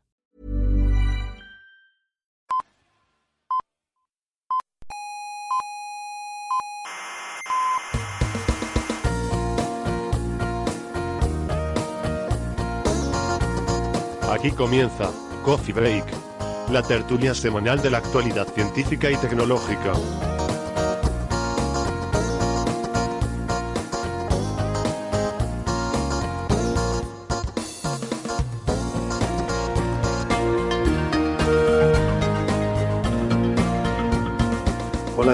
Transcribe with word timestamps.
Aquí 14.30 14.52
comienza 14.52 15.12
Coffee 15.44 15.74
Break, 15.74 16.06
la 16.70 16.84
tertulia 16.84 17.34
semanal 17.34 17.82
de 17.82 17.90
la 17.90 17.98
actualidad 17.98 18.46
científica 18.54 19.10
y 19.10 19.16
tecnológica. 19.16 19.94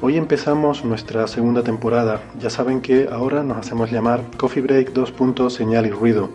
Hoy 0.02 0.18
empezamos 0.18 0.84
nuestra 0.84 1.26
segunda 1.28 1.64
temporada. 1.64 2.22
Ya 2.38 2.50
saben 2.50 2.82
que 2.82 3.08
ahora 3.10 3.44
nos 3.44 3.60
hacemos 3.60 3.90
llamar 3.90 4.20
Coffee 4.36 4.62
Break 4.62 4.92
2. 4.92 5.54
Señal 5.54 5.86
y 5.86 5.92
Ruido. 5.92 6.30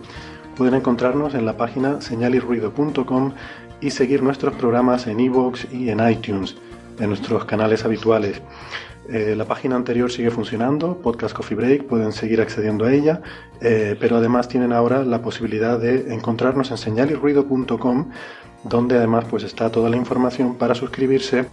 Pueden 0.57 0.73
encontrarnos 0.73 1.35
en 1.35 1.45
la 1.45 1.57
página 1.57 2.01
señalirruido.com 2.01 3.33
y 3.81 3.91
seguir 3.91 4.23
nuestros 4.23 4.55
programas 4.55 5.05
en 5.05 5.19
iVoox 5.19 5.71
y 5.71 5.91
en 5.91 5.99
iTunes, 6.09 6.55
en 6.97 7.09
nuestros 7.09 7.45
canales 7.45 7.85
habituales. 7.85 8.41
Eh, 9.11 9.35
la 9.35 9.45
página 9.45 9.75
anterior 9.75 10.11
sigue 10.11 10.29
funcionando, 10.29 10.97
Podcast 11.01 11.35
Coffee 11.35 11.57
Break, 11.57 11.85
pueden 11.85 12.11
seguir 12.11 12.41
accediendo 12.41 12.85
a 12.85 12.93
ella, 12.93 13.21
eh, 13.59 13.95
pero 13.99 14.17
además 14.17 14.47
tienen 14.47 14.71
ahora 14.71 15.03
la 15.03 15.23
posibilidad 15.23 15.79
de 15.79 16.13
encontrarnos 16.13 16.69
en 16.69 16.77
señalirruido.com, 16.77 18.11
donde 18.63 18.97
además 18.97 19.25
pues 19.27 19.43
está 19.43 19.71
toda 19.71 19.89
la 19.89 19.97
información 19.97 20.55
para 20.55 20.75
suscribirse 20.75 21.47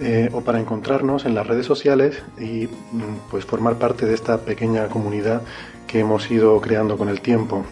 eh, 0.00 0.30
o 0.32 0.40
para 0.40 0.58
encontrarnos 0.58 1.26
en 1.26 1.34
las 1.34 1.46
redes 1.46 1.66
sociales 1.66 2.22
y 2.38 2.66
mm, 2.66 3.28
pues 3.30 3.44
formar 3.44 3.74
parte 3.74 4.06
de 4.06 4.14
esta 4.14 4.38
pequeña 4.38 4.86
comunidad 4.86 5.42
que 5.86 6.00
hemos 6.00 6.30
ido 6.30 6.58
creando 6.62 6.96
con 6.96 7.10
el 7.10 7.20
tiempo. 7.20 7.66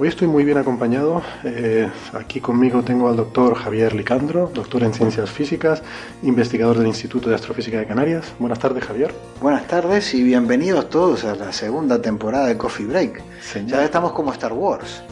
Hoy 0.00 0.06
estoy 0.06 0.28
muy 0.28 0.44
bien 0.44 0.58
acompañado. 0.58 1.22
Eh, 1.42 1.90
aquí 2.12 2.40
conmigo 2.40 2.84
tengo 2.84 3.08
al 3.08 3.16
doctor 3.16 3.56
Javier 3.56 3.94
Licandro, 3.94 4.48
doctor 4.54 4.84
en 4.84 4.94
ciencias 4.94 5.28
físicas, 5.28 5.82
investigador 6.22 6.78
del 6.78 6.86
Instituto 6.86 7.28
de 7.28 7.34
Astrofísica 7.34 7.80
de 7.80 7.86
Canarias. 7.86 8.32
Buenas 8.38 8.60
tardes, 8.60 8.84
Javier. 8.84 9.12
Buenas 9.40 9.66
tardes 9.66 10.14
y 10.14 10.22
bienvenidos 10.22 10.88
todos 10.88 11.24
a 11.24 11.34
la 11.34 11.52
segunda 11.52 12.00
temporada 12.00 12.46
de 12.46 12.56
Coffee 12.56 12.86
Break. 12.86 13.20
Señal. 13.42 13.70
Ya 13.70 13.84
estamos 13.84 14.12
como 14.12 14.32
Star 14.32 14.52
Wars. 14.52 15.02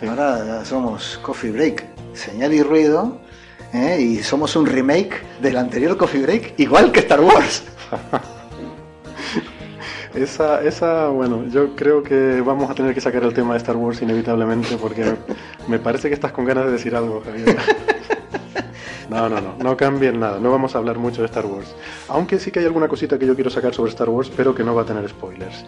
Sí. 0.00 0.06
Ahora 0.06 0.42
ya 0.46 0.64
somos 0.64 1.20
Coffee 1.22 1.50
Break, 1.50 1.84
señal 2.14 2.54
y 2.54 2.62
ruido. 2.62 3.18
¿eh? 3.74 4.00
Y 4.00 4.22
somos 4.22 4.56
un 4.56 4.64
remake 4.64 5.20
del 5.42 5.58
anterior 5.58 5.98
Coffee 5.98 6.22
Break, 6.22 6.54
igual 6.56 6.92
que 6.92 7.00
Star 7.00 7.20
Wars. 7.20 7.62
Esa, 10.14 10.62
esa, 10.62 11.08
bueno, 11.08 11.44
yo 11.48 11.76
creo 11.76 12.02
que 12.02 12.40
vamos 12.40 12.68
a 12.70 12.74
tener 12.74 12.94
que 12.94 13.00
sacar 13.00 13.22
el 13.22 13.32
tema 13.32 13.52
de 13.52 13.58
Star 13.58 13.76
Wars 13.76 14.02
inevitablemente 14.02 14.76
porque 14.76 15.04
me 15.68 15.78
parece 15.78 16.08
que 16.08 16.14
estás 16.14 16.32
con 16.32 16.44
ganas 16.44 16.66
de 16.66 16.72
decir 16.72 16.94
algo, 16.96 17.22
Javier. 17.24 17.56
No, 19.08 19.28
no, 19.28 19.40
no, 19.40 19.56
no 19.60 19.76
cambien 19.76 20.20
nada, 20.20 20.38
no 20.38 20.52
vamos 20.52 20.76
a 20.76 20.78
hablar 20.78 20.96
mucho 20.98 21.22
de 21.22 21.26
Star 21.26 21.44
Wars. 21.44 21.74
Aunque 22.08 22.38
sí 22.38 22.52
que 22.52 22.60
hay 22.60 22.66
alguna 22.66 22.86
cosita 22.86 23.18
que 23.18 23.26
yo 23.26 23.34
quiero 23.34 23.50
sacar 23.50 23.74
sobre 23.74 23.90
Star 23.90 24.08
Wars, 24.08 24.30
pero 24.36 24.54
que 24.54 24.62
no 24.62 24.72
va 24.72 24.82
a 24.82 24.84
tener 24.84 25.08
spoilers. 25.08 25.64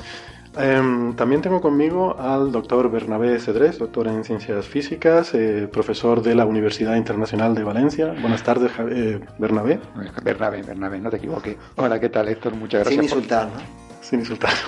Em, 0.56 1.12
también 1.16 1.42
tengo 1.42 1.60
conmigo 1.60 2.16
al 2.20 2.52
doctor 2.52 2.88
Bernabé 2.88 3.40
Cedrés, 3.40 3.78
doctor 3.80 4.06
en 4.06 4.22
ciencias 4.22 4.64
físicas, 4.66 5.34
eh, 5.34 5.68
profesor 5.72 6.22
de 6.22 6.36
la 6.36 6.44
Universidad 6.46 6.94
Internacional 6.94 7.56
de 7.56 7.64
Valencia. 7.64 8.14
Buenas 8.20 8.44
tardes, 8.44 8.70
eh, 8.90 9.18
Bernabé. 9.38 9.80
Bernabé, 10.22 10.62
Bernabé, 10.62 11.00
no 11.00 11.10
te 11.10 11.16
equivoques. 11.16 11.56
Hola, 11.74 11.98
¿qué 11.98 12.10
tal, 12.10 12.28
Héctor? 12.28 12.54
Muchas 12.54 12.82
gracias. 12.84 12.90
Sin 13.00 13.10
por- 13.10 13.18
insultar, 13.18 13.48
¿no? 13.48 13.81
Sin 14.12 14.20
insultar. 14.20 14.52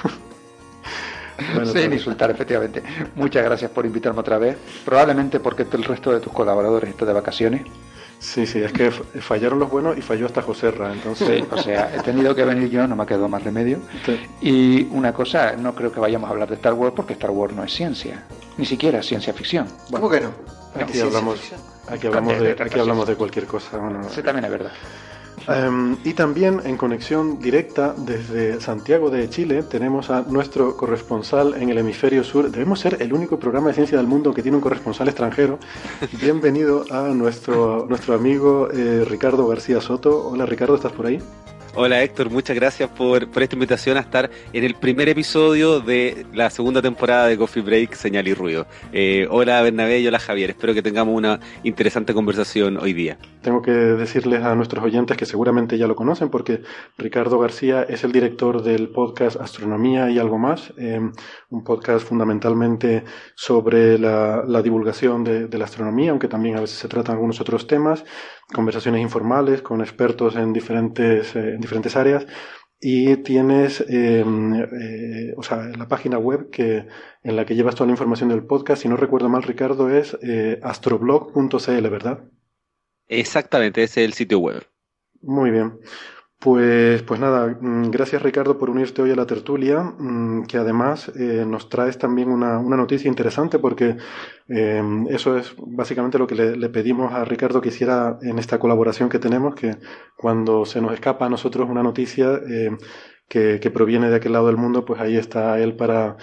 Bueno, 1.52 1.66
Sin 1.66 1.92
insultar, 1.92 2.30
efectivamente. 2.30 2.80
Muchas 3.16 3.44
gracias 3.44 3.68
por 3.72 3.84
invitarme 3.84 4.20
otra 4.20 4.38
vez. 4.38 4.56
Probablemente 4.84 5.40
porque 5.40 5.66
el 5.70 5.82
resto 5.82 6.12
de 6.12 6.20
tus 6.20 6.32
colaboradores 6.32 6.88
está 6.90 7.04
de 7.04 7.12
vacaciones. 7.12 7.62
Sí, 8.20 8.46
sí, 8.46 8.60
es 8.60 8.72
que 8.72 8.90
fallaron 8.92 9.58
los 9.58 9.68
buenos 9.68 9.98
y 9.98 10.00
falló 10.00 10.26
hasta 10.26 10.40
Joserra, 10.42 10.92
entonces... 10.92 11.26
Sí, 11.28 11.44
o 11.50 11.58
sea, 11.58 11.92
he 11.94 12.00
tenido 12.02 12.34
que 12.36 12.44
venir 12.44 12.70
yo, 12.70 12.86
no 12.86 12.94
me 12.94 13.02
ha 13.02 13.06
quedado 13.06 13.28
más 13.28 13.42
remedio. 13.42 13.80
Sí. 14.06 14.20
Y 14.40 14.82
una 14.92 15.12
cosa, 15.12 15.56
no 15.56 15.74
creo 15.74 15.90
que 15.92 15.98
vayamos 15.98 16.28
a 16.28 16.32
hablar 16.32 16.48
de 16.48 16.54
Star 16.54 16.72
Wars 16.74 16.94
porque 16.96 17.14
Star 17.14 17.32
Wars 17.32 17.52
no 17.52 17.64
es 17.64 17.72
ciencia, 17.74 18.22
ni 18.56 18.64
siquiera 18.64 19.00
es 19.00 19.06
ciencia 19.06 19.34
ficción. 19.34 19.66
¿Cómo 19.90 20.08
que 20.08 20.20
no? 20.20 20.30
Aquí 20.80 21.00
hablamos, 21.00 21.40
aquí 21.88 22.06
hablamos 22.06 22.38
De- 22.40 22.52
aquí 22.52 22.78
hablamos 22.78 23.08
de 23.08 23.16
cualquier 23.16 23.46
cosa. 23.46 23.76
bueno. 23.76 24.00
Eso 24.06 24.22
también 24.22 24.44
es 24.44 24.50
verdad. 24.52 24.72
Em, 25.46 25.96
y 26.04 26.14
también 26.14 26.60
en 26.64 26.76
conexión 26.76 27.38
directa 27.38 27.94
desde 27.96 28.60
Santiago 28.60 29.10
de 29.10 29.28
Chile 29.28 29.62
tenemos 29.62 30.08
a 30.10 30.22
nuestro 30.22 30.76
corresponsal 30.76 31.54
en 31.54 31.68
el 31.68 31.78
hemisferio 31.78 32.24
sur. 32.24 32.50
Debemos 32.50 32.80
ser 32.80 32.96
el 33.00 33.12
único 33.12 33.38
programa 33.38 33.68
de 33.68 33.74
ciencia 33.74 33.98
del 33.98 34.06
mundo 34.06 34.32
que 34.32 34.42
tiene 34.42 34.56
un 34.56 34.62
corresponsal 34.62 35.08
extranjero. 35.08 35.58
Bienvenido 36.20 36.84
a 36.90 37.08
nuestro, 37.08 37.86
nuestro 37.88 38.14
amigo 38.14 38.68
eh, 38.72 39.04
Ricardo 39.04 39.46
García 39.46 39.80
Soto. 39.80 40.28
Hola 40.28 40.46
Ricardo, 40.46 40.76
¿estás 40.76 40.92
por 40.92 41.06
ahí? 41.06 41.20
Hola 41.76 42.04
Héctor, 42.04 42.30
muchas 42.30 42.54
gracias 42.54 42.88
por, 42.88 43.28
esta 43.34 43.56
invitación 43.56 43.96
a 43.96 44.00
estar 44.00 44.30
en 44.52 44.62
el 44.62 44.76
primer 44.76 45.08
episodio 45.08 45.80
de 45.80 46.24
la 46.32 46.48
segunda 46.48 46.80
temporada 46.80 47.26
de 47.26 47.36
Coffee 47.36 47.64
Break, 47.64 47.94
Señal 47.94 48.28
y 48.28 48.34
Ruido. 48.34 48.68
Eh, 48.92 49.26
hola 49.28 49.60
Bernabé 49.60 49.98
y 49.98 50.06
hola 50.06 50.20
Javier, 50.20 50.50
espero 50.50 50.72
que 50.72 50.82
tengamos 50.82 51.16
una 51.16 51.40
interesante 51.64 52.14
conversación 52.14 52.76
hoy 52.76 52.92
día. 52.92 53.18
Tengo 53.42 53.60
que 53.60 53.72
decirles 53.72 54.44
a 54.44 54.54
nuestros 54.54 54.84
oyentes 54.84 55.16
que 55.16 55.26
seguramente 55.26 55.76
ya 55.76 55.88
lo 55.88 55.96
conocen 55.96 56.28
porque 56.28 56.62
Ricardo 56.96 57.40
García 57.40 57.82
es 57.82 58.04
el 58.04 58.12
director 58.12 58.62
del 58.62 58.90
podcast 58.90 59.40
Astronomía 59.40 60.08
y 60.10 60.20
algo 60.20 60.38
más, 60.38 60.72
eh, 60.78 61.00
un 61.50 61.64
podcast 61.64 62.06
fundamentalmente 62.06 63.02
sobre 63.34 63.98
la, 63.98 64.44
la 64.46 64.62
divulgación 64.62 65.24
de, 65.24 65.48
de 65.48 65.58
la 65.58 65.64
astronomía, 65.64 66.12
aunque 66.12 66.28
también 66.28 66.56
a 66.56 66.60
veces 66.60 66.78
se 66.78 66.86
tratan 66.86 67.16
algunos 67.16 67.40
otros 67.40 67.66
temas, 67.66 68.04
conversaciones 68.52 69.00
informales 69.00 69.62
con 69.62 69.80
expertos 69.80 70.36
en 70.36 70.52
diferentes, 70.52 71.34
eh, 71.36 71.54
en 71.54 71.60
diferentes 71.60 71.96
áreas. 71.96 72.26
Y 72.86 73.16
tienes, 73.18 73.80
eh, 73.88 74.22
eh, 74.22 75.34
o 75.38 75.42
sea, 75.42 75.68
la 75.76 75.88
página 75.88 76.18
web 76.18 76.50
que, 76.50 76.86
en 77.22 77.36
la 77.36 77.46
que 77.46 77.54
llevas 77.54 77.74
toda 77.74 77.86
la 77.86 77.92
información 77.92 78.28
del 78.28 78.44
podcast, 78.44 78.82
si 78.82 78.88
no 78.88 78.96
recuerdo 78.98 79.30
mal, 79.30 79.42
Ricardo, 79.42 79.88
es 79.88 80.18
eh, 80.22 80.60
astroblog.cl, 80.62 81.88
¿verdad? 81.88 82.24
Exactamente, 83.08 83.82
ese 83.82 84.02
es 84.02 84.06
el 84.06 84.12
sitio 84.12 84.38
web. 84.38 84.66
Muy 85.22 85.50
bien. 85.50 85.78
Pues, 86.38 87.02
pues 87.04 87.20
nada, 87.20 87.56
mm, 87.58 87.90
gracias 87.90 88.20
Ricardo 88.22 88.58
por 88.58 88.68
unirte 88.68 89.00
hoy 89.00 89.10
a 89.10 89.16
la 89.16 89.24
tertulia, 89.26 89.80
mm, 89.82 90.44
que 90.46 90.58
además 90.58 91.10
eh, 91.16 91.44
nos 91.46 91.70
traes 91.70 91.96
también 91.98 92.28
una, 92.28 92.58
una 92.58 92.76
noticia 92.76 93.08
interesante 93.08 93.58
porque 93.58 93.96
eh, 94.48 94.82
eso 95.08 95.38
es 95.38 95.54
básicamente 95.56 96.18
lo 96.18 96.26
que 96.26 96.34
le, 96.34 96.56
le 96.56 96.68
pedimos 96.68 97.14
a 97.14 97.24
Ricardo 97.24 97.62
que 97.62 97.70
hiciera 97.70 98.18
en 98.20 98.38
esta 98.38 98.58
colaboración 98.58 99.08
que 99.08 99.18
tenemos, 99.18 99.54
que 99.54 99.78
cuando 100.16 100.66
se 100.66 100.82
nos 100.82 100.92
escapa 100.92 101.24
a 101.26 101.30
nosotros 101.30 101.68
una 101.70 101.82
noticia 101.82 102.34
eh, 102.46 102.76
que, 103.28 103.58
que 103.60 103.70
proviene 103.70 104.10
de 104.10 104.16
aquel 104.16 104.32
lado 104.32 104.48
del 104.48 104.58
mundo, 104.58 104.84
pues 104.84 105.00
ahí 105.00 105.16
está 105.16 105.58
él 105.60 105.76
para, 105.76 106.16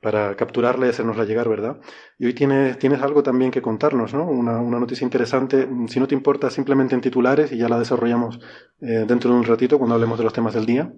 para 0.00 0.36
capturarla 0.36 0.86
y 0.86 0.90
hacernosla 0.90 1.24
llegar, 1.24 1.48
¿verdad? 1.48 1.80
Y 2.18 2.26
hoy 2.26 2.34
tienes, 2.34 2.78
tienes 2.78 3.02
algo 3.02 3.22
también 3.22 3.50
que 3.50 3.62
contarnos, 3.62 4.14
¿no? 4.14 4.24
Una, 4.24 4.58
una 4.58 4.78
noticia 4.78 5.04
interesante, 5.04 5.68
si 5.88 5.98
no 5.98 6.06
te 6.06 6.14
importa, 6.14 6.50
simplemente 6.50 6.94
en 6.94 7.00
titulares 7.00 7.50
y 7.52 7.58
ya 7.58 7.68
la 7.68 7.78
desarrollamos 7.78 8.38
eh, 8.80 9.04
dentro 9.06 9.30
de 9.30 9.36
un 9.36 9.44
ratito 9.44 9.78
cuando 9.78 9.94
hablemos 9.94 10.18
de 10.18 10.24
los 10.24 10.32
temas 10.32 10.54
del 10.54 10.66
día. 10.66 10.92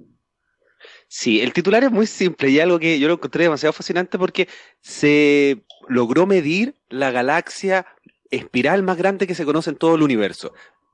Sí, 1.09 1.41
el 1.41 1.53
titular 1.53 1.83
es 1.85 1.91
muy 1.91 2.07
simple 2.07 2.51
y 2.51 2.61
algo 2.61 2.79
que 2.79 2.99
yo 2.99 3.09
lo 3.09 3.15
encontré 3.15 3.45
demasiado 3.45 3.73
fascinante 3.73 4.19
porque 4.19 4.49
se 4.81 5.65
logró 5.89 6.27
medir 6.27 6.77
la 6.89 7.11
galaxia 7.11 7.87
espiral 8.31 8.83
más 8.83 8.97
grande 8.97 9.27
que 9.27 9.35
se 9.35 9.45
conoce 9.45 9.71
en 9.71 9.77
todo 9.77 9.97
el 9.97 10.03
universo. 10.03 10.53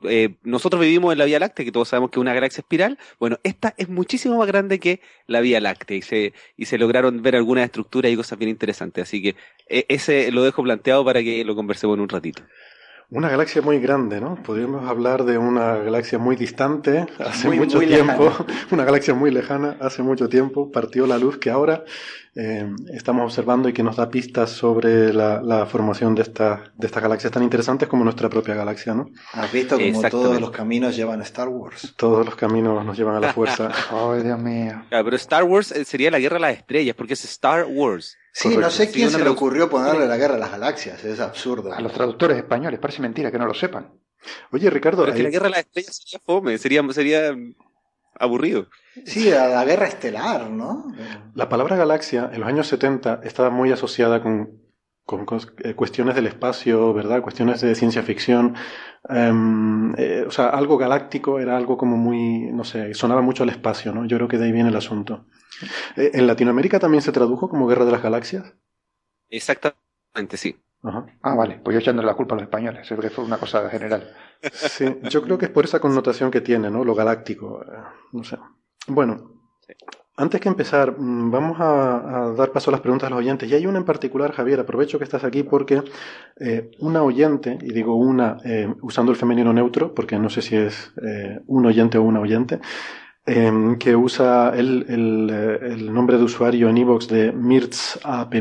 Eh, 0.08 0.36
nosotros 0.42 0.80
vivimos 0.80 1.12
en 1.12 1.18
la 1.18 1.24
Vía 1.24 1.38
Láctea, 1.38 1.64
que 1.64 1.72
todos 1.72 1.88
sabemos 1.88 2.10
que 2.10 2.18
es 2.18 2.22
una 2.22 2.34
galaxia 2.34 2.60
espiral. 2.62 2.98
Bueno, 3.18 3.38
esta 3.42 3.74
es 3.76 3.88
muchísimo 3.88 4.38
más 4.38 4.46
grande 4.46 4.78
que 4.78 5.00
la 5.26 5.40
Vía 5.40 5.60
Láctea 5.60 5.96
y 5.96 6.02
se, 6.02 6.32
y 6.56 6.66
se 6.66 6.78
lograron 6.78 7.22
ver 7.22 7.36
algunas 7.36 7.64
estructuras 7.64 8.12
y 8.12 8.16
cosas 8.16 8.38
bien 8.38 8.50
interesantes. 8.50 9.02
Así 9.02 9.22
que 9.22 9.36
eh, 9.68 9.86
ese 9.88 10.30
lo 10.32 10.42
dejo 10.42 10.62
planteado 10.62 11.04
para 11.04 11.22
que 11.22 11.44
lo 11.44 11.54
conversemos 11.54 11.96
en 11.96 12.00
un 12.02 12.08
ratito. 12.08 12.42
Una 13.08 13.28
galaxia 13.28 13.62
muy 13.62 13.78
grande, 13.78 14.20
¿no? 14.20 14.42
Podríamos 14.42 14.88
hablar 14.88 15.24
de 15.24 15.38
una 15.38 15.76
galaxia 15.76 16.18
muy 16.18 16.34
distante, 16.34 17.06
hace 17.20 17.48
mucho 17.50 17.78
tiempo, 17.78 18.32
una 18.72 18.84
galaxia 18.84 19.14
muy 19.14 19.30
lejana, 19.30 19.76
hace 19.80 20.02
mucho 20.02 20.28
tiempo, 20.28 20.72
partió 20.72 21.06
la 21.06 21.16
luz 21.16 21.38
que 21.38 21.50
ahora 21.50 21.84
eh, 22.36 22.70
estamos 22.92 23.24
observando 23.24 23.68
y 23.68 23.72
que 23.72 23.82
nos 23.82 23.96
da 23.96 24.10
pistas 24.10 24.50
sobre 24.50 25.12
la, 25.14 25.66
formación 25.66 26.14
de, 26.14 26.22
esta, 26.22 26.70
de 26.76 26.86
estas 26.86 27.02
galaxias 27.02 27.32
tan 27.32 27.42
interesantes 27.42 27.88
como 27.88 28.04
nuestra 28.04 28.28
propia 28.28 28.54
galaxia, 28.54 28.94
¿no? 28.94 29.10
Has 29.32 29.50
visto 29.50 29.78
como 29.78 30.02
todos 30.10 30.38
los 30.38 30.50
caminos 30.50 30.94
llevan 30.94 31.20
a 31.20 31.24
Star 31.24 31.48
Wars. 31.48 31.94
Todos 31.96 32.26
los 32.26 32.36
caminos 32.36 32.84
nos 32.84 32.96
llevan 32.96 33.16
a 33.16 33.20
la 33.20 33.32
fuerza. 33.32 33.72
Ay, 33.90 34.22
Dios 34.22 34.38
mío. 34.38 34.84
pero 34.90 35.16
Star 35.16 35.44
Wars 35.44 35.72
eh, 35.72 35.86
sería 35.86 36.10
la 36.10 36.18
guerra 36.18 36.34
de 36.34 36.40
las 36.40 36.56
estrellas, 36.58 36.94
porque 36.94 37.14
es 37.14 37.24
Star 37.24 37.64
Wars. 37.66 38.18
Sí, 38.32 38.54
no 38.54 38.68
sé 38.68 38.90
quién 38.90 39.10
se 39.10 39.24
le 39.24 39.30
ocurrió 39.30 39.70
ponerle 39.70 40.06
la 40.06 40.18
guerra 40.18 40.34
a 40.34 40.38
las 40.38 40.50
galaxias, 40.50 41.02
es 41.04 41.20
absurdo. 41.20 41.72
A 41.72 41.80
los 41.80 41.92
traductores 41.92 42.36
españoles, 42.36 42.78
parece 42.78 43.00
mentira 43.00 43.32
que 43.32 43.38
no 43.38 43.46
lo 43.46 43.54
sepan. 43.54 43.94
Oye, 44.52 44.68
Ricardo. 44.68 45.04
Pero 45.04 45.16
que 45.16 45.22
la 45.22 45.30
guerra 45.30 45.44
de 45.44 45.50
las 45.50 45.60
estrellas 45.60 45.96
sería 45.96 46.20
fome, 46.24 46.58
sería, 46.58 46.92
sería 46.92 47.34
aburrido. 48.18 48.68
Sí, 49.04 49.30
a 49.32 49.48
la 49.48 49.64
guerra 49.64 49.86
estelar, 49.86 50.50
¿no? 50.50 50.86
La 51.34 51.48
palabra 51.48 51.76
galaxia 51.76 52.30
en 52.32 52.40
los 52.40 52.48
años 52.48 52.66
70 52.68 53.20
estaba 53.24 53.50
muy 53.50 53.70
asociada 53.72 54.22
con, 54.22 54.62
con, 55.04 55.26
eh, 55.62 55.74
cuestiones 55.74 56.14
del 56.14 56.26
espacio, 56.26 56.92
¿verdad? 56.92 57.22
Cuestiones 57.22 57.60
de 57.60 57.74
ciencia 57.74 58.02
ficción. 58.02 58.56
Em, 59.08 59.94
eh, 59.96 60.24
o 60.26 60.30
sea, 60.30 60.48
algo 60.48 60.76
galáctico 60.76 61.38
era 61.38 61.56
algo 61.56 61.76
como 61.76 61.96
muy, 61.96 62.50
no 62.52 62.64
sé, 62.64 62.92
sonaba 62.94 63.22
mucho 63.22 63.44
al 63.44 63.50
espacio, 63.50 63.92
¿no? 63.92 64.04
Yo 64.06 64.16
creo 64.16 64.28
que 64.28 64.38
de 64.38 64.46
ahí 64.46 64.52
viene 64.52 64.70
el 64.70 64.76
asunto. 64.76 65.26
Eh, 65.96 66.10
¿En 66.14 66.26
Latinoamérica 66.26 66.80
también 66.80 67.02
se 67.02 67.12
tradujo 67.12 67.48
como 67.48 67.66
Guerra 67.66 67.84
de 67.84 67.92
las 67.92 68.02
Galaxias? 68.02 68.54
Exactamente, 69.28 70.36
sí. 70.36 70.56
Ah, 71.22 71.34
vale, 71.34 71.60
pues 71.62 71.74
yo 71.74 71.80
echando 71.80 72.02
la 72.02 72.14
culpa 72.14 72.34
a 72.34 72.38
los 72.38 72.44
españoles, 72.44 72.90
es 72.90 72.98
que 72.98 73.10
fue 73.10 73.24
una 73.24 73.38
cosa 73.38 73.68
general. 73.68 74.10
Sí, 74.52 74.84
yo 75.10 75.22
creo 75.22 75.38
que 75.38 75.46
es 75.46 75.50
por 75.50 75.64
esa 75.64 75.80
connotación 75.80 76.30
que 76.30 76.40
tiene, 76.40 76.70
¿no? 76.70 76.84
Lo 76.84 76.94
galáctico, 76.94 77.62
eh, 77.62 77.66
no 78.12 78.22
sé. 78.22 78.38
Bueno, 78.86 79.32
antes 80.16 80.40
que 80.40 80.48
empezar, 80.48 80.98
mm, 80.98 81.30
vamos 81.30 81.56
a, 81.60 82.32
dar 82.36 82.52
paso 82.52 82.70
a 82.70 82.72
las 82.72 82.80
preguntas 82.80 83.08
de 83.08 83.10
los 83.10 83.18
oyentes. 83.18 83.50
Y 83.50 83.54
hay 83.54 83.66
una 83.66 83.78
en 83.78 83.84
particular, 83.84 84.32
Javier, 84.32 84.60
aprovecho 84.60 84.98
que 84.98 85.04
estás 85.04 85.24
aquí 85.24 85.42
porque 85.42 85.82
eh, 86.38 86.70
una 86.80 87.02
oyente, 87.02 87.58
y 87.60 87.72
digo 87.72 87.96
una 87.96 88.36
usando 88.82 89.10
el 89.12 89.18
femenino 89.18 89.52
neutro, 89.52 89.94
porque 89.94 90.18
no 90.18 90.28
sé 90.28 90.42
si 90.42 90.56
es 90.56 90.92
un 91.46 91.66
oyente 91.66 91.98
o 91.98 92.02
una 92.02 92.20
oyente, 92.20 92.60
Em, 93.28 93.76
que 93.76 93.96
usa 93.96 94.52
el, 94.54 94.86
el, 94.88 95.28
eh, 95.32 95.58
el, 95.72 95.92
nombre 95.92 96.16
de 96.16 96.22
usuario 96.22 96.68
en 96.68 96.78
iVoox 96.78 97.08
de 97.08 97.32
MirtsApp, 97.32 98.32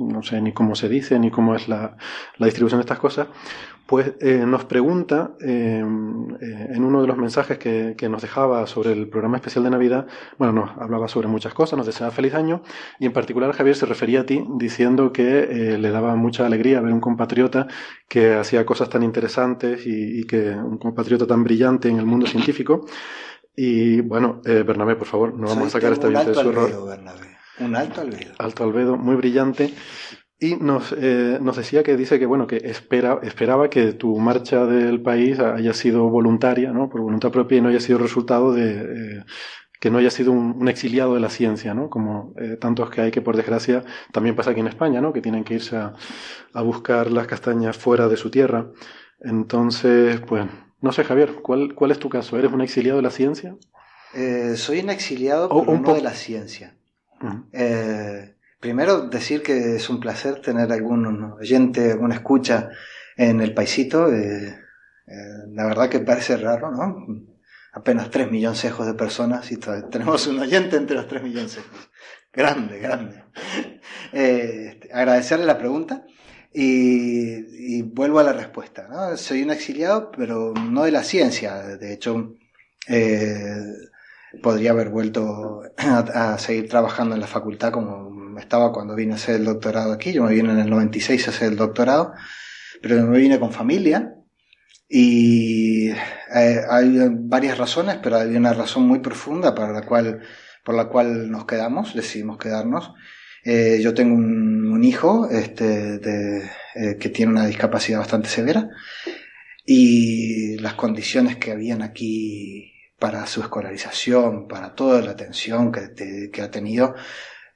no 0.00 0.22
sé 0.22 0.40
ni 0.40 0.52
cómo 0.52 0.74
se 0.74 0.88
dice, 0.88 1.18
ni 1.18 1.30
cómo 1.30 1.54
es 1.54 1.68
la, 1.68 1.96
la 2.38 2.46
distribución 2.46 2.78
de 2.78 2.82
estas 2.82 2.98
cosas, 2.98 3.28
pues 3.86 4.12
eh, 4.20 4.44
nos 4.46 4.64
pregunta 4.64 5.32
em, 5.40 6.30
eh, 6.40 6.68
en 6.74 6.84
uno 6.84 7.00
de 7.00 7.08
los 7.08 7.16
mensajes 7.16 7.58
que, 7.58 7.94
que, 7.98 8.08
nos 8.08 8.22
dejaba 8.22 8.66
sobre 8.66 8.92
el 8.92 9.08
programa 9.08 9.36
especial 9.36 9.64
de 9.64 9.70
Navidad, 9.70 10.06
bueno, 10.38 10.52
nos 10.52 10.70
hablaba 10.78 11.08
sobre 11.08 11.28
muchas 11.28 11.54
cosas, 11.54 11.76
nos 11.76 11.86
deseaba 11.86 12.12
feliz 12.12 12.34
año, 12.34 12.62
y 12.98 13.06
en 13.06 13.12
particular 13.12 13.52
Javier 13.52 13.76
se 13.76 13.86
refería 13.86 14.20
a 14.20 14.26
ti 14.26 14.44
diciendo 14.56 15.12
que 15.12 15.76
le 15.78 15.90
daba 15.90 16.14
mucha 16.14 16.46
alegría 16.46 16.80
ver 16.80 16.92
un 16.92 17.00
compatriota 17.00 17.66
que 18.08 18.34
hacía 18.34 18.64
cosas 18.64 18.88
tan 18.88 19.02
interesantes 19.02 19.86
y, 19.86 20.20
y 20.20 20.24
que 20.24 20.50
un 20.50 20.78
compatriota 20.78 21.26
tan 21.26 21.42
brillante 21.42 21.88
en 21.88 21.98
el 21.98 22.06
mundo 22.06 22.26
científico. 22.26 22.86
Y 23.56 24.00
bueno, 24.00 24.40
eh, 24.46 24.62
Bernabé, 24.66 24.96
por 24.96 25.06
favor, 25.06 25.34
no 25.34 25.48
vamos 25.48 25.66
a 25.66 25.70
sacar 25.70 25.92
esta 25.92 26.08
de 26.08 26.34
su 26.34 26.48
error. 26.48 26.70
Un 27.58 27.76
alto 27.76 28.00
albedo. 28.00 28.32
Alto 28.38 28.64
albedo, 28.64 28.96
muy 28.96 29.16
brillante. 29.16 29.74
Y 30.42 30.56
nos, 30.56 30.94
eh, 30.98 31.38
nos 31.38 31.58
decía 31.58 31.82
que 31.82 31.98
dice 31.98 32.18
que 32.18 32.24
bueno 32.24 32.46
que 32.46 32.56
espera, 32.56 33.20
esperaba 33.22 33.68
que 33.68 33.92
tu 33.92 34.18
marcha 34.18 34.64
del 34.64 35.02
país 35.02 35.38
haya 35.38 35.74
sido 35.74 36.08
voluntaria, 36.08 36.72
¿no? 36.72 36.88
por 36.88 37.02
voluntad 37.02 37.30
propia 37.30 37.58
y 37.58 37.60
no 37.60 37.68
haya 37.68 37.78
sido 37.78 37.98
resultado 37.98 38.54
de 38.54 39.18
eh, 39.18 39.24
que 39.78 39.90
no 39.90 39.98
haya 39.98 40.10
sido 40.10 40.32
un, 40.32 40.66
exiliado 40.66 41.12
de 41.12 41.20
la 41.20 41.28
ciencia, 41.28 41.74
¿no? 41.74 41.90
como 41.90 42.32
eh, 42.40 42.56
tantos 42.58 42.88
que 42.88 43.02
hay 43.02 43.10
que 43.10 43.20
por 43.20 43.36
desgracia 43.36 43.84
también 44.12 44.34
pasa 44.34 44.52
aquí 44.52 44.60
en 44.60 44.68
España, 44.68 45.02
¿no? 45.02 45.12
que 45.12 45.20
tienen 45.20 45.44
que 45.44 45.54
irse 45.54 45.76
a, 45.76 45.92
a 46.54 46.62
buscar 46.62 47.10
las 47.10 47.26
castañas 47.26 47.76
fuera 47.76 48.08
de 48.08 48.16
su 48.16 48.30
tierra. 48.30 48.70
Entonces, 49.20 50.22
pues 50.22 50.46
no 50.80 50.92
sé, 50.92 51.04
Javier, 51.04 51.34
¿cuál, 51.42 51.74
cuál 51.74 51.90
es 51.90 51.98
tu 51.98 52.08
caso? 52.08 52.38
¿Eres 52.38 52.50
un 52.50 52.62
exiliado 52.62 52.96
de 52.96 53.02
la 53.02 53.10
ciencia? 53.10 53.56
Soy 54.56 54.80
un 54.80 54.88
exiliado, 54.88 55.50
pero 55.50 55.78
no 55.78 55.94
de 55.94 56.00
la 56.00 56.14
ciencia. 56.14 56.79
Eh, 57.52 58.36
primero, 58.58 59.08
decir 59.08 59.42
que 59.42 59.76
es 59.76 59.88
un 59.88 60.00
placer 60.00 60.40
tener 60.40 60.70
algún 60.72 61.06
oyente, 61.32 61.92
alguna 61.92 62.16
escucha 62.16 62.70
en 63.16 63.40
el 63.40 63.54
paisito. 63.54 64.12
Eh, 64.12 64.58
la 65.48 65.66
verdad 65.66 65.88
que 65.88 66.00
parece 66.00 66.36
raro, 66.36 66.70
¿no? 66.70 67.06
Apenas 67.72 68.10
tres 68.10 68.30
millones 68.30 68.62
de 68.62 68.94
personas 68.94 69.50
y 69.52 69.56
tenemos 69.56 70.26
un 70.26 70.40
oyente 70.40 70.76
entre 70.76 70.96
los 70.96 71.06
tres 71.06 71.22
millones. 71.22 71.58
Grande, 72.32 72.78
grande. 72.78 73.24
agradecerle 74.92 75.46
la 75.46 75.58
pregunta. 75.58 76.04
Y, 76.52 77.82
vuelvo 77.82 78.18
a 78.18 78.24
la 78.24 78.32
respuesta. 78.32 78.88
¿no? 78.88 79.16
Soy 79.16 79.42
un 79.42 79.50
exiliado, 79.50 80.10
pero 80.10 80.52
no 80.54 80.84
de 80.84 80.90
la 80.90 81.04
ciencia. 81.04 81.76
De 81.76 81.92
hecho, 81.92 82.36
eh, 82.88 83.62
podría 84.42 84.70
haber 84.70 84.90
vuelto 84.90 85.62
a, 85.76 86.38
seguir 86.38 86.68
trabajando 86.68 87.14
en 87.14 87.20
la 87.20 87.26
facultad 87.26 87.72
como 87.72 88.38
estaba 88.38 88.72
cuando 88.72 88.94
vine 88.94 89.12
a 89.12 89.16
hacer 89.16 89.36
el 89.36 89.44
doctorado 89.44 89.92
aquí. 89.92 90.12
Yo 90.12 90.24
me 90.24 90.34
vine 90.34 90.52
en 90.52 90.60
el 90.60 90.70
96 90.70 91.26
a 91.26 91.30
hacer 91.30 91.48
el 91.48 91.56
doctorado, 91.56 92.12
pero 92.80 93.04
me 93.06 93.18
vine 93.18 93.40
con 93.40 93.52
familia. 93.52 94.14
Y 94.88 95.90
eh, 95.90 96.60
hay 96.68 96.98
varias 97.10 97.58
razones, 97.58 97.98
pero 98.02 98.16
hay 98.16 98.34
una 98.34 98.52
razón 98.52 98.88
muy 98.88 98.98
profunda 99.00 99.54
para 99.54 99.72
la 99.72 99.82
cual, 99.82 100.22
por 100.64 100.74
la 100.74 100.88
cual 100.88 101.30
nos 101.30 101.44
quedamos, 101.44 101.94
decidimos 101.94 102.38
quedarnos. 102.38 102.92
Eh, 103.44 103.78
yo 103.82 103.94
tengo 103.94 104.16
un, 104.16 104.82
hijo 104.82 105.28
este, 105.30 105.98
de, 105.98 106.50
eh, 106.74 106.96
que 106.98 107.10
tiene 107.10 107.32
una 107.32 107.46
discapacidad 107.46 107.98
bastante 107.98 108.28
severa 108.30 108.68
y 109.66 110.56
las 110.58 110.74
condiciones 110.74 111.36
que 111.36 111.52
habían 111.52 111.82
aquí 111.82 112.79
para 113.00 113.26
su 113.26 113.40
escolarización, 113.40 114.46
para 114.46 114.74
toda 114.74 115.02
la 115.02 115.12
atención 115.12 115.72
que, 115.72 116.30
que 116.32 116.42
ha 116.42 116.50
tenido, 116.50 116.94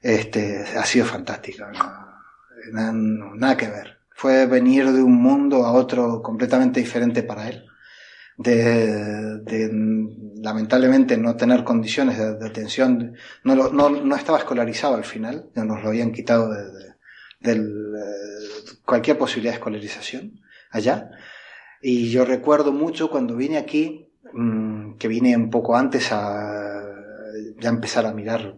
este, 0.01 0.65
ha 0.77 0.83
sido 0.83 1.05
fantástica. 1.05 1.71
Nada, 2.73 2.91
nada 2.93 3.55
que 3.55 3.69
ver. 3.69 3.99
Fue 4.13 4.45
venir 4.47 4.91
de 4.91 5.01
un 5.01 5.15
mundo 5.15 5.65
a 5.65 5.71
otro 5.71 6.21
completamente 6.21 6.81
diferente 6.81 7.23
para 7.23 7.47
él 7.47 7.65
de, 8.37 9.39
de, 9.39 9.69
lamentablemente 10.41 11.17
no 11.17 11.35
tener 11.35 11.63
condiciones 11.63 12.17
de, 12.17 12.45
atención, 12.45 13.15
no, 13.43 13.55
no, 13.55 13.89
no, 13.89 14.15
estaba 14.15 14.39
escolarizado 14.39 14.95
al 14.95 15.05
final, 15.05 15.49
nos 15.55 15.81
lo 15.81 15.89
habían 15.89 16.11
quitado 16.11 16.51
de, 16.51 16.95
de 17.39 17.63
cualquier 18.83 19.17
posibilidad 19.17 19.53
de 19.53 19.57
escolarización 19.57 20.41
allá. 20.71 21.11
Y 21.81 22.09
yo 22.09 22.25
recuerdo 22.25 22.71
mucho 22.71 23.09
cuando 23.09 23.35
vine 23.35 23.57
aquí, 23.57 24.04
mm, 24.35 24.97
que 24.97 25.07
vine 25.07 25.35
un 25.35 25.49
poco 25.49 25.75
antes 25.75 26.11
a 26.11 26.81
ya 27.57 27.69
empezar 27.69 28.05
a 28.05 28.13
mirar 28.13 28.57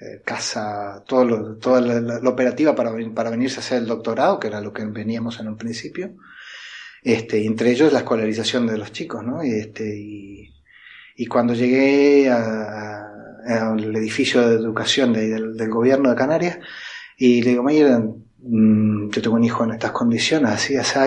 eh, 0.00 0.22
casa, 0.24 1.02
todo 1.06 1.24
lo, 1.24 1.56
toda 1.58 1.80
la, 1.80 2.28
operativa 2.28 2.74
para, 2.74 2.92
para 3.14 3.30
venirse 3.30 3.56
a 3.56 3.60
hacer 3.60 3.78
el 3.78 3.86
doctorado, 3.86 4.38
que 4.38 4.48
era 4.48 4.60
lo 4.60 4.72
que 4.72 4.84
veníamos 4.84 5.40
en 5.40 5.48
un 5.48 5.56
principio 5.56 6.14
este, 7.02 7.44
entre 7.44 7.70
ellos 7.72 7.92
la 7.92 8.00
escolarización 8.00 8.66
de 8.66 8.78
los 8.78 8.92
chicos, 8.92 9.24
¿no? 9.24 9.42
Este, 9.42 9.84
y, 9.96 10.48
cuando 11.28 11.54
llegué 11.54 12.28
al 12.28 13.96
edificio 13.96 14.48
de 14.48 14.56
educación 14.56 15.12
del, 15.12 15.56
del, 15.56 15.70
gobierno 15.70 16.10
de 16.10 16.16
Canarias, 16.16 16.58
y 17.16 17.42
le 17.42 17.50
digo, 17.50 17.62
Mayer, 17.62 18.00
mm, 18.38 19.10
yo 19.10 19.22
tengo 19.22 19.36
un 19.36 19.44
hijo 19.44 19.62
en 19.64 19.72
estas 19.72 19.92
condiciones, 19.92 20.50
así, 20.50 20.76
así, 20.76 20.98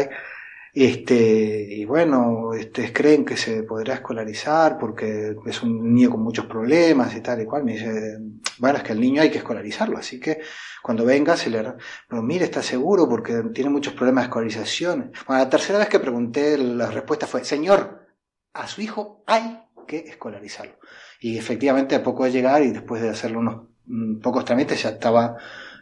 este, 0.78 1.68
y 1.70 1.86
bueno, 1.86 2.54
este, 2.54 2.92
creen 2.92 3.24
que 3.24 3.38
se 3.38 3.64
podrá 3.64 3.94
escolarizar 3.94 4.78
porque 4.78 5.34
es 5.46 5.64
un 5.64 5.94
niño 5.94 6.10
con 6.10 6.22
muchos 6.22 6.48
problemas 6.48 7.16
y 7.16 7.22
tal 7.22 7.42
y 7.42 7.46
cual. 7.46 7.64
Me 7.64 7.74
dice, 7.74 8.18
bueno, 8.58 8.80
es 8.80 8.84
que 8.84 8.92
el 8.92 9.00
niño 9.00 9.22
hay 9.22 9.32
que 9.32 9.38
escolarizarlo, 9.38 9.98
así 9.98 10.20
que 10.20 10.42
cuando 10.84 11.06
venga 11.06 11.38
se 11.38 11.50
le... 11.50 11.64
Pero 12.10 12.22
mire, 12.22 12.44
está 12.44 12.62
seguro 12.62 13.08
porque 13.08 13.42
tiene 13.54 13.70
muchos 13.70 13.94
problemas 13.94 14.26
de 14.26 14.28
escolarización. 14.28 15.14
Bueno, 15.26 15.44
la 15.44 15.50
tercera 15.50 15.80
vez 15.80 15.88
que 15.88 16.00
pregunté, 16.00 16.58
la 16.58 16.92
respuesta 16.92 17.26
fue, 17.26 17.46
señor, 17.46 18.06
a 18.54 18.68
su 18.68 18.82
hijo 18.82 19.24
hay 19.28 19.62
que 19.88 20.00
escolarizarlo. 20.00 20.76
Y 21.22 21.38
efectivamente, 21.38 21.96
a 21.96 22.04
poco 22.04 22.26
de 22.26 22.32
llegar 22.32 22.62
y 22.64 22.72
después 22.72 23.02
de 23.02 23.10
hacerle 23.10 23.38
unos 23.38 23.70
mm, 23.86 24.20
pocos 24.20 24.44
trámites, 24.44 24.84
ya 24.84 24.90
estaba, 24.90 25.38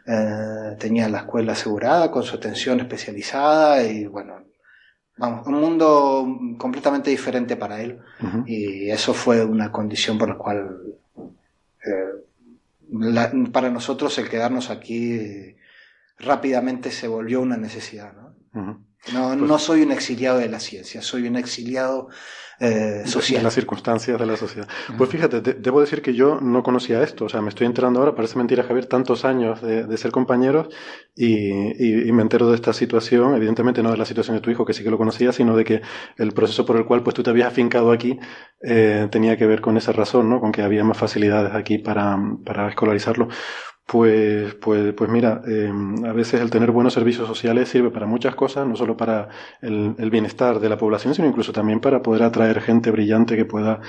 eh, 0.06 0.76
tenía 0.78 1.10
la 1.10 1.20
escuela 1.20 1.54
asegurada 1.54 2.12
con 2.12 2.22
su 2.22 2.36
atención 2.36 2.80
especializada 2.80 3.84
y 3.84 4.06
bueno, 4.06 4.53
vamos, 5.18 5.48
un 5.48 5.60
mundo 5.60 6.40
completamente 6.58 7.10
diferente 7.10 7.56
para 7.56 7.82
él. 7.82 8.00
Y 8.46 8.90
eso 8.90 9.14
fue 9.14 9.44
una 9.44 9.72
condición 9.72 10.18
por 10.18 10.30
la 10.30 10.38
cual, 10.38 10.96
eh, 11.86 13.50
para 13.52 13.70
nosotros 13.70 14.18
el 14.18 14.30
quedarnos 14.30 14.70
aquí 14.70 15.56
rápidamente 16.18 16.92
se 16.92 17.08
volvió 17.08 17.42
una 17.42 17.58
necesidad. 17.58 18.14
¿no? 18.14 18.84
No, 19.12 19.30
pues 19.30 19.40
no 19.40 19.60
soy 19.60 19.82
un 19.82 19.92
exiliado 19.92 20.38
de 20.38 20.48
la 20.48 20.60
ciencia, 20.60 21.02
soy 21.02 21.28
un 21.28 21.36
exiliado 21.36 22.08
eh, 22.60 23.04
social. 23.06 23.40
En 23.40 23.44
las 23.44 23.54
circunstancias 23.56 24.18
de 24.18 24.26
la 24.26 24.38
sociedad. 24.38 24.68
Pues 24.98 25.10
fíjate, 25.10 25.42
debo 25.42 25.82
decir 25.82 26.02
que 26.02 26.14
yo 26.14 26.40
no 26.40 26.64
conocía 26.64 27.04
esto, 27.04 27.26
o 27.26 27.30
sea, 27.30 27.42
me 27.42 27.50
estoy 27.50 27.68
enterando 27.68 28.00
ahora, 28.00 28.16
parece 28.16 28.38
mentira 28.38 28.64
Javier, 28.64 28.86
tantos 28.86 29.26
años 29.26 29.62
de, 29.62 29.98
ser 29.98 30.12
compañeros 30.12 30.70
y, 31.16 31.52
me 32.14 32.22
entero 32.22 32.48
de 32.48 32.56
esta 32.56 32.72
situación, 32.72 33.36
evidentemente 33.36 33.84
no 33.84 33.92
de 33.92 33.98
la 33.98 34.06
situación 34.06 34.38
de 34.38 34.42
tu 34.42 34.52
hijo, 34.52 34.66
que 34.66 34.74
sí 34.74 34.84
que 34.84 34.92
lo 34.92 34.98
conocía, 34.98 35.34
sino 35.34 35.58
de 35.58 35.66
que 35.66 35.82
el 36.18 36.32
proceso 36.32 36.66
por 36.66 36.78
el 36.78 36.86
cual 36.86 37.04
pues 37.04 37.16
tú 37.16 37.24
te 37.24 37.32
habías 37.32 37.48
afincado 37.48 37.92
aquí 37.92 38.18
eh, 38.62 39.08
tenía 39.12 39.36
que 39.36 39.46
ver 39.46 39.60
con 39.60 39.76
esa 39.76 39.92
razón, 39.92 40.30
¿no? 40.30 40.40
Con 40.40 40.52
que 40.52 40.62
había 40.62 40.84
más 40.84 40.98
facilidades 40.98 41.54
aquí 41.54 41.80
para, 41.80 42.18
para 42.46 42.70
escolarizarlo. 42.70 43.28
Pues, 43.86 44.56
pues, 44.56 44.94
pues 44.94 45.10
mira, 45.10 45.42
em, 45.46 46.06
a 46.06 46.14
veces 46.14 46.40
el 46.40 46.50
tener 46.50 46.72
buenos 46.72 46.94
servicios 46.94 47.28
sociales 47.28 47.68
sirve 47.68 47.92
para 47.92 48.06
muchas 48.06 48.34
cosas, 48.34 48.66
no 48.66 48.78
solo 48.78 48.96
para 48.96 49.28
el, 49.62 50.10
bienestar 50.10 50.60
de 50.60 50.70
la 50.70 50.78
población, 50.78 51.14
sino 51.14 51.28
incluso 51.28 51.52
también 51.52 51.82
para 51.82 52.02
poder 52.02 52.24
atraer 52.24 52.62
gente 52.62 52.92
brillante 52.92 53.36
que 53.36 53.46
pueda, 53.46 53.82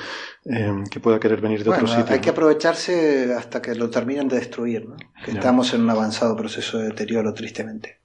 em, 0.45 0.85
que 0.85 0.99
pueda 0.99 1.21
querer 1.21 1.41
venir 1.41 1.63
de 1.63 1.71
otros 1.71 1.91
sitios. 1.91 2.11
Hay 2.11 2.21
que 2.21 2.31
aprovecharse 2.31 3.35
hasta 3.35 3.63
que 3.63 3.75
lo 3.77 3.89
terminen 3.89 4.27
de 4.27 4.37
destruir, 4.37 4.89
¿no? 4.89 4.97
que 5.25 5.31
estamos 5.31 5.73
en 5.75 5.83
un 5.83 5.91
avanzado 5.91 6.35
proceso 6.37 6.79
de 6.79 6.87
deterioro, 6.87 7.33
tristemente. 7.33 8.01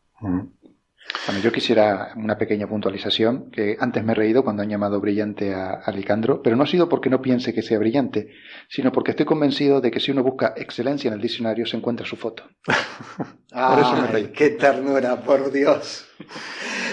Bueno, 1.26 1.42
yo 1.42 1.52
quisiera 1.52 2.14
una 2.16 2.38
pequeña 2.38 2.68
puntualización, 2.68 3.52
que 3.52 3.78
antes 3.80 4.04
me 4.04 4.14
he 4.14 4.16
reído 4.16 4.44
cuando 4.44 4.64
han 4.64 4.70
llamado 4.70 5.00
brillante 5.00 5.54
a, 5.54 5.74
Alicandro, 5.74 6.42
pero 6.42 6.56
no 6.56 6.64
ha 6.64 6.68
sido 6.68 6.90
porque 6.90 7.10
no 7.10 7.22
piense 7.22 7.54
que 7.54 7.62
sea 7.62 7.78
brillante, 7.78 8.30
sino 8.68 8.92
porque 8.92 9.12
estoy 9.12 9.26
convencido 9.26 9.82
de 9.82 9.92
que 9.92 10.00
si 10.00 10.12
uno 10.12 10.24
busca 10.24 10.54
excelencia 10.58 11.08
en 11.08 11.16
el 11.16 11.22
diccionario 11.22 11.66
se 11.66 11.78
encuentra 11.78 12.06
su 12.06 12.16
foto. 12.16 12.44
por 12.66 13.80
eso 13.80 13.96
me 14.02 14.08
reí. 14.08 14.28
¡Qué 14.28 14.50
ternura, 14.52 15.22
por 15.22 15.52
Dios! 15.52 16.08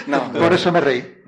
No, 0.07 0.31
por 0.31 0.53
eso 0.53 0.71
me 0.71 0.81
reí. 0.81 1.23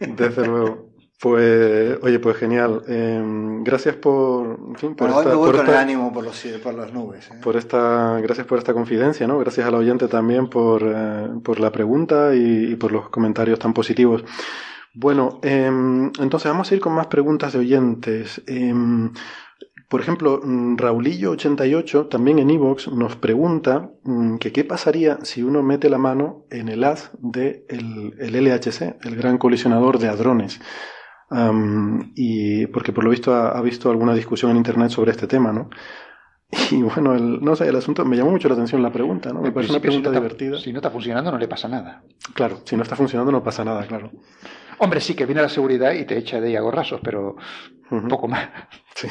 Desde 0.00 0.46
luego. 0.46 0.93
Pues, 1.20 1.98
oye, 2.02 2.18
pues 2.18 2.36
genial. 2.36 2.82
Em, 2.86 3.62
gracias 3.64 3.96
por, 3.96 4.58
en 4.68 4.76
fin, 4.76 4.94
por 4.94 5.08
esta, 5.08 5.34
por 5.34 5.54
esta, 5.54 5.80
ánimo 5.80 6.12
por, 6.12 6.24
los, 6.24 6.44
por 6.62 6.74
las 6.74 6.92
nubes. 6.92 7.30
¿eh? 7.30 7.40
Por 7.42 7.56
esta, 7.56 8.20
gracias 8.20 8.46
por 8.46 8.58
esta 8.58 8.74
confidencia, 8.74 9.26
¿no? 9.26 9.38
Gracias 9.38 9.66
al 9.66 9.74
oyente 9.74 10.08
también 10.08 10.48
por, 10.48 10.82
eh, 10.84 11.28
por 11.42 11.60
la 11.60 11.72
pregunta 11.72 12.34
y, 12.34 12.76
por 12.76 12.92
los 12.92 13.08
comentarios 13.08 13.58
tan 13.58 13.72
positivos. 13.72 14.24
Bueno, 14.92 15.40
em, 15.42 16.12
entonces 16.20 16.50
vamos 16.50 16.70
a 16.70 16.74
ir 16.74 16.80
con 16.80 16.92
más 16.92 17.06
preguntas 17.06 17.52
de 17.52 17.60
oyentes. 17.60 18.42
Em, 18.46 19.10
por 19.88 20.00
ejemplo, 20.00 20.40
mm, 20.42 20.76
Raulillo88, 20.76 22.08
también 22.08 22.38
en 22.38 22.50
Evox, 22.50 22.88
nos 22.88 23.16
pregunta 23.16 23.90
mm, 24.02 24.36
que 24.36 24.52
qué 24.52 24.64
pasaría 24.64 25.18
si 25.22 25.42
uno 25.42 25.62
mete 25.62 25.88
la 25.88 25.98
mano 25.98 26.44
en 26.50 26.68
el 26.68 26.84
haz 26.84 27.12
del 27.18 27.64
de 27.70 28.16
el 28.18 28.44
LHC, 28.44 28.96
el 29.04 29.16
Gran 29.16 29.38
Colisionador 29.38 29.98
de 29.98 30.08
Hadrones 30.08 30.60
y 32.14 32.66
porque 32.68 32.92
por 32.92 33.04
lo 33.04 33.10
visto 33.10 33.34
ha, 33.34 33.60
visto 33.62 33.90
alguna 33.90 34.14
discusión 34.14 34.50
en 34.50 34.58
internet 34.58 34.90
sobre 34.90 35.10
este 35.10 35.26
tema, 35.26 35.52
¿no? 35.52 35.70
Y 36.70 36.82
bueno, 36.82 37.14
el, 37.14 37.40
no 37.42 37.56
sé, 37.56 37.68
el 37.68 37.76
asunto 37.76 38.04
me 38.04 38.16
llamó 38.16 38.30
mucho 38.30 38.48
la 38.48 38.54
atención 38.54 38.82
la 38.82 38.92
pregunta, 38.92 39.32
¿no? 39.32 39.40
Me 39.40 39.50
parece 39.50 39.72
una 39.72 39.80
pregunta 39.80 40.10
divertida. 40.10 40.58
si 40.58 40.72
no 40.72 40.78
está 40.78 40.90
funcionando, 40.90 41.32
no 41.32 41.38
le 41.38 41.48
pasa 41.48 41.68
nada. 41.68 42.02
Claro, 42.32 42.60
si 42.64 42.76
no 42.76 42.82
está 42.82 42.94
funcionando, 42.94 43.32
no 43.32 43.42
pasa 43.42 43.64
nada, 43.64 43.84
claro. 43.86 44.10
Hombre, 44.78 45.00
sí 45.00 45.14
que 45.14 45.26
viene 45.26 45.42
la 45.42 45.48
seguridad 45.48 45.92
y 45.92 46.04
te 46.04 46.18
echa 46.18 46.40
de 46.40 46.48
ahí 46.48 46.56
a 46.56 46.60
gorrazos, 46.60 47.00
pero 47.02 47.36
un 47.90 48.08
poco 48.08 48.28
más. 48.28 48.48
Sí. 48.96 49.08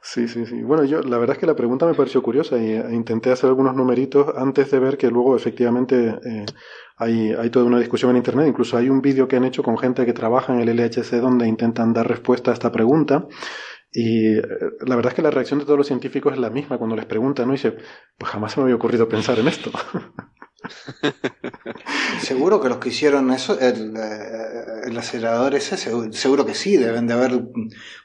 sí, 0.00 0.26
sí, 0.26 0.46
sí. 0.46 0.62
Bueno, 0.62 0.84
yo 0.84 1.02
la 1.02 1.18
verdad 1.18 1.36
es 1.36 1.38
que 1.38 1.46
la 1.46 1.54
pregunta 1.54 1.84
me 1.84 1.92
pareció 1.92 2.22
curiosa 2.22 2.56
y 2.56 2.70
e 2.70 2.94
intenté 2.94 3.30
hacer 3.30 3.50
algunos 3.50 3.74
numeritos 3.76 4.34
antes 4.38 4.70
de 4.70 4.78
ver 4.78 4.96
que 4.96 5.10
luego 5.10 5.36
efectivamente 5.36 6.18
eh, 6.24 6.46
hay, 6.96 7.32
hay 7.32 7.50
toda 7.50 7.66
una 7.66 7.78
discusión 7.78 8.10
en 8.12 8.18
Internet. 8.18 8.48
Incluso 8.48 8.76
hay 8.76 8.88
un 8.88 9.00
vídeo 9.00 9.28
que 9.28 9.36
han 9.36 9.44
hecho 9.44 9.62
con 9.62 9.78
gente 9.78 10.06
que 10.06 10.12
trabaja 10.12 10.54
en 10.54 10.60
el 10.60 10.76
LHC 10.76 11.20
donde 11.20 11.48
intentan 11.48 11.92
dar 11.92 12.08
respuesta 12.08 12.50
a 12.50 12.54
esta 12.54 12.70
pregunta. 12.70 13.26
Y 13.90 14.38
eh, 14.38 14.42
la 14.86 14.96
verdad 14.96 15.12
es 15.12 15.16
que 15.16 15.22
la 15.22 15.30
reacción 15.30 15.60
de 15.60 15.64
todos 15.64 15.78
los 15.78 15.86
científicos 15.86 16.32
es 16.32 16.38
la 16.38 16.50
misma 16.50 16.78
cuando 16.78 16.96
les 16.96 17.06
preguntan, 17.06 17.46
¿no? 17.46 17.54
Y 17.54 17.56
dice, 17.56 17.76
pues 18.18 18.32
jamás 18.32 18.52
se 18.52 18.60
me 18.60 18.64
había 18.64 18.76
ocurrido 18.76 19.08
pensar 19.08 19.38
en 19.38 19.48
esto. 19.48 19.70
seguro 22.20 22.60
que 22.60 22.68
los 22.68 22.78
que 22.78 22.88
hicieron 22.88 23.30
eso, 23.30 23.58
el, 23.60 23.94
eh, 24.86 24.98
acelerador 24.98 25.54
ese, 25.54 25.76
seguro, 25.76 26.46
que 26.46 26.54
sí, 26.54 26.76
deben 26.76 27.06
de 27.06 27.14
haber 27.14 27.44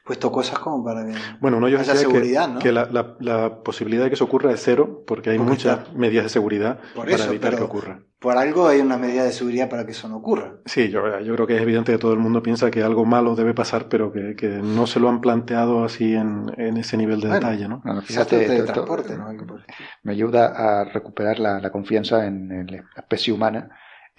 puesto 0.03 0.31
cosas 0.31 0.59
como 0.59 0.83
para 0.83 1.05
que 1.05 1.13
bueno, 1.39 1.59
no, 1.59 1.67
yo 1.67 1.79
haya 1.79 1.95
seguridad, 1.95 2.57
que, 2.57 2.63
que 2.63 2.71
la, 2.71 3.15
la, 3.19 3.63
posibilidad 3.63 4.03
de 4.03 4.09
que 4.09 4.15
eso 4.15 4.25
ocurra 4.25 4.51
es 4.51 4.62
cero, 4.63 5.03
porque 5.05 5.31
hay 5.31 5.39
muchas 5.39 5.93
medidas 5.93 6.25
de 6.25 6.29
seguridad 6.29 6.79
para 6.95 7.25
evitar 7.25 7.55
que 7.55 7.63
ocurra 7.63 8.01
por 8.19 8.38
algo 8.38 8.67
hay 8.67 8.81
una 8.81 8.98
medida 8.98 9.24
de 9.24 9.31
seguridad 9.31 9.69
para 9.69 9.86
que 9.86 9.91
eso 9.91 10.09
no 10.09 10.17
ocurra. 10.17 10.57
Sí, 10.65 10.89
yo, 10.89 11.19
yo 11.21 11.36
creo 11.36 11.48
que 11.48 11.55
es 11.55 11.62
evidente 11.62 11.93
que 11.93 11.98
todo 11.98 12.12
el 12.12 12.19
mundo 12.19 12.43
piensa 12.43 12.69
que 12.69 12.83
algo 12.83 13.05
malo 13.05 13.33
debe 13.36 13.53
pasar, 13.53 13.88
pero 13.88 14.12
que, 14.12 14.36
que 14.36 14.48
no 14.48 14.88
se 14.88 15.00
lo 15.00 15.07
han 15.07 15.21
planteado 15.21 15.86
así 15.86 16.13
en, 16.13 16.51
en 16.57 16.75
ese 16.75 16.98
nivel 16.98 17.21
de 17.21 17.29
detalle, 17.29 17.69
¿no? 17.69 17.81
fíjate, 18.01 18.48
de 18.48 18.63
transporte, 18.63 19.17
¿no? 19.17 19.29
Me 20.03 20.12
ayuda 20.12 20.48
a 20.48 20.83
recuperar 20.83 21.39
la, 21.39 21.62
la 21.62 21.71
confianza 21.71 22.25
en, 22.25 22.67
la 22.67 22.83
especie 22.98 23.31
humana 23.31 23.69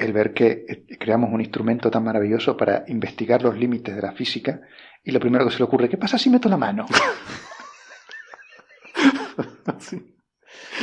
el 0.00 0.12
ver 0.12 0.34
que 0.34 0.64
eh, 0.68 0.98
creamos 0.98 1.32
un 1.32 1.40
instrumento 1.40 1.90
tan 1.90 2.04
maravilloso 2.04 2.56
para 2.56 2.84
investigar 2.88 3.42
los 3.42 3.56
límites 3.56 3.94
de 3.94 4.02
la 4.02 4.12
física 4.12 4.60
y 5.04 5.12
lo 5.12 5.20
primero 5.20 5.44
que 5.44 5.52
se 5.52 5.58
le 5.58 5.64
ocurre, 5.64 5.88
¿qué 5.88 5.96
pasa 5.96 6.18
si 6.18 6.30
meto 6.30 6.48
la 6.48 6.56
mano? 6.56 6.86
sí 9.78 10.10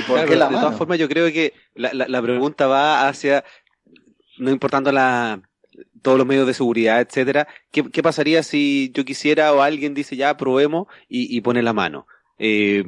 de 0.06 0.38
todas 0.38 0.78
formas, 0.78 1.00
yo 1.00 1.08
creo 1.08 1.32
que 1.32 1.54
la, 1.76 1.92
la, 1.94 2.22
pregunta 2.22 2.68
va 2.68 3.08
hacia, 3.08 3.44
no 4.38 4.52
importando 4.52 4.92
la, 4.92 5.42
todos 6.02 6.18
los 6.18 6.28
medios 6.28 6.48
de 6.48 6.54
seguridad, 6.54 7.02
etcétera, 7.02 7.48
¿qué, 7.72 7.90
¿qué, 7.90 8.04
pasaría 8.04 8.44
si 8.44 8.92
yo 8.94 9.06
quisiera 9.06 9.54
o 9.54 9.62
alguien 9.62 9.94
dice 9.94 10.16
ya 10.16 10.38
probemos 10.38 10.88
y, 11.08 11.36
y 11.36 11.42
pone 11.42 11.62
la 11.62 11.74
mano? 11.74 12.08
Eh, 12.38 12.84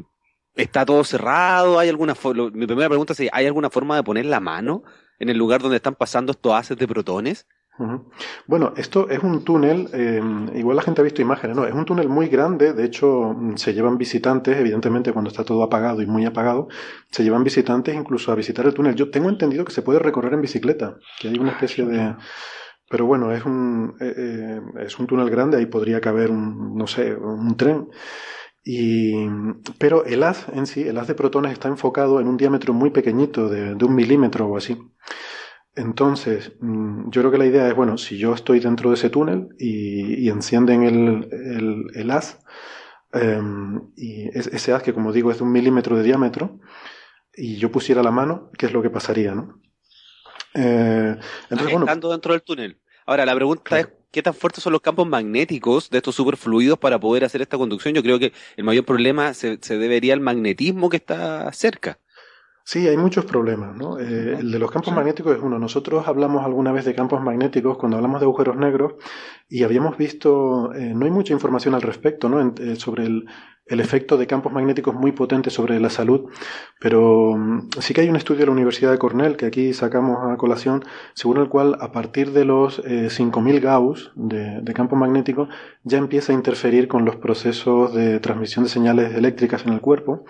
¿Está 0.55 0.86
todo 0.86 1.03
cerrado? 1.03 1.79
¿Hay 1.79 1.89
alguna 1.89 2.15
Mi 2.53 2.67
primera 2.67 2.89
pregunta 2.89 3.13
es, 3.13 3.29
¿hay 3.31 3.45
alguna 3.45 3.69
forma 3.69 3.95
de 3.95 4.03
poner 4.03 4.25
la 4.25 4.39
mano 4.39 4.83
en 5.19 5.29
el 5.29 5.38
lugar 5.38 5.61
donde 5.61 5.77
están 5.77 5.95
pasando 5.95 6.31
estos 6.31 6.53
haces 6.53 6.77
de 6.77 6.88
protones? 6.88 7.45
Bueno, 8.45 8.73
esto 8.75 9.09
es 9.09 9.19
un 9.19 9.45
túnel, 9.45 9.89
eh, 9.93 10.21
igual 10.55 10.75
la 10.75 10.81
gente 10.81 10.99
ha 10.99 11.03
visto 11.03 11.21
imágenes, 11.21 11.55
¿no? 11.55 11.65
Es 11.65 11.73
un 11.73 11.85
túnel 11.85 12.09
muy 12.09 12.27
grande, 12.27 12.73
de 12.73 12.83
hecho 12.83 13.33
mm, 13.33 13.55
se 13.55 13.73
llevan 13.73 13.97
visitantes, 13.97 14.57
evidentemente 14.57 15.13
cuando 15.13 15.29
está 15.29 15.45
todo 15.45 15.63
apagado 15.63 16.01
y 16.01 16.05
muy 16.05 16.25
apagado, 16.25 16.67
se 17.09 17.23
llevan 17.23 17.43
visitantes 17.43 17.95
incluso 17.95 18.33
a 18.33 18.35
visitar 18.35 18.65
el 18.65 18.73
túnel. 18.73 18.95
Yo 18.95 19.09
tengo 19.09 19.29
entendido 19.29 19.63
que 19.63 19.71
se 19.71 19.81
puede 19.81 19.99
recorrer 19.99 20.33
en 20.33 20.41
bicicleta, 20.41 20.97
que 21.19 21.29
hay 21.29 21.39
una 21.39 21.51
especie 21.51 21.85
de... 21.85 22.15
Pero 22.89 23.05
bueno, 23.05 23.31
es 23.31 23.45
un, 23.45 23.95
eh, 24.01 24.13
eh, 24.17 24.61
es 24.79 24.99
un 24.99 25.07
túnel 25.07 25.29
grande, 25.29 25.57
ahí 25.57 25.67
podría 25.67 26.01
caber 26.01 26.31
un, 26.31 26.75
no 26.75 26.88
sé, 26.88 27.13
un 27.15 27.55
tren. 27.55 27.88
Y, 28.63 29.13
pero 29.77 30.05
el 30.05 30.23
haz 30.23 30.47
en 30.49 30.67
sí, 30.67 30.87
el 30.87 30.97
haz 30.97 31.07
de 31.07 31.15
protones 31.15 31.53
está 31.53 31.67
enfocado 31.67 32.19
en 32.19 32.27
un 32.27 32.37
diámetro 32.37 32.73
muy 32.73 32.91
pequeñito, 32.91 33.49
de, 33.49 33.75
de 33.75 33.85
un 33.85 33.95
milímetro 33.95 34.47
o 34.47 34.57
así. 34.57 34.77
Entonces, 35.75 36.51
mm, 36.59 37.09
yo 37.09 37.21
creo 37.21 37.31
que 37.31 37.37
la 37.37 37.45
idea 37.45 37.67
es, 37.67 37.75
bueno, 37.75 37.97
si 37.97 38.17
yo 38.17 38.33
estoy 38.33 38.59
dentro 38.59 38.89
de 38.89 38.95
ese 38.95 39.09
túnel 39.09 39.49
y, 39.57 40.29
encienden 40.29 40.83
el, 40.83 41.89
el, 41.95 42.11
haz, 42.11 42.39
em, 43.13 43.81
y 43.95 44.27
ese 44.37 44.73
haz 44.73 44.83
que 44.83 44.93
como 44.93 45.13
digo 45.13 45.31
es 45.31 45.37
de 45.37 45.43
un 45.43 45.51
milímetro 45.51 45.95
de 45.95 46.03
diámetro, 46.03 46.59
y 47.33 47.55
yo 47.57 47.71
pusiera 47.71 48.03
la 48.03 48.11
mano, 48.11 48.49
¿qué 48.57 48.65
es 48.65 48.73
lo 48.73 48.81
que 48.81 48.89
pasaría? 48.89 49.33
¿no? 49.33 49.61
Eh, 50.53 51.15
entonces, 51.49 51.71
bueno, 51.71 51.85
Estando 51.85 52.11
dentro 52.11 52.33
del 52.33 52.41
túnel. 52.43 52.81
Ahora, 53.05 53.25
la 53.25 53.35
pregunta 53.35 53.79
es, 53.79 53.87
¿qué 54.11 54.23
tan 54.23 54.33
fuertes 54.33 54.63
son 54.63 54.73
los 54.73 54.81
campos 54.81 55.07
magnéticos 55.07 55.89
de 55.89 55.97
estos 55.97 56.15
superfluidos 56.15 56.79
para 56.79 56.99
poder 56.99 57.25
hacer 57.25 57.41
esta 57.41 57.57
conducción? 57.57 57.93
Yo 57.93 58.03
creo 58.03 58.19
que 58.19 58.33
el 58.57 58.63
mayor 58.63 58.85
problema 58.85 59.33
se, 59.33 59.59
se 59.61 59.77
debería 59.77 60.13
al 60.13 60.21
magnetismo 60.21 60.89
que 60.89 60.97
está 60.97 61.51
cerca. 61.53 61.99
Sí, 62.71 62.88
hay 62.88 62.97
muchos 62.97 63.25
problemas, 63.25 63.75
¿no? 63.75 63.97
Eh, 63.99 64.35
el 64.41 64.51
de 64.51 64.59
los 64.59 64.69
campos 64.69 64.93
magnéticos 64.93 65.35
es 65.35 65.41
uno. 65.41 65.57
Nosotros 65.57 66.07
hablamos 66.07 66.45
alguna 66.45 66.71
vez 66.71 66.85
de 66.85 66.93
campos 66.93 67.19
magnéticos 67.19 67.79
cuando 67.79 67.97
hablamos 67.97 68.19
de 68.19 68.25
agujeros 68.25 68.57
negros 68.57 68.93
y 69.49 69.63
habíamos 69.63 69.97
visto, 69.97 70.71
eh, 70.75 70.93
no 70.93 71.05
hay 71.05 71.11
mucha 71.11 71.33
información 71.33 71.73
al 71.73 71.81
respecto, 71.81 72.29
¿no? 72.29 72.53
Eh, 72.59 72.75
sobre 72.75 73.07
el, 73.07 73.25
el, 73.65 73.79
efecto 73.79 74.17
de 74.17 74.27
campos 74.27 74.53
magnéticos 74.53 74.93
muy 74.93 75.13
potentes 75.13 75.51
sobre 75.51 75.79
la 75.79 75.89
salud, 75.89 76.29
pero 76.79 77.35
mm, 77.35 77.69
sí 77.79 77.95
que 77.95 78.01
hay 78.01 78.09
un 78.09 78.17
estudio 78.17 78.41
de 78.41 78.45
la 78.45 78.51
Universidad 78.51 78.91
de 78.91 78.99
Cornell 78.99 79.35
que 79.35 79.47
aquí 79.47 79.73
sacamos 79.73 80.19
a 80.31 80.38
colación, 80.38 80.85
según 81.15 81.38
el 81.38 81.49
cual 81.49 81.75
a 81.79 81.91
partir 81.91 82.33
de 82.33 82.45
los 82.45 82.83
5.000 82.83 83.61
Gauss 83.61 84.11
de, 84.13 84.61
de 84.61 84.73
campo 84.75 84.95
magnético 84.95 85.49
ya 85.83 85.97
empieza 85.97 86.33
a 86.33 86.35
interferir 86.35 86.88
con 86.88 87.03
los 87.03 87.15
procesos 87.15 87.95
de 87.95 88.19
transmisión 88.19 88.63
de 88.63 88.69
señales 88.69 89.15
eléctricas 89.15 89.65
en 89.65 89.73
el 89.73 89.81
cuerpo 89.81 90.23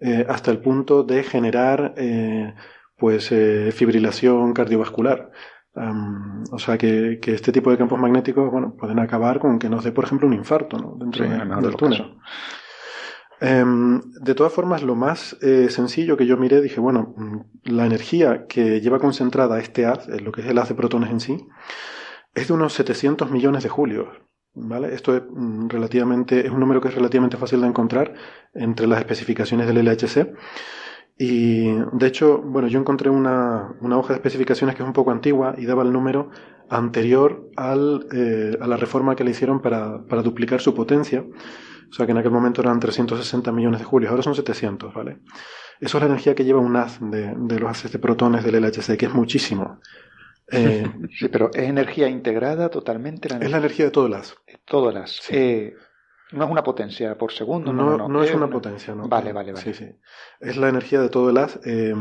eh, 0.00 0.26
hasta 0.28 0.50
el 0.50 0.58
punto 0.58 1.04
de 1.04 1.22
generar 1.22 1.94
eh, 1.96 2.54
pues 2.96 3.30
eh, 3.32 3.70
fibrilación 3.72 4.52
cardiovascular. 4.52 5.30
o 6.50 6.58
sea 6.58 6.76
que, 6.76 7.20
este 7.24 7.52
tipo 7.52 7.70
de 7.70 7.78
campos 7.78 7.98
magnéticos 7.98 8.50
bueno, 8.50 8.74
pueden 8.76 8.98
acabar 8.98 9.38
con 9.38 9.58
que 9.58 9.68
nos 9.68 9.84
dé, 9.84 9.92
por 9.92 10.04
ejemplo, 10.04 10.26
un 10.26 10.34
infarto 10.34 10.76
¿no? 10.78 10.96
dentro 10.98 11.24
del 11.26 11.76
túnel. 11.76 12.16
Em, 13.40 14.00
de 14.20 14.34
todas 14.34 14.52
formas, 14.52 14.82
lo 14.82 14.94
más 14.94 15.36
sencillo 15.68 16.16
que 16.16 16.26
yo 16.26 16.36
miré, 16.36 16.60
dije, 16.60 16.80
bueno, 16.80 17.14
mm, 17.16 17.40
la 17.64 17.86
energía 17.86 18.46
que 18.46 18.80
lleva 18.80 18.98
concentrada 19.00 19.58
este 19.58 19.86
haz, 19.86 20.08
lo 20.08 20.30
que 20.32 20.42
es 20.42 20.46
el 20.46 20.58
haz 20.58 20.68
de 20.68 20.74
protones 20.74 21.10
en 21.10 21.20
sí, 21.20 21.48
es 22.34 22.48
de 22.48 22.54
unos 22.54 22.72
700 22.74 23.30
millones 23.30 23.62
de 23.62 23.68
julios. 23.68 24.08
¿Vale? 24.54 24.94
Esto 24.94 25.16
es 25.16 25.22
mm, 25.30 25.68
relativamente, 25.68 26.46
es 26.46 26.52
un 26.52 26.60
número 26.60 26.80
que 26.80 26.88
es 26.88 26.94
relativamente 26.94 27.36
fácil 27.36 27.62
de 27.62 27.68
encontrar 27.68 28.14
entre 28.54 28.86
las 28.86 28.98
especificaciones 28.98 29.66
del 29.66 29.84
LHC. 29.84 30.34
Y 31.18 31.70
de 31.70 32.06
hecho, 32.06 32.38
bueno, 32.42 32.68
yo 32.68 32.80
encontré 32.80 33.10
una, 33.10 33.74
una 33.80 33.98
hoja 33.98 34.08
de 34.08 34.16
especificaciones 34.16 34.74
que 34.74 34.82
es 34.82 34.86
un 34.86 34.94
poco 34.94 35.10
antigua 35.10 35.54
y 35.56 35.66
daba 35.66 35.82
el 35.82 35.92
número 35.92 36.30
anterior 36.68 37.50
al, 37.56 38.06
eh, 38.12 38.56
a 38.60 38.66
la 38.66 38.76
reforma 38.76 39.14
que 39.14 39.24
le 39.24 39.30
hicieron 39.30 39.60
para, 39.60 40.04
para, 40.06 40.22
duplicar 40.22 40.60
su 40.60 40.74
potencia. 40.74 41.24
O 41.90 41.94
sea 41.94 42.06
que 42.06 42.12
en 42.12 42.18
aquel 42.18 42.30
momento 42.30 42.62
eran 42.62 42.80
360 42.80 43.52
millones 43.52 43.80
de 43.80 43.84
julios, 43.84 44.10
ahora 44.10 44.22
son 44.22 44.34
700, 44.34 44.94
¿vale? 44.94 45.18
Eso 45.78 45.98
es 45.98 46.02
la 46.02 46.08
energía 46.08 46.34
que 46.34 46.44
lleva 46.44 46.60
un 46.60 46.74
haz 46.76 46.98
de, 47.00 47.34
de 47.36 47.60
los 47.60 47.70
haces 47.70 47.92
de 47.92 47.98
protones 47.98 48.44
del 48.44 48.62
LHC, 48.62 48.96
que 48.96 49.06
es 49.06 49.14
muchísimo. 49.14 49.80
Eh, 50.50 50.84
sí, 51.18 51.28
pero 51.28 51.50
es 51.52 51.68
energía 51.68 52.08
integrada 52.08 52.68
totalmente. 52.68 53.28
es 53.28 53.50
la 53.50 53.58
energía 53.58 53.86
de 53.86 53.90
todo 53.90 54.06
el 54.06 54.14
haz. 54.14 54.36
Todo 54.64 54.90
el 54.90 54.96
haz. 54.96 55.20
Eh, 55.30 55.74
no 56.32 56.44
es 56.44 56.50
una 56.50 56.62
potencia 56.62 57.16
por 57.16 57.32
segundo. 57.32 57.72
No, 57.72 58.08
no, 58.08 58.22
es, 58.22 58.34
una, 58.34 58.48
potencia, 58.48 58.94
¿no? 58.94 59.06
Vale, 59.08 59.32
vale, 59.32 59.52
vale. 59.52 59.64
Sí, 59.64 59.74
sí. 59.74 59.90
Es 60.40 60.56
la 60.56 60.68
energía 60.68 61.00
de 61.00 61.10
todo 61.10 61.30
el 61.30 61.36
haz, 61.36 61.60
eh, 61.64 61.94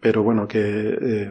pero 0.00 0.22
bueno, 0.22 0.48
que, 0.48 1.30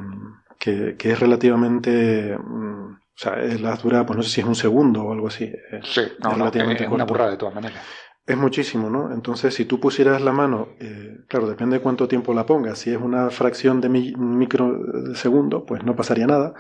que, 0.58 0.96
es 0.98 1.20
relativamente. 1.20 2.38
Mm, 2.38 2.94
o 2.94 3.18
sea, 3.18 3.42
el 3.42 3.66
haz 3.66 3.82
dura, 3.82 4.06
pues 4.06 4.18
no 4.18 4.24
sé 4.24 4.30
si 4.30 4.42
es 4.42 4.48
un 4.48 4.56
segundo 4.56 5.04
o 5.04 5.14
algo 5.14 5.28
así. 5.28 5.52
Sí, 5.84 6.02
no, 6.22 6.32
es 6.32 6.38
relativamente 6.38 6.84
es 6.84 6.90
una 6.90 7.06
burrada 7.06 7.32
de 7.32 7.38
todas 7.38 7.56
maneras. 7.56 7.82
Es 8.26 8.38
muchísimo, 8.38 8.90
¿no? 8.90 9.14
Entonces, 9.14 9.54
si 9.54 9.66
tú 9.66 9.80
pusieras 9.80 10.20
la 10.20 10.32
mano, 10.32 10.70
eh, 10.80 11.20
claro, 11.28 11.48
depende 11.48 11.78
de 11.78 11.84
cuánto 11.84 12.08
tiempo 12.08 12.34
la 12.34 12.48
pongas. 12.48 12.80
Si 12.80 12.92
es 12.92 13.00
una 13.00 13.30
fracción 13.30 13.82
de 13.82 13.90
microsegundo, 13.90 15.66
pues 15.66 15.84
no 15.84 15.96
pasaría 15.96 16.26
nada, 16.26 16.56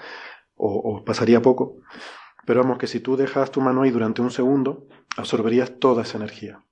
o, 0.55 1.03
pasaría 1.03 1.41
poco. 1.41 1.77
Pero 2.45 2.61
vamos, 2.61 2.77
que 2.77 2.85
si 2.85 2.99
tú 2.99 3.17
dejas 3.17 3.49
tu 3.49 3.61
mano 3.61 3.81
ahí 3.81 3.89
durante 3.89 4.21
un 4.21 4.29
segundo, 4.29 4.87
absorberías 5.17 5.79
toda 5.79 6.03
esa 6.03 6.17
energía. 6.17 6.63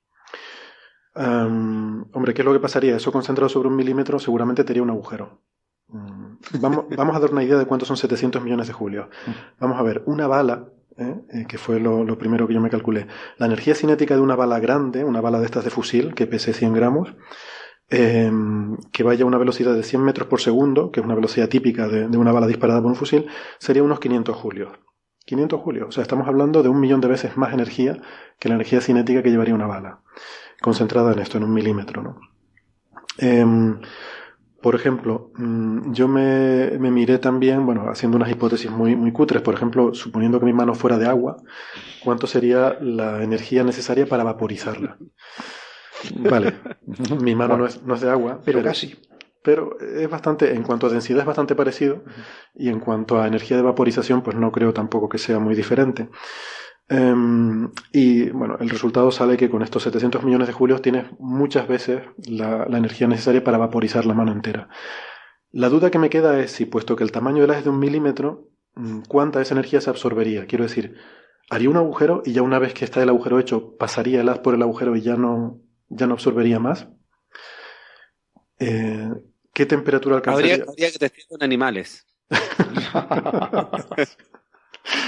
hombre, 1.16 2.36
¿qué 2.36 2.44
es 2.44 2.46
lo 2.46 2.54
que 2.54 2.60
pasaría? 2.60 2.96
Eso 2.96 3.12
concentrado 3.12 3.50
sobre 3.50 3.70
un 3.70 3.76
milímetro 3.76 4.20
seguramente 4.20 4.64
tendría 4.64 4.84
un 4.84 4.92
agujero. 4.92 5.42
Mm, 5.88 6.38
vamos, 6.60 6.86
vamos 6.96 7.16
a 7.16 7.20
dar 7.20 7.32
una 7.32 7.44
idea 7.44 7.58
de 7.58 7.66
cuántos 7.66 7.88
son 7.88 7.98
700 7.98 8.44
millones 8.44 8.68
de 8.68 8.74
julios. 8.74 9.08
Vamos 9.60 9.80
a 9.80 9.84
ver, 9.84 10.04
una 10.06 10.28
bala 10.28 10.70
¿eh? 10.98 11.16
Eh, 11.30 11.46
que 11.48 11.58
fue 11.58 11.80
lo, 11.80 12.18
primero 12.18 12.48
que 12.48 12.54
yo 12.54 12.62
me 12.62 12.70
calculé. 12.70 13.08
La 13.38 13.46
energía 13.46 13.76
cinética 13.76 14.16
de 14.16 14.22
una 14.22 14.36
bala 14.36 14.60
grande, 14.60 15.04
una 15.04 15.22
bala 15.22 15.40
de 15.40 15.46
estas 15.46 15.64
de 15.64 15.70
fusil, 15.70 16.14
que 16.14 16.28
pese 16.28 16.54
100 16.54 16.74
gramos, 16.74 17.16
em, 17.90 18.78
que 18.92 19.04
vaya 19.04 19.24
a 19.24 19.28
una 19.28 19.38
velocidad 19.38 19.74
de 19.76 19.84
100 19.84 20.04
metros 20.04 20.28
por 20.28 20.42
segundo, 20.42 20.92
que 20.92 21.00
es 21.00 21.06
una 21.06 21.16
velocidad 21.16 21.50
típica 21.50 21.88
de, 21.88 22.18
una 22.18 22.32
bala 22.32 22.48
disparada 22.48 22.82
por 22.82 22.92
un 22.92 22.96
fusil, 22.96 23.28
sería 23.60 23.84
unos 23.84 24.00
500 24.00 24.36
julios. 24.36 24.72
500 25.26 25.62
julios, 25.62 25.88
o 25.88 25.92
sea, 25.92 26.02
estamos 26.02 26.28
hablando 26.28 26.64
de 26.64 26.70
un 26.70 26.82
millón 26.82 27.00
de 27.00 27.08
veces 27.08 27.38
más 27.38 27.54
energía 27.54 27.98
que 28.40 28.50
la 28.50 28.56
energía 28.56 28.82
cinética 28.82 29.24
que 29.24 29.32
llevaría 29.32 29.56
una 29.56 29.68
bala, 29.68 30.02
concentrada 30.62 31.14
en 31.14 31.20
esto, 31.20 31.38
en 31.38 31.46
un 31.46 31.54
milímetro, 31.54 32.04
¿no? 32.04 32.20
Por 34.64 34.76
ejemplo, 34.76 35.30
mm, 35.36 35.92
yo 35.92 36.08
me, 36.08 36.80
miré 36.80 37.18
también, 37.18 37.66
bueno, 37.66 37.90
haciendo 37.90 38.16
unas 38.16 38.32
hipótesis 38.32 38.72
muy, 38.72 38.96
muy 38.96 39.12
cutres, 39.12 39.42
por 39.42 39.54
ejemplo, 39.54 39.94
suponiendo 39.94 40.40
que 40.40 40.46
mi 40.46 40.54
mano 40.54 40.74
fuera 40.74 40.98
de 40.98 41.06
agua, 41.06 41.36
¿cuánto 42.02 42.28
sería 42.28 42.78
la 42.80 43.22
energía 43.22 43.66
necesaria 43.66 44.06
para 44.06 44.24
vaporizarla? 44.24 44.98
Vale, 46.16 46.54
mi 47.22 47.36
mano 47.36 47.58
no 47.58 47.66
es, 47.66 47.84
no 47.84 47.94
es 47.94 48.00
de 48.00 48.10
agua, 48.10 48.40
pero, 48.46 48.64
casi. 48.64 48.96
Pero 49.42 49.78
es 49.82 50.10
bastante, 50.10 50.54
en 50.54 50.64
cuanto 50.64 50.88
a 50.88 50.92
densidad 50.92 51.20
es 51.20 51.26
bastante 51.26 51.56
parecido, 51.56 52.02
y 52.56 52.70
en 52.70 52.80
cuanto 52.80 53.22
a 53.22 53.28
energía 53.28 53.58
de 53.58 53.64
vaporización, 53.64 54.24
pues 54.24 54.38
no 54.38 54.54
creo 54.54 54.74
tampoco 54.74 55.10
que 55.10 55.18
sea 55.18 55.40
muy 55.40 55.56
diferente. 55.56 56.08
Em, 56.90 57.72
y 57.92 58.30
bueno, 58.30 58.58
el 58.60 58.70
resultado 58.70 59.12
sale 59.12 59.38
que 59.38 59.50
con 59.50 59.62
estos 59.62 59.84
700 59.84 60.24
millones 60.24 60.48
de 60.48 60.54
julios 60.54 60.82
tienes 60.82 61.06
muchas 61.20 61.68
veces 61.68 62.02
la, 62.28 62.66
energía 62.66 63.08
necesaria 63.08 63.44
para 63.44 63.58
vaporizar 63.58 64.06
la 64.06 64.14
mano 64.14 64.32
entera. 64.32 64.70
La 65.52 65.70
duda 65.70 65.92
que 65.92 66.00
me 66.00 66.10
queda 66.10 66.40
es 66.40 66.52
si, 66.52 66.66
puesto 66.66 66.96
que 66.96 67.04
el 67.04 67.12
tamaño 67.12 67.42
del 67.42 67.52
haz 67.52 67.60
es 67.60 67.64
de 67.66 67.70
un 67.70 67.80
milímetro, 67.80 68.50
mm, 68.76 69.02
¿cuánta 69.08 69.40
de 69.40 69.44
esa 69.44 69.54
energía 69.54 69.82
se 69.82 69.90
absorbería? 69.90 70.46
Quiero 70.46 70.66
decir, 70.66 70.98
haría 71.50 71.70
un 71.70 71.78
agujero 71.78 72.22
y 72.26 72.34
ya 72.34 72.42
una 72.42 72.60
vez 72.60 72.74
que 72.74 72.86
está 72.86 73.02
el 73.02 73.10
agujero 73.10 73.40
hecho, 73.40 73.78
pasaría 73.78 74.22
el 74.22 74.30
haz 74.30 74.40
por 74.40 74.56
el 74.56 74.62
agujero 74.62 74.96
y 74.96 75.02
ya 75.02 75.16
no, 75.16 75.62
ya 75.90 76.08
no 76.08 76.14
absorbería 76.14 76.60
más. 76.60 76.88
Eh, 78.60 79.10
¿Qué 79.54 79.66
temperatura 79.66 80.18
alcanzaría? 80.18 80.56
Habría, 80.56 80.70
habría 80.70 80.92
que 80.92 81.00
testar 81.00 81.28
con 81.30 81.44
animales. 81.44 82.06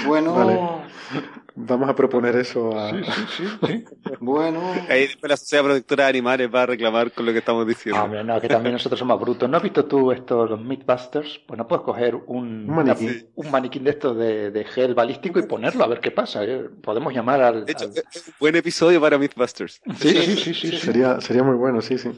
bueno, 0.06 0.82
Vamos 1.58 1.88
a 1.88 1.96
proponer 1.96 2.36
eso 2.36 2.78
a... 2.78 2.90
Sí, 2.90 3.02
sí, 3.34 3.44
sí, 3.66 3.84
bueno... 4.20 4.60
Ahí 4.90 5.06
después 5.06 5.30
la 5.30 5.38
sociedad 5.38 5.64
productora 5.64 6.04
de 6.04 6.10
animales 6.10 6.50
va 6.54 6.64
a 6.64 6.66
reclamar 6.66 7.10
con 7.12 7.24
lo 7.24 7.32
que 7.32 7.38
estamos 7.38 7.66
diciendo. 7.66 8.02
Hombre, 8.02 8.22
no, 8.22 8.38
que 8.42 8.46
también 8.46 8.74
nosotros 8.74 8.98
somos 8.98 9.18
brutos. 9.18 9.48
¿No 9.48 9.56
has 9.56 9.62
visto 9.62 9.86
tú 9.86 10.12
estos, 10.12 10.50
los 10.50 10.60
Mythbusters? 10.60 11.40
Pues 11.46 11.56
no 11.56 11.66
puedes 11.66 11.82
coger 11.82 12.14
un, 12.14 12.66
maniquí. 12.66 13.28
un 13.34 13.50
maniquín 13.50 13.84
de 13.84 13.90
estos 13.90 14.18
de, 14.18 14.66
gel 14.68 14.94
balístico 14.94 15.38
y 15.38 15.44
ponerlo 15.44 15.82
a 15.84 15.86
ver 15.86 16.00
qué 16.00 16.10
pasa. 16.10 16.44
¿eh? 16.44 16.68
Podemos 16.82 17.14
llamar 17.14 17.40
al... 17.40 17.64
De 17.64 17.72
hecho, 17.72 17.86
es 17.86 18.28
un 18.28 18.34
buen 18.38 18.54
episodio 18.54 19.00
para 19.00 19.16
Mythbusters. 19.16 19.80
Sí, 19.98 20.10
sí, 20.10 20.36
sí, 20.36 20.52
sí. 20.52 20.76
Sería, 20.76 21.22
sería 21.22 21.42
muy 21.42 21.56
bueno, 21.56 21.80
sí, 21.80 21.96
sí. 21.96 22.10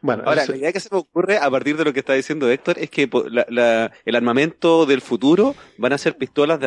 Bueno, 0.00 0.22
Ahora, 0.24 0.46
la 0.46 0.56
idea 0.56 0.72
que 0.72 0.80
se 0.80 0.88
me 0.90 0.96
ocurre 0.96 1.36
a 1.36 1.50
partir 1.50 1.76
de 1.76 1.84
lo 1.84 1.92
que 1.92 2.00
está 2.00 2.14
diciendo 2.14 2.48
Héctor 2.48 2.78
es 2.78 2.88
que 2.88 3.10
el 4.06 4.16
armamento 4.16 4.86
del 4.86 5.02
futuro 5.02 5.54
van 5.76 5.92
a 5.92 5.98
ser 5.98 6.16
pistolas 6.16 6.58
de 6.60 6.66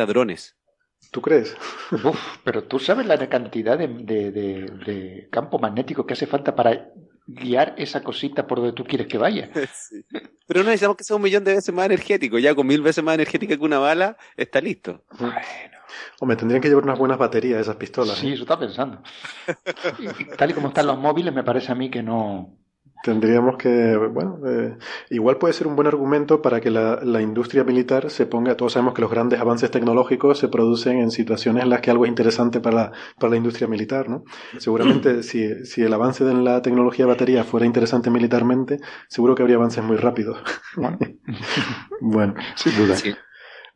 ¿Tú 1.10 1.20
crees? 1.20 1.56
Uf, 1.92 2.18
pero 2.42 2.64
tú 2.64 2.78
sabes 2.78 3.06
la 3.06 3.28
cantidad 3.28 3.78
de, 3.78 5.28
campo 5.30 5.58
magnético 5.58 6.06
que 6.06 6.14
hace 6.14 6.26
falta 6.26 6.56
para 6.56 6.90
guiar 7.26 7.74
esa 7.78 8.02
cosita 8.02 8.46
por 8.46 8.58
donde 8.58 8.72
tú 8.72 8.84
quieres 8.84 9.06
que 9.06 9.16
vaya. 9.16 9.50
Pero 10.46 10.60
no 10.60 10.66
necesitamos 10.66 10.98
que 10.98 11.04
sea 11.04 11.16
un 11.16 11.22
millón 11.22 11.42
de 11.42 11.54
veces 11.54 11.74
más 11.74 11.86
energético. 11.86 12.38
Ya 12.38 12.54
con 12.54 12.66
mil 12.66 12.82
veces 12.82 13.02
más 13.02 13.14
energética 13.14 13.56
que 13.56 13.64
una 13.64 13.78
bala, 13.78 14.18
está 14.36 14.60
listo. 14.60 15.02
Bueno. 15.18 15.34
Hombre, 16.20 16.36
tendrían 16.36 16.60
que 16.60 16.68
llevar 16.68 16.84
unas 16.84 16.98
buenas 16.98 17.16
baterías 17.16 17.60
esas 17.60 17.76
pistolas. 17.76 18.18
Sí, 18.18 18.32
eso 18.32 18.42
está 18.42 18.58
pensando. 18.58 19.02
tal 20.36 20.50
y 20.50 20.52
como 20.52 20.68
están 20.68 20.86
los 20.86 20.98
móviles, 20.98 21.32
me 21.32 21.44
parece 21.44 21.72
a 21.72 21.74
mí 21.74 21.90
que 21.90 22.02
no, 22.02 22.58
Tendríamos 23.04 23.58
que, 23.58 23.98
bueno, 23.98 24.38
eh, 24.46 24.78
igual 25.10 25.36
puede 25.36 25.52
ser 25.52 25.66
un 25.66 25.76
buen 25.76 25.86
argumento 25.86 26.40
para 26.40 26.62
que 26.62 26.70
la, 26.70 27.00
la, 27.02 27.20
industria 27.20 27.62
militar 27.62 28.08
se 28.08 28.24
ponga, 28.24 28.56
todos 28.56 28.72
sabemos 28.72 28.94
que 28.94 29.02
los 29.02 29.10
grandes 29.10 29.38
avances 29.38 29.70
tecnológicos 29.70 30.38
se 30.38 30.48
producen 30.48 31.00
en 31.00 31.10
situaciones 31.10 31.64
en 31.64 31.68
las 31.68 31.82
que 31.82 31.90
algo 31.90 32.06
es 32.06 32.08
interesante 32.08 32.60
para, 32.60 32.92
para 33.18 33.32
la 33.32 33.36
industria 33.36 33.68
militar, 33.68 34.08
¿no? 34.08 34.24
Seguramente 34.56 35.22
si, 35.22 35.66
si 35.66 35.82
el 35.82 35.92
avance 35.92 36.24
de 36.24 36.32
la 36.32 36.62
tecnología 36.62 37.04
de 37.04 37.10
batería 37.10 37.44
fuera 37.44 37.66
interesante 37.66 38.08
militarmente, 38.08 38.80
seguro 39.08 39.34
que 39.34 39.42
habría 39.42 39.56
avances 39.56 39.84
muy 39.84 39.98
rápidos. 39.98 40.38
bueno, 42.00 42.34
sin 42.54 42.74
duda. 42.74 42.96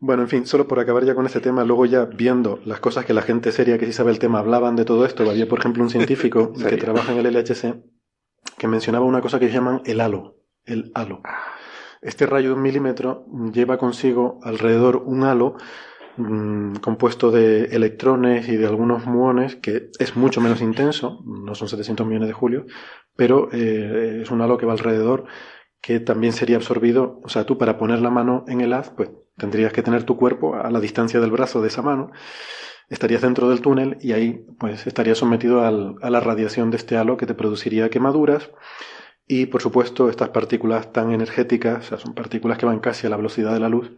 Bueno, 0.01 0.23
en 0.23 0.29
fin, 0.31 0.47
solo 0.47 0.67
por 0.67 0.81
acabar 0.81 1.05
ya 1.05 1.15
con 1.15 1.27
este 1.27 1.41
tema, 1.41 1.65
luego 1.65 1.85
ya 1.85 2.07
viendo 2.07 2.61
las 2.65 2.81
cosas 2.81 3.05
que 3.05 3.13
la 3.13 3.21
gente 3.21 3.53
seria 3.53 3.77
que 3.77 3.85
sí 3.85 3.93
sabe 3.93 4.11
el 4.11 4.19
tema 4.19 4.39
hablaban 4.39 4.75
de 4.75 4.87
todo 4.87 5.05
esto, 5.05 5.29
había 5.29 5.47
por 5.47 5.59
ejemplo 5.59 5.83
un 5.83 5.91
científico 5.91 6.51
que 6.71 6.79
trabaja 6.79 7.13
en 7.13 7.19
el 7.19 7.35
LHC 7.35 7.98
que 8.57 8.69
mencionaba 8.69 9.05
una 9.05 9.21
cosa 9.21 9.39
que 9.39 9.51
llaman 9.51 9.83
el 9.87 10.01
halo. 10.01 10.37
El 10.65 10.91
halo. 10.95 11.23
Este 12.01 12.27
rayo 12.27 12.49
de 12.49 12.55
un 12.55 12.63
milímetro 12.63 13.27
lleva 13.53 13.79
consigo 13.79 14.39
alrededor 14.43 15.03
un 15.05 15.25
halo 15.25 15.57
mm, 16.17 16.77
compuesto 16.77 17.31
de 17.31 17.65
electrones 17.67 18.49
y 18.49 18.57
de 18.57 18.67
algunos 18.67 19.07
muones 19.07 19.57
que 19.57 19.91
es 19.99 20.17
mucho 20.17 20.41
menos 20.41 20.61
intenso, 20.61 21.23
no 21.25 21.55
son 21.55 21.69
700 21.69 22.07
millones 22.07 22.29
de 22.29 22.35
julios, 22.35 22.67
pero 23.17 23.49
eh, 23.53 24.21
es 24.23 24.31
un 24.31 24.41
halo 24.43 24.59
que 24.59 24.67
va 24.67 24.73
alrededor 24.73 25.27
que 25.81 26.01
también 26.01 26.33
sería 26.33 26.57
absorbido, 26.57 27.21
o 27.25 27.29
sea, 27.29 27.45
tú 27.45 27.57
para 27.57 27.79
poner 27.79 28.01
la 28.01 28.11
mano 28.11 28.45
en 28.49 28.61
el 28.61 28.73
haz, 28.73 28.91
pues 28.91 29.11
tendrías 29.37 29.73
que 29.73 29.83
tener 29.83 30.05
tu 30.05 30.17
cuerpo 30.17 30.57
a 30.57 30.71
la 30.71 30.81
distancia 30.81 31.21
del 31.21 31.31
brazo 31.31 31.63
de 31.63 31.69
esa 31.69 31.83
mano, 31.83 32.11
estarías 32.89 33.23
dentro 33.23 33.49
del 33.51 33.61
túnel 33.61 33.99
y 34.01 34.13
ahí 34.13 34.47
pues 34.59 34.87
estarías 34.87 35.19
sometido 35.19 35.65
al, 35.65 35.97
a 36.03 36.11
la 36.11 36.21
radiación 36.21 36.71
de 36.71 36.77
este 36.77 36.97
halo 36.97 37.17
que 37.17 37.27
te 37.27 37.35
produciría 37.35 37.91
quemaduras 37.91 38.51
y 39.27 39.47
por 39.47 39.61
supuesto 39.61 40.09
estas 40.09 40.31
partículas 40.31 40.93
tan 40.93 41.13
energéticas, 41.13 41.79
o 41.79 41.89
sea, 41.89 41.99
son 41.99 42.15
partículas 42.15 42.57
que 42.57 42.67
van 42.67 42.81
casi 42.81 43.07
a 43.07 43.11
la 43.11 43.17
velocidad 43.17 43.53
de 43.53 43.61
la 43.61 43.69
luz, 43.69 43.93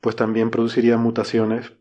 pues 0.00 0.16
también 0.16 0.50
producirían 0.50 1.00
mutaciones 1.00 1.72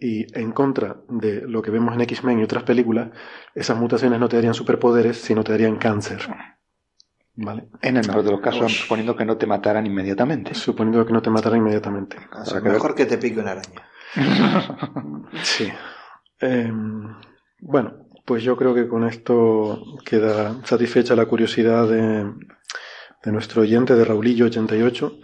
y 0.00 0.26
en 0.38 0.52
contra 0.52 0.96
de 1.08 1.42
lo 1.42 1.62
que 1.62 1.70
vemos 1.70 1.94
en 1.94 2.00
X-Men 2.00 2.40
y 2.40 2.42
otras 2.42 2.64
películas, 2.64 3.10
esas 3.54 3.78
mutaciones 3.78 4.18
no 4.18 4.28
te 4.28 4.36
darían 4.36 4.54
superpoderes, 4.54 5.18
sino 5.18 5.44
te 5.44 5.52
darían 5.52 5.76
cáncer. 5.76 6.22
¿Vale? 7.38 7.68
En 7.82 7.98
el 7.98 8.06
mejor 8.06 8.22
de 8.22 8.30
los 8.30 8.40
casos, 8.40 8.72
suponiendo 8.72 9.14
que 9.14 9.26
no 9.26 9.36
te 9.36 9.46
mataran 9.46 9.84
inmediatamente. 9.84 10.54
Suponiendo 10.54 11.04
que 11.04 11.12
no 11.12 11.20
te 11.20 11.28
mataran 11.28 11.58
inmediatamente. 11.58 12.16
O 12.32 12.44
sea, 12.46 12.62
que 12.62 12.70
mejor 12.70 12.94
que 12.94 13.04
te 13.04 13.18
pique 13.18 13.40
una 13.40 13.52
araña. 13.52 13.82
sí. 15.42 15.68
Em, 16.40 17.14
bueno, 17.60 18.08
pues 18.24 18.42
yo 18.42 18.56
creo 18.56 18.74
que 18.74 18.88
con 18.88 19.04
esto 19.04 19.82
queda 20.04 20.56
satisfecha 20.64 21.14
la 21.14 21.26
curiosidad 21.26 21.88
de, 21.88 22.32
nuestro 23.30 23.62
oyente 23.62 23.94
de 23.94 24.06
Raulillo88. 24.06 25.20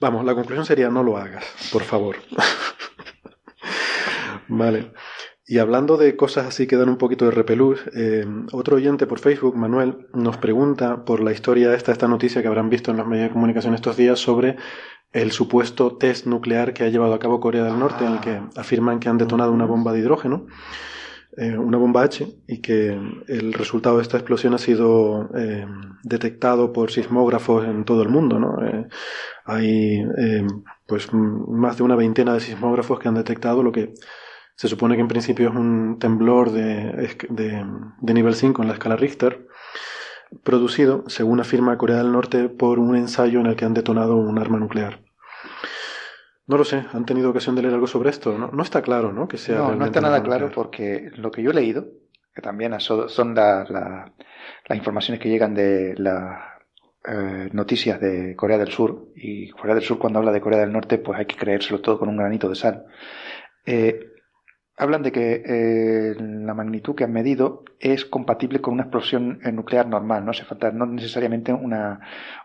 Vamos, 0.00 0.24
la 0.24 0.34
conclusión 0.34 0.66
sería 0.66 0.90
no 0.90 1.02
lo 1.02 1.16
hagas, 1.16 1.44
por 1.72 1.82
favor. 1.82 2.16
vale. 4.48 4.92
Y 5.48 5.58
hablando 5.58 5.96
de 5.96 6.16
cosas 6.16 6.46
así 6.46 6.66
que 6.66 6.76
dan 6.76 6.88
un 6.88 6.98
poquito 6.98 7.24
de 7.24 7.30
repelús, 7.30 7.80
eh, 7.94 8.26
otro 8.52 8.76
oyente 8.76 9.06
por 9.06 9.20
Facebook, 9.20 9.56
Manuel, 9.56 10.08
nos 10.12 10.36
pregunta 10.38 11.04
por 11.04 11.22
la 11.22 11.32
historia 11.32 11.72
esta, 11.72 11.92
esta 11.92 12.08
noticia 12.08 12.42
que 12.42 12.48
habrán 12.48 12.68
visto 12.68 12.90
en 12.90 12.96
los 12.96 13.06
medios 13.06 13.28
de 13.28 13.32
comunicación 13.32 13.74
estos 13.74 13.96
días 13.96 14.18
sobre 14.18 14.56
el 15.16 15.32
supuesto 15.32 15.96
test 15.96 16.26
nuclear 16.26 16.74
que 16.74 16.84
ha 16.84 16.88
llevado 16.88 17.14
a 17.14 17.18
cabo 17.18 17.40
Corea 17.40 17.64
del 17.64 17.78
Norte, 17.78 18.04
en 18.04 18.12
el 18.12 18.20
que 18.20 18.40
afirman 18.56 19.00
que 19.00 19.08
han 19.08 19.18
detonado 19.18 19.52
una 19.52 19.64
bomba 19.64 19.92
de 19.92 20.00
hidrógeno, 20.00 20.46
eh, 21.36 21.56
una 21.56 21.78
bomba 21.78 22.02
H, 22.02 22.26
y 22.46 22.60
que 22.60 22.98
el 23.26 23.52
resultado 23.54 23.96
de 23.96 24.02
esta 24.02 24.18
explosión 24.18 24.54
ha 24.54 24.58
sido 24.58 25.30
eh, 25.34 25.66
detectado 26.02 26.72
por 26.72 26.90
sismógrafos 26.90 27.64
en 27.66 27.84
todo 27.84 28.02
el 28.02 28.10
mundo. 28.10 28.38
¿no? 28.38 28.56
hay 29.44 30.04
pues 30.86 31.08
más 31.12 31.76
de 31.76 31.82
una 31.82 31.96
veintena 31.96 32.34
de 32.34 32.40
sismógrafos 32.40 32.98
que 32.98 33.08
han 33.08 33.14
detectado 33.14 33.62
lo 33.62 33.72
que 33.72 33.94
se 34.56 34.68
supone 34.68 34.96
que 34.96 35.02
en 35.02 35.08
principio 35.08 35.50
es 35.50 35.54
un 35.54 35.98
temblor 35.98 36.50
de, 36.50 37.16
de, 37.28 38.14
nivel 38.14 38.34
5 38.34 38.62
en 38.62 38.68
la 38.68 38.74
escala 38.74 38.96
Richter, 38.96 39.46
producido, 40.42 41.04
según 41.08 41.40
afirma 41.40 41.76
Corea 41.76 41.98
del 41.98 42.12
Norte, 42.12 42.48
por 42.48 42.78
un 42.78 42.96
ensayo 42.96 43.40
en 43.40 43.46
el 43.46 43.56
que 43.56 43.66
han 43.66 43.74
detonado 43.74 44.16
un 44.16 44.38
arma 44.38 44.58
nuclear. 44.58 45.05
No 46.46 46.56
lo 46.56 46.64
sé, 46.64 46.84
han 46.92 47.04
tenido 47.04 47.30
ocasión 47.30 47.56
de 47.56 47.62
leer 47.62 47.74
algo 47.74 47.86
sobre 47.86 48.10
esto. 48.10 48.36
No, 48.38 48.48
no 48.48 48.62
está 48.62 48.82
claro, 48.82 49.12
¿no? 49.12 49.26
Que 49.26 49.36
sea 49.36 49.58
no, 49.58 49.74
no 49.74 49.86
está 49.86 50.00
nada 50.00 50.22
claro 50.22 50.50
porque 50.54 51.10
lo 51.16 51.30
que 51.30 51.42
yo 51.42 51.50
he 51.50 51.54
leído, 51.54 51.88
que 52.34 52.40
también 52.40 52.78
son 52.78 53.34
las 53.34 54.10
informaciones 54.70 55.20
que 55.20 55.28
llegan 55.28 55.54
de 55.54 55.94
las 55.98 56.40
eh, 57.04 57.48
noticias 57.52 58.00
de 58.00 58.36
Corea 58.36 58.58
del 58.58 58.70
Sur, 58.70 59.08
y 59.16 59.50
Corea 59.50 59.74
del 59.74 59.84
Sur 59.84 59.98
cuando 59.98 60.20
habla 60.20 60.32
de 60.32 60.40
Corea 60.40 60.60
del 60.60 60.72
Norte, 60.72 60.98
pues 60.98 61.18
hay 61.18 61.26
que 61.26 61.36
creérselo 61.36 61.80
todo 61.80 61.98
con 61.98 62.08
un 62.08 62.16
granito 62.16 62.48
de 62.48 62.54
sal. 62.54 62.86
Eh, 63.64 63.98
hablan 64.76 65.02
de 65.02 65.12
que 65.12 65.42
eh, 65.44 66.14
la 66.18 66.54
magnitud 66.54 66.94
que 66.94 67.04
han 67.04 67.12
medido 67.12 67.64
es 67.80 68.04
compatible 68.04 68.60
con 68.60 68.74
una 68.74 68.84
explosión 68.84 69.40
eh, 69.42 69.52
nuclear 69.52 69.86
normal, 69.86 70.24
no 70.24 70.30
hace 70.30 70.44
falta, 70.44 70.70
no 70.70 70.86
necesariamente 70.86 71.52
una, 71.52 72.00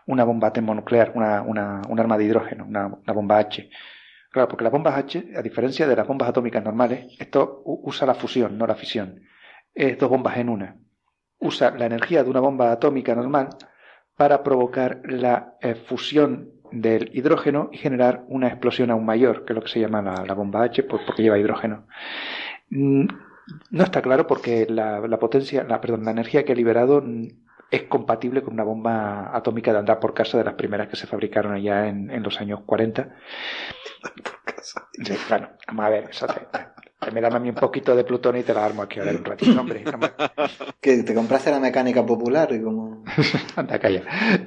una 0.06 0.24
bomba 0.24 0.52
termonuclear, 0.52 1.12
una, 1.14 1.42
una, 1.42 1.82
un 1.88 2.00
arma 2.00 2.16
de 2.16 2.24
hidrógeno, 2.24 2.64
una, 2.64 2.86
una, 2.86 3.12
bomba 3.12 3.38
H. 3.38 3.68
Claro, 4.32 4.48
porque 4.48 4.64
las 4.64 4.72
bombas 4.72 4.96
H, 4.96 5.34
a 5.36 5.42
diferencia 5.42 5.86
de 5.86 5.94
las 5.94 6.06
bombas 6.06 6.30
atómicas 6.30 6.64
normales, 6.64 7.14
esto 7.18 7.62
usa 7.64 8.06
la 8.06 8.14
fusión, 8.14 8.56
no 8.56 8.66
la 8.66 8.74
fisión. 8.74 9.20
Es 9.74 9.98
dos 9.98 10.08
bombas 10.08 10.38
en 10.38 10.48
una. 10.48 10.76
Usa 11.38 11.70
la 11.72 11.84
energía 11.84 12.24
de 12.24 12.30
una 12.30 12.40
bomba 12.40 12.72
atómica 12.72 13.14
normal 13.14 13.50
para 14.16 14.42
provocar 14.42 15.02
la 15.04 15.56
eh, 15.60 15.74
fusión 15.74 16.50
del 16.70 17.10
hidrógeno 17.12 17.68
y 17.72 17.76
generar 17.76 18.24
una 18.26 18.48
explosión 18.48 18.90
aún 18.90 19.04
mayor, 19.04 19.44
que 19.44 19.52
es 19.52 19.54
lo 19.54 19.62
que 19.62 19.68
se 19.68 19.80
llama 19.80 20.00
la, 20.00 20.34
bomba 20.34 20.62
H, 20.62 20.82
pues 20.84 21.02
porque 21.04 21.22
lleva 21.22 21.38
hidrógeno. 21.38 21.86
Mm, 22.70 23.04
no 23.70 23.84
está 23.84 24.00
claro 24.00 24.26
porque 24.26 24.66
la, 24.66 25.02
potencia, 25.18 25.62
la, 25.64 25.78
perdón, 25.82 26.06
la 26.06 26.12
energía 26.12 26.46
que 26.46 26.52
ha 26.52 26.56
liberado 26.56 27.04
es 27.72 27.84
compatible 27.84 28.42
con 28.42 28.52
una 28.52 28.64
bomba 28.64 29.34
atómica 29.34 29.72
de 29.72 29.78
andar 29.78 29.98
por 29.98 30.12
casa 30.12 30.36
de 30.38 30.44
las 30.44 30.54
primeras 30.54 30.88
que 30.88 30.96
se 30.96 31.06
fabricaron 31.06 31.54
allá 31.54 31.88
en, 31.88 32.22
los 32.22 32.38
años 32.38 32.60
40. 32.66 33.16
Sí, 35.02 35.14
claro, 35.26 35.50
vamos 35.66 35.86
a 35.86 35.88
ver, 35.88 36.04
eso 36.10 36.26
me 37.12 37.20
dan 37.20 37.34
a 37.34 37.40
mí 37.40 37.48
un 37.48 37.54
poquito 37.56 37.96
de 37.96 38.04
plutonio 38.04 38.42
y 38.42 38.44
te 38.44 38.54
la 38.54 38.64
armo 38.64 38.82
aquí 38.82 39.00
a 39.00 39.04
ver 39.04 39.16
un 39.16 39.24
ratito, 39.24 39.58
hombre. 39.58 39.82
Que 40.80 41.02
te 41.02 41.14
compraste 41.14 41.50
la 41.50 41.58
mecánica 41.58 42.04
popular 42.04 42.52
y 42.52 42.62
como... 42.62 43.02
Anda, 43.56 43.78
calla. 43.78 44.02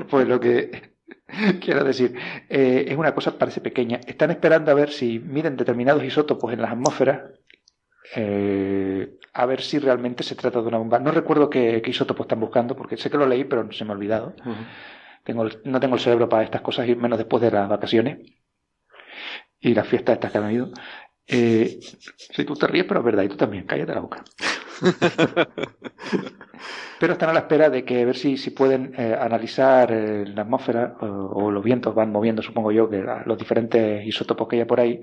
Pues 0.10 0.28
lo 0.28 0.40
que 0.40 0.96
Quiero 1.60 1.84
decir, 1.84 2.16
eh, 2.50 2.86
es 2.88 2.98
una 2.98 3.14
cosa, 3.14 3.38
parece 3.38 3.60
pequeña. 3.60 4.00
Están 4.06 4.32
esperando 4.32 4.72
a 4.72 4.76
ver 4.76 4.92
si 4.92 5.20
miden 5.20 5.58
determinados 5.58 6.04
isótopos 6.04 6.54
en 6.54 6.62
las 6.62 6.72
atmósferas, 6.72 7.32
eh, 8.16 9.18
a 9.34 9.46
ver 9.46 9.62
si 9.62 9.80
realmente 9.80 10.24
se 10.24 10.36
trata 10.36 10.62
de 10.62 10.68
una 10.68 10.78
bomba. 10.78 11.00
No 11.00 11.12
recuerdo 11.12 11.50
qué, 11.50 11.82
isótopos 11.86 12.26
están 12.26 12.40
buscando, 12.40 12.76
porque 12.76 12.98
sé 12.98 13.10
que 13.10 13.18
lo 13.18 13.28
leí, 13.28 13.46
pero 13.46 13.72
se 13.72 13.86
me 13.86 13.92
ha 13.92 13.96
olvidado. 13.96 14.36
tengo, 15.24 15.48
no 15.64 15.80
tengo 15.80 15.96
el 15.96 16.02
cerebro 16.02 16.30
para 16.30 16.44
estas 16.44 16.62
cosas, 16.62 16.88
y 16.88 16.96
menos 16.96 17.18
después 17.18 17.42
de 17.42 17.52
las 17.52 17.68
vacaciones 17.70 18.20
y 19.60 19.74
las 19.74 19.88
fiestas 19.88 20.16
estas 20.16 20.32
que 20.32 20.38
han 20.38 20.44
habido. 20.44 20.72
Eh, 21.28 21.80
si 21.82 22.46
tú 22.46 22.54
te 22.56 22.68
ríes, 22.68 22.86
pero 22.86 23.00
es 23.00 23.06
verdad, 23.06 23.24
y 23.24 23.30
tú 23.30 23.36
también, 23.36 23.66
cállate 23.66 23.96
la 23.96 24.02
boca. 24.02 24.24
Pero 27.00 27.14
están 27.14 27.30
a 27.30 27.34
la 27.34 27.40
espera 27.40 27.70
de 27.70 27.84
que 27.84 28.06
ver 28.06 28.16
si, 28.16 28.38
si 28.38 28.52
pueden 28.52 28.94
eh, 28.98 29.16
analizar 29.20 29.92
eh, 29.92 30.26
la 30.28 30.44
atmósfera 30.44 30.96
o, 31.02 31.52
los 31.52 31.64
vientos 31.64 31.94
van 31.94 32.12
moviendo, 32.12 32.42
supongo 32.42 32.72
yo, 32.72 32.90
que 32.90 33.04
los 33.26 33.38
diferentes 33.38 34.06
isótopos 34.06 34.48
que 34.48 34.58
hay 34.58 34.66
por 34.66 34.80
ahí. 34.80 35.02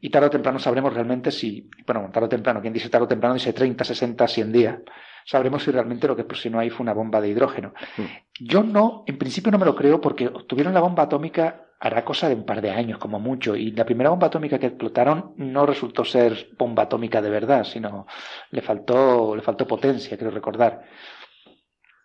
Y 0.00 0.10
tarde 0.10 0.28
o 0.28 0.30
temprano 0.30 0.58
sabremos 0.58 0.92
realmente 0.92 1.30
si, 1.30 1.68
bueno, 1.86 2.08
tarde 2.12 2.26
o 2.26 2.28
temprano, 2.28 2.60
quien 2.60 2.72
dice 2.72 2.88
tarde 2.88 3.04
o 3.04 3.08
temprano 3.08 3.34
dice 3.34 3.52
30, 3.52 3.84
60, 3.84 4.28
100 4.28 4.52
días. 4.52 4.78
Sabremos 5.24 5.62
si 5.62 5.70
realmente 5.70 6.06
lo 6.06 6.16
que 6.16 6.24
no 6.50 6.58
ahí 6.58 6.70
fue 6.70 6.84
una 6.84 6.94
bomba 6.94 7.20
de 7.20 7.28
hidrógeno. 7.28 7.74
Mm. 7.96 8.02
Yo 8.40 8.62
no, 8.62 9.04
en 9.06 9.18
principio 9.18 9.52
no 9.52 9.58
me 9.58 9.66
lo 9.66 9.74
creo 9.74 10.00
porque 10.00 10.30
tuvieron 10.46 10.72
la 10.72 10.80
bomba 10.80 11.02
atómica 11.02 11.64
hará 11.80 12.04
cosa 12.04 12.28
de 12.28 12.34
un 12.34 12.44
par 12.44 12.60
de 12.60 12.70
años, 12.70 12.98
como 12.98 13.20
mucho. 13.20 13.54
Y 13.56 13.72
la 13.72 13.84
primera 13.84 14.10
bomba 14.10 14.28
atómica 14.28 14.58
que 14.58 14.66
explotaron 14.66 15.34
no 15.36 15.66
resultó 15.66 16.04
ser 16.04 16.50
bomba 16.58 16.84
atómica 16.84 17.22
de 17.22 17.30
verdad, 17.30 17.64
sino 17.64 18.06
le 18.50 18.62
faltó, 18.62 19.36
le 19.36 19.42
faltó 19.42 19.66
potencia, 19.66 20.16
quiero 20.16 20.32
recordar. 20.32 20.84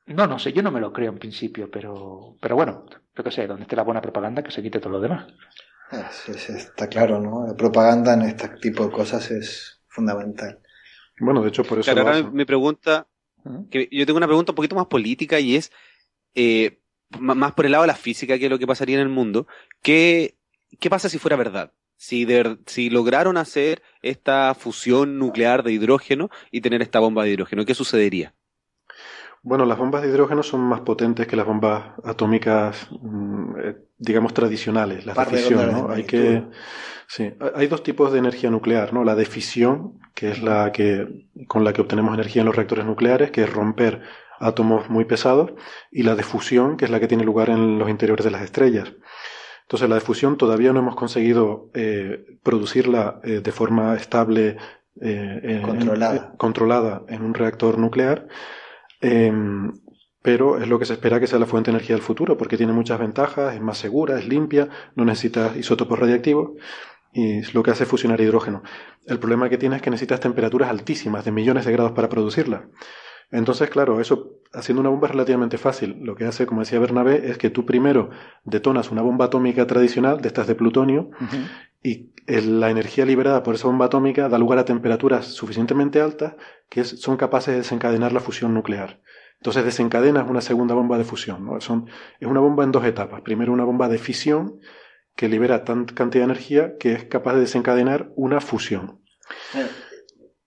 No, 0.05 0.27
no 0.27 0.37
sé, 0.37 0.51
yo 0.51 0.61
no 0.61 0.71
me 0.71 0.81
lo 0.81 0.91
creo 0.91 1.11
en 1.11 1.19
principio, 1.19 1.69
pero, 1.71 2.35
pero 2.39 2.55
bueno, 2.55 2.85
yo 3.15 3.23
que 3.23 3.31
sé, 3.31 3.47
donde 3.47 3.63
esté 3.63 3.75
la 3.75 3.83
buena 3.83 4.01
propaganda, 4.01 4.43
que 4.43 4.51
se 4.51 4.61
quite 4.61 4.79
todo 4.79 4.93
lo 4.93 4.99
demás. 4.99 5.27
Está 6.27 6.87
claro, 6.87 7.19
¿no? 7.19 7.47
La 7.47 7.55
propaganda 7.55 8.13
en 8.13 8.23
este 8.23 8.49
tipo 8.61 8.85
de 8.85 8.91
cosas 8.91 9.29
es 9.31 9.81
fundamental. 9.87 10.59
Bueno, 11.19 11.41
de 11.41 11.49
hecho, 11.49 11.63
por 11.63 11.79
eso. 11.79 11.93
Claro, 11.93 12.31
mi 12.31 12.45
pregunta, 12.45 13.07
que 13.69 13.87
yo 13.91 14.05
tengo 14.05 14.17
una 14.17 14.27
pregunta 14.27 14.51
un 14.51 14.55
poquito 14.55 14.75
más 14.75 14.87
política 14.87 15.39
y 15.39 15.55
es, 15.55 15.71
eh, 16.35 16.79
más 17.19 17.53
por 17.53 17.65
el 17.65 17.71
lado 17.73 17.83
de 17.83 17.87
la 17.87 17.95
física 17.95 18.37
que 18.39 18.49
lo 18.49 18.59
que 18.59 18.67
pasaría 18.67 18.95
en 18.95 19.01
el 19.01 19.09
mundo, 19.09 19.47
¿qué, 19.81 20.37
qué 20.79 20.89
pasa 20.89 21.09
si 21.09 21.19
fuera 21.19 21.35
verdad? 21.35 21.73
Si, 21.95 22.27
si 22.65 22.89
lograron 22.89 23.37
hacer 23.37 23.81
esta 24.01 24.53
fusión 24.55 25.17
nuclear 25.19 25.63
de 25.63 25.71
hidrógeno 25.71 26.29
y 26.51 26.61
tener 26.61 26.81
esta 26.81 26.99
bomba 26.99 27.23
de 27.23 27.31
hidrógeno, 27.31 27.65
¿qué 27.65 27.75
sucedería? 27.75 28.33
Bueno, 29.45 29.65
las 29.65 29.77
bombas 29.77 30.01
de 30.01 30.07
hidrógeno 30.07 30.41
son 30.41 30.61
más 30.61 30.79
potentes 30.81 31.27
que 31.27 31.35
las 31.35 31.45
bombas 31.45 31.83
atómicas, 32.05 32.87
mm, 33.01 33.55
eh, 33.59 33.75
digamos, 33.97 34.33
tradicionales, 34.33 35.05
las 35.05 35.17
de 35.17 35.25
fisión, 35.25 35.69
¿no? 35.69 35.89
Hay 35.89 36.05
que, 36.05 36.43
sí, 37.07 37.33
hay 37.53 37.67
dos 37.67 37.83
tipos 37.83 38.13
de 38.13 38.19
energía 38.19 38.49
nuclear, 38.49 38.93
¿no? 38.93 39.03
La 39.03 39.15
de 39.15 39.25
fisión, 39.25 39.99
que 40.15 40.31
es 40.31 40.41
la 40.41 40.71
que, 40.71 41.27
con 41.49 41.65
la 41.65 41.73
que 41.73 41.81
obtenemos 41.81 42.13
energía 42.13 42.41
en 42.41 42.45
los 42.45 42.55
reactores 42.55 42.85
nucleares, 42.85 43.31
que 43.31 43.43
es 43.43 43.51
romper 43.51 44.01
átomos 44.39 44.89
muy 44.89 45.03
pesados, 45.03 45.51
y 45.91 46.03
la 46.03 46.15
de 46.15 46.23
fusión, 46.23 46.77
que 46.77 46.85
es 46.85 46.91
la 46.91 47.01
que 47.01 47.09
tiene 47.09 47.25
lugar 47.25 47.49
en 47.49 47.77
los 47.77 47.89
interiores 47.89 48.23
de 48.23 48.31
las 48.31 48.43
estrellas. 48.43 48.93
Entonces, 49.63 49.89
la 49.89 49.95
de 49.95 50.01
fusión 50.01 50.37
todavía 50.37 50.71
no 50.71 50.79
hemos 50.79 50.95
conseguido 50.95 51.69
eh, 51.73 52.37
producirla 52.43 53.19
eh, 53.25 53.41
de 53.43 53.51
forma 53.51 53.93
estable, 53.95 54.55
controlada. 55.65 56.33
controlada 56.37 57.01
en 57.09 57.23
un 57.23 57.33
reactor 57.33 57.77
nuclear 57.77 58.27
Em, 59.03 59.73
pero 60.21 60.57
es 60.61 60.67
lo 60.69 60.79
que 60.79 60.85
se 60.85 60.93
espera 60.93 61.19
que 61.19 61.27
sea 61.27 61.37
la 61.37 61.45
fuente 61.45 61.69
de 61.69 61.75
energía 61.75 61.95
del 61.95 62.03
futuro, 62.03 62.37
porque 62.37 62.55
tiene 62.55 62.71
muchas 62.71 62.97
ventajas, 62.97 63.53
es 63.53 63.61
más 63.61 63.77
segura, 63.77 64.17
es 64.17 64.25
limpia, 64.27 64.69
no 64.95 65.03
necesita 65.03 65.51
isótopos 65.57 65.99
radiactivos 65.99 66.51
y 67.11 67.39
es 67.39 67.53
lo 67.53 67.63
que 67.63 67.71
hace 67.71 67.85
fusionar 67.85 68.21
hidrógeno. 68.21 68.63
El 69.05 69.19
problema 69.19 69.49
que 69.49 69.57
tiene 69.57 69.75
es 69.75 69.81
que 69.81 69.89
necesitas 69.89 70.21
temperaturas 70.21 70.69
altísimas, 70.69 71.25
de 71.25 71.31
millones 71.33 71.65
de 71.65 71.73
grados 71.73 71.91
para 71.91 72.07
producirla. 72.07 72.69
Entonces, 73.33 73.69
claro, 73.69 73.99
eso 73.99 74.39
haciendo 74.53 74.81
una 74.81 74.91
bomba 74.91 75.07
es 75.07 75.13
relativamente 75.13 75.57
fácil. 75.57 75.97
Lo 76.01 76.15
que 76.15 76.25
hace, 76.25 76.45
como 76.45 76.61
decía 76.61 76.79
Bernabé, 76.79 77.31
es 77.31 77.39
que 77.39 77.49
tú 77.49 77.65
primero 77.65 78.11
detonas 78.43 78.91
una 78.91 79.01
bomba 79.01 79.25
atómica 79.25 79.65
tradicional, 79.65 80.21
de 80.21 80.27
estas 80.27 80.45
de 80.45 80.53
plutonio, 80.53 81.09
y 81.81 82.11
la 82.27 82.69
energía 82.69 83.05
liberada 83.05 83.41
por 83.41 83.55
esa 83.55 83.67
bomba 83.67 83.87
atómica 83.87 84.29
da 84.29 84.37
lugar 84.37 84.59
a 84.59 84.65
temperaturas 84.65 85.25
suficientemente 85.25 85.99
altas 85.99 86.35
que 86.69 86.83
son 86.83 87.17
capaces 87.17 87.53
de 87.53 87.57
desencadenar 87.61 88.13
la 88.13 88.19
fusión 88.19 88.53
nuclear. 88.53 89.01
Entonces 89.39 89.65
desencadenas 89.65 90.29
una 90.29 90.41
segunda 90.41 90.75
bomba 90.75 90.99
de 90.99 91.03
fusión. 91.03 91.43
¿no? 91.43 91.59
Son, 91.59 91.89
es 92.19 92.27
una 92.27 92.39
bomba 92.39 92.63
en 92.63 92.71
dos 92.71 92.85
etapas. 92.85 93.21
Primero 93.21 93.51
una 93.51 93.65
bomba 93.65 93.89
de 93.89 93.97
fisión 93.97 94.59
que 95.15 95.27
libera 95.27 95.63
tanta 95.63 95.95
cantidad 95.95 96.21
de 96.21 96.31
energía 96.31 96.77
que 96.77 96.93
es 96.93 97.05
capaz 97.05 97.33
de 97.33 97.41
desencadenar 97.41 98.11
una 98.15 98.39
fusión. 98.39 99.01
Eh, 99.55 99.67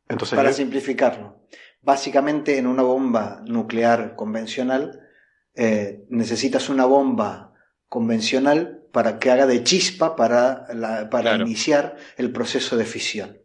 Entonces, 0.08 0.36
Para 0.36 0.52
simplificarlo, 0.52 1.40
básicamente 1.86 2.58
en 2.58 2.66
una 2.66 2.82
bomba 2.82 3.42
nuclear 3.46 4.16
convencional 4.16 5.08
eh, 5.54 6.04
necesitas 6.10 6.68
una 6.68 6.84
bomba 6.84 7.54
convencional 7.88 8.82
para 8.92 9.20
que 9.20 9.30
haga 9.30 9.46
de 9.46 9.62
chispa 9.62 10.16
para, 10.16 10.66
para 11.10 11.36
iniciar 11.36 11.96
el 12.16 12.32
proceso 12.32 12.76
de 12.76 12.84
fisión. 12.84 13.38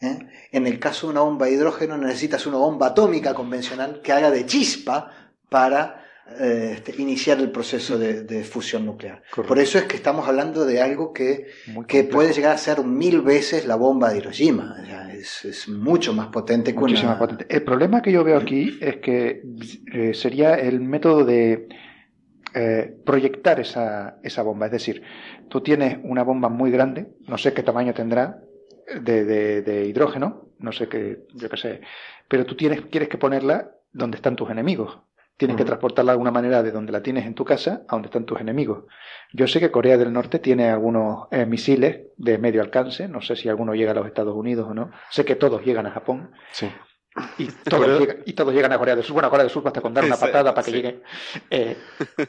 ¿Eh? 0.00 0.18
En 0.52 0.66
el 0.66 0.78
caso 0.78 1.06
de 1.06 1.12
una 1.12 1.22
bomba 1.22 1.46
de 1.46 1.52
hidrógeno 1.52 1.96
necesitas 1.96 2.46
una 2.46 2.58
bomba 2.58 2.88
atómica 2.88 3.32
convencional 3.32 4.02
que 4.02 4.12
haga 4.12 4.30
de 4.30 4.44
chispa 4.44 5.32
para 5.48 6.04
eh, 6.40 6.72
este, 6.74 7.00
iniciar 7.00 7.38
el 7.40 7.50
proceso 7.50 7.98
de, 7.98 8.44
fusión 8.44 8.84
nuclear. 8.84 9.22
Por 9.34 9.58
eso 9.58 9.78
es 9.78 9.84
que 9.84 9.96
estamos 9.96 10.28
hablando 10.28 10.64
de 10.66 10.80
algo 10.80 11.12
que, 11.12 11.46
que 11.86 12.04
puede 12.04 12.32
llegar 12.32 12.52
a 12.52 12.58
ser 12.58 12.84
mil 12.84 13.22
veces 13.22 13.66
la 13.66 13.76
bomba 13.76 14.10
de 14.10 14.18
Hiroshima. 14.18 14.76
es, 15.12 15.68
mucho 15.68 16.12
más 16.12 16.28
potente 16.28 16.74
que 16.74 16.78
una... 16.78 17.18
potente. 17.18 17.46
El 17.48 17.62
problema 17.62 18.02
que 18.02 18.12
yo 18.12 18.24
veo 18.24 18.36
aquí 18.36 18.78
es 18.80 18.96
que 18.98 19.42
eh, 19.92 20.12
sería 20.14 20.54
el 20.54 20.80
método 20.80 21.24
de 21.24 21.68
eh, 22.54 22.94
proyectar 23.04 23.58
esa, 23.58 24.18
esa 24.22 24.42
bomba. 24.42 24.66
Es 24.66 24.72
decir, 24.72 25.02
tú 25.48 25.62
tienes 25.62 25.98
una 26.02 26.24
bomba 26.24 26.48
muy 26.48 26.70
grande, 26.70 27.08
no 27.26 27.38
sé 27.38 27.54
qué 27.54 27.62
tamaño 27.62 27.94
tendrá, 27.94 28.40
de, 29.00 29.24
de, 29.24 29.62
de 29.62 29.86
hidrógeno, 29.86 30.48
no 30.58 30.72
sé 30.72 30.88
qué, 30.88 31.20
yo 31.34 31.48
qué 31.48 31.56
sé, 31.56 31.80
pero 32.28 32.44
tú 32.46 32.54
tienes, 32.54 32.82
quieres 32.82 33.08
que 33.08 33.18
ponerla 33.18 33.70
donde 33.92 34.16
están 34.16 34.36
tus 34.36 34.50
enemigos. 34.50 34.98
Tienes 35.38 35.56
que 35.56 35.64
transportarla 35.64 36.10
de 36.10 36.14
alguna 36.14 36.32
manera 36.32 36.64
de 36.64 36.72
donde 36.72 36.90
la 36.90 37.00
tienes 37.00 37.24
en 37.24 37.34
tu 37.34 37.44
casa 37.44 37.82
a 37.86 37.94
donde 37.94 38.06
están 38.06 38.24
tus 38.24 38.40
enemigos. 38.40 38.86
Yo 39.32 39.46
sé 39.46 39.60
que 39.60 39.70
Corea 39.70 39.96
del 39.96 40.12
Norte 40.12 40.40
tiene 40.40 40.68
algunos 40.68 41.28
eh, 41.30 41.46
misiles 41.46 42.08
de 42.16 42.38
medio 42.38 42.60
alcance, 42.60 43.06
no 43.06 43.20
sé 43.20 43.36
si 43.36 43.48
alguno 43.48 43.72
llega 43.72 43.92
a 43.92 43.94
los 43.94 44.06
Estados 44.06 44.34
Unidos 44.34 44.66
o 44.68 44.74
no. 44.74 44.90
Sé 45.10 45.24
que 45.24 45.36
todos 45.36 45.64
llegan 45.64 45.86
a 45.86 45.92
Japón. 45.92 46.32
Sí. 46.50 46.68
Y 47.38 47.46
todos, 47.46 48.00
llegan, 48.00 48.16
y 48.26 48.32
todos 48.32 48.52
llegan 48.52 48.72
a 48.72 48.78
Corea 48.78 48.96
del 48.96 49.04
Sur. 49.04 49.14
Bueno, 49.14 49.28
a 49.28 49.30
Corea 49.30 49.44
del 49.44 49.52
Sur 49.52 49.62
basta 49.62 49.80
con 49.80 49.94
dar 49.94 50.04
una 50.04 50.16
patada 50.16 50.52
para 50.52 50.64
que 50.64 50.72
llegue. 50.72 51.02
Eh, 51.50 51.76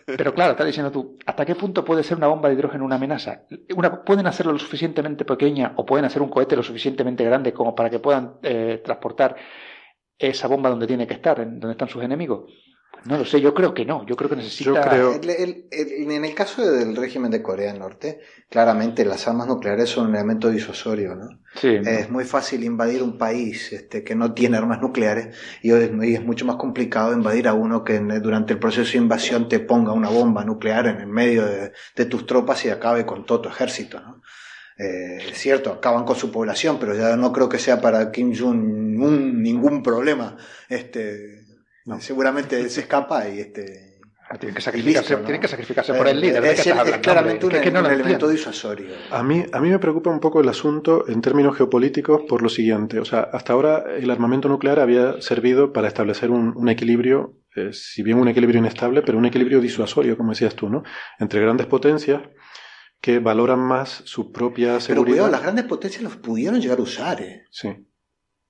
pero 0.06 0.34
claro, 0.34 0.52
estás 0.52 0.68
diciendo 0.68 0.92
tú, 0.92 1.18
¿hasta 1.26 1.46
qué 1.46 1.56
punto 1.56 1.84
puede 1.84 2.04
ser 2.04 2.18
una 2.18 2.28
bomba 2.28 2.50
de 2.50 2.56
hidrógeno 2.56 2.86
una 2.86 2.96
amenaza? 2.96 3.42
Una, 3.76 4.04
¿Pueden 4.04 4.28
hacerlo 4.28 4.52
lo 4.52 4.60
suficientemente 4.60 5.26
pequeña 5.26 5.74
o 5.78 5.86
pueden 5.86 6.06
hacer 6.06 6.22
un 6.22 6.30
cohete 6.30 6.56
lo 6.56 6.64
suficientemente 6.64 7.24
grande 7.24 7.54
como 7.54 7.74
para 7.74 7.90
que 7.90 7.98
puedan 7.98 8.36
eh, 8.44 8.82
transportar 8.84 9.36
esa 10.18 10.48
bomba 10.48 10.70
donde 10.70 10.86
tiene 10.86 11.08
que 11.08 11.16
estar, 11.16 11.40
en 11.40 11.60
donde 11.60 11.72
están 11.72 11.90
sus 11.90 12.04
enemigos? 12.04 12.52
No 13.06 13.18
lo 13.18 13.26
sé, 13.26 13.40
yo 13.40 13.54
creo 13.54 13.74
que 13.74 13.86
no, 13.86 14.06
yo 14.06 14.16
creo 14.16 14.30
que 14.30 14.36
necesita... 14.36 14.98
en 15.22 16.26
el 16.26 16.36
caso 16.36 16.70
del 16.70 16.96
régimen 16.96 17.32
de 17.32 17.42
Corea 17.42 17.72
del 17.72 17.80
Norte, 17.80 18.20
claramente 18.50 19.06
las 19.06 19.28
armas 19.28 19.48
nucleares 19.48 19.90
son 19.90 20.08
un 20.08 20.16
elemento 20.16 20.50
disuasorio, 20.50 21.16
¿no? 21.16 21.40
Sí. 21.56 21.78
Es 21.86 22.10
muy 22.10 22.26
fácil 22.26 22.64
invadir 22.64 23.02
un 23.02 23.18
país 23.18 23.72
este, 23.72 24.04
que 24.04 24.16
no 24.16 24.34
tiene 24.34 24.58
armas 24.58 24.82
nucleares 24.82 25.36
y 25.62 25.72
es, 25.72 26.24
mucho 26.24 26.46
más 26.46 26.58
complicado 26.58 27.14
invadir 27.14 27.48
a 27.48 27.54
uno 27.54 27.84
que 27.84 28.00
durante 28.00 28.54
el 28.54 28.60
proceso 28.60 28.92
de 28.92 28.98
invasión 29.00 29.48
te 29.48 29.60
ponga 29.60 29.94
una 29.94 30.10
bomba 30.10 30.44
nuclear 30.44 30.88
en 30.88 30.98
el 30.98 31.08
medio 31.08 31.46
de, 31.46 32.06
tus 32.06 32.26
tropas 32.26 32.66
y 32.66 32.70
acabe 32.70 33.06
con 33.06 33.26
todo 33.26 33.42
tu 33.42 33.50
ejército, 33.50 34.00
¿no? 34.00 34.22
Eh, 34.78 35.18
es 35.32 35.38
cierto, 35.38 35.74
acaban 35.74 36.06
con 36.06 36.16
su 36.16 36.32
población, 36.32 36.78
pero 36.80 36.96
ya 36.96 37.18
no 37.18 37.34
creo 37.34 37.50
que 37.50 37.60
sea 37.60 37.82
para 37.82 38.12
Kim 38.12 38.34
Jong-un 38.34 39.42
ningún 39.44 39.84
problema. 39.84 40.38
Este, 40.70 41.39
Seguramente 42.00 42.70
se 42.70 42.82
escapa 42.82 43.28
y 43.28 43.40
este. 43.40 43.90
Ah, 44.32 44.38
tienen 44.38 44.54
que 44.54 44.62
sacrificarse, 44.62 45.18
que 45.42 45.48
sacrificarse 45.48 45.92
por 45.92 46.08
el 46.08 46.22
líder. 46.22 46.46
Es, 46.46 46.62
claramente 47.02 47.48
un, 47.48 47.56
elemento 47.56 48.30
disuasorio. 48.30 48.90
A 49.10 49.24
mí, 49.24 49.44
a 49.52 49.60
mí 49.60 49.70
me 49.70 49.80
preocupa 49.80 50.12
un 50.12 50.20
poco 50.20 50.40
el 50.40 50.48
asunto 50.48 51.06
en 51.08 51.20
términos 51.20 51.58
geopolíticos 51.58 52.22
por 52.30 52.44
lo 52.44 52.50
siguiente. 52.50 53.00
O 53.00 53.06
sea, 53.06 53.22
hasta 53.22 53.54
ahora 53.54 53.86
el 53.98 54.12
armamento 54.12 54.48
nuclear 54.48 54.80
había 54.80 55.20
servido 55.20 55.74
para 55.74 55.88
establecer 55.88 56.30
un, 56.30 56.70
equilibrio, 56.70 57.40
eh, 57.56 57.72
si 57.74 58.04
bien 58.04 58.20
un 58.20 58.28
equilibrio 58.28 58.60
inestable, 58.60 59.02
pero 59.02 59.18
un 59.18 59.26
equilibrio 59.26 59.62
disuasorio, 59.62 60.16
como 60.16 60.30
decías 60.30 60.54
tú, 60.54 60.70
¿no? 60.70 60.84
Entre 61.18 61.42
grandes 61.42 61.66
potencias 61.66 62.22
que 63.02 63.18
valoran 63.18 63.60
más 63.60 64.04
su 64.06 64.32
propia 64.32 64.80
seguridad. 64.80 64.88
Pero 64.88 65.04
cuidado, 65.06 65.32
las 65.32 65.42
grandes 65.42 65.66
potencias 65.66 66.04
los 66.04 66.18
pudieron 66.18 66.62
llegar 66.62 66.78
a 66.78 66.84
usar, 66.84 67.20
¿eh? 67.22 67.48
Sí. 67.50 67.70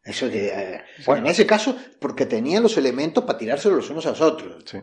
Eso 0.10 0.30
que, 0.30 0.48
eh, 0.48 0.82
bueno, 1.06 1.26
en 1.26 1.32
ese 1.32 1.46
caso, 1.46 1.76
porque 2.00 2.26
tenían 2.26 2.64
los 2.64 2.78
elementos 2.78 3.24
para 3.26 3.38
tirárselos 3.38 3.78
los 3.78 3.90
unos 3.92 4.06
a 4.08 4.10
los 4.10 4.22
otros. 4.22 4.64
Sí. 4.66 4.80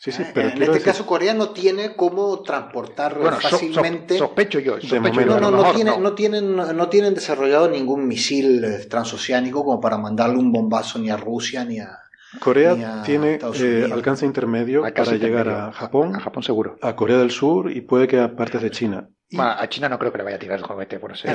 Sí, 0.00 0.12
sí, 0.12 0.22
eh, 0.22 0.30
pero 0.32 0.50
en 0.50 0.62
este 0.62 0.80
caso 0.80 1.04
Corea 1.04 1.34
no 1.34 1.50
tiene 1.50 1.96
cómo 1.96 2.40
transportar 2.42 3.18
fácilmente. 3.40 4.16
sospecho 4.16 4.60
yo. 4.60 4.80
Sospecho 4.80 5.22
no, 5.26 5.40
no, 5.40 5.50
no, 5.50 5.72
tiene, 5.72 5.98
no. 5.98 6.14
tienen, 6.14 6.54
no 6.54 6.88
tienen 6.88 7.14
desarrollado 7.14 7.68
ningún 7.68 8.06
misil 8.06 8.62
eh, 8.62 8.86
transoceánico 8.86 9.64
como 9.64 9.80
para 9.80 9.98
mandarle 9.98 10.38
un 10.38 10.52
bombazo 10.52 11.00
ni 11.00 11.10
a 11.10 11.16
Rusia 11.16 11.64
ni 11.64 11.80
a. 11.80 11.98
Corea 12.40 13.02
tiene 13.04 13.38
alcance 13.92 14.26
intermedio 14.26 14.82
para 14.82 15.16
llegar 15.16 15.48
a 15.48 15.72
Japón, 15.72 16.16
a 16.16 16.20
Japón 16.20 16.42
seguro, 16.42 16.76
a 16.82 16.94
Corea 16.96 17.18
del 17.18 17.30
Sur 17.30 17.70
y 17.70 17.80
puede 17.80 18.06
que 18.06 18.20
a 18.20 18.36
partes 18.36 18.62
de 18.62 18.70
China 18.70 19.08
a 19.36 19.68
China 19.68 19.88
no 19.90 19.98
creo 19.98 20.10
que 20.10 20.18
le 20.18 20.24
vaya 20.24 20.36
a 20.36 20.38
tirar 20.38 20.58
el 20.58 20.64
juguete 20.64 20.98
por 20.98 21.12
eso. 21.12 21.28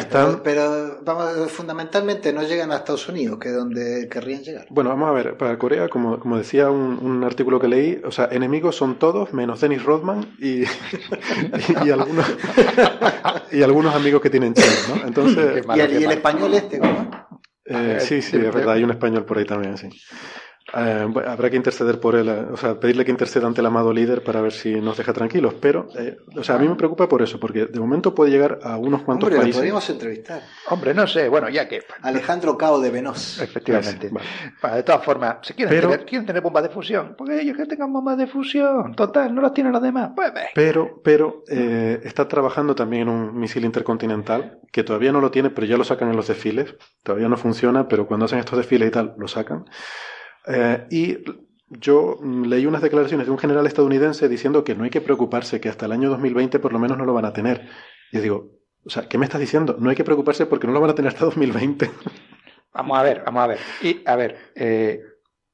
Pero, 0.44 1.00
vamos, 1.04 1.52
fundamentalmente 1.52 2.34
no 2.34 2.42
llegan 2.42 2.72
a 2.72 2.78
Estados 2.78 3.08
Unidos, 3.08 3.38
que 3.40 3.50
es 3.50 3.56
donde 3.56 4.08
querrían 4.10 4.42
llegar. 4.42 4.66
Bueno, 4.72 4.90
vamos 4.90 5.10
a 5.10 5.12
ver, 5.12 5.38
para 5.38 5.58
Corea, 5.60 5.90
como, 5.90 6.20
como 6.20 6.38
decía 6.38 6.72
un, 6.72 7.24
artículo 7.24 7.60
que 7.60 7.68
leí, 7.68 8.02
o 8.04 8.12
sea, 8.12 8.30
enemigos 8.32 8.76
son 8.76 8.98
todos, 8.98 9.34
menos 9.34 9.62
Dennis 9.62 9.84
Rodman 9.84 10.36
y, 10.40 10.64
y, 11.86 11.90
algunos, 11.92 12.26
y 13.52 13.62
algunos 13.62 13.94
amigos 13.94 14.22
que 14.22 14.30
tienen 14.30 14.54
China, 14.54 14.76
¿no? 14.90 15.08
Entonces, 15.08 15.64
¿Y, 15.76 15.80
el, 15.80 16.12
español 16.12 16.54
este, 16.54 16.80
¿cómo? 16.80 17.12
Eh, 17.66 18.00
sí, 18.02 18.22
sí, 18.22 18.38
es 18.38 18.54
verdad, 18.54 18.74
hay 18.74 18.84
un 18.84 18.92
español 18.92 19.24
por 19.24 19.38
ahí 19.38 19.46
también, 19.46 19.78
sí. 19.78 19.90
Eh, 20.76 21.08
habrá 21.28 21.50
que 21.52 21.56
interceder 21.56 22.00
por 22.00 22.16
él, 22.16 22.28
eh, 22.30 22.46
o 22.52 22.58
sea, 22.58 22.80
pedirle 22.80 23.06
que 23.06 23.12
interceda 23.12 23.46
ante 23.46 23.62
el 23.62 23.68
amado 23.68 23.94
líder 23.94 24.24
para 24.24 24.42
ver 24.42 24.52
si 24.52 24.74
nos 24.82 24.98
deja 24.98 25.14
tranquilos. 25.14 25.54
Pero, 25.60 25.88
eh, 25.96 26.18
o 26.36 26.44
sea, 26.44 26.56
a 26.56 26.58
mí 26.58 26.68
me 26.68 26.76
preocupa 26.76 27.08
por 27.08 27.22
eso, 27.22 27.40
porque 27.40 27.66
de 27.66 27.80
momento 27.80 28.16
puede 28.16 28.32
llegar 28.32 28.60
a 28.64 28.78
unos 28.78 29.04
cuantos 29.04 29.28
Hombre, 29.28 29.42
países. 29.42 29.58
podríamos 29.58 29.88
entrevistar. 29.90 30.42
Hombre, 30.70 30.96
no 30.96 31.06
sé, 31.06 31.30
bueno, 31.30 31.48
ya 31.50 31.68
que. 31.68 31.84
Alejandro 32.02 32.58
Cao 32.58 32.80
de 32.80 32.90
Venos. 32.90 33.40
Efectivamente. 33.40 34.10
de 34.10 34.84
todas 34.84 35.06
formas, 35.06 35.38
si 35.44 35.54
quieren, 35.54 35.80
tener, 35.80 36.06
quieren 36.06 36.26
tener 36.26 36.42
bombas 36.42 36.64
de 36.64 36.70
fusión, 36.70 37.14
porque 37.16 37.42
ellos 37.42 37.56
que 37.56 37.68
tengan 37.68 37.94
bombas 37.94 38.18
de 38.18 38.26
fusión, 38.26 38.96
total, 38.96 39.34
no 39.36 39.42
las 39.42 39.54
tienen 39.54 39.74
los 39.74 39.82
demás. 39.82 40.12
Pues, 40.16 40.32
pero, 40.56 41.02
pero, 41.04 41.44
está 41.48 42.28
trabajando 42.28 42.74
también 42.74 43.04
en 43.04 43.10
un 43.10 43.38
misil 43.38 43.64
intercontinental, 43.64 44.60
que 44.72 44.84
todavía 44.84 45.12
no 45.12 45.22
lo 45.22 45.30
tiene, 45.30 45.52
pero 45.52 45.68
ya 45.68 45.78
lo 45.78 45.84
sacan 45.84 46.10
en 46.10 46.16
los 46.16 46.28
desfiles. 46.28 46.76
Todavía 47.04 47.30
no 47.30 47.38
funciona, 47.38 47.88
pero 47.88 48.08
cuando 48.08 48.26
hacen 48.26 48.40
estos 48.40 48.58
desfiles 48.58 48.88
y 48.88 48.92
tal, 48.92 49.14
lo 49.18 49.28
sacan. 49.28 49.66
Eh, 50.48 50.88
y 50.90 51.18
yo 51.70 52.20
leí 52.22 52.66
unas 52.66 52.82
declaraciones 52.82 53.28
de 53.28 53.32
un 53.32 53.38
general 53.38 53.66
estadounidense 53.66 54.30
diciendo 54.30 54.64
que 54.64 54.76
no 54.76 54.84
hay 54.84 54.90
que 54.90 55.02
preocuparse, 55.02 55.60
que 55.60 55.70
hasta 55.70 55.86
el 55.86 55.92
año 55.92 56.10
2020 56.10 56.60
por 56.60 56.74
lo 56.74 56.80
menos 56.80 56.98
no 56.98 57.06
lo 57.06 57.14
van 57.14 57.26
a 57.26 57.34
tener. 57.34 57.68
Y 58.12 58.18
yo 58.18 58.22
digo, 58.22 58.52
o 58.86 58.90
sea, 58.90 59.08
¿qué 59.08 59.18
me 59.18 59.26
estás 59.26 59.42
diciendo? 59.42 59.78
No 59.80 59.90
hay 59.90 59.96
que 59.96 60.04
preocuparse 60.04 60.46
porque 60.46 60.68
no 60.68 60.74
lo 60.74 60.82
van 60.82 60.92
a 60.92 60.96
tener 60.96 61.10
hasta 61.10 61.26
2020. 61.26 61.90
Vamos 62.74 62.98
a 62.98 63.04
ver, 63.04 63.24
vamos 63.26 63.44
a 63.44 63.48
ver. 63.48 63.60
Y 63.82 64.02
a 64.06 64.16
ver, 64.16 64.38
eh, 64.56 65.00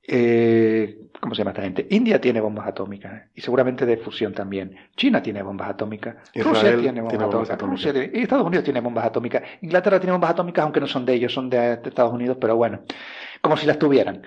eh, 0.07 0.97
¿cómo 1.19 1.35
se 1.35 1.39
llama 1.39 1.51
esta 1.51 1.63
gente? 1.63 1.85
India 1.89 2.19
tiene 2.19 2.39
bombas 2.39 2.67
atómicas 2.67 3.29
y 3.35 3.41
seguramente 3.41 3.85
de 3.85 3.97
fusión 3.97 4.33
también. 4.33 4.75
China 4.95 5.21
tiene 5.21 5.43
bombas 5.43 5.69
atómicas. 5.69 6.15
Rusia 6.33 6.77
tiene 6.79 7.01
bombas, 7.01 7.49
atómicas. 7.49 7.93
y 8.13 8.21
Estados 8.21 8.47
Unidos 8.47 8.63
tiene 8.63 8.79
bombas 8.79 9.05
atómicas. 9.05 9.43
Inglaterra 9.61 9.99
tiene 9.99 10.13
bombas 10.13 10.31
atómicas, 10.31 10.63
aunque 10.63 10.79
no 10.79 10.87
son 10.87 11.05
de 11.05 11.13
ellos, 11.13 11.33
son 11.33 11.49
de 11.49 11.73
Estados 11.73 12.13
Unidos, 12.13 12.37
pero 12.39 12.55
bueno, 12.55 12.81
como 13.41 13.57
si 13.57 13.67
las 13.67 13.77
tuvieran. 13.77 14.23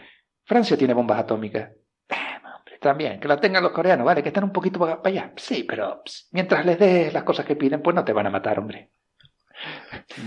Francia 0.52 0.76
tiene 0.76 0.92
bombas 0.92 1.18
atómicas. 1.18 1.70
Eh, 2.10 2.78
también, 2.78 3.18
que 3.18 3.26
la 3.26 3.40
tengan 3.40 3.62
los 3.62 3.72
coreanos, 3.72 4.04
vale, 4.04 4.22
que 4.22 4.28
están 4.28 4.44
un 4.44 4.52
poquito 4.52 4.78
para 4.78 5.00
allá. 5.02 5.32
Sí, 5.36 5.64
pero 5.64 6.02
mientras 6.32 6.66
les 6.66 6.78
des 6.78 7.14
las 7.14 7.22
cosas 7.22 7.46
que 7.46 7.56
piden, 7.56 7.80
pues 7.80 7.96
no 7.96 8.04
te 8.04 8.12
van 8.12 8.26
a 8.26 8.30
matar, 8.30 8.58
hombre. 8.58 8.90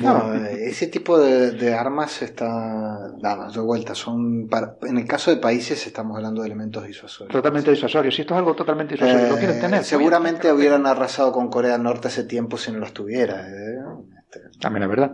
No, 0.02 0.34
ese 0.34 0.88
tipo 0.88 1.20
de, 1.20 1.76
armas 1.76 2.24
está 2.24 2.48
nada 3.22 3.52
de 3.52 3.60
vuelta. 3.60 3.94
Son 3.94 4.50
en 4.82 4.98
el 4.98 5.06
caso 5.06 5.30
de 5.30 5.38
países 5.38 5.86
estamos 5.86 6.18
hablando 6.18 6.42
de 6.42 6.48
elementos 6.48 6.88
disuasorios. 6.88 7.32
Totalmente 7.32 7.70
disuasorios. 7.70 8.16
Si 8.16 8.22
esto 8.22 8.34
es 8.34 8.40
algo 8.40 8.56
totalmente 8.56 8.96
disuasorio, 8.96 9.30
lo 9.30 9.38
quieren 9.38 9.62
tener. 9.62 9.84
Seguramente 9.84 10.52
hubieran 10.52 10.88
arrasado 10.88 11.32
con 11.32 11.50
Corea 11.50 11.74
del 11.74 11.84
Norte 11.84 12.08
hace 12.08 12.24
tiempo 12.24 12.58
si 12.58 12.72
no 12.72 12.80
las 12.80 12.94
tuviera. 12.94 13.48
¿eh? 13.48 13.78
También 14.60 14.84
es 14.84 14.90
verdad. 14.90 15.14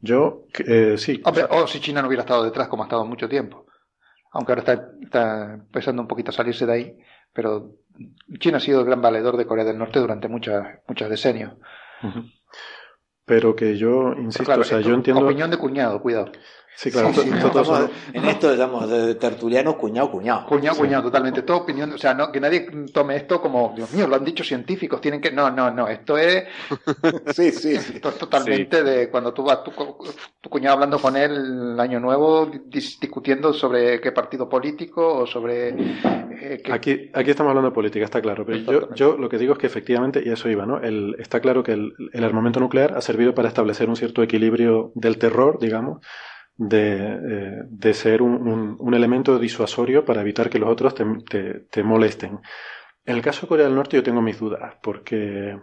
Yo, 0.00 0.44
eh, 0.66 0.96
sí. 0.98 1.22
o, 1.24 1.56
o 1.56 1.66
si 1.66 1.80
China 1.80 2.02
no 2.02 2.08
hubiera 2.08 2.22
estado 2.22 2.44
detrás 2.44 2.68
como 2.68 2.82
ha 2.82 2.86
estado 2.86 3.06
mucho 3.06 3.28
tiempo. 3.28 3.66
Aunque 4.36 4.52
ahora 4.52 4.60
está, 4.60 4.90
está 5.00 5.54
empezando 5.54 6.02
un 6.02 6.08
poquito 6.08 6.30
a 6.30 6.34
salirse 6.34 6.66
de 6.66 6.72
ahí, 6.72 6.98
pero 7.32 7.72
China 8.38 8.58
ha 8.58 8.60
sido 8.60 8.80
el 8.80 8.86
gran 8.86 9.00
valedor 9.00 9.36
de 9.36 9.46
Corea 9.46 9.64
del 9.64 9.78
Norte 9.78 9.98
durante 9.98 10.28
muchos 10.28 10.62
muchos 10.86 11.08
decenios. 11.08 11.54
Pero 13.24 13.56
que 13.56 13.76
yo 13.76 14.12
insisto, 14.12 14.52
o 14.52 14.64
sea, 14.64 14.80
yo 14.80 14.94
entiendo. 14.94 15.24
Opinión 15.24 15.50
de 15.50 15.56
cuñado, 15.56 16.00
cuidado. 16.00 16.30
Sí, 16.76 16.90
claro. 16.90 17.10
en 18.12 18.24
esto 18.26 18.52
estamos 18.52 18.90
de 18.90 19.14
tertulianos 19.14 19.76
cuñado, 19.76 20.10
cuñado. 20.10 20.44
Cuñado, 20.44 20.76
cuñado, 20.76 21.04
totalmente. 21.04 21.40
Toda 21.40 21.60
opinión, 21.60 21.90
o 21.90 21.96
sea, 21.96 22.12
no, 22.12 22.30
que 22.30 22.38
nadie 22.38 22.68
tome 22.92 23.16
esto 23.16 23.40
como, 23.40 23.72
Dios 23.74 23.90
mío, 23.94 24.06
lo 24.06 24.16
han 24.16 24.24
dicho 24.24 24.44
científicos, 24.44 25.00
tienen 25.00 25.22
que. 25.22 25.32
No, 25.32 25.50
no, 25.50 25.70
no, 25.70 25.88
esto 25.88 26.18
es. 26.18 26.44
sí, 27.34 27.50
sí, 27.50 27.76
Esto 27.76 28.10
es 28.10 28.18
totalmente 28.18 28.84
de 28.84 29.08
cuando 29.08 29.32
tú 29.32 29.42
vas, 29.44 29.64
tu, 29.64 29.70
tu, 29.70 30.50
cuñado 30.50 30.74
hablando 30.74 30.98
con 30.98 31.16
él 31.16 31.32
el 31.72 31.80
año 31.80 31.98
nuevo, 31.98 32.44
discutiendo 32.46 33.54
sobre 33.54 33.98
qué 33.98 34.12
partido 34.12 34.46
político 34.46 35.20
o 35.20 35.26
sobre. 35.26 35.68
Eh, 35.68 36.62
aquí, 36.70 37.10
aquí 37.14 37.30
estamos 37.30 37.52
hablando 37.52 37.70
de 37.70 37.74
política, 37.74 38.04
está 38.04 38.20
claro. 38.20 38.44
Pero 38.44 38.58
yo, 38.58 38.94
yo 38.94 39.16
lo 39.16 39.30
que 39.30 39.38
digo 39.38 39.54
es 39.54 39.58
que 39.58 39.66
efectivamente, 39.66 40.22
y 40.22 40.28
eso 40.28 40.50
iba, 40.50 40.66
¿no? 40.66 40.78
El, 40.78 41.16
está 41.18 41.40
claro 41.40 41.62
que 41.62 41.72
el, 41.72 41.94
el 42.12 42.22
armamento 42.22 42.60
nuclear 42.60 42.94
ha 42.98 43.00
servido 43.00 43.34
para 43.34 43.48
establecer 43.48 43.88
un 43.88 43.96
cierto 43.96 44.22
equilibrio 44.22 44.92
del 44.94 45.16
terror, 45.16 45.58
digamos 45.58 46.00
de, 46.56 46.96
eh, 46.98 47.62
de 47.68 47.94
ser 47.94 48.22
un, 48.22 48.76
un, 48.78 48.94
elemento 48.94 49.38
disuasorio 49.38 50.04
para 50.04 50.22
evitar 50.22 50.48
que 50.48 50.58
los 50.58 50.70
otros 50.70 50.94
te, 50.94 51.04
te, 51.28 51.60
te, 51.70 51.82
molesten. 51.82 52.40
En 53.04 53.16
el 53.16 53.22
caso 53.22 53.42
de 53.42 53.48
Corea 53.48 53.66
del 53.66 53.74
Norte 53.74 53.96
yo 53.96 54.02
tengo 54.02 54.22
mis 54.22 54.38
dudas, 54.38 54.74
porque, 54.82 55.58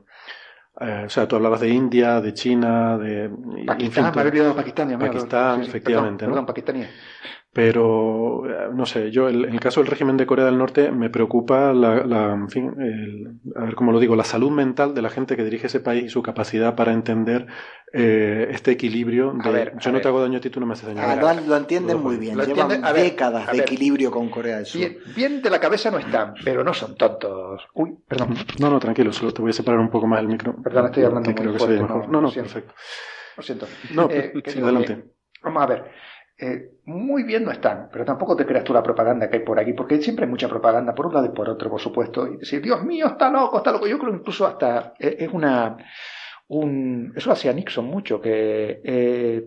eh, 0.79 1.03
o 1.06 1.10
sea, 1.10 1.27
tú 1.27 1.36
hablabas 1.36 1.62
de 1.62 1.69
India, 1.69 2.21
de 2.21 2.34
China, 2.34 2.97
de... 2.97 3.29
Pakistán, 3.65 4.06
me 4.06 4.12
Pakistán, 4.12 4.99
Pakistán, 4.99 5.62
efectivamente. 5.62 6.25
Perdón, 6.25 6.45
Pakistán. 6.45 6.88
Pero, 7.53 8.49
eh, 8.49 8.69
no 8.73 8.87
sé, 8.87 9.11
yo 9.11 9.29
en 9.29 9.45
el 9.45 9.59
caso 9.59 9.79
del 9.79 9.87
régimen 9.87 10.17
de 10.17 10.25
Corea 10.25 10.45
del 10.45 10.57
Norte 10.57 10.91
me 10.91 11.11
preocupa 11.11 11.71
la, 11.71 12.03
la 12.03 12.33
en 12.33 12.49
fin, 12.49 12.73
el, 12.79 13.39
a 13.55 13.65
ver 13.65 13.75
cómo 13.75 13.91
lo 13.91 13.99
digo, 13.99 14.15
la 14.15 14.23
salud 14.23 14.49
mental 14.49 14.95
de 14.95 15.03
la 15.03 15.11
gente 15.11 15.35
que 15.35 15.43
dirige 15.43 15.67
ese 15.67 15.79
país 15.79 16.05
y 16.05 16.09
su 16.09 16.23
capacidad 16.23 16.75
para 16.75 16.93
entender 16.93 17.45
eh, 17.93 18.47
este 18.49 18.71
equilibrio 18.71 19.33
de 19.33 19.51
ver, 19.51 19.77
yo 19.77 19.91
no 19.91 20.01
te 20.01 20.07
hago 20.07 20.19
daño 20.19 20.39
a 20.39 20.41
ti, 20.41 20.49
tú 20.49 20.59
no 20.59 20.65
me 20.65 20.73
haces 20.73 20.87
daño 20.87 21.01
ah, 21.01 21.11
a 21.11 21.33
mí. 21.35 21.45
Lo, 21.45 21.55
entienden 21.55 22.01
muy 22.01 22.17
bien, 22.17 22.35
lo 22.35 22.43
llevan 22.43 22.71
entiende, 22.71 23.03
décadas 23.03 23.45
ver, 23.45 23.55
de 23.55 23.61
equilibrio 23.61 24.09
con 24.09 24.29
Corea 24.29 24.55
del 24.57 24.65
Sur. 24.65 24.79
Bien, 24.79 24.97
bien, 25.15 25.41
de 25.43 25.49
la 25.51 25.59
cabeza 25.59 25.91
no 25.91 25.99
están, 25.99 26.33
pero 26.43 26.63
no 26.63 26.73
son 26.73 26.95
tontos. 26.95 27.67
Uy, 27.75 27.95
perdón. 28.07 28.33
No, 28.57 28.71
no, 28.71 28.79
tranquilo, 28.79 29.13
solo 29.13 29.31
te 29.31 29.43
voy 29.43 29.51
a 29.51 29.53
separar 29.53 29.79
un 29.79 29.91
poco 29.91 30.07
más 30.07 30.21
el 30.21 30.27
micro. 30.27 30.55
Perdón, 30.63 30.87
estoy 30.87 31.03
hablando 31.03 31.29
que 31.29 31.35
creo 31.35 31.53
que 31.53 31.59
fuerte, 31.59 31.81
mejor. 31.83 32.09
No, 32.09 32.19
no, 32.19 32.21
no 32.29 32.33
perfecto. 32.33 32.73
Lo 33.37 33.43
siento. 33.43 33.67
No, 33.93 34.09
eh, 34.09 34.33
sí, 34.43 34.59
adelante. 34.59 35.03
Vamos 35.43 35.61
a 35.61 35.65
ver. 35.67 35.91
Eh, 36.39 36.71
muy 36.86 37.24
bien 37.24 37.46
no 37.46 37.52
están, 37.52 37.89
pero 37.91 38.04
tampoco 38.04 38.36
te 38.36 38.46
creas 38.46 38.63
tú 38.63 38.74
la 38.74 38.84
propaganda 38.84 39.30
que 39.30 39.38
hay 39.38 39.43
por 39.43 39.60
aquí, 39.60 39.74
porque 39.74 40.02
siempre 40.02 40.26
hay 40.26 40.32
mucha 40.32 40.50
propaganda, 40.50 40.93
por 40.93 41.08
un 41.08 41.13
lado 41.13 41.28
y 41.28 41.30
por 41.30 41.50
otro, 41.50 41.69
por 41.69 41.80
supuesto, 41.80 42.28
y 42.28 42.38
decir, 42.38 42.62
Dios 42.62 42.84
mío, 42.84 43.08
está 43.08 43.30
loco, 43.30 43.58
está 43.58 43.72
loco. 43.72 43.88
Yo 43.88 43.98
creo 43.98 44.13
incluso 44.13 44.46
hasta 44.46 44.93
eh, 45.00 45.17
es 45.19 45.34
una... 45.34 45.78
Un, 46.48 47.13
eso 47.15 47.32
hacía 47.32 47.54
Nixon 47.54 47.86
mucho, 47.86 48.19
que 48.19 48.82
eh, 48.84 49.46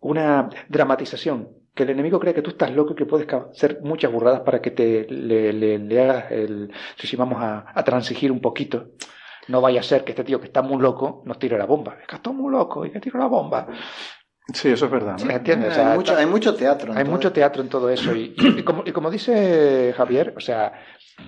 una 0.00 0.48
dramatización, 0.68 1.48
que 1.74 1.82
el 1.82 1.90
enemigo 1.90 2.20
cree 2.20 2.34
que 2.34 2.40
tú 2.40 2.50
estás 2.50 2.70
loco 2.70 2.92
y 2.92 2.96
que 2.96 3.04
puedes 3.04 3.28
hacer 3.30 3.80
muchas 3.82 4.12
burradas 4.12 4.40
para 4.40 4.62
que 4.62 4.70
te 4.70 5.06
le, 5.10 6.00
hagas 6.00 6.30
el, 6.30 6.72
si, 6.96 7.16
vamos 7.16 7.42
a, 7.42 7.66
a 7.74 7.82
transigir 7.82 8.30
un 8.30 8.40
poquito. 8.40 8.90
No 9.48 9.60
vaya 9.60 9.80
a 9.80 9.82
ser 9.82 10.04
que 10.04 10.12
este 10.12 10.24
tío 10.24 10.40
que 10.40 10.46
está 10.46 10.62
muy 10.62 10.80
loco 10.80 11.22
nos 11.26 11.38
tire 11.38 11.58
la 11.58 11.66
bomba. 11.66 11.98
Es 12.00 12.06
que 12.06 12.16
está 12.16 12.30
muy 12.30 12.50
loco 12.50 12.86
y 12.86 12.90
que 12.90 13.00
tiro 13.00 13.18
la 13.18 13.26
bomba. 13.26 13.66
Sí, 14.52 14.68
eso 14.68 14.84
es 14.84 14.90
verdad. 14.90 15.18
¿Me 15.20 15.34
entiendes? 15.34 15.72
O 15.72 15.74
sea, 15.74 15.92
hay, 15.92 15.98
mucho, 15.98 16.16
hay, 16.16 16.26
mucho, 16.26 16.54
teatro. 16.54 16.92
hay 16.94 17.04
mucho 17.04 17.32
teatro 17.32 17.62
en 17.62 17.68
todo 17.70 17.88
eso. 17.88 18.14
Y, 18.14 18.34
y, 18.36 18.62
como, 18.62 18.82
y, 18.84 18.92
como, 18.92 19.10
dice 19.10 19.94
Javier, 19.96 20.34
o 20.36 20.40
sea, 20.40 20.72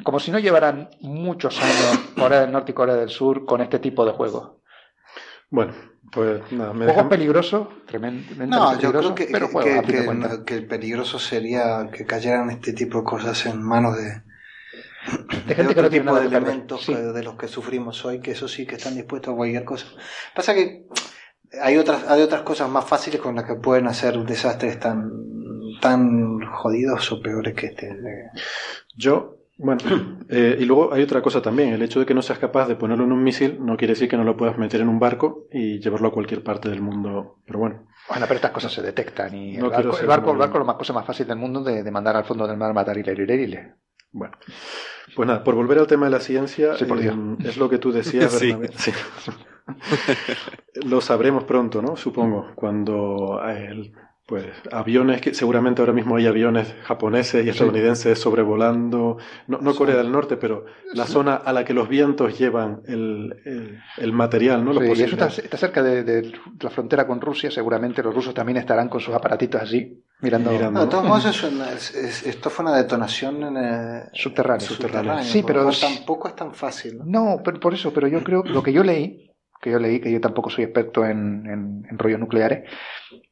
como 0.02 0.20
si 0.20 0.30
no 0.30 0.38
llevaran 0.38 0.90
muchos 1.00 1.58
años 1.62 1.98
Corea 2.14 2.42
del 2.42 2.52
Norte 2.52 2.72
y 2.72 2.74
Corea 2.74 2.96
del 2.96 3.08
Sur 3.08 3.46
con 3.46 3.62
este 3.62 3.78
tipo 3.78 4.04
de 4.04 4.12
juegos. 4.12 4.52
Bueno, 5.48 5.72
pues 6.12 6.42
nada, 6.52 6.72
me 6.72 6.80
Juego 6.80 6.92
dejan... 6.92 7.08
peligroso, 7.08 7.68
tremendamente 7.86 8.46
no, 8.46 8.70
peligroso, 8.70 8.80
yo 8.80 8.92
creo 8.92 9.14
que, 9.14 9.28
pero 9.32 9.48
juego, 9.48 9.82
que, 9.82 9.92
que, 9.92 10.44
que, 10.44 10.54
el 10.54 10.66
peligroso 10.66 11.18
sería 11.18 11.88
que 11.92 12.04
cayeran 12.04 12.50
este 12.50 12.72
tipo 12.72 12.98
de 12.98 13.04
cosas 13.04 13.46
en 13.46 13.62
manos 13.62 13.96
de, 13.96 14.22
de 15.46 15.54
gente 15.54 15.68
de 15.68 15.74
que 15.74 15.82
no 15.82 15.88
tiene 15.88 16.04
tipo 16.04 16.18
de 16.18 16.26
elementos 16.26 16.84
sí. 16.84 16.94
de 16.94 17.22
los 17.22 17.36
que 17.36 17.48
sufrimos 17.48 18.04
hoy, 18.04 18.20
que 18.20 18.32
eso 18.32 18.48
sí 18.48 18.66
que 18.66 18.74
están 18.74 18.94
dispuestos 18.94 19.32
a 19.32 19.36
cualquier 19.36 19.64
cosa. 19.64 19.86
Pasa 20.34 20.52
que 20.52 20.86
hay 21.60 21.76
otras, 21.76 22.04
hay 22.08 22.22
otras 22.22 22.42
cosas 22.42 22.68
más 22.68 22.84
fáciles 22.84 23.20
con 23.20 23.34
las 23.34 23.44
que 23.44 23.54
pueden 23.54 23.86
hacer 23.86 24.18
desastres 24.24 24.78
tan, 24.78 25.10
tan 25.80 26.40
jodidos 26.46 27.10
o 27.12 27.20
peores 27.20 27.54
que 27.54 27.66
este. 27.66 27.96
Yo, 28.96 29.36
bueno, 29.58 29.80
eh, 30.28 30.56
y 30.58 30.64
luego 30.64 30.92
hay 30.92 31.02
otra 31.02 31.22
cosa 31.22 31.40
también, 31.42 31.72
el 31.72 31.82
hecho 31.82 32.00
de 32.00 32.06
que 32.06 32.14
no 32.14 32.22
seas 32.22 32.38
capaz 32.38 32.68
de 32.68 32.76
ponerlo 32.76 33.04
en 33.04 33.12
un 33.12 33.22
misil 33.22 33.58
no 33.60 33.76
quiere 33.76 33.94
decir 33.94 34.08
que 34.08 34.16
no 34.16 34.24
lo 34.24 34.36
puedas 34.36 34.58
meter 34.58 34.80
en 34.80 34.88
un 34.88 34.98
barco 34.98 35.46
y 35.50 35.78
llevarlo 35.80 36.08
a 36.08 36.12
cualquier 36.12 36.42
parte 36.42 36.68
del 36.68 36.82
mundo, 36.82 37.38
pero 37.46 37.58
bueno. 37.58 37.86
Bueno, 38.08 38.26
pero 38.26 38.36
estas 38.36 38.52
cosas 38.52 38.72
se 38.72 38.82
detectan 38.82 39.34
y 39.34 39.56
no 39.56 39.66
el, 39.66 39.70
barco, 39.70 39.98
el, 39.98 40.06
barco, 40.06 40.30
el 40.32 40.38
barco 40.38 40.60
es 40.60 40.66
la 40.66 40.76
cosa 40.76 40.92
más 40.92 41.06
fácil 41.06 41.26
del 41.26 41.38
mundo 41.38 41.62
de, 41.62 41.82
de 41.82 41.90
mandar 41.90 42.16
al 42.16 42.24
fondo 42.24 42.46
del 42.46 42.56
mar 42.56 42.72
matar 42.72 42.96
y 42.96 43.02
leer 43.02 43.74
Bueno, 44.12 44.36
pues 45.14 45.26
nada, 45.26 45.42
por 45.42 45.54
volver 45.54 45.78
al 45.78 45.86
tema 45.86 46.06
de 46.06 46.12
la 46.12 46.20
ciencia, 46.20 46.76
sí, 46.76 46.84
por 46.84 47.00
Dios. 47.00 47.16
Eh, 47.16 47.48
es 47.48 47.56
lo 47.56 47.68
que 47.68 47.78
tú 47.78 47.90
decías, 47.90 48.32
sí. 48.38 48.48
Bernabé. 48.48 48.70
Sí. 48.76 48.92
Lo 50.86 51.00
sabremos 51.00 51.44
pronto, 51.44 51.82
¿no? 51.82 51.96
Supongo, 51.96 52.52
cuando 52.54 53.40
el, 53.48 53.92
pues 54.26 54.44
aviones 54.72 55.20
que 55.20 55.32
seguramente 55.34 55.80
ahora 55.80 55.92
mismo 55.92 56.16
hay 56.16 56.26
aviones 56.26 56.74
japoneses 56.82 57.46
y 57.46 57.48
estadounidenses 57.48 58.18
sí. 58.18 58.22
sobrevolando 58.22 59.18
no, 59.46 59.58
no, 59.58 59.74
Corea 59.76 59.96
del 59.96 60.10
Norte 60.10 60.36
pero 60.36 60.64
la 60.94 61.06
sí. 61.06 61.12
zona 61.12 61.36
a 61.36 61.52
la 61.52 61.64
que 61.64 61.72
los 61.72 61.88
vientos 61.88 62.36
llevan 62.36 62.82
el, 62.88 63.36
el, 63.44 63.78
el 63.96 64.12
material 64.12 64.64
no 64.64 64.74
sí, 64.74 64.80
y 64.84 65.02
eso 65.02 65.14
está, 65.14 65.28
está 65.28 65.56
cerca 65.56 65.80
de, 65.80 66.02
de, 66.02 66.32
la 66.60 66.70
frontera 66.70 67.06
con 67.06 67.20
Rusia. 67.20 67.52
Seguramente 67.52 68.02
los 68.02 68.12
rusos 68.12 68.34
también 68.34 68.56
estarán 68.56 68.88
con 68.88 69.00
sus 69.00 69.14
aparatitos 69.14 69.62
allí 69.62 70.02
mirando, 70.20 70.50
mirando. 70.50 70.80
No, 70.80 70.86
de 70.86 70.90
todos 70.90 71.04
modos 71.04 71.26
es, 71.74 71.94
es, 71.94 72.26
esto 72.26 72.50
fue 72.50 72.64
una 72.64 72.76
detonación 72.76 73.44
en 73.44 73.56
el... 73.56 74.02
subterránea, 74.12 74.66
subterránea 74.66 75.22
sí 75.22 75.44
pero 75.46 75.70
tampoco 75.70 76.26
es 76.28 76.34
tan 76.34 76.52
fácil 76.52 76.98
no, 76.98 77.04
no 77.04 77.42
pero 77.44 77.60
por 77.60 77.74
eso 77.74 77.92
pero 77.92 78.08
yo 78.08 78.24
creo 78.24 78.42
lo 78.42 78.60
que 78.60 78.72
yo 78.72 78.82
leí 78.82 79.25
que 79.60 79.70
yo 79.70 79.78
leí, 79.78 80.00
que 80.00 80.12
yo 80.12 80.20
tampoco 80.20 80.50
soy 80.50 80.64
experto 80.64 81.04
en, 81.04 81.46
en, 81.46 81.86
en 81.90 81.98
rollos 81.98 82.20
nucleares, 82.20 82.68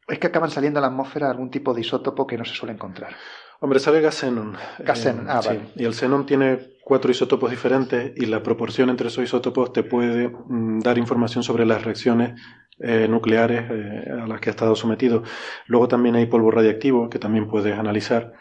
es 0.08 0.18
que 0.18 0.26
acaban 0.26 0.50
saliendo 0.50 0.78
a 0.78 0.82
la 0.82 0.88
atmósfera 0.88 1.30
algún 1.30 1.50
tipo 1.50 1.72
de 1.74 1.80
isótopo 1.80 2.26
que 2.26 2.36
no 2.36 2.44
se 2.44 2.54
suele 2.54 2.74
encontrar. 2.74 3.14
Hombre, 3.60 3.78
sale 3.78 4.00
gas 4.00 4.16
xenón. 4.16 4.56
Gas 4.78 4.98
xenón, 4.98 5.26
eh, 5.26 5.30
ah, 5.30 5.42
sí. 5.42 5.48
vale. 5.48 5.60
Y 5.76 5.84
el 5.84 5.94
xenón 5.94 6.26
tiene 6.26 6.58
cuatro 6.84 7.10
isótopos 7.10 7.50
diferentes 7.50 8.12
y 8.14 8.26
la 8.26 8.42
proporción 8.42 8.90
entre 8.90 9.08
esos 9.08 9.24
isótopos 9.24 9.72
te 9.72 9.82
puede 9.82 10.28
mm, 10.28 10.80
dar 10.80 10.98
información 10.98 11.42
sobre 11.42 11.64
las 11.64 11.82
reacciones 11.82 12.40
eh, 12.80 13.06
nucleares 13.08 13.64
eh, 13.70 14.10
a 14.10 14.26
las 14.26 14.40
que 14.40 14.50
ha 14.50 14.52
estado 14.52 14.74
sometido. 14.74 15.22
Luego 15.66 15.86
también 15.86 16.16
hay 16.16 16.26
polvo 16.26 16.50
radiactivo 16.50 17.08
que 17.08 17.20
también 17.20 17.46
puedes 17.46 17.78
analizar. 17.78 18.32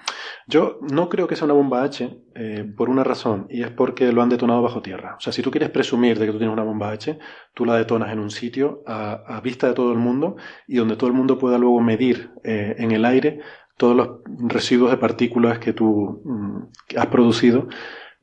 Yo 0.48 0.80
no 0.82 1.08
creo 1.08 1.28
que 1.28 1.36
sea 1.36 1.46
una 1.46 1.54
bomba 1.54 1.84
H 1.84 2.18
eh, 2.36 2.66
por 2.76 2.90
una 2.90 3.04
razón 3.04 3.46
y 3.50 3.62
es 3.62 3.70
porque 3.70 4.12
lo 4.12 4.24
han 4.24 4.30
detonado 4.30 4.62
bajo 4.62 4.82
tierra. 4.82 5.16
O 5.18 5.22
sea, 5.22 5.32
si 5.32 5.42
tú 5.44 5.52
quieres 5.52 5.70
presumir 5.70 6.18
de 6.18 6.26
que 6.26 6.32
tú 6.32 6.40
tienes 6.40 6.54
una 6.54 6.64
bomba 6.64 6.90
H, 6.90 7.20
tú 7.54 7.66
la 7.66 7.78
detonas 7.78 8.12
en 8.12 8.20
un 8.20 8.32
sitio 8.32 8.84
a, 8.88 9.38
a 9.38 9.42
vista 9.42 9.68
de 9.68 9.74
todo 9.74 9.92
el 9.92 10.00
mundo 10.00 10.36
y 10.68 10.78
donde 10.78 10.96
todo 10.96 11.08
el 11.08 11.16
mundo 11.16 11.38
pueda 11.38 11.58
luego 11.60 11.80
medir 11.82 12.32
en 12.44 12.92
el 12.92 13.06
aire 13.06 13.40
todos 13.78 13.96
los 13.96 14.10
residuos 14.50 14.92
de 14.92 14.98
partículas 14.98 15.60
que 15.60 15.74
tú 15.74 16.22
mm, 16.24 16.98
has 16.98 17.08
producido 17.08 17.68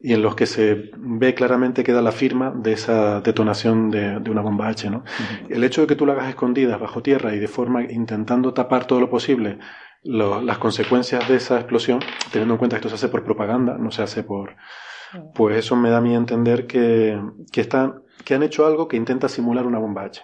y 0.02 0.14
en 0.14 0.22
los 0.22 0.34
que 0.34 0.46
se 0.46 0.90
ve 0.96 1.34
claramente 1.34 1.84
que 1.84 1.92
da 1.92 2.00
la 2.02 2.12
firma 2.12 2.52
de 2.56 2.72
esa 2.72 3.20
detonación 3.20 3.90
de, 3.90 4.18
de 4.20 4.30
una 4.30 4.40
bomba 4.40 4.68
H, 4.68 4.88
¿no? 4.90 4.98
Uh 4.98 5.00
-huh. 5.02 5.46
El 5.50 5.64
hecho 5.64 5.82
de 5.82 5.86
que 5.86 5.96
tú 5.96 6.06
la 6.06 6.14
hagas 6.14 6.28
escondidas 6.30 6.80
bajo 6.80 7.02
tierra 7.02 7.34
y 7.34 7.38
de 7.38 7.48
forma 7.48 7.82
intentando 7.82 8.52
tapar 8.54 8.86
todo 8.86 9.00
lo 9.00 9.10
posible 9.10 9.58
lo, 10.02 10.40
las 10.40 10.58
consecuencias 10.58 11.28
de 11.28 11.36
esa 11.36 11.56
explosión, 11.56 12.00
teniendo 12.32 12.54
en 12.54 12.58
cuenta 12.58 12.76
que 12.76 12.80
esto 12.80 12.88
se 12.88 12.94
hace 12.94 13.08
por 13.08 13.24
propaganda, 13.24 13.76
no 13.78 13.90
se 13.90 14.02
hace 14.02 14.22
por, 14.22 14.56
pues 15.34 15.56
eso 15.56 15.76
me 15.76 15.90
da 15.90 15.98
a 15.98 16.00
mí 16.00 16.14
entender 16.14 16.66
que, 16.66 17.20
que 17.52 17.60
están, 17.60 18.02
que 18.24 18.34
han 18.34 18.42
hecho 18.42 18.66
algo 18.66 18.88
que 18.88 18.96
intenta 18.96 19.28
simular 19.28 19.66
una 19.66 19.78
bomba 19.78 20.04
H. 20.04 20.22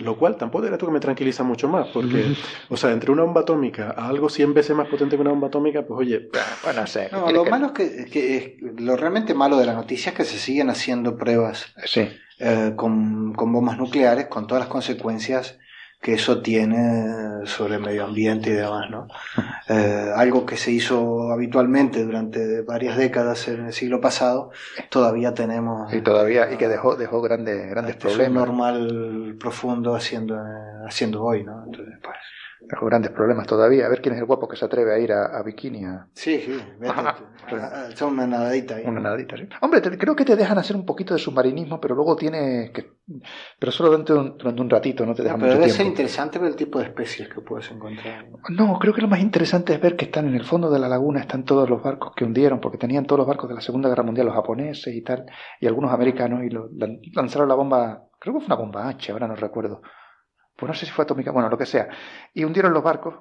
Lo 0.00 0.16
cual 0.16 0.36
tampoco 0.36 0.66
era 0.66 0.78
tú 0.78 0.86
que 0.86 0.92
me 0.92 1.00
tranquiliza 1.00 1.42
mucho 1.42 1.68
más, 1.68 1.88
porque, 1.88 2.36
o 2.68 2.76
sea, 2.76 2.92
entre 2.92 3.10
una 3.10 3.24
bomba 3.24 3.40
atómica 3.40 3.94
a 3.96 4.08
algo 4.08 4.28
100 4.28 4.54
veces 4.54 4.76
más 4.76 4.88
potente 4.88 5.16
que 5.16 5.22
una 5.22 5.30
bomba 5.30 5.48
atómica, 5.48 5.82
pues 5.82 5.98
oye, 5.98 6.28
bueno, 6.62 6.86
sé. 6.86 7.08
No, 7.10 7.30
lo 7.32 7.44
que... 7.44 7.50
malo 7.50 7.66
es 7.66 7.72
que, 7.72 8.06
que, 8.06 8.58
lo 8.78 8.96
realmente 8.96 9.34
malo 9.34 9.56
de 9.58 9.66
la 9.66 9.74
noticia 9.74 10.10
es 10.10 10.16
que 10.16 10.24
se 10.24 10.38
siguen 10.38 10.70
haciendo 10.70 11.16
pruebas 11.16 11.74
sí. 11.84 12.08
eh, 12.38 12.74
con, 12.76 13.34
con 13.34 13.52
bombas 13.52 13.76
nucleares, 13.76 14.26
con 14.26 14.46
todas 14.46 14.62
las 14.62 14.68
consecuencias 14.68 15.58
que 16.00 16.14
eso 16.14 16.40
tiene 16.40 17.46
sobre 17.46 17.74
el 17.74 17.80
medio 17.80 18.04
ambiente 18.04 18.50
y 18.50 18.52
demás, 18.52 18.88
¿no? 18.88 19.08
Eh, 19.68 20.12
algo 20.14 20.46
que 20.46 20.56
se 20.56 20.70
hizo 20.70 21.32
habitualmente 21.32 22.04
durante 22.04 22.62
varias 22.62 22.96
décadas 22.96 23.48
en 23.48 23.66
el 23.66 23.72
siglo 23.72 24.00
pasado, 24.00 24.50
todavía 24.90 25.34
tenemos... 25.34 25.92
Y 25.92 26.00
todavía, 26.00 26.52
y 26.52 26.56
que 26.56 26.68
dejó, 26.68 26.96
dejó 26.96 27.20
grandes, 27.20 27.68
grandes 27.68 27.96
problemas. 27.96 28.46
normal 28.46 29.36
profundo 29.40 29.94
haciendo, 29.94 30.40
haciendo 30.86 31.24
hoy, 31.24 31.44
¿no? 31.44 31.64
Entonces, 31.64 31.94
pues... 32.02 32.16
Tengo 32.66 32.86
grandes 32.86 33.12
problemas 33.12 33.46
todavía. 33.46 33.86
A 33.86 33.88
ver 33.88 34.00
quién 34.00 34.14
es 34.14 34.20
el 34.20 34.26
guapo 34.26 34.48
que 34.48 34.56
se 34.56 34.64
atreve 34.64 34.92
a 34.94 34.98
ir 34.98 35.12
a, 35.12 35.42
Bikini. 35.42 35.84
Sí, 36.12 36.40
sí. 36.40 36.58
Son 37.94 38.14
una 38.14 38.26
nadadita 38.26 38.76
ahí. 38.76 38.84
Una 38.84 39.00
nadadita, 39.00 39.36
sí. 39.36 39.48
Hombre, 39.60 39.80
creo 39.80 40.16
que 40.16 40.24
te 40.24 40.34
dejan 40.34 40.58
hacer 40.58 40.74
un 40.74 40.84
poquito 40.84 41.14
de 41.14 41.20
submarinismo, 41.20 41.80
pero 41.80 41.94
luego 41.94 42.16
tienes 42.16 42.70
que. 42.72 42.98
Pero 43.58 43.72
solo 43.72 43.90
durante 43.90 44.12
un, 44.12 44.36
durante 44.36 44.60
un 44.60 44.68
ratito, 44.68 45.06
no 45.06 45.14
te 45.14 45.22
dejan 45.22 45.38
pero 45.38 45.52
mucho 45.52 45.60
debe 45.60 45.72
ser 45.72 45.86
interesante 45.86 46.38
ver 46.38 46.50
el 46.50 46.56
tipo 46.56 46.78
de 46.80 46.86
especies 46.86 47.28
que 47.28 47.40
puedes 47.40 47.70
encontrar. 47.70 48.26
No, 48.50 48.78
creo 48.78 48.92
que 48.92 49.02
lo 49.02 49.08
más 49.08 49.20
interesante 49.20 49.72
es 49.72 49.80
ver 49.80 49.96
que 49.96 50.06
están 50.06 50.26
en 50.26 50.34
el 50.34 50.44
fondo 50.44 50.68
de 50.68 50.78
la 50.78 50.88
laguna, 50.88 51.20
están 51.20 51.44
todos 51.44 51.70
los 51.70 51.82
barcos 51.82 52.12
que 52.14 52.24
hundieron, 52.24 52.60
porque 52.60 52.76
tenían 52.76 53.06
todos 53.06 53.18
los 53.18 53.28
barcos 53.28 53.48
de 53.48 53.54
la 53.54 53.60
Segunda 53.60 53.88
Guerra 53.88 54.02
Mundial, 54.02 54.26
los 54.26 54.34
japoneses 54.34 54.94
y 54.94 55.02
tal, 55.02 55.26
y 55.60 55.66
algunos 55.66 55.92
americanos, 55.92 56.42
y 56.44 56.50
lo, 56.50 56.68
lanzaron 57.14 57.48
la 57.48 57.54
bomba, 57.54 58.08
creo 58.18 58.34
que 58.34 58.40
fue 58.40 58.46
una 58.46 58.56
bomba 58.56 58.88
H, 58.88 59.12
ahora 59.12 59.28
no 59.28 59.36
recuerdo 59.36 59.80
pues 60.58 60.68
no 60.68 60.74
sé 60.74 60.86
si 60.86 60.92
fue 60.92 61.04
atómica, 61.04 61.30
bueno, 61.30 61.48
lo 61.48 61.56
que 61.56 61.66
sea, 61.66 61.88
y 62.34 62.42
hundieron 62.42 62.72
los 62.72 62.82
barcos. 62.82 63.14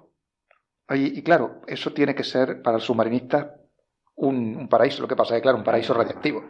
Y, 0.90 1.22
claro, 1.22 1.62
eso 1.68 1.94
tiene 1.94 2.16
que 2.16 2.24
ser 2.24 2.64
para 2.64 2.78
el 2.78 2.82
submarinista 2.82 3.58
un, 4.16 4.70
paraíso. 4.70 5.02
Lo 5.02 5.08
que 5.08 5.18
pasa 5.18 5.36
es 5.36 5.40
que, 5.40 5.44
claro, 5.44 5.58
un 5.58 5.64
paraíso 5.64 5.94
radiactivo. 5.94 6.46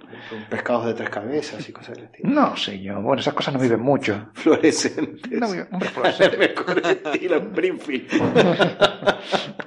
Pescados 0.49 0.85
de 0.85 0.93
tres 0.93 1.09
cabezas 1.09 1.67
y 1.67 1.73
cosas 1.73 1.97
así. 1.97 2.21
No 2.23 2.55
sé 2.55 2.79
yo. 2.79 3.01
Bueno, 3.01 3.19
esas 3.19 3.33
cosas 3.33 3.55
no 3.55 3.59
viven 3.59 3.81
mucho. 3.81 4.29
Fluorescentes. 4.33 5.31
No, 5.31 5.47
hombre, 5.47 5.89
fluorescentes. 5.89 6.39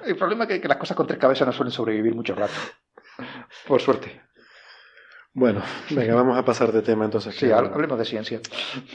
el 0.07 0.17
problema 0.17 0.45
es 0.45 0.61
que 0.61 0.69
las 0.69 0.79
cosas 0.79 0.97
con 0.97 1.09
tres 1.09 1.19
cabezas 1.19 1.49
no 1.49 1.53
suelen 1.53 1.73
sobrevivir 1.73 2.15
mucho 2.15 2.37
rato. 2.37 2.55
Por 3.67 3.81
suerte. 3.81 4.21
Bueno, 5.33 5.63
venga, 5.91 6.17
vamos 6.17 6.37
a 6.37 6.45
pasar 6.45 6.73
de 6.73 6.83
tema 6.83 7.05
entonces. 7.05 7.37
Sí, 7.37 7.51
hablemos 7.53 7.97
de 7.97 8.05
ciencia. 8.05 8.41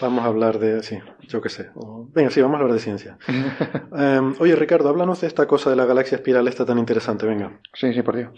Vamos 0.02 0.26
a 0.26 0.28
hablar 0.28 0.60
de, 0.60 0.84
sí, 0.84 0.98
yo 1.30 1.42
qué 1.42 1.48
sé. 1.48 1.70
Venga, 2.14 2.30
sí, 2.30 2.42
vamos 2.42 2.58
a 2.58 2.60
hablar 2.60 2.74
de 2.74 2.82
ciencia. 2.82 3.18
Em, 3.98 4.36
oye, 4.40 4.56
Ricardo, 4.56 4.90
háblanos 4.90 5.22
de 5.22 5.28
esta 5.28 5.48
cosa 5.48 5.70
de 5.70 5.78
la 5.78 5.86
galaxia 5.86 6.18
espiral 6.18 6.48
esta 6.50 6.66
tan 6.66 6.78
interesante, 6.78 7.26
venga. 7.26 7.62
Sí, 7.74 7.94
sí, 7.94 8.02
por 8.02 8.18
Dios. 8.18 8.32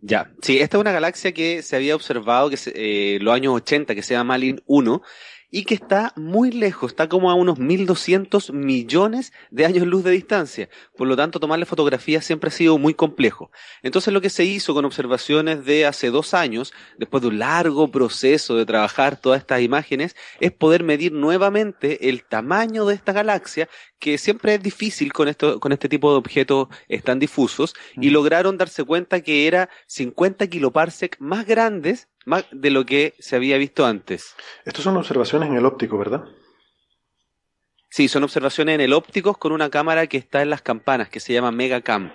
Ya, 0.00 0.32
sí, 0.42 0.58
esta 0.58 0.78
es 0.78 0.80
una 0.80 0.90
galaxia 0.90 1.30
que 1.32 1.62
se 1.62 1.76
había 1.76 1.94
observado 1.94 2.50
que 2.50 2.58
eh, 2.74 3.18
los 3.20 3.32
años 3.32 3.54
80, 3.54 3.94
que 3.94 4.02
se 4.02 4.14
llama 4.14 4.34
Malin 4.34 4.60
1, 4.66 5.02
y 5.50 5.64
que 5.64 5.74
está 5.74 6.12
muy 6.16 6.50
lejos, 6.50 6.92
está 6.92 7.08
como 7.08 7.30
a 7.30 7.34
unos 7.34 7.58
1200 7.58 8.52
millones 8.52 9.32
de 9.50 9.64
años 9.64 9.86
luz 9.86 10.04
de 10.04 10.10
distancia. 10.10 10.68
Por 10.96 11.08
lo 11.08 11.16
tanto, 11.16 11.40
tomarle 11.40 11.64
fotografías 11.64 12.24
siempre 12.24 12.48
ha 12.48 12.52
sido 12.52 12.78
muy 12.78 12.94
complejo. 12.94 13.50
Entonces, 13.82 14.12
lo 14.12 14.20
que 14.20 14.30
se 14.30 14.44
hizo 14.44 14.74
con 14.74 14.84
observaciones 14.84 15.64
de 15.64 15.86
hace 15.86 16.10
dos 16.10 16.34
años, 16.34 16.72
después 16.98 17.22
de 17.22 17.28
un 17.28 17.38
largo 17.38 17.90
proceso 17.90 18.56
de 18.56 18.66
trabajar 18.66 19.16
todas 19.20 19.40
estas 19.40 19.62
imágenes, 19.62 20.16
es 20.40 20.52
poder 20.52 20.84
medir 20.84 21.12
nuevamente 21.12 22.08
el 22.08 22.24
tamaño 22.24 22.84
de 22.84 22.94
esta 22.94 23.12
galaxia, 23.12 23.68
que 23.98 24.18
siempre 24.18 24.54
es 24.54 24.62
difícil 24.62 25.12
con, 25.12 25.28
esto, 25.28 25.60
con 25.60 25.72
este 25.72 25.88
tipo 25.88 26.10
de 26.12 26.18
objetos 26.18 26.68
tan 27.04 27.18
difusos, 27.18 27.74
y 27.96 28.10
lograron 28.10 28.56
darse 28.56 28.84
cuenta 28.84 29.20
que 29.20 29.46
era 29.46 29.68
50 29.86 30.46
kiloparsec 30.46 31.16
más 31.20 31.46
grandes 31.46 32.08
más 32.24 32.44
de 32.52 32.70
lo 32.70 32.84
que 32.84 33.14
se 33.18 33.36
había 33.36 33.56
visto 33.56 33.86
antes. 33.86 34.34
Estos 34.64 34.84
son 34.84 34.96
observaciones 34.96 35.48
en 35.48 35.56
el 35.56 35.64
óptico, 35.64 35.96
¿verdad? 35.96 36.24
Sí, 37.90 38.06
son 38.06 38.22
observaciones 38.22 38.74
en 38.74 38.82
el 38.82 38.92
óptico 38.92 39.34
con 39.34 39.52
una 39.52 39.70
cámara 39.70 40.06
que 40.06 40.18
está 40.18 40.42
en 40.42 40.50
las 40.50 40.60
campanas, 40.60 41.08
que 41.08 41.20
se 41.20 41.32
llama 41.32 41.50
Megacam. 41.50 42.12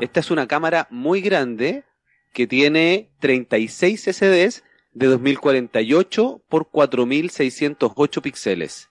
Esta 0.00 0.20
es 0.20 0.30
una 0.30 0.48
cámara 0.48 0.88
muy 0.90 1.20
grande 1.20 1.84
que 2.32 2.46
tiene 2.46 3.12
36 3.20 4.02
SDs 4.02 4.64
de 4.92 5.06
2048 5.06 6.42
por 6.48 6.70
4608 6.70 8.22
píxeles. 8.22 8.88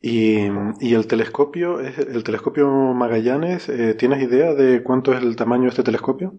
¿Y, 0.00 0.36
el 0.36 1.06
telescopio, 1.06 1.80
el 1.80 2.22
telescopio 2.22 2.68
Magallanes, 2.68 3.68
eh, 3.68 3.94
¿tienes 3.94 4.22
idea 4.22 4.54
de 4.54 4.82
cuánto 4.82 5.12
es 5.12 5.22
el 5.22 5.36
tamaño 5.36 5.64
de 5.64 5.68
este 5.70 5.82
telescopio? 5.82 6.38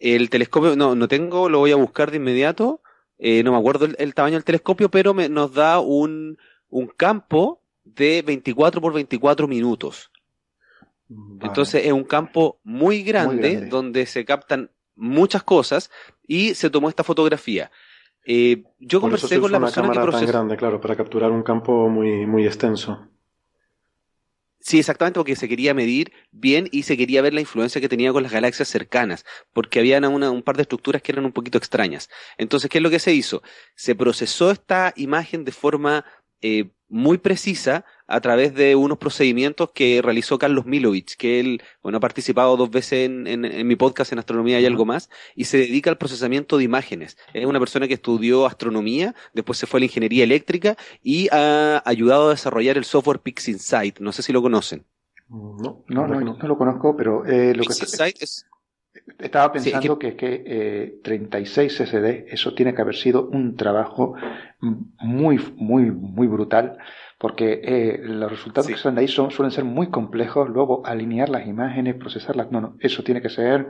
El 0.00 0.28
telescopio, 0.28 0.76
no, 0.76 0.94
no 0.94 1.08
tengo, 1.08 1.48
lo 1.48 1.60
voy 1.60 1.72
a 1.72 1.76
buscar 1.76 2.10
de 2.10 2.18
inmediato. 2.18 2.82
Eh, 3.18 3.42
no 3.42 3.52
me 3.52 3.58
acuerdo 3.58 3.86
el, 3.86 4.14
tamaño 4.14 4.34
del 4.34 4.44
telescopio, 4.44 4.90
pero 4.90 5.14
me, 5.14 5.28
nos 5.28 5.54
da 5.54 5.80
un, 5.80 6.38
un 6.68 6.86
campo 6.88 7.62
de 7.84 8.22
24 8.22 8.80
por 8.80 8.92
24 8.92 9.48
minutos. 9.48 10.10
Entonces 11.40 11.86
es 11.86 11.92
un 11.92 12.04
campo 12.04 12.60
muy 12.64 13.02
grande, 13.02 13.66
donde 13.66 14.04
se 14.04 14.26
captan 14.26 14.70
muchas 14.94 15.42
cosas 15.42 15.90
y 16.26 16.54
se 16.54 16.68
tomó 16.68 16.88
esta 16.88 17.02
fotografía. 17.02 17.70
Eh, 18.30 18.62
yo 18.78 19.00
conversé 19.00 19.40
con 19.40 19.50
la 19.50 19.58
persona 19.58 19.88
que 19.90 20.00
procesó. 20.00 20.26
tan 20.26 20.32
grande, 20.32 20.56
claro, 20.58 20.82
para 20.82 20.94
capturar 20.94 21.30
un 21.30 21.42
campo 21.42 21.88
muy, 21.88 22.26
muy 22.26 22.44
extenso. 22.44 23.08
Sí, 24.60 24.78
exactamente, 24.78 25.18
porque 25.18 25.34
se 25.34 25.48
quería 25.48 25.72
medir 25.72 26.12
bien 26.30 26.68
y 26.70 26.82
se 26.82 26.98
quería 26.98 27.22
ver 27.22 27.32
la 27.32 27.40
influencia 27.40 27.80
que 27.80 27.88
tenía 27.88 28.12
con 28.12 28.22
las 28.22 28.30
galaxias 28.30 28.68
cercanas, 28.68 29.24
porque 29.54 29.78
había 29.78 29.98
un 30.06 30.42
par 30.42 30.56
de 30.56 30.62
estructuras 30.62 31.00
que 31.00 31.12
eran 31.12 31.24
un 31.24 31.32
poquito 31.32 31.56
extrañas. 31.56 32.10
Entonces, 32.36 32.68
¿qué 32.68 32.76
es 32.76 32.82
lo 32.82 32.90
que 32.90 32.98
se 32.98 33.14
hizo? 33.14 33.42
Se 33.74 33.94
procesó 33.94 34.50
esta 34.50 34.92
imagen 34.96 35.46
de 35.46 35.52
forma 35.52 36.04
eh, 36.42 36.68
muy 36.88 37.18
precisa 37.18 37.84
a 38.06 38.20
través 38.20 38.54
de 38.54 38.74
unos 38.74 38.98
procedimientos 38.98 39.70
que 39.72 40.00
realizó 40.02 40.38
Carlos 40.38 40.64
Milovich, 40.64 41.16
que 41.16 41.40
él, 41.40 41.62
bueno, 41.82 41.98
ha 41.98 42.00
participado 42.00 42.56
dos 42.56 42.70
veces 42.70 43.08
en, 43.08 43.66
mi 43.66 43.76
podcast 43.76 44.12
en 44.12 44.18
Astronomía 44.18 44.60
y 44.60 44.66
algo 44.66 44.86
más, 44.86 45.10
y 45.34 45.44
se 45.44 45.58
dedica 45.58 45.90
al 45.90 45.98
procesamiento 45.98 46.56
de 46.56 46.64
imágenes. 46.64 47.18
Es 47.34 47.44
una 47.44 47.58
persona 47.58 47.86
que 47.86 47.94
estudió 47.94 48.46
astronomía, 48.46 49.14
después 49.34 49.58
se 49.58 49.66
fue 49.66 49.78
a 49.78 49.80
la 49.82 49.86
ingeniería 49.86 50.24
eléctrica 50.24 50.76
y 51.02 51.28
ha 51.30 51.82
ayudado 51.84 52.28
a 52.28 52.30
desarrollar 52.30 52.78
el 52.78 52.84
software 52.84 53.20
PixInsight. 53.20 54.00
No 54.00 54.12
sé 54.12 54.22
si 54.22 54.32
lo 54.32 54.40
conocen. 54.40 54.86
No, 55.28 55.84
no, 55.88 56.06
no, 56.06 56.38
lo 56.40 56.56
conozco, 56.56 56.96
pero 56.96 57.26
eh, 57.26 57.54
lo 57.54 57.62
que 57.62 57.72
es... 58.18 58.46
Estaba 59.18 59.52
pensando 59.52 59.98
que, 59.98 60.16
que 60.16 60.42
eh, 60.46 61.00
36 61.02 61.72
SD, 61.72 62.26
eso 62.28 62.54
tiene 62.54 62.74
que 62.74 62.82
haber 62.82 62.96
sido 62.96 63.28
un 63.28 63.56
trabajo 63.56 64.14
muy, 64.60 65.38
muy, 65.56 65.90
muy 65.90 66.26
brutal, 66.26 66.78
porque 67.18 67.60
eh, 67.62 68.00
los 68.02 68.30
resultados 68.30 68.68
que 68.68 68.76
salen 68.76 68.96
de 68.96 69.00
ahí 69.02 69.08
son, 69.08 69.30
suelen 69.30 69.52
ser 69.52 69.64
muy 69.64 69.90
complejos, 69.90 70.48
luego 70.48 70.84
alinear 70.84 71.28
las 71.28 71.46
imágenes, 71.46 71.94
procesarlas, 71.94 72.50
no, 72.50 72.60
no, 72.60 72.76
eso 72.80 73.02
tiene 73.02 73.22
que 73.22 73.30
ser 73.30 73.68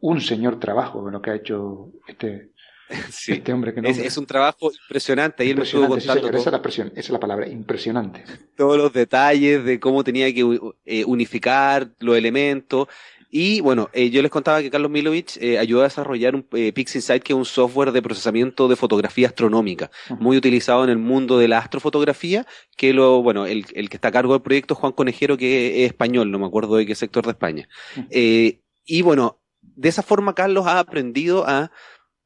un 0.00 0.20
señor 0.20 0.60
trabajo 0.60 1.10
lo 1.10 1.20
que 1.20 1.30
ha 1.30 1.34
hecho 1.34 1.92
este, 2.06 2.50
este 3.28 3.52
hombre 3.52 3.74
que 3.74 3.82
no 3.82 3.88
es, 3.88 4.16
un 4.16 4.26
trabajo 4.26 4.70
impresionante. 4.72 5.42
Ahí 5.42 5.50
él 5.50 5.56
me 5.56 5.64
estuvo 5.64 5.88
contando. 5.88 6.28
esa, 6.28 6.48
es 6.50 6.52
la 6.52 6.60
esa 6.64 6.90
es 6.94 7.10
la 7.10 7.20
palabra, 7.20 7.48
impresionante. 7.48 8.24
Todos 8.56 8.78
los 8.78 8.92
detalles 8.92 9.64
de 9.64 9.78
cómo 9.78 10.04
tenía 10.04 10.32
que 10.32 10.72
eh, 10.86 11.04
unificar 11.04 11.90
los 11.98 12.16
elementos. 12.16 12.88
Y 13.30 13.60
bueno, 13.60 13.90
eh, 13.92 14.08
yo 14.08 14.22
les 14.22 14.30
contaba 14.30 14.62
que 14.62 14.70
Carlos 14.70 14.90
Milovich 14.90 15.36
eh, 15.36 15.58
ayudó 15.58 15.82
a 15.82 15.84
desarrollar 15.84 16.34
un 16.34 16.46
eh, 16.52 16.72
PixInsight, 16.72 17.22
que 17.22 17.34
es 17.34 17.36
un 17.36 17.44
software 17.44 17.92
de 17.92 18.00
procesamiento 18.00 18.68
de 18.68 18.76
fotografía 18.76 19.28
astronómica, 19.28 19.90
muy 20.18 20.38
utilizado 20.38 20.82
en 20.84 20.90
el 20.90 20.98
mundo 20.98 21.38
de 21.38 21.46
la 21.46 21.58
astrofotografía, 21.58 22.46
que 22.76 22.94
lo, 22.94 23.22
bueno, 23.22 23.44
el, 23.44 23.66
el, 23.74 23.90
que 23.90 23.98
está 23.98 24.08
a 24.08 24.12
cargo 24.12 24.32
del 24.32 24.42
proyecto 24.42 24.74
es 24.74 24.80
Juan 24.80 24.92
Conejero, 24.92 25.36
que 25.36 25.84
es 25.84 25.90
español, 25.90 26.30
no 26.30 26.38
me 26.38 26.46
acuerdo 26.46 26.76
de 26.76 26.86
qué 26.86 26.94
sector 26.94 27.26
de 27.26 27.32
España. 27.32 27.68
y 28.10 29.02
bueno, 29.02 29.40
de 29.60 29.88
esa 29.90 30.02
forma 30.02 30.34
Carlos 30.34 30.66
ha 30.66 30.78
aprendido 30.78 31.46
a 31.46 31.70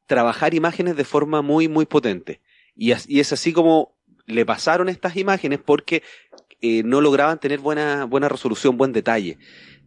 trabajar 0.06 0.54
imágenes 0.54 0.96
de 0.96 1.04
forma 1.04 1.42
muy, 1.42 1.66
muy 1.66 1.84
potente. 1.84 2.40
Y, 2.76 2.92
y 3.08 3.20
es 3.20 3.32
así 3.32 3.52
como 3.52 3.96
le 4.26 4.46
pasaron 4.46 4.88
estas 4.88 5.16
imágenes 5.16 5.58
porque 5.58 6.02
no 6.62 7.00
lograban 7.00 7.40
tener 7.40 7.58
buena, 7.58 8.04
buena 8.04 8.28
resolución, 8.28 8.76
buen 8.76 8.92
detalle 8.92 9.36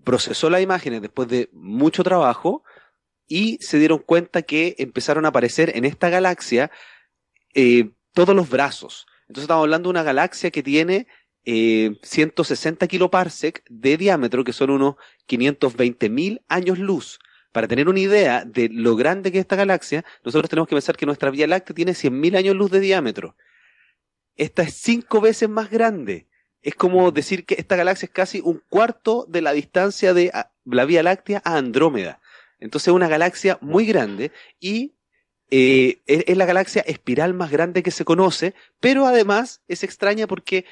procesó 0.06 0.50
las 0.50 0.62
imágenes 0.62 1.02
después 1.02 1.28
de 1.28 1.50
mucho 1.52 2.04
trabajo 2.04 2.64
y 3.28 3.58
se 3.60 3.78
dieron 3.80 4.00
cuenta 4.00 4.44
que 4.44 4.76
empezaron 4.78 5.26
a 5.26 5.30
aparecer 5.30 5.76
en 5.76 5.84
esta 5.84 6.10
galaxia 6.10 6.72
eh, 7.54 7.90
todos 8.14 8.36
los 8.36 8.50
brazos. 8.50 9.08
Entonces 9.28 9.44
estamos 9.44 9.64
hablando 9.64 9.88
de 9.90 9.92
una 9.92 10.04
galaxia 10.04 10.52
que 10.52 10.64
tiene 10.64 11.08
eh, 11.44 11.98
160 12.04 12.88
kiloparsec 12.88 13.64
de 13.70 13.98
diámetro, 13.98 14.44
que 14.44 14.54
son 14.54 14.70
unos 14.70 14.96
520 15.26 16.10
mil 16.10 16.42
años 16.48 16.80
luz. 16.80 17.20
Para 17.52 17.68
tener 17.68 17.90
una 17.90 18.00
idea 18.00 18.46
de 18.46 18.70
lo 18.70 18.96
grande 18.96 19.32
que 19.32 19.40
es 19.40 19.44
esta 19.44 19.56
galaxia, 19.56 20.06
nosotros 20.24 20.50
tenemos 20.50 20.68
que 20.68 20.76
pensar 20.76 20.98
que 20.98 21.06
nuestra 21.06 21.32
Vía 21.32 21.48
Láctea 21.48 21.76
tiene 21.76 21.94
100.000 21.94 22.38
años 22.38 22.56
luz 22.56 22.70
de 22.70 22.80
diámetro. 22.80 23.36
Esta 24.36 24.64
es 24.64 24.74
cinco 24.76 25.22
veces 25.22 25.50
más 25.50 25.70
grande 25.72 26.28
es 26.66 26.74
como 26.74 27.12
decir 27.12 27.46
que 27.46 27.56
esta 27.60 27.76
galaxia 27.76 28.08
es 28.08 28.12
casi 28.12 28.42
un 28.44 28.60
cuarto 28.70 29.28
de 29.30 29.42
la 29.44 29.54
distancia 29.54 30.16
de 30.16 30.32
la 30.66 30.86
Vía 30.86 31.04
Láctea 31.04 31.40
a 31.46 31.58
Andrómeda. 31.58 32.20
Entonces 32.60 32.88
es 32.88 32.94
una 32.96 33.08
galaxia 33.08 33.60
muy 33.62 33.86
grande 33.86 34.32
y 34.60 34.96
eh, 35.52 36.02
es, 36.08 36.36
la 36.36 36.46
galaxia 36.46 36.82
espiral 36.82 37.36
más 37.36 37.52
grande 37.52 37.84
que 37.84 37.92
se 37.92 38.04
conoce, 38.04 38.56
pero 38.80 39.06
además 39.06 39.62
es 39.68 39.84
extraña 39.84 40.26
porque 40.26 40.66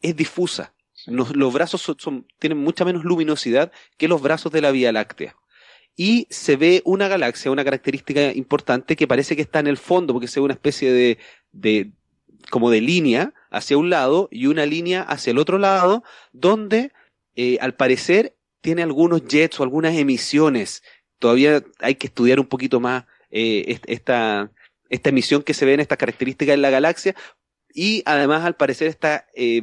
es 0.00 0.16
difusa. 0.16 0.72
los 1.04 1.52
brazos 1.52 1.84
tienen 2.38 2.56
mucha 2.56 2.86
menos 2.86 3.04
luminosidad 3.04 3.70
que 3.98 4.08
los 4.08 4.22
brazos 4.22 4.50
de 4.52 4.62
la 4.62 4.70
Vía 4.70 4.90
Láctea. 4.90 5.36
Y 5.94 6.26
se 6.30 6.56
ve 6.56 6.80
una 6.86 7.08
galaxia, 7.08 7.50
una 7.50 7.64
característica 7.64 8.32
importante 8.32 8.96
que 8.96 9.06
parece 9.06 9.36
que 9.36 9.42
está 9.42 9.60
en 9.60 9.66
el 9.66 9.76
fondo, 9.76 10.14
porque 10.14 10.28
se 10.28 10.40
ve 10.40 10.44
una 10.44 10.54
especie 10.54 11.18
de, 11.52 11.92
como 12.50 12.70
de 12.70 12.80
línea 12.80 13.34
hacia 13.50 13.78
un 13.78 13.90
lado 13.90 14.28
y 14.30 14.46
una 14.46 14.66
línea 14.66 15.02
hacia 15.02 15.30
el 15.30 15.38
otro 15.38 15.58
lado, 15.58 16.04
donde 16.32 16.92
eh, 17.34 17.58
al 17.60 17.74
parecer 17.74 18.36
tiene 18.60 18.82
algunos 18.82 19.26
jets 19.26 19.58
o 19.60 19.62
algunas 19.62 19.94
emisiones. 19.96 20.82
Todavía 21.18 21.62
hay 21.80 21.94
que 21.94 22.08
estudiar 22.08 22.40
un 22.40 22.46
poquito 22.46 22.80
más 22.80 23.04
eh, 23.30 23.78
esta, 23.86 24.50
esta 24.88 25.08
emisión 25.08 25.42
que 25.42 25.54
se 25.54 25.64
ve 25.64 25.74
en 25.74 25.80
estas 25.80 25.98
características 25.98 26.54
en 26.54 26.62
la 26.62 26.70
galaxia 26.70 27.14
y 27.72 28.02
además 28.06 28.44
al 28.44 28.56
parecer 28.56 28.88
está 28.88 29.26
eh, 29.34 29.62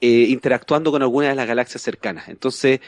interactuando 0.00 0.90
con 0.90 1.02
algunas 1.02 1.30
de 1.30 1.36
las 1.36 1.46
galaxias 1.46 1.82
cercanas. 1.82 2.28
Entonces, 2.28 2.80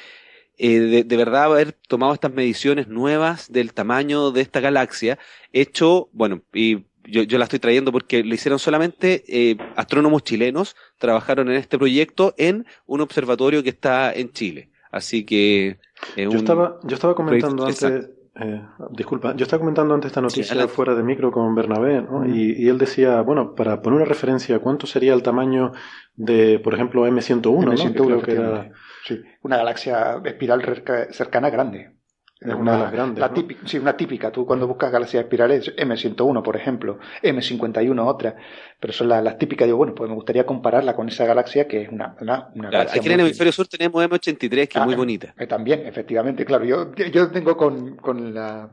de, 0.58 1.04
de, 1.04 1.16
verdad 1.16 1.44
haber 1.44 1.72
tomado 1.72 2.14
estas 2.14 2.32
mediciones 2.32 2.88
nuevas 2.88 3.50
del 3.52 3.72
tamaño 3.72 4.32
de 4.32 4.40
esta 4.40 4.58
galaxia, 4.58 5.18
hecho, 5.52 6.08
bueno, 6.12 6.42
y 6.52 6.84
yo, 7.10 7.22
yo 7.22 7.38
la 7.38 7.44
estoy 7.44 7.58
trayendo 7.58 7.92
porque 7.92 8.22
lo 8.22 8.34
hicieron 8.34 8.58
solamente 8.58 9.24
eh, 9.28 9.56
astrónomos 9.76 10.22
chilenos, 10.22 10.76
trabajaron 10.98 11.48
en 11.48 11.56
este 11.56 11.78
proyecto 11.78 12.34
en 12.38 12.66
un 12.86 13.00
observatorio 13.00 13.62
que 13.62 13.70
está 13.70 14.12
en 14.12 14.32
Chile. 14.32 14.70
Así 14.90 15.24
que... 15.24 15.78
yo, 16.16 16.30
estaba, 16.30 16.78
yo 16.84 16.94
estaba 16.94 17.14
comentando 17.14 17.66
antes... 17.66 18.10
Eh, 18.40 18.62
disculpa, 18.92 19.34
yo 19.34 19.42
estaba 19.42 19.58
comentando 19.58 19.94
antes 19.94 20.10
esta 20.10 20.20
noticia 20.20 20.68
fuera 20.68 20.94
de 20.94 21.02
micro 21.02 21.32
con 21.32 21.56
Bernabé, 21.56 22.02
¿no? 22.02 22.24
y, 22.24 22.52
y, 22.56 22.68
él 22.68 22.78
decía, 22.78 23.20
bueno, 23.22 23.56
para 23.56 23.82
poner 23.82 23.96
una 23.96 24.04
referencia, 24.04 24.60
¿cuánto 24.60 24.86
sería 24.86 25.12
el 25.12 25.24
tamaño 25.24 25.72
de, 26.14 26.60
por 26.60 26.72
ejemplo, 26.72 27.04
M101? 27.08 27.42
M101 27.42 27.96
¿no? 27.96 28.04
creo 28.06 28.22
que 28.22 28.32
era... 28.32 28.70
Sí, 29.04 29.20
una 29.42 29.56
galaxia 29.56 30.20
espiral 30.24 30.62
cercana 31.10 31.50
grande. 31.50 31.97
Es 32.40 32.54
una, 32.54 32.72
de 32.72 32.78
las 32.78 32.92
grandes. 32.92 33.20
La 33.20 33.32
típica, 33.32 33.66
sí, 33.66 33.78
una 33.78 33.96
típica. 33.96 34.30
Tú 34.30 34.46
cuando 34.46 34.68
buscas 34.68 34.92
galaxias 34.92 35.24
espirales, 35.24 35.74
M101, 35.76 36.42
por 36.42 36.54
ejemplo, 36.54 36.98
M51, 37.22 38.06
otra, 38.06 38.36
pero 38.78 38.92
son 38.92 39.08
las, 39.08 39.24
las, 39.24 39.38
típicas. 39.38 39.66
Digo, 39.66 39.78
bueno, 39.78 39.94
pues 39.94 40.08
me 40.08 40.14
gustaría 40.14 40.46
compararla 40.46 40.94
con 40.94 41.08
esa 41.08 41.26
galaxia 41.26 41.66
que 41.66 41.82
es 41.82 41.88
una, 41.88 42.16
una, 42.20 42.50
una 42.54 42.70
galaxia. 42.70 43.00
Aquí 43.00 43.08
en 43.08 43.14
el 43.14 43.20
hemisferio 43.26 43.52
sur 43.52 43.66
tenemos 43.66 44.04
M83, 44.04 44.48
que 44.48 44.62
es 44.62 44.76
ah, 44.76 44.84
muy 44.84 44.94
bonita. 44.94 45.34
Eh, 45.36 45.48
también, 45.48 45.84
efectivamente, 45.84 46.44
claro. 46.44 46.64
Yo, 46.64 46.94
yo 46.94 47.28
tengo 47.30 47.56
con, 47.56 47.96
con 47.96 48.32
la 48.32 48.70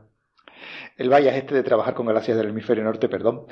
el 0.96 1.08
bias 1.08 1.36
este 1.36 1.54
de 1.54 1.62
trabajar 1.62 1.94
con 1.94 2.06
galaxias 2.06 2.36
del 2.36 2.48
hemisferio 2.48 2.84
norte, 2.84 3.08
perdón. 3.08 3.46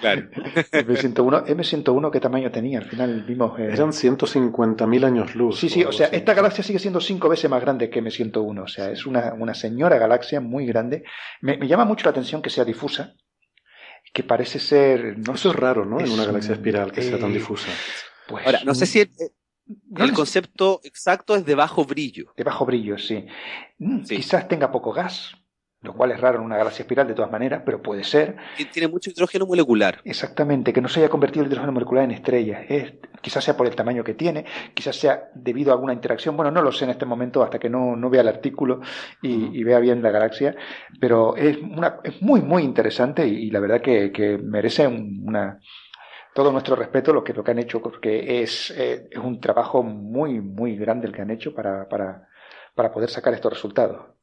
Claro. 0.00 0.28
M101, 0.72 1.46
M101, 1.46 2.10
¿qué 2.10 2.20
tamaño 2.20 2.50
tenía? 2.50 2.78
Al 2.78 2.84
final 2.84 3.22
vimos... 3.22 3.58
Eh... 3.58 3.70
Eran 3.72 3.90
150.000 3.90 5.04
años 5.04 5.34
luz. 5.34 5.58
Sí, 5.58 5.68
sí, 5.68 5.84
o 5.84 5.92
sea, 5.92 6.08
esta 6.08 6.34
galaxia 6.34 6.62
sigue 6.62 6.78
siendo 6.78 7.00
cinco 7.00 7.28
veces 7.28 7.50
más 7.50 7.60
grande 7.60 7.88
que 7.88 8.02
M101. 8.02 8.62
O 8.62 8.68
sea, 8.68 8.90
es 8.90 9.06
una, 9.06 9.34
una 9.34 9.54
señora 9.54 9.98
galaxia 9.98 10.40
muy 10.40 10.66
grande. 10.66 11.04
Me, 11.40 11.56
me, 11.56 11.68
llama 11.68 11.84
mucho 11.84 12.04
la 12.04 12.10
atención 12.10 12.42
que 12.42 12.50
sea 12.50 12.64
difusa, 12.64 13.14
que 14.12 14.22
parece 14.22 14.58
ser... 14.58 15.18
No 15.18 15.34
Eso 15.34 15.50
es 15.50 15.56
raro, 15.56 15.84
¿no? 15.84 16.00
en 16.00 16.10
una 16.10 16.24
galaxia 16.24 16.54
espiral 16.54 16.92
que 16.92 17.02
sea 17.02 17.18
tan 17.18 17.30
eh, 17.30 17.34
difusa. 17.34 17.68
Pues, 18.28 18.44
Ahora, 18.46 18.60
no 18.64 18.74
sé 18.74 18.86
si... 18.86 19.00
El, 19.00 19.08
el 19.96 20.12
concepto 20.12 20.80
exacto 20.84 21.36
es 21.36 21.46
de 21.46 21.54
bajo 21.54 21.84
brillo. 21.84 22.34
De 22.36 22.44
bajo 22.44 22.66
brillo, 22.66 22.98
sí. 22.98 23.24
Mm, 23.78 24.04
sí. 24.04 24.16
Quizás 24.16 24.46
tenga 24.46 24.70
poco 24.70 24.92
gas, 24.92 25.34
lo 25.84 25.92
cual 25.92 26.12
es 26.12 26.20
raro 26.20 26.38
en 26.38 26.44
una 26.44 26.56
galaxia 26.56 26.82
espiral 26.82 27.06
de 27.06 27.14
todas 27.14 27.30
maneras, 27.30 27.62
pero 27.64 27.82
puede 27.82 28.02
ser. 28.02 28.36
Tiene 28.72 28.88
mucho 28.88 29.10
hidrógeno 29.10 29.46
molecular. 29.46 30.00
Exactamente, 30.04 30.72
que 30.72 30.80
no 30.80 30.88
se 30.88 31.00
haya 31.00 31.10
convertido 31.10 31.44
el 31.44 31.50
hidrógeno 31.50 31.72
molecular 31.72 32.04
en 32.04 32.12
estrellas. 32.12 32.64
Es, 32.68 32.94
quizás 33.20 33.44
sea 33.44 33.56
por 33.56 33.66
el 33.66 33.76
tamaño 33.76 34.02
que 34.02 34.14
tiene, 34.14 34.46
quizás 34.72 34.96
sea 34.96 35.28
debido 35.34 35.70
a 35.70 35.74
alguna 35.74 35.92
interacción. 35.92 36.36
Bueno, 36.36 36.50
no 36.50 36.62
lo 36.62 36.72
sé 36.72 36.84
en 36.84 36.90
este 36.90 37.04
momento 37.04 37.42
hasta 37.42 37.58
que 37.58 37.68
no, 37.68 37.96
no 37.96 38.08
vea 38.08 38.22
el 38.22 38.28
artículo 38.28 38.80
y, 39.20 39.58
y, 39.58 39.62
vea 39.62 39.78
bien 39.78 40.02
la 40.02 40.10
galaxia, 40.10 40.56
pero 40.98 41.36
es, 41.36 41.58
una, 41.58 42.00
es 42.02 42.20
muy, 42.22 42.40
muy 42.40 42.62
interesante 42.62 43.26
y, 43.26 43.44
y 43.44 43.50
la 43.50 43.60
verdad 43.60 43.82
que, 43.82 44.10
que 44.10 44.38
merece 44.38 44.86
una, 44.86 45.60
todo 46.34 46.50
nuestro 46.50 46.76
respeto 46.76 47.12
lo 47.12 47.22
que, 47.22 47.32
lo 47.32 47.44
que 47.44 47.50
han 47.50 47.58
hecho, 47.58 47.82
porque 47.82 48.42
es, 48.42 48.70
eh, 48.70 49.08
es 49.10 49.18
un 49.18 49.40
trabajo 49.40 49.82
muy, 49.82 50.40
muy 50.40 50.76
grande 50.76 51.06
el 51.06 51.12
que 51.12 51.22
han 51.22 51.30
hecho 51.30 51.54
para, 51.54 51.88
para, 51.88 52.28
para 52.74 52.90
poder 52.90 53.10
sacar 53.10 53.34
estos 53.34 53.52
resultados. 53.52 54.14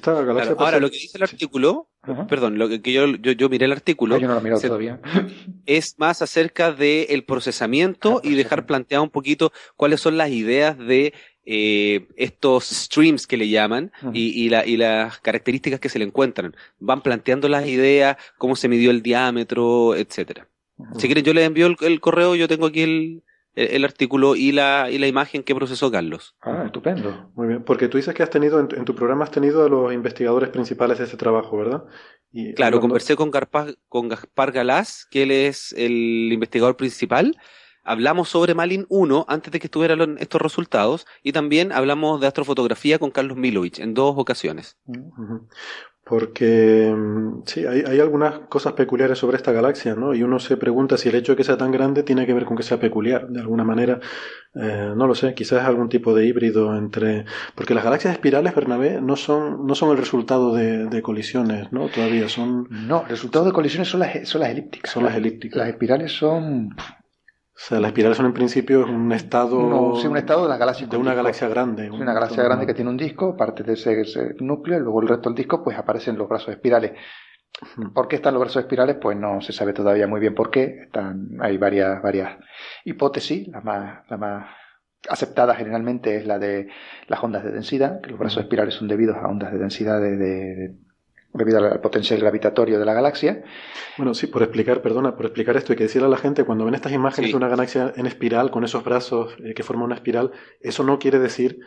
Claro, 0.00 0.18
ahora, 0.58 0.80
lo 0.80 0.90
que 0.90 0.98
dice 0.98 1.18
el 1.18 1.24
artículo, 1.24 1.88
perdón, 2.28 2.58
lo 2.58 2.68
que 2.68 2.92
yo, 2.92 3.06
yo, 3.06 3.32
yo, 3.32 3.48
miré 3.48 3.66
el 3.66 3.72
artículo, 3.72 4.14
ah, 4.14 4.18
yo 4.18 4.28
no 4.28 4.40
lo 4.40 4.56
se, 4.56 4.68
todavía. 4.68 5.00
es 5.66 5.98
más 5.98 6.22
acerca 6.22 6.72
del 6.72 7.06
el 7.10 7.24
procesamiento 7.24 8.18
ah, 8.18 8.26
y 8.26 8.34
dejar 8.34 8.64
planteado 8.64 9.04
un 9.04 9.10
poquito 9.10 9.52
cuáles 9.76 10.00
son 10.00 10.16
las 10.16 10.30
ideas 10.30 10.78
de 10.78 11.12
eh, 11.44 12.08
estos 12.16 12.64
streams 12.64 13.26
que 13.26 13.36
le 13.36 13.48
llaman 13.48 13.92
y, 14.12 14.44
y, 14.44 14.48
la, 14.48 14.64
y 14.64 14.76
las 14.76 15.18
características 15.18 15.80
que 15.80 15.88
se 15.88 15.98
le 15.98 16.04
encuentran. 16.06 16.56
Van 16.78 17.02
planteando 17.02 17.48
las 17.48 17.66
ideas, 17.66 18.16
cómo 18.38 18.56
se 18.56 18.68
midió 18.68 18.90
el 18.90 19.02
diámetro, 19.02 19.94
etcétera. 19.94 20.48
Si 20.96 21.06
quieren, 21.06 21.24
yo 21.24 21.34
les 21.34 21.46
envío 21.46 21.66
el, 21.66 21.76
el 21.80 22.00
correo, 22.00 22.34
yo 22.34 22.48
tengo 22.48 22.66
aquí 22.66 22.82
el, 22.82 23.22
el, 23.54 23.84
artículo 23.84 24.34
y 24.36 24.52
la, 24.52 24.88
y 24.90 24.98
la 24.98 25.06
imagen 25.06 25.42
que 25.42 25.54
procesó 25.54 25.90
Carlos. 25.90 26.34
Ah, 26.40 26.62
estupendo. 26.66 27.30
Muy 27.34 27.48
bien, 27.48 27.64
porque 27.64 27.88
tú 27.88 27.96
dices 27.96 28.14
que 28.14 28.22
has 28.22 28.30
tenido, 28.30 28.58
en 28.60 28.68
tu, 28.68 28.76
en 28.76 28.84
tu 28.84 28.94
programa 28.94 29.24
has 29.24 29.30
tenido 29.30 29.64
a 29.64 29.68
los 29.68 29.92
investigadores 29.92 30.50
principales 30.50 30.98
de 30.98 31.04
ese 31.04 31.16
trabajo, 31.16 31.56
¿verdad? 31.56 31.84
Y, 32.32 32.54
claro, 32.54 32.76
hablando... 32.76 32.80
conversé 32.88 33.16
con, 33.16 33.30
Garpa, 33.30 33.66
con 33.88 34.08
Gaspar 34.08 34.52
Galás, 34.52 35.06
que 35.10 35.24
él 35.24 35.30
es 35.30 35.72
el 35.76 36.30
investigador 36.32 36.76
principal. 36.76 37.36
Hablamos 37.84 38.28
sobre 38.28 38.54
Malin 38.54 38.86
1 38.88 39.26
antes 39.28 39.52
de 39.52 39.58
que 39.58 39.66
estuvieran 39.66 40.16
estos 40.18 40.40
resultados 40.40 41.06
y 41.22 41.32
también 41.32 41.72
hablamos 41.72 42.20
de 42.20 42.28
astrofotografía 42.28 42.98
con 43.00 43.10
Carlos 43.10 43.36
Milovich 43.36 43.80
en 43.80 43.92
dos 43.92 44.14
ocasiones. 44.16 44.78
Uh 44.86 44.94
-huh. 44.94 45.48
Porque 46.04 46.92
mm, 46.96 47.42
sí, 47.46 47.64
hay, 47.64 47.84
hay, 47.86 48.00
algunas 48.00 48.40
cosas 48.48 48.72
peculiares 48.72 49.18
sobre 49.18 49.36
esta 49.36 49.52
galaxia, 49.52 49.94
¿no? 49.94 50.14
Y 50.14 50.24
uno 50.24 50.40
se 50.40 50.56
pregunta 50.56 50.96
si 50.96 51.08
el 51.08 51.14
hecho 51.14 51.32
de 51.32 51.36
que 51.36 51.44
sea 51.44 51.56
tan 51.56 51.70
grande 51.70 52.02
tiene 52.02 52.26
que 52.26 52.34
ver 52.34 52.44
con 52.44 52.56
que 52.56 52.64
sea 52.64 52.80
peculiar, 52.80 53.28
de 53.28 53.40
alguna 53.40 53.62
manera. 53.62 54.00
Eh, 54.54 54.92
no 54.96 55.06
lo 55.06 55.14
sé, 55.14 55.32
quizás 55.34 55.64
algún 55.64 55.88
tipo 55.88 56.12
de 56.12 56.26
híbrido 56.26 56.76
entre. 56.76 57.24
Porque 57.54 57.74
las 57.74 57.84
galaxias 57.84 58.14
espirales, 58.14 58.54
Bernabé, 58.54 59.00
no 59.00 59.14
son, 59.14 59.64
no 59.66 59.76
son 59.76 59.90
el 59.92 59.98
resultado 59.98 60.52
de, 60.54 60.86
de 60.86 61.02
colisiones, 61.02 61.72
¿no? 61.72 61.88
Todavía 61.88 62.28
son. 62.28 62.66
No, 62.70 63.02
el 63.02 63.10
resultado 63.10 63.44
de 63.44 63.52
colisiones 63.52 63.88
son 63.88 64.00
las, 64.00 64.28
son 64.28 64.40
las 64.40 64.50
elípticas. 64.50 64.92
Son 64.92 65.04
las 65.04 65.14
elípticas. 65.14 65.58
Las 65.58 65.68
espirales 65.68 66.12
son 66.12 66.74
o 67.62 67.64
sea, 67.64 67.78
las 67.78 67.90
espirales 67.90 68.16
son 68.16 68.26
en 68.26 68.32
principio 68.32 68.84
un 68.84 69.12
estado. 69.12 69.62
No, 69.62 69.94
sí, 69.94 70.08
un 70.08 70.16
estado 70.16 70.42
de 70.42 70.48
la 70.48 70.56
galaxia. 70.56 70.88
De 70.88 70.96
una 70.96 71.14
galaxia 71.14 71.46
grande. 71.46 71.88
Un 71.88 72.02
una 72.02 72.12
galaxia 72.12 72.42
grande 72.42 72.66
que 72.66 72.74
tiene 72.74 72.90
un 72.90 72.96
disco, 72.96 73.36
parte 73.36 73.62
de 73.62 73.74
ese, 73.74 74.00
ese, 74.00 74.34
núcleo, 74.40 74.78
y 74.78 74.82
luego 74.82 75.00
el 75.00 75.06
resto 75.06 75.28
del 75.28 75.36
disco, 75.36 75.62
pues 75.62 75.78
aparecen 75.78 76.18
los 76.18 76.28
brazos 76.28 76.48
espirales. 76.48 76.90
¿Por 77.94 78.08
qué 78.08 78.16
están 78.16 78.34
los 78.34 78.40
brazos 78.40 78.64
espirales? 78.64 78.96
Pues 79.00 79.16
no 79.16 79.40
se 79.40 79.52
sabe 79.52 79.72
todavía 79.72 80.08
muy 80.08 80.18
bien 80.18 80.34
por 80.34 80.50
qué. 80.50 80.80
Están, 80.86 81.36
hay 81.40 81.56
varias, 81.56 82.02
varias 82.02 82.36
hipótesis. 82.84 83.46
La 83.46 83.60
más, 83.60 84.10
la 84.10 84.16
más 84.16 84.46
aceptada 85.08 85.54
generalmente 85.54 86.16
es 86.16 86.26
la 86.26 86.40
de 86.40 86.66
las 87.06 87.22
ondas 87.22 87.44
de 87.44 87.52
densidad, 87.52 88.00
que 88.00 88.10
los 88.10 88.18
brazos 88.18 88.42
espirales 88.42 88.74
son 88.74 88.88
debidos 88.88 89.16
a 89.18 89.28
ondas 89.28 89.52
de 89.52 89.58
densidad 89.58 90.00
de, 90.00 90.16
de, 90.16 90.54
de 90.56 90.76
debido 91.32 91.58
al 91.58 91.80
potencial 91.80 92.20
gravitatorio 92.20 92.78
de 92.78 92.84
la 92.84 92.94
galaxia. 92.94 93.42
Bueno, 93.96 94.14
sí, 94.14 94.26
por 94.26 94.42
explicar, 94.42 94.82
perdona, 94.82 95.16
por 95.16 95.26
explicar 95.26 95.56
esto, 95.56 95.72
hay 95.72 95.76
que 95.76 95.84
decirle 95.84 96.06
a 96.06 96.10
la 96.10 96.16
gente, 96.16 96.44
cuando 96.44 96.64
ven 96.64 96.74
estas 96.74 96.92
imágenes 96.92 97.28
sí. 97.28 97.32
de 97.32 97.36
una 97.36 97.48
galaxia 97.48 97.92
en 97.96 98.06
espiral, 98.06 98.50
con 98.50 98.64
esos 98.64 98.84
brazos 98.84 99.36
eh, 99.44 99.54
que 99.54 99.62
forman 99.62 99.86
una 99.86 99.94
espiral, 99.94 100.32
eso 100.60 100.82
no 100.82 100.98
quiere 100.98 101.18
decir 101.18 101.60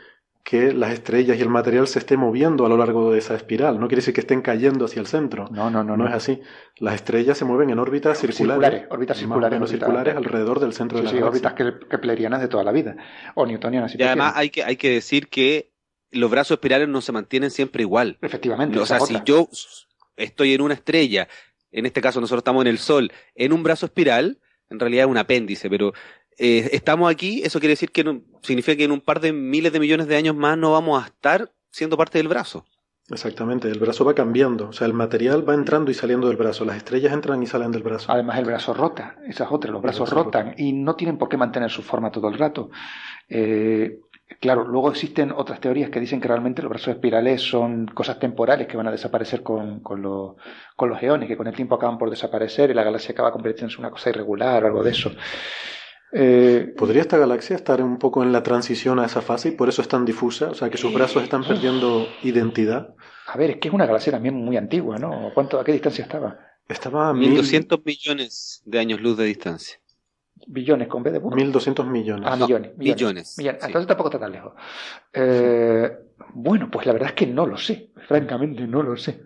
que 0.46 0.74
las 0.74 0.92
estrellas 0.92 1.40
y 1.40 1.42
el 1.42 1.50
material 1.50 1.88
se 1.88 1.98
esté 1.98 2.18
moviendo 2.18 2.68
a 2.68 2.70
lo 2.70 2.78
largo 2.78 3.12
de 3.12 3.18
esa 3.18 3.34
espiral. 3.34 3.80
No 3.80 3.88
quiere 3.88 4.02
decir 4.02 4.14
que 4.14 4.22
estén 4.22 4.44
cayendo 4.44 4.86
hacia 4.86 5.00
el 5.00 5.08
centro. 5.08 5.48
No, 5.50 5.72
no, 5.72 5.84
no. 5.84 5.98
No, 5.98 6.04
no. 6.04 6.08
es 6.08 6.14
así. 6.14 6.40
Las 6.78 6.94
estrellas 6.94 7.36
se 7.36 7.46
mueven 7.46 7.72
en 7.72 7.80
órbitas 7.80 8.20
circulares. 8.20 8.70
circulares 8.70 8.88
órbitas 8.92 9.18
circulares. 9.18 9.60
Más 9.60 9.70
circulares 9.72 10.16
alrededor 10.16 10.60
del 10.60 10.74
centro 10.74 11.00
sí, 11.00 11.02
de 11.02 11.06
la 11.06 11.10
sí, 11.10 11.18
galaxia. 11.20 11.52
órbitas 11.56 11.88
keplerianas 11.90 12.42
de 12.42 12.48
toda 12.48 12.64
la 12.64 12.72
vida. 12.72 12.96
O 13.34 13.48
newtonianas. 13.48 13.92
Si 13.92 13.98
y 13.98 14.04
además 14.04 14.34
hay 14.36 14.52
que, 14.52 14.64
hay 14.64 14.76
que 14.76 14.92
decir 14.92 15.30
que 15.30 15.72
los 16.16 16.32
brazos 16.32 16.56
espirales 16.56 16.88
no 16.88 17.02
se 17.02 17.12
mantienen 17.12 17.52
siempre 17.52 17.84
igual. 17.84 18.18
Efectivamente. 18.22 18.80
O 18.80 18.86
sea, 18.86 19.00
si 19.00 19.18
yo 19.26 19.50
estoy 20.16 20.54
en 20.54 20.62
una 20.62 20.74
estrella, 20.74 21.28
en 21.72 21.86
este 21.86 22.02
caso 22.02 22.22
nosotros 22.22 22.40
estamos 22.40 22.62
en 22.62 22.68
el 22.68 22.78
Sol, 22.78 23.12
en 23.36 23.54
un 23.54 23.64
brazo 23.64 23.86
espiral, 23.86 24.40
en 24.70 24.80
realidad 24.80 25.06
es 25.06 25.12
un 25.12 25.18
apéndice, 25.18 25.70
pero 25.70 25.94
eh, 26.38 26.70
estamos 26.74 27.12
aquí, 27.12 27.42
eso 27.44 27.60
quiere 27.60 27.74
decir 27.74 27.92
que 27.92 28.04
no, 28.04 28.22
significa 28.42 28.78
que 28.78 28.84
en 28.86 28.92
un 28.92 29.02
par 29.02 29.20
de 29.20 29.34
miles 29.34 29.72
de 29.72 29.80
millones 29.80 30.08
de 30.08 30.16
años 30.16 30.36
más 30.36 30.58
no 30.58 30.72
vamos 30.72 31.02
a 31.02 31.08
estar 31.08 31.52
siendo 31.70 31.98
parte 31.98 32.18
del 32.18 32.28
brazo. 32.28 32.66
Exactamente, 33.08 33.70
el 33.70 33.78
brazo 33.78 34.04
va 34.04 34.16
cambiando, 34.16 34.70
o 34.70 34.74
sea, 34.74 34.88
el 34.88 34.94
material 34.94 35.48
va 35.48 35.54
entrando 35.54 35.92
y 35.92 35.94
saliendo 35.94 36.28
del 36.28 36.38
brazo, 36.38 36.66
las 36.66 36.78
estrellas 36.78 37.14
entran 37.14 37.42
y 37.44 37.46
salen 37.46 37.72
del 37.72 37.84
brazo. 37.84 38.12
Además, 38.12 38.40
el 38.40 38.46
brazo 38.46 38.74
rota, 38.74 39.18
esas 39.28 39.52
otras, 39.52 39.72
los 39.72 39.82
brazos 39.82 40.10
rotan 40.10 40.48
rota. 40.48 40.62
y 40.62 40.74
no 40.74 40.96
tienen 40.96 41.20
por 41.20 41.30
qué 41.30 41.38
mantener 41.38 41.70
su 41.70 41.84
forma 41.84 42.12
todo 42.12 42.30
el 42.30 42.38
rato. 42.40 42.72
Eh, 43.30 44.00
Claro, 44.40 44.64
luego 44.64 44.90
existen 44.90 45.32
otras 45.32 45.60
teorías 45.60 45.92
que 45.92 46.00
dicen 46.00 46.20
que 46.20 46.28
realmente 46.28 46.64
los 46.64 46.70
brazos 46.70 46.96
espirales 46.96 47.42
son 47.42 47.86
cosas 47.88 48.20
temporales 48.20 48.68
que 48.68 48.76
van 48.76 48.88
a 48.88 48.92
desaparecer 48.92 49.44
con, 49.44 49.82
con, 49.82 50.02
lo, 50.02 50.38
con 50.76 50.90
los 50.90 51.02
eones, 51.02 51.28
que 51.28 51.38
con 51.38 51.48
el 51.48 51.56
tiempo 51.56 51.76
acaban 51.76 52.00
por 52.00 52.10
desaparecer 52.10 52.72
y 52.72 52.74
la 52.74 52.84
galaxia 52.84 53.14
acaba 53.14 53.32
convirtiéndose 53.32 53.76
en 53.76 53.82
una 53.82 53.92
cosa 53.92 54.10
irregular 54.10 54.64
o 54.64 54.68
algo 54.68 54.84
de 54.84 54.92
eso. 54.92 55.12
Eh, 56.12 56.74
¿Podría 56.78 57.02
esta 57.02 57.18
galaxia 57.18 57.56
estar 57.56 57.82
un 57.84 57.98
poco 57.98 58.24
en 58.24 58.32
la 58.32 58.42
transición 58.42 59.00
a 59.00 59.06
esa 59.06 59.22
fase 59.22 59.50
y 59.50 59.52
por 59.52 59.70
eso 59.70 59.82
es 59.82 59.88
tan 59.88 60.06
difusa? 60.06 60.50
O 60.50 60.54
sea, 60.56 60.70
que 60.70 60.78
sus 60.78 60.94
brazos 60.94 61.22
están 61.22 61.44
perdiendo 61.44 62.08
identidad. 62.24 62.96
A 63.28 63.38
ver, 63.38 63.52
es 63.52 63.58
que 63.58 63.68
es 63.68 63.74
una 63.74 63.86
galaxia 63.86 64.14
también 64.14 64.34
muy 64.34 64.58
antigua, 64.58 64.98
¿no? 64.98 65.32
¿Cuánto, 65.34 65.60
¿A 65.60 65.64
qué 65.64 65.72
distancia 65.72 66.04
estaba? 66.04 66.40
Estaba 66.68 67.10
a 67.10 67.14
1.200 67.14 67.82
millones 67.86 68.64
de 68.66 68.80
años 68.80 69.02
luz 69.02 69.18
de 69.18 69.26
distancia. 69.26 69.78
Billones 70.48 70.88
con 70.88 71.02
B 71.02 71.12
de 71.12 71.20
burro. 71.20 71.38
1.200 71.38 71.86
millones. 71.86 72.30
Ah, 72.30 72.36
millones. 72.36 72.78
millones. 72.78 73.38
Entonces 73.40 73.88
tampoco 73.88 74.10
está 74.10 74.20
tan 74.20 74.32
lejos. 74.32 74.54
Eh, 75.14 75.92
bueno, 76.34 76.70
pues 76.70 76.86
la 76.86 76.94
verdad 76.94 77.10
es 77.10 77.16
que 77.16 77.28
no 77.28 77.46
lo 77.46 77.58
sé. 77.58 77.92
Francamente, 78.08 78.68
no 78.68 78.84
lo 78.84 78.96
sé. 78.98 79.24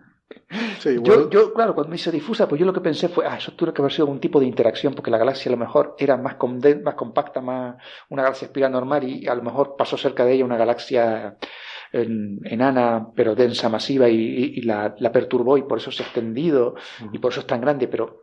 yo, 1.03 1.29
yo, 1.29 1.53
claro, 1.53 1.73
cuando 1.73 1.89
me 1.89 1.95
hice 1.95 2.11
difusa, 2.11 2.47
pues 2.47 2.59
yo 2.59 2.65
lo 2.65 2.73
que 2.73 2.81
pensé 2.81 3.09
fue, 3.09 3.25
ah, 3.25 3.37
eso 3.37 3.53
tuvo 3.53 3.73
que 3.73 3.81
haber 3.81 3.91
sido 3.91 4.05
algún 4.05 4.19
tipo 4.19 4.39
de 4.39 4.45
interacción, 4.45 4.93
porque 4.93 5.11
la 5.11 5.17
galaxia 5.17 5.49
a 5.49 5.53
lo 5.53 5.57
mejor 5.57 5.95
era 5.97 6.15
más, 6.17 6.37
más 6.83 6.95
compacta, 6.95 7.41
más 7.41 7.77
una 8.09 8.23
galaxia 8.23 8.45
espiral 8.45 8.71
normal, 8.71 9.03
y 9.03 9.27
a 9.27 9.35
lo 9.35 9.41
mejor 9.41 9.75
pasó 9.77 9.97
cerca 9.97 10.23
de 10.25 10.33
ella 10.33 10.45
una 10.45 10.57
galaxia 10.57 11.37
enana, 11.91 13.07
pero 13.15 13.35
densa, 13.35 13.67
masiva, 13.67 14.07
y, 14.09 14.61
la, 14.61 14.95
perturbó, 15.11 15.57
y 15.57 15.63
por 15.63 15.79
eso 15.79 15.91
se 15.91 16.03
ha 16.03 16.05
extendido, 16.05 16.75
y 17.11 17.17
por 17.17 17.31
eso 17.31 17.41
es 17.41 17.47
tan 17.47 17.61
grande, 17.61 17.87
pero 17.87 18.21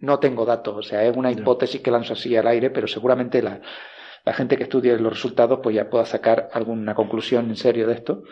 no 0.00 0.18
tengo 0.18 0.44
datos, 0.44 0.76
o 0.76 0.82
sea, 0.82 1.04
es 1.04 1.16
una 1.16 1.30
hipótesis 1.30 1.80
que 1.80 1.90
lanzo 1.90 2.14
así 2.14 2.36
al 2.36 2.46
aire, 2.46 2.70
pero 2.70 2.86
seguramente 2.86 3.42
la, 3.42 3.60
gente 4.34 4.56
que 4.56 4.64
estudie 4.64 4.96
los 4.98 5.12
resultados 5.12 5.60
pues 5.62 5.76
ya 5.76 5.88
pueda 5.88 6.04
sacar 6.04 6.48
alguna 6.52 6.94
conclusión 6.94 7.48
en 7.48 7.56
serio 7.56 7.86
de 7.86 7.94
esto. 7.94 8.24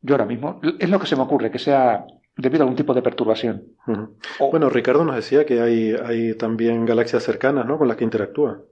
Yo 0.00 0.14
ahora 0.14 0.24
mismo, 0.24 0.60
es 0.78 0.88
lo 0.88 0.98
que 0.98 1.06
se 1.06 1.14
me 1.14 1.22
ocurre, 1.22 1.50
que 1.50 1.58
sea 1.58 2.04
debido 2.36 2.62
a 2.62 2.64
algún 2.64 2.76
tipo 2.76 2.94
de 2.94 3.02
perturbación. 3.02 3.76
Bueno, 4.38 4.70
Ricardo 4.70 5.04
nos 5.04 5.16
decía 5.16 5.44
que 5.44 5.60
hay, 5.60 5.94
hay 6.04 6.34
también 6.34 6.84
galaxias 6.86 7.22
cercanas, 7.22 7.66
¿no? 7.66 7.78
Con 7.78 7.88
las 7.88 7.96
que 7.96 8.04
interactúa. 8.04 8.62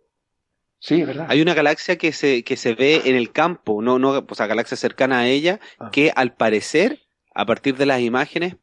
Sí, 0.81 1.03
es 1.03 1.07
verdad. 1.07 1.27
Hay 1.29 1.43
una 1.43 1.55
galaxia 1.55 1.97
que 1.97 2.13
se, 2.13 2.43
que 2.43 2.57
se 2.57 2.75
ve 2.75 3.03
en 3.05 3.15
el 3.15 3.33
campo, 3.33 3.83
no, 3.83 3.99
no, 3.99 4.25
o 4.27 4.35
sea, 4.35 4.47
galaxia 4.47 4.79
cercana 4.79 5.21
a 5.21 5.29
ella, 5.29 5.61
ah. 5.79 5.91
que 5.93 6.11
al 6.17 6.33
parecer, 6.33 7.01
a 7.35 7.45
partir 7.45 7.77
de 7.77 7.85
las 7.85 8.01
imágenes, 8.01 8.57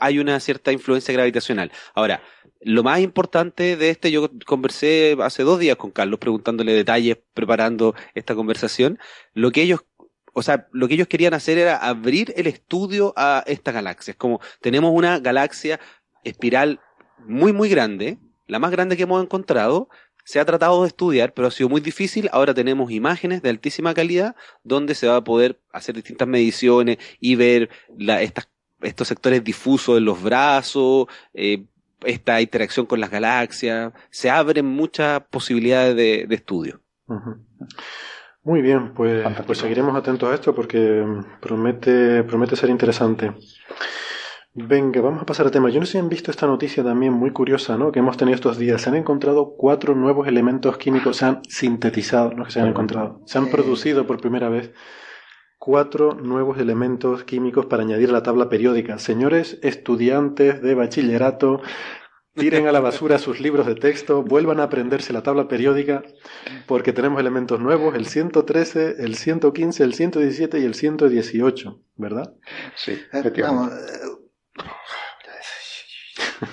hay 0.00 0.18
una 0.18 0.40
cierta 0.40 0.72
influencia 0.72 1.14
gravitacional. 1.14 1.70
Ahora, 1.94 2.22
lo 2.60 2.82
más 2.82 3.00
importante 3.00 3.76
de 3.76 3.90
este, 3.90 4.10
yo 4.10 4.30
conversé 4.46 5.16
hace 5.20 5.42
dos 5.42 5.58
días 5.58 5.76
con 5.76 5.90
Carlos 5.90 6.18
preguntándole 6.18 6.72
detalles, 6.72 7.18
preparando 7.34 7.94
esta 8.14 8.34
conversación. 8.34 8.98
Lo 9.32 9.52
que 9.52 9.62
ellos, 9.62 9.84
o 10.32 10.42
sea, 10.42 10.68
lo 10.72 10.88
que 10.88 10.94
ellos 10.94 11.08
querían 11.08 11.34
hacer 11.34 11.58
era 11.58 11.76
abrir 11.76 12.32
el 12.36 12.46
estudio 12.46 13.14
a 13.16 13.44
esta 13.46 13.72
galaxia. 13.72 14.12
Es 14.12 14.16
como, 14.16 14.40
tenemos 14.60 14.92
una 14.92 15.20
galaxia 15.20 15.78
espiral 16.24 16.80
muy, 17.26 17.52
muy 17.52 17.68
grande, 17.68 18.18
la 18.46 18.58
más 18.58 18.70
grande 18.70 18.96
que 18.96 19.04
hemos 19.04 19.22
encontrado, 19.22 19.88
se 20.24 20.40
ha 20.40 20.44
tratado 20.44 20.82
de 20.82 20.88
estudiar, 20.88 21.32
pero 21.32 21.48
ha 21.48 21.50
sido 21.50 21.70
muy 21.70 21.80
difícil. 21.80 22.28
Ahora 22.32 22.52
tenemos 22.52 22.90
imágenes 22.90 23.40
de 23.40 23.48
altísima 23.48 23.94
calidad 23.94 24.36
donde 24.62 24.94
se 24.94 25.06
va 25.06 25.16
a 25.16 25.24
poder 25.24 25.58
hacer 25.72 25.94
distintas 25.94 26.28
mediciones 26.28 26.98
y 27.18 27.34
ver 27.34 27.70
la, 27.96 28.20
estas 28.20 28.46
estos 28.82 29.08
sectores 29.08 29.42
difusos 29.42 29.98
en 29.98 30.04
los 30.04 30.22
brazos, 30.22 31.06
eh, 31.34 31.64
esta 32.04 32.40
interacción 32.40 32.86
con 32.86 33.00
las 33.00 33.10
galaxias, 33.10 33.92
se 34.10 34.30
abren 34.30 34.66
muchas 34.66 35.20
posibilidades 35.30 35.96
de, 35.96 36.34
estudio. 36.34 36.80
Muy 38.44 38.62
bien, 38.62 38.94
pues, 38.94 39.26
pues 39.46 39.58
seguiremos 39.58 39.96
atentos 39.96 40.30
a 40.30 40.34
esto 40.34 40.54
porque 40.54 41.04
promete, 41.40 42.22
promete 42.22 42.56
ser 42.56 42.70
interesante. 42.70 43.32
Venga, 44.54 45.00
vamos 45.00 45.22
a 45.22 45.26
pasar 45.26 45.46
al 45.46 45.52
tema. 45.52 45.70
Yo 45.70 45.78
no 45.78 45.86
sé 45.86 45.92
si 45.92 45.98
han 45.98 46.08
visto 46.08 46.30
esta 46.30 46.46
noticia 46.46 46.82
también 46.82 47.12
muy 47.12 47.30
curiosa, 47.30 47.76
¿no? 47.76 47.92
Que 47.92 48.00
hemos 48.00 48.16
tenido 48.16 48.34
estos 48.34 48.58
días. 48.58 48.82
Se 48.82 48.88
han 48.88 48.96
encontrado 48.96 49.54
cuatro 49.56 49.94
nuevos 49.94 50.26
elementos 50.26 50.78
químicos, 50.78 51.18
se 51.18 51.26
han 51.26 51.42
sintetizado, 51.44 52.32
no 52.32 52.44
que 52.44 52.50
se 52.50 52.60
han 52.60 52.68
encontrado, 52.68 53.20
se 53.24 53.38
han 53.38 53.50
producido 53.50 54.06
por 54.06 54.20
primera 54.20 54.48
vez 54.48 54.72
cuatro 55.58 56.14
nuevos 56.14 56.58
elementos 56.58 57.24
químicos 57.24 57.66
para 57.66 57.82
añadir 57.82 58.10
a 58.10 58.12
la 58.12 58.22
tabla 58.22 58.48
periódica. 58.48 58.98
Señores 58.98 59.58
estudiantes 59.62 60.62
de 60.62 60.74
bachillerato, 60.74 61.60
tiren 62.34 62.66
a 62.68 62.72
la 62.72 62.80
basura 62.80 63.18
sus 63.18 63.40
libros 63.40 63.66
de 63.66 63.74
texto, 63.74 64.22
vuelvan 64.22 64.60
a 64.60 64.64
aprenderse 64.64 65.12
la 65.12 65.22
tabla 65.22 65.48
periódica, 65.48 66.02
porque 66.66 66.92
tenemos 66.92 67.20
elementos 67.20 67.60
nuevos, 67.60 67.94
el 67.96 68.06
113, 68.06 68.96
el 68.98 69.16
115, 69.16 69.84
el 69.84 69.94
117 69.94 70.60
y 70.60 70.64
el 70.64 70.74
118, 70.74 71.82
¿verdad? 71.96 72.34
Sí, 72.76 72.92
eh, 72.92 73.08
efectivamente. 73.12 73.74
Eh, 73.74 74.18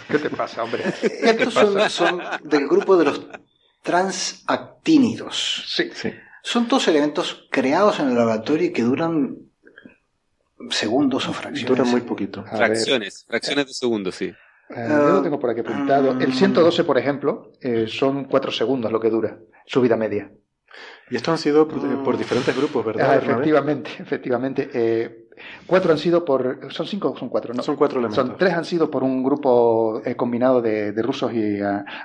¿Qué 0.09 0.17
te 0.17 0.29
pasa, 0.31 0.63
hombre? 0.63 0.83
Estos 1.03 1.53
Son, 1.53 1.89
son, 1.89 2.21
del 2.43 2.67
grupo 2.67 2.97
de 2.97 3.05
los 3.05 3.21
transactínidos. 3.83 5.63
Sí, 5.67 5.91
sí. 5.93 6.11
Son 6.45 6.67
todos 6.67 6.87
elementos 6.87 7.47
creados 7.49 7.99
en 7.99 8.09
el 8.09 8.15
laboratorio 8.15 8.67
y 8.67 8.71
que 8.71 8.83
duran 8.83 9.35
segundos 10.69 11.27
o 11.27 11.33
fracciones. 11.33 11.65
Duran 11.65 11.89
muy 11.89 12.01
poquito. 12.01 12.43
fracciones, 12.43 13.25
fracciones 13.27 13.65
de 13.65 13.73
segundos, 13.73 14.13
sí. 14.13 14.25
Eh, 14.69 14.87
yo 14.87 15.09
lo 15.09 15.21
tengo 15.23 15.39
por 15.39 15.49
aquí 15.49 15.61
apuntado. 15.61 16.11
El 16.11 16.31
112, 16.31 16.83
por 16.83 16.99
ejemplo, 16.99 17.51
eh, 17.61 17.87
son 17.87 18.25
cuatro 18.25 18.51
segundos 18.51 18.91
lo 18.91 18.99
que 18.99 19.09
dura, 19.09 19.39
su 19.65 19.81
vida 19.81 19.95
media. 19.95 20.31
Y 21.09 21.15
esto 21.15 21.31
han 21.31 21.39
sido 21.39 21.67
por, 21.67 22.15
diferentes 22.15 22.55
grupos, 22.55 22.85
¿verdad? 22.85 23.09
Ah, 23.09 23.15
efectivamente, 23.15 23.89
efectivamente. 23.99 24.69
Eh, 24.71 25.27
cuatro 25.65 25.93
han 25.93 25.97
sido 25.97 26.23
por. 26.23 26.71
¿Son 26.71 26.85
cinco 26.85 27.09
o 27.09 27.17
son 27.17 27.29
cuatro? 27.29 27.55
No. 27.55 27.63
Son 27.63 27.75
cuatro 27.75 27.97
elementos. 27.97 28.23
Son 28.23 28.37
tres 28.37 28.53
han 28.53 28.65
sido 28.65 28.91
por 28.91 29.03
un 29.03 29.23
grupo 29.23 29.99
combinado 30.15 30.61
de, 30.61 30.93
rusos 31.01 31.33
y 31.33 31.57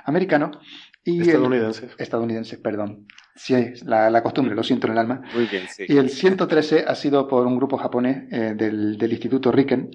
americanos. 0.05 0.57
Y 1.03 1.21
estadounidenses. 1.21 1.91
estadounidenses, 1.97 2.59
perdón. 2.59 3.07
Sí, 3.35 3.55
la, 3.85 4.09
la, 4.09 4.21
costumbre, 4.21 4.53
lo 4.53 4.61
siento 4.61 4.87
en 4.87 4.93
el 4.93 4.99
alma. 4.99 5.21
Muy 5.33 5.45
bien, 5.45 5.63
sí. 5.67 5.85
Y 5.87 5.97
el 5.97 6.09
113 6.09 6.85
ha 6.87 6.95
sido 6.95 7.27
por 7.27 7.47
un 7.47 7.57
grupo 7.57 7.77
japonés 7.77 8.31
eh, 8.31 8.53
del, 8.55 8.97
del, 8.97 9.11
Instituto 9.11 9.51
Riken. 9.51 9.89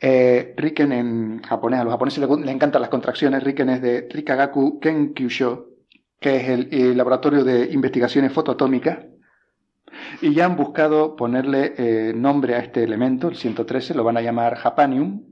Eh, 0.00 0.54
Riken 0.56 0.92
en 0.92 1.42
japonés, 1.42 1.80
a 1.80 1.84
los 1.84 1.92
japoneses 1.92 2.26
les, 2.26 2.48
encantan 2.48 2.80
las 2.80 2.90
contracciones. 2.90 3.44
Riken 3.44 3.68
es 3.70 3.82
de 3.82 4.08
Rikagaku 4.10 4.80
Kenkyusho, 4.80 5.66
que 6.18 6.36
es 6.36 6.48
el, 6.48 6.96
laboratorio 6.96 7.44
de 7.44 7.70
investigaciones 7.70 8.32
fotoatómicas. 8.32 8.98
Y 10.20 10.34
ya 10.34 10.46
han 10.46 10.56
buscado 10.56 11.14
ponerle 11.14 11.74
eh, 11.76 12.12
nombre 12.14 12.54
a 12.54 12.58
este 12.58 12.82
elemento, 12.82 13.28
el 13.28 13.36
113, 13.36 13.94
lo 13.94 14.04
van 14.04 14.16
a 14.16 14.22
llamar 14.22 14.56
Japanium, 14.56 15.22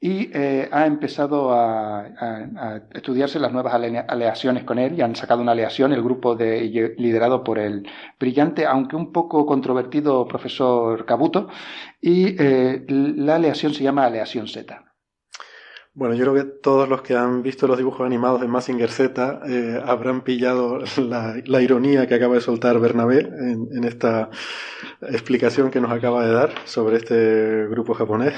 y 0.00 0.30
eh, 0.34 0.68
ha 0.70 0.86
empezado 0.86 1.52
a, 1.52 2.82
estudiarse 2.92 3.38
las 3.38 3.52
nuevas 3.52 3.74
aleaciones 3.74 4.64
con 4.64 4.78
él 4.78 4.98
y 4.98 5.00
han 5.00 5.16
sacado 5.16 5.40
una 5.40 5.52
aleación, 5.52 5.92
el 5.92 6.02
grupo 6.02 6.36
de, 6.36 6.94
liderado 6.98 7.42
por 7.42 7.58
el 7.58 7.86
brillante, 8.20 8.66
aunque 8.66 8.96
un 8.96 9.12
poco 9.12 9.46
controvertido 9.46 10.26
profesor 10.28 11.06
Cabuto, 11.06 11.48
y 12.00 12.36
eh, 12.38 12.84
la 12.88 13.36
aleación 13.36 13.72
se 13.72 13.82
llama 13.82 14.04
aleación 14.04 14.46
Z. 14.46 14.84
Bueno, 15.96 16.16
yo 16.16 16.24
creo 16.24 16.34
que 16.34 16.50
todos 16.60 16.88
los 16.88 17.02
que 17.02 17.14
han 17.14 17.44
visto 17.44 17.68
los 17.68 17.78
dibujos 17.78 18.04
animados 18.04 18.40
de 18.40 18.48
Massinger 18.48 18.90
Z 18.90 19.42
eh, 19.46 19.80
habrán 19.86 20.22
pillado 20.22 20.80
la, 20.96 21.62
ironía 21.62 22.08
que 22.08 22.16
acaba 22.16 22.34
de 22.34 22.40
soltar 22.40 22.80
Bernabé 22.80 23.20
en, 23.20 23.84
esta 23.84 24.28
explicación 25.02 25.70
que 25.70 25.80
nos 25.80 25.92
acaba 25.92 26.26
de 26.26 26.32
dar 26.32 26.52
sobre 26.64 26.96
este 26.96 27.68
grupo 27.68 27.94
japonés. 27.94 28.34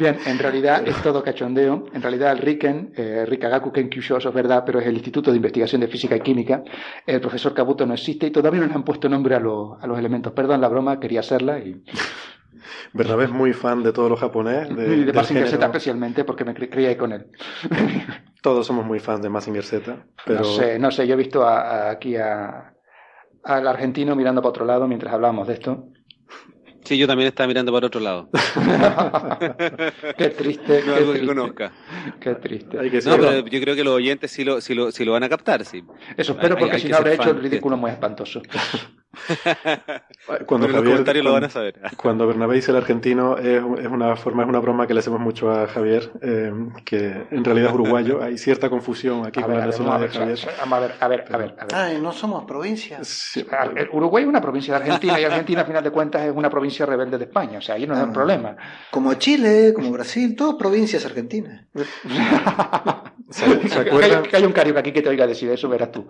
Bien, 0.00 0.18
en 0.24 0.38
realidad 0.38 0.88
es 0.88 0.96
todo 1.02 1.22
cachondeo. 1.22 1.84
En 1.92 2.00
realidad 2.00 2.32
el 2.32 2.38
RIKEN, 2.38 2.94
eh, 2.96 3.26
Rikagaku 3.26 3.70
Kenkyusho, 3.70 4.16
eso 4.16 4.30
es 4.30 4.34
verdad, 4.34 4.62
pero 4.64 4.80
es 4.80 4.86
el 4.86 4.94
Instituto 4.94 5.30
de 5.30 5.36
Investigación 5.36 5.82
de 5.82 5.88
Física 5.88 6.16
y 6.16 6.20
Química. 6.20 6.64
El 7.06 7.20
profesor 7.20 7.52
Kabuto 7.52 7.84
no 7.84 7.92
existe 7.92 8.26
y 8.26 8.30
todavía 8.30 8.62
no 8.62 8.66
le 8.66 8.72
han 8.72 8.82
puesto 8.82 9.10
nombre 9.10 9.34
a, 9.34 9.40
los, 9.40 9.78
a 9.78 9.86
los 9.86 9.98
elementos. 9.98 10.32
Perdón 10.32 10.62
la 10.62 10.68
broma, 10.68 10.98
quería 10.98 11.20
hacerla 11.20 11.58
y... 11.58 11.84
Bernabé 12.94 13.24
es 13.24 13.30
muy 13.30 13.52
fan 13.52 13.82
de 13.82 13.92
todo 13.92 14.08
lo 14.08 14.16
japonés. 14.16 14.74
De, 14.74 14.96
y 14.96 15.04
de 15.04 15.12
Massinger 15.12 15.48
Z 15.48 15.64
especialmente 15.64 16.24
porque 16.24 16.44
me 16.46 16.54
crié 16.54 16.96
con 16.96 17.12
él. 17.12 17.26
Todos 18.42 18.66
somos 18.66 18.86
muy 18.86 19.00
fans 19.00 19.20
de 19.20 19.28
Massinger 19.28 19.64
Z. 19.64 20.06
Pero... 20.24 20.38
No 20.40 20.44
sé, 20.44 20.78
no 20.78 20.90
sé, 20.90 21.06
yo 21.06 21.12
he 21.12 21.16
visto 21.16 21.46
aquí 21.46 22.16
a, 22.16 22.72
al 23.44 23.68
argentino 23.68 24.16
mirando 24.16 24.40
para 24.40 24.50
otro 24.50 24.64
lado 24.64 24.88
mientras 24.88 25.12
hablábamos 25.12 25.46
de 25.46 25.54
esto. 25.54 25.90
Sí, 26.84 26.96
yo 26.96 27.06
también 27.06 27.28
estaba 27.28 27.46
mirando 27.46 27.72
para 27.72 27.86
otro 27.86 28.00
lado. 28.00 28.28
qué 30.16 30.28
triste. 30.30 30.82
No 30.86 30.94
algo 30.94 31.12
que 31.12 31.26
conozca. 31.26 31.72
Qué 32.20 32.34
triste. 32.36 32.76
no, 32.76 33.16
pero 33.16 33.46
yo 33.46 33.60
creo 33.60 33.76
que 33.76 33.84
los 33.84 33.94
oyentes 33.94 34.30
sí 34.30 34.44
lo, 34.44 34.60
sí 34.60 34.74
lo, 34.74 34.90
sí 34.90 35.04
lo 35.04 35.12
van 35.12 35.24
a 35.24 35.28
captar, 35.28 35.64
sí. 35.64 35.84
Eso 36.16 36.32
espero, 36.32 36.56
porque 36.56 36.78
si 36.78 36.88
no 36.88 36.96
habrá 36.96 37.14
hecho 37.14 37.30
el 37.30 37.40
ridículo 37.40 37.76
muy 37.76 37.90
espantoso. 37.90 38.42
cuando 40.46 40.68
Javier, 40.68 41.24
lo 41.24 41.32
van 41.32 41.44
a 41.44 41.50
saber. 41.50 41.74
cuando 41.96 42.26
Bernabé 42.26 42.56
dice 42.56 42.70
el 42.70 42.76
argentino, 42.76 43.36
es, 43.38 43.60
una 43.62 44.14
forma, 44.16 44.44
es 44.44 44.48
una 44.48 44.60
broma 44.60 44.86
que 44.86 44.94
le 44.94 45.00
hacemos 45.00 45.20
mucho 45.20 45.50
a 45.50 45.66
Javier, 45.66 46.12
eh, 46.22 46.52
que 46.84 47.26
en 47.30 47.44
realidad 47.44 47.70
es 47.70 47.74
uruguayo. 47.74 48.22
Hay 48.22 48.38
cierta 48.38 48.70
confusión 48.70 49.26
aquí 49.26 49.42
con 49.42 49.56
la 49.56 49.66
nacionalidad 49.66 50.08
de 50.08 50.18
Javier. 50.18 50.38
A 50.60 50.78
ver, 50.78 50.94
a 51.00 51.08
ver, 51.08 51.24
a 51.30 51.36
ver. 51.36 51.54
Ay, 51.72 52.00
no 52.00 52.12
somos 52.12 52.44
provincias. 52.44 53.32
Uruguay 53.92 54.22
es 54.22 54.28
una 54.28 54.40
provincia 54.40 54.74
de 54.74 54.84
Argentina 54.84 55.20
y 55.20 55.24
Argentina, 55.24 55.62
a 55.62 55.64
final 55.64 55.82
de 55.82 55.90
cuentas, 55.90 56.22
es 56.22 56.32
una 56.32 56.48
provincia 56.48 56.86
rebelde 56.86 57.18
de 57.18 57.24
España. 57.24 57.58
O 57.58 57.62
sea, 57.62 57.74
ahí 57.74 57.86
no 57.86 57.94
es 57.94 58.00
el 58.00 58.10
ah. 58.10 58.12
problema. 58.12 58.56
Como 58.90 59.14
Chile, 59.14 59.72
como 59.74 59.90
Brasil, 59.90 60.36
todas 60.36 60.54
provincias 60.54 61.04
argentinas. 61.04 61.66
¿Se, 63.30 63.44
acuerdan? 63.44 64.24
Que 64.24 64.36
hay, 64.36 64.44
un 64.44 64.52
carioca 64.52 64.80
aquí 64.80 64.92
que 64.92 65.02
te 65.02 65.08
oiga 65.08 65.26
decir 65.26 65.50
eso, 65.50 65.68
verás 65.68 65.92
tú. 65.92 66.06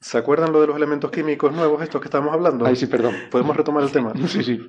¿Se 0.00 0.18
acuerdan 0.18 0.52
lo 0.52 0.60
de 0.60 0.66
los 0.66 0.76
elementos 0.76 1.10
químicos 1.10 1.52
nuevos, 1.52 1.82
estos 1.82 2.00
que 2.00 2.06
estábamos 2.06 2.34
hablando? 2.34 2.66
Ay, 2.66 2.76
sí, 2.76 2.86
perdón. 2.86 3.14
¿Podemos 3.30 3.56
retomar 3.56 3.82
el 3.82 3.90
tema? 3.90 4.12
sí, 4.28 4.42
sí. 4.42 4.60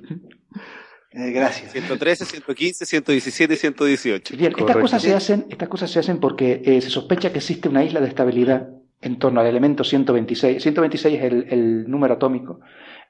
Eh, 1.12 1.30
gracias. 1.30 1.72
113, 1.72 2.24
115, 2.24 2.86
117 2.86 3.54
y 3.54 3.56
118. 3.56 4.36
Bien, 4.36 4.52
estas 4.56 4.76
cosas, 4.76 5.02
se 5.02 5.14
hacen, 5.14 5.46
estas 5.50 5.68
cosas 5.68 5.90
se 5.90 5.98
hacen 5.98 6.18
porque 6.18 6.62
eh, 6.64 6.80
se 6.80 6.90
sospecha 6.90 7.32
que 7.32 7.38
existe 7.38 7.68
una 7.68 7.84
isla 7.84 8.00
de 8.00 8.08
estabilidad 8.08 8.68
en 9.00 9.18
torno 9.18 9.40
al 9.40 9.46
elemento 9.46 9.84
126. 9.84 10.62
126 10.62 11.18
es 11.18 11.24
el, 11.24 11.46
el 11.50 11.90
número 11.90 12.14
atómico, 12.14 12.60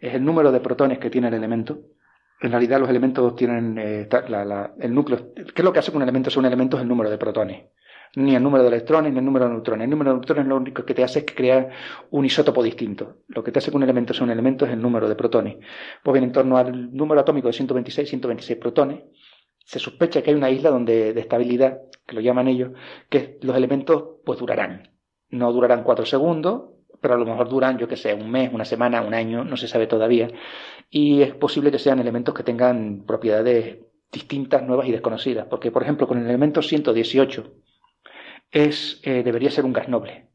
es 0.01 0.15
el 0.15 0.25
número 0.25 0.53
de 0.53 0.61
protones 0.61 0.99
que 0.99 1.11
tiene 1.11 1.29
el 1.29 1.35
elemento. 1.35 1.81
En 2.41 2.53
realidad 2.53 2.79
los 2.79 2.89
elementos 2.89 3.35
tienen 3.35 3.79
eh, 3.79 4.09
el 4.81 4.95
núcleo. 4.95 5.33
¿Qué 5.35 5.43
es 5.57 5.65
lo 5.65 5.73
que 5.73 5.81
hace 5.81 5.91
que 5.91 5.97
un 5.97 6.03
elemento 6.03 6.31
sea 6.31 6.41
un 6.41 6.47
elemento? 6.47 6.77
Es 6.77 6.83
el 6.83 6.89
número 6.89 7.11
de 7.11 7.19
protones. 7.19 7.65
Ni 8.19 8.35
el 8.35 8.43
número 8.43 8.65
de 8.65 8.71
electrones 8.71 9.13
ni 9.13 9.21
el 9.21 9.25
número 9.25 9.45
de 9.45 9.53
neutrones. 9.53 9.85
El 9.85 9.91
número 9.91 10.11
de 10.11 10.17
neutrones 10.17 10.47
lo 10.47 10.57
único 10.57 10.85
que 10.85 10.93
te 10.93 11.05
hace 11.05 11.21
es 11.21 11.25
crear 11.25 11.71
un 12.11 12.25
isótopo 12.25 12.65
distinto. 12.65 13.19
Lo 13.29 13.45
que 13.45 13.53
te 13.53 13.61
hace 13.61 13.71
que 13.71 13.77
un 13.77 13.85
elemento 13.85 14.13
sea 14.13 14.25
un 14.25 14.33
elemento 14.33 14.67
es 14.67 14.73
el 14.73 14.83
número 14.83 15.09
de 15.09 15.15
protones. 15.15 15.59
Pues 16.03 16.13
bien, 16.15 16.25
en 16.25 16.33
torno 16.33 16.57
al 16.59 16.93
número 16.93 17.21
atómico 17.21 17.47
de 17.47 17.53
126, 17.53 18.09
126 18.09 18.59
protones, 18.59 19.05
se 19.65 19.79
sospecha 19.79 20.21
que 20.21 20.31
hay 20.31 20.37
una 20.37 20.51
isla 20.51 20.71
donde, 20.71 21.13
de 21.13 21.21
estabilidad, 21.21 21.83
que 22.05 22.17
lo 22.17 22.21
llaman 22.21 22.49
ellos, 22.49 22.73
que 23.09 23.39
los 23.43 23.57
elementos 23.57 24.17
pues 24.25 24.41
durarán. 24.41 24.91
No 25.31 25.53
durarán 25.53 25.85
cuatro 25.85 26.05
segundos, 26.05 26.71
pero 27.01 27.15
a 27.15 27.19
lo 27.19 27.25
mejor 27.25 27.49
duran, 27.49 27.79
yo 27.79 27.87
que 27.87 27.97
sé, 27.97 28.15
un 28.15 28.33
mes, 28.33 28.53
una 28.53 28.65
semana, 28.65 29.01
un 29.01 29.15
año, 29.15 29.45
no 29.45 29.57
se 29.57 29.69
sabe 29.69 29.87
todavía. 29.87 30.29
Y 30.91 31.23
es 31.23 31.37
posible 31.37 31.71
que 31.71 31.79
sean 31.79 32.01
elementos 32.01 32.35
que 32.35 32.43
tengan 32.43 33.05
propiedades 33.07 33.79
distintas, 34.11 34.65
nuevas 34.65 34.89
y 34.89 34.91
desconocidas. 34.91 35.47
Porque, 35.49 35.71
por 35.71 35.85
ejemplo, 35.85 36.09
con 36.09 36.19
el 36.19 36.25
elemento 36.25 36.63
118 36.63 37.45
es, 38.51 39.01
eh, 39.05 39.23
debería 39.23 39.51
ser 39.51 39.65
un 39.65 39.73
gas 39.73 39.89
noble. 39.89 40.29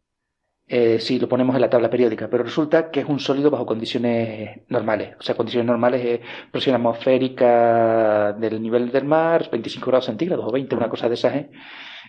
Eh, 0.65 0.99
si 0.99 1.19
lo 1.19 1.27
ponemos 1.27 1.55
en 1.55 1.61
la 1.61 1.69
tabla 1.69 1.89
periódica, 1.89 2.29
pero 2.29 2.43
resulta 2.43 2.89
que 2.89 3.01
es 3.01 3.05
un 3.05 3.19
sólido 3.19 3.51
bajo 3.51 3.65
condiciones 3.65 4.61
normales, 4.69 5.15
o 5.19 5.21
sea, 5.21 5.35
condiciones 5.35 5.67
normales, 5.67 6.05
eh, 6.05 6.21
presión 6.51 6.75
atmosférica 6.75 8.33
del 8.33 8.61
nivel 8.61 8.89
del 8.91 9.03
mar, 9.03 9.49
25 9.51 9.85
grados 9.85 10.05
centígrados 10.05 10.45
o 10.47 10.51
20, 10.51 10.75
una 10.75 10.89
cosa 10.89 11.09
de 11.09 11.15
esas, 11.15 11.45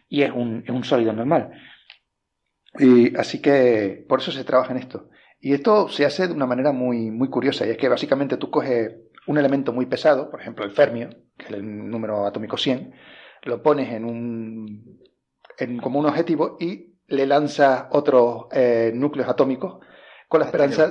y 0.09 0.23
es 0.23 0.31
un, 0.31 0.63
es 0.65 0.71
un 0.71 0.85
sólido 0.85 1.13
normal. 1.13 1.51
Y 2.79 3.17
así 3.17 3.43
que 3.43 4.05
por 4.09 4.21
eso 4.21 4.31
se 4.33 4.45
trabaja 4.45 4.73
en 4.73 4.79
esto. 4.79 5.09
Y 5.41 5.53
esto 5.53 5.89
se 5.89 6.05
hace 6.07 6.29
de 6.29 6.35
una 6.35 6.47
manera 6.47 6.73
muy, 6.73 7.11
muy 7.11 7.29
curiosa, 7.29 7.67
y 7.67 7.71
es 7.71 7.77
que 7.77 7.89
básicamente 7.89 8.37
tú 8.37 8.51
coges 8.51 8.95
un 9.27 9.39
elemento 9.39 9.73
muy 9.73 9.87
pesado, 9.87 10.31
por 10.31 10.41
ejemplo 10.41 10.65
el 10.65 10.71
fermio, 10.71 11.11
que 11.37 11.47
es 11.47 11.51
el 11.53 11.91
número 11.91 12.25
atómico 12.27 12.57
100, 12.57 12.95
lo 13.43 13.63
pones 13.63 13.93
en 13.93 14.05
un, 14.05 15.01
en, 15.59 15.79
como 15.79 15.99
un 15.99 16.07
objetivo 16.07 16.57
y 16.61 16.95
le 17.07 17.27
lanzas 17.27 17.87
otros 17.91 18.47
eh, 18.53 18.93
núcleos 18.95 19.29
atómicos 19.29 19.79
con 20.29 20.41
la 20.41 20.47
esperanza 20.47 20.91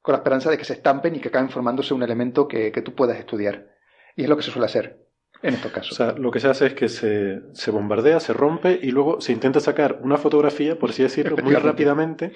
con 0.00 0.12
la 0.12 0.18
esperanza 0.18 0.50
de 0.50 0.56
que 0.56 0.64
se 0.64 0.72
estampen 0.74 1.16
y 1.16 1.20
que 1.20 1.28
acaben 1.28 1.50
formándose 1.50 1.92
un 1.92 2.02
elemento 2.02 2.48
que, 2.48 2.72
que 2.72 2.80
tú 2.80 2.94
puedas 2.94 3.18
estudiar. 3.18 3.68
Y 4.16 4.22
es 4.22 4.28
lo 4.28 4.36
que 4.36 4.42
se 4.42 4.50
suele 4.50 4.64
hacer 4.64 5.06
en 5.42 5.54
estos 5.54 5.70
casos. 5.70 5.92
O 5.92 5.94
sea, 5.94 6.12
lo 6.12 6.30
que 6.30 6.40
se 6.40 6.48
hace 6.48 6.66
es 6.66 6.74
que 6.74 6.88
se, 6.88 7.42
se, 7.52 7.70
bombardea, 7.70 8.18
se 8.20 8.32
rompe 8.32 8.78
y 8.80 8.90
luego 8.90 9.20
se 9.20 9.32
intenta 9.32 9.60
sacar 9.60 10.00
una 10.02 10.16
fotografía, 10.16 10.78
por 10.78 10.90
así 10.90 11.02
decirlo, 11.02 11.36
muy 11.36 11.54
rápidamente 11.54 12.32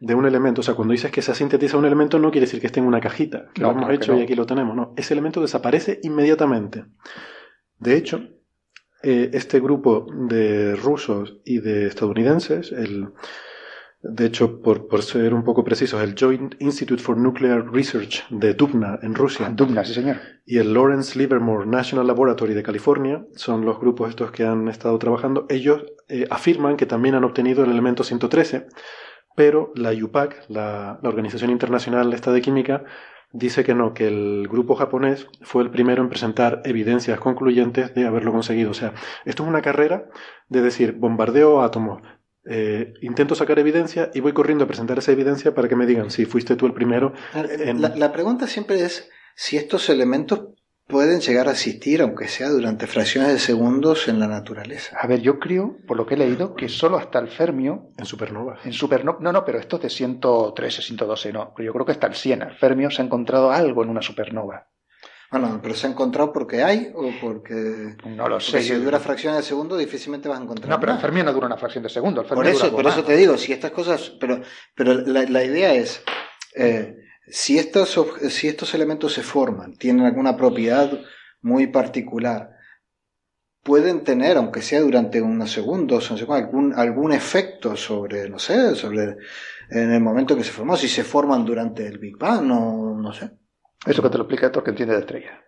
de 0.00 0.14
un 0.14 0.26
elemento. 0.26 0.60
O 0.60 0.64
sea, 0.64 0.74
cuando 0.74 0.92
dices 0.92 1.10
que 1.10 1.22
se 1.22 1.34
sintetiza 1.34 1.78
un 1.78 1.86
elemento 1.86 2.18
no 2.18 2.30
quiere 2.30 2.46
decir 2.46 2.60
que 2.60 2.66
esté 2.66 2.80
en 2.80 2.86
una 2.86 3.00
cajita, 3.00 3.48
que 3.54 3.62
lo 3.62 3.70
hemos 3.70 3.90
hecho 3.90 4.16
y 4.16 4.22
aquí 4.22 4.34
lo 4.34 4.46
tenemos. 4.46 4.74
No, 4.74 4.92
ese 4.96 5.14
elemento 5.14 5.40
desaparece 5.40 6.00
inmediatamente. 6.02 6.84
De 7.78 7.96
hecho, 7.96 8.28
eh, 9.04 9.30
este 9.34 9.60
grupo 9.60 10.06
de 10.10 10.74
rusos 10.76 11.36
y 11.44 11.58
de 11.58 11.86
estadounidenses, 11.86 12.72
el, 12.72 13.10
de 14.02 14.26
hecho, 14.26 14.60
por, 14.60 14.88
por, 14.88 15.02
ser 15.02 15.34
un 15.34 15.44
poco 15.44 15.62
precisos, 15.62 16.02
el 16.02 16.14
Joint 16.18 16.54
Institute 16.58 17.02
for 17.02 17.16
Nuclear 17.16 17.70
Research 17.72 18.26
de 18.30 18.54
Dubna, 18.54 18.98
en 19.02 19.14
Rusia. 19.14 19.50
Dubna, 19.50 19.84
sí, 19.84 19.94
señor. 19.94 20.16
Y 20.44 20.58
el 20.58 20.74
Lawrence 20.74 21.18
Livermore 21.18 21.66
National 21.66 22.06
Laboratory 22.06 22.54
de 22.54 22.62
California, 22.62 23.26
son 23.34 23.64
los 23.64 23.78
grupos 23.78 24.10
estos 24.10 24.30
que 24.30 24.44
han 24.44 24.68
estado 24.68 24.98
trabajando. 24.98 25.46
Ellos 25.48 25.84
eh, 26.08 26.26
afirman 26.30 26.76
que 26.76 26.86
también 26.86 27.14
han 27.14 27.24
obtenido 27.24 27.64
el 27.64 27.70
elemento 27.70 28.04
113, 28.04 28.66
pero 29.36 29.72
la 29.74 29.92
IUPAC, 29.92 30.46
la, 30.48 30.98
la 31.02 31.08
Organización 31.08 31.50
Internacional 31.50 32.12
esta 32.12 32.32
de 32.32 32.42
Química, 32.42 32.84
dice 33.34 33.64
que 33.64 33.74
no, 33.74 33.92
que 33.92 34.06
el 34.06 34.48
grupo 34.48 34.76
japonés 34.76 35.26
fue 35.42 35.64
el 35.64 35.70
primero 35.70 36.00
en 36.02 36.08
presentar 36.08 36.62
evidencias 36.64 37.18
concluyentes 37.18 37.92
de 37.92 38.06
haberlo 38.06 38.32
conseguido. 38.32 38.70
O 38.70 38.74
sea, 38.74 38.94
esto 39.24 39.42
es 39.42 39.48
una 39.48 39.60
carrera 39.60 40.08
de 40.48 40.62
decir, 40.62 40.92
bombardeo 40.92 41.60
átomos, 41.60 42.00
eh, 42.48 42.94
intento 43.02 43.34
sacar 43.34 43.58
evidencia 43.58 44.10
y 44.14 44.20
voy 44.20 44.32
corriendo 44.32 44.64
a 44.64 44.66
presentar 44.68 44.98
esa 44.98 45.12
evidencia 45.12 45.52
para 45.52 45.68
que 45.68 45.76
me 45.76 45.86
digan 45.86 46.10
si 46.10 46.26
fuiste 46.26 46.54
tú 46.54 46.66
el 46.66 46.74
primero. 46.74 47.12
La, 47.96 48.12
pregunta 48.12 48.46
siempre 48.46 48.82
es 48.84 49.10
si 49.34 49.56
estos 49.56 49.90
elementos 49.90 50.50
pueden 50.86 51.20
llegar 51.20 51.48
a 51.48 51.52
existir, 51.52 52.02
aunque 52.02 52.28
sea 52.28 52.50
durante 52.50 52.86
fracciones 52.86 53.32
de 53.32 53.38
segundos, 53.38 54.08
en 54.08 54.20
la 54.20 54.28
naturaleza. 54.28 54.96
A 55.00 55.06
ver, 55.06 55.20
yo 55.20 55.38
creo, 55.38 55.78
por 55.86 55.96
lo 55.96 56.06
que 56.06 56.14
he 56.14 56.18
leído, 56.18 56.54
que 56.54 56.68
solo 56.68 56.96
hasta 56.96 57.18
el 57.18 57.28
fermio. 57.28 57.90
En 57.96 58.04
supernova. 58.04 58.58
En 58.64 58.72
supernova. 58.72 59.18
No, 59.20 59.32
no, 59.32 59.44
pero 59.44 59.58
esto 59.58 59.76
es 59.76 59.82
de 59.82 59.90
113, 59.90 60.82
112, 60.82 61.32
no. 61.32 61.52
Pero 61.56 61.66
yo 61.66 61.72
creo 61.72 61.86
que 61.86 61.92
hasta 61.92 62.06
el 62.06 62.14
100. 62.14 62.42
El 62.42 62.54
fermio 62.56 62.90
se 62.90 63.02
ha 63.02 63.04
encontrado 63.04 63.50
algo 63.50 63.82
en 63.82 63.90
una 63.90 64.02
supernova. 64.02 64.68
Bueno, 65.30 65.58
pero 65.60 65.74
se 65.74 65.88
ha 65.88 65.90
encontrado 65.90 66.32
porque 66.32 66.62
hay 66.62 66.92
o 66.94 67.10
porque. 67.20 67.96
No 68.06 68.28
lo 68.28 68.38
sé. 68.38 68.62
si 68.62 68.72
dura 68.74 69.00
fracciones 69.00 69.40
de 69.40 69.42
segundo, 69.42 69.76
difícilmente 69.76 70.28
vas 70.28 70.38
a 70.38 70.42
encontrar. 70.42 70.70
No, 70.70 70.78
pero 70.78 70.92
el 70.92 70.98
fermio 70.98 71.24
no 71.24 71.32
dura 71.32 71.46
una 71.46 71.56
fracción 71.56 71.82
de 71.82 71.90
segundo. 71.90 72.20
El 72.20 72.28
por 72.28 72.46
eso, 72.46 72.70
por 72.70 72.86
eso 72.86 73.02
te 73.02 73.16
digo, 73.16 73.36
si 73.36 73.52
estas 73.52 73.72
cosas. 73.72 74.12
Pero, 74.20 74.42
pero 74.76 74.94
la, 74.94 75.44
idea 75.44 75.74
es. 75.74 76.04
Eh, 76.54 77.03
si 77.28 77.58
estos, 77.58 77.98
si 78.28 78.48
estos 78.48 78.74
elementos 78.74 79.12
se 79.12 79.22
forman, 79.22 79.74
tienen 79.76 80.04
alguna 80.04 80.36
propiedad 80.36 80.90
muy 81.40 81.66
particular, 81.68 82.50
pueden 83.62 84.04
tener, 84.04 84.36
aunque 84.36 84.62
sea 84.62 84.80
durante 84.80 85.20
unos 85.20 85.50
segundos, 85.50 86.10
algún, 86.28 86.74
algún 86.74 87.12
efecto 87.12 87.76
sobre, 87.76 88.28
no 88.28 88.38
sé, 88.38 88.74
sobre 88.74 89.16
en 89.70 89.92
el 89.92 90.00
momento 90.00 90.36
que 90.36 90.44
se 90.44 90.52
formó, 90.52 90.76
si 90.76 90.88
se 90.88 91.02
forman 91.02 91.44
durante 91.44 91.86
el 91.86 91.98
Big 91.98 92.16
Bang, 92.18 92.44
no, 92.44 92.94
no 92.94 93.12
sé. 93.12 93.30
Eso 93.86 94.02
que 94.02 94.10
te 94.10 94.18
lo 94.18 94.24
explica 94.24 94.46
esto 94.46 94.62
que 94.62 94.70
entiende 94.70 94.94
de 94.94 95.00
estrellas. 95.00 95.43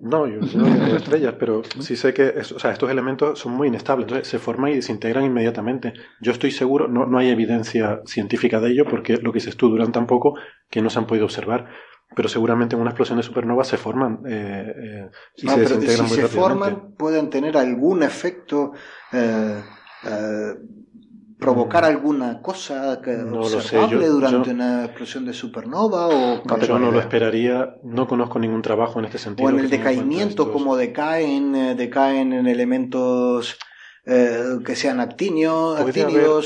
No, 0.00 0.26
yo 0.26 0.40
no 0.40 0.64
de 0.64 0.96
estrellas, 0.96 1.34
pero 1.38 1.62
sí 1.78 1.94
sé 1.94 2.14
que 2.14 2.28
o 2.28 2.58
sea, 2.58 2.72
estos 2.72 2.90
elementos 2.90 3.38
son 3.38 3.52
muy 3.52 3.68
inestables, 3.68 4.04
entonces 4.04 4.28
se 4.28 4.38
forman 4.38 4.72
y 4.72 4.76
desintegran 4.76 5.24
inmediatamente. 5.24 5.92
Yo 6.22 6.32
estoy 6.32 6.50
seguro, 6.52 6.88
no, 6.88 7.04
no 7.04 7.18
hay 7.18 7.28
evidencia 7.28 8.00
científica 8.06 8.60
de 8.60 8.70
ello, 8.70 8.86
porque 8.86 9.18
lo 9.18 9.30
que 9.30 9.40
dices 9.40 9.56
tú 9.56 9.68
duran 9.68 9.92
tan 9.92 10.06
poco 10.06 10.36
que 10.70 10.80
no 10.80 10.88
se 10.88 10.98
han 10.98 11.06
podido 11.06 11.26
observar, 11.26 11.68
pero 12.16 12.30
seguramente 12.30 12.76
en 12.76 12.80
una 12.80 12.90
explosión 12.90 13.18
de 13.18 13.22
supernova 13.22 13.62
se 13.62 13.76
forman 13.76 14.20
eh, 14.26 14.74
eh, 14.76 15.10
y 15.36 15.48
se 15.48 15.60
desintegran 15.60 16.08
si 16.08 16.14
se 16.14 16.28
forman, 16.28 16.94
pueden 16.96 17.28
tener 17.28 17.58
algún 17.58 18.02
efecto 18.02 18.72
eh, 19.12 19.62
provocar 21.40 21.84
alguna 21.84 22.42
cosa 22.42 23.00
que 23.02 23.12
no 23.12 23.40
observable 23.40 24.06
durante 24.06 24.50
una 24.50 24.84
explosión 24.84 25.24
de 25.24 25.32
supernova 25.32 26.08
o 26.08 26.42
yo 26.60 26.78
no 26.78 26.90
lo 26.90 27.00
esperaría 27.00 27.76
no 27.82 28.06
conozco 28.06 28.38
ningún 28.38 28.62
trabajo 28.62 28.98
en 28.98 29.06
este 29.06 29.18
sentido 29.18 29.48
o 29.48 29.50
en 29.50 29.58
el 29.58 29.70
decaimiento 29.70 30.52
como 30.52 30.76
decaen 30.76 31.54
eh, 31.54 31.74
decaen 31.74 32.32
en 32.32 32.46
elementos 32.46 33.58
eh, 34.06 34.58
que 34.64 34.74
sean 34.76 34.98
actinios, 34.98 35.78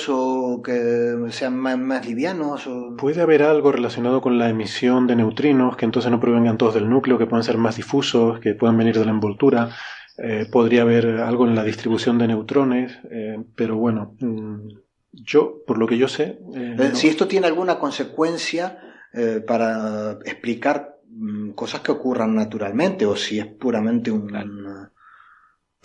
o 0.09 0.61
que 0.61 1.15
sean 1.31 1.57
más, 1.57 2.07
livianos. 2.07 2.67
O... 2.67 2.97
Puede 2.97 3.23
haber 3.23 3.45
algo 3.45 3.71
relacionado 3.71 4.21
con 4.21 4.39
la 4.39 4.51
emisión 4.51 5.07
de 5.07 5.15
neutrinos 5.15 5.77
que 5.77 5.85
entonces 5.85 6.11
no 6.11 6.19
provengan 6.19 6.59
todos 6.59 6.75
del 6.75 6.91
núcleo, 6.91 7.17
que 7.17 7.27
puedan 7.27 7.45
ser 7.45 7.57
más 7.57 7.77
difusos, 7.77 8.41
que 8.41 8.55
puedan 8.55 8.77
venir 8.77 8.99
de 8.99 9.05
la 9.05 9.13
envoltura. 9.13 9.71
Eh, 10.19 10.47
podría 10.51 10.83
haber 10.83 11.07
algo 11.21 11.47
en 11.47 11.55
la 11.55 11.63
distribución 11.63 12.19
de 12.19 12.29
neutrones, 12.29 12.99
pero 13.55 13.77
bueno, 13.77 14.17
mm, 14.21 14.84
yo, 15.23 15.63
por 15.67 15.79
lo 15.79 15.87
que 15.87 15.99
yo 15.99 16.09
sé. 16.09 16.39
Eh, 16.55 16.77
eh, 16.79 16.91
si 16.95 17.09
esto 17.09 17.27
tiene 17.29 17.47
alguna 17.47 17.79
consecuencia 17.79 18.81
eh, 19.13 19.43
para 19.47 20.19
explicar 20.25 20.99
mm, 21.09 21.51
cosas 21.51 21.81
que 21.81 21.93
ocurran 21.93 22.35
naturalmente 22.35 23.07
o 23.07 23.17
si 23.17 23.39
es 23.39 23.47
puramente 23.47 24.11
un, 24.11 24.35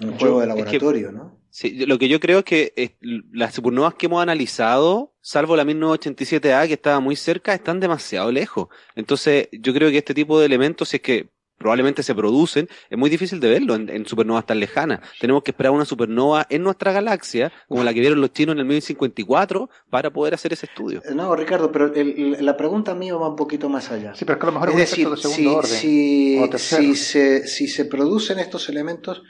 un 0.02 0.18
juego 0.18 0.42
de 0.42 0.48
laboratorio, 0.48 1.12
¿no? 1.12 1.40
Sí, 1.52 1.86
lo 1.86 1.98
que 1.98 2.08
yo 2.08 2.20
creo 2.20 2.40
es 2.40 2.46
que 2.46 2.98
las 3.32 3.56
supernovas 3.56 3.96
que 3.96 4.06
hemos 4.06 4.22
analizado, 4.22 5.16
salvo 5.20 5.56
la 5.56 5.66
1987A 5.66 6.68
que 6.68 6.74
estaba 6.74 7.00
muy 7.00 7.16
cerca, 7.16 7.56
están 7.56 7.80
demasiado 7.80 8.32
lejos. 8.32 8.68
Entonces, 8.96 9.50
yo 9.52 9.74
creo 9.74 9.90
que 9.90 9.98
este 9.98 10.14
tipo 10.14 10.40
de 10.40 10.46
elementos, 10.46 10.90
si 10.90 10.98
es 10.98 11.02
que 11.02 11.30
probablemente 11.60 12.02
se 12.02 12.16
producen, 12.16 12.68
es 12.90 12.98
muy 12.98 13.10
difícil 13.10 13.40
de 13.40 13.50
verlo 13.50 13.76
en, 13.76 14.06
supernovas 14.08 14.48
tan 14.48 14.60
lejanas. 14.60 15.02
Tenemos 15.20 15.44
que 15.44 15.52
esperar 15.52 15.72
una 15.72 15.86
supernova 15.86 16.48
en 16.50 16.64
nuestra 16.64 16.92
galaxia, 16.92 17.52
como 17.68 17.84
la 17.84 17.94
que 17.94 18.00
vieron 18.00 18.20
los 18.22 18.34
chinos 18.34 18.54
en 18.54 18.60
el 18.60 18.66
1954, 18.66 19.70
para 19.92 20.12
poder 20.12 20.34
hacer 20.34 20.54
ese 20.54 20.66
estudio. 20.66 21.02
Eh, 21.06 21.14
no, 21.14 21.36
Ricardo, 21.36 21.72
pero 21.72 21.92
la 21.94 22.58
pregunta 22.58 22.96
mía 22.96 23.14
va 23.16 23.30
un 23.30 23.36
poquito 23.36 23.70
más 23.70 23.92
allá. 23.92 24.16
Sí, 24.16 24.26
pero 24.26 24.40
que 24.40 24.46
a 24.46 24.48
lo 24.48 24.54
mejor 24.54 24.70
es, 24.70 24.76
decir, 24.78 25.08
si, 25.18 26.40
Si, 26.58 26.96
se, 26.96 27.46
si 27.48 27.68
se 27.68 27.86
producen 27.86 28.40
estos 28.40 28.70
elementos, 28.70 29.22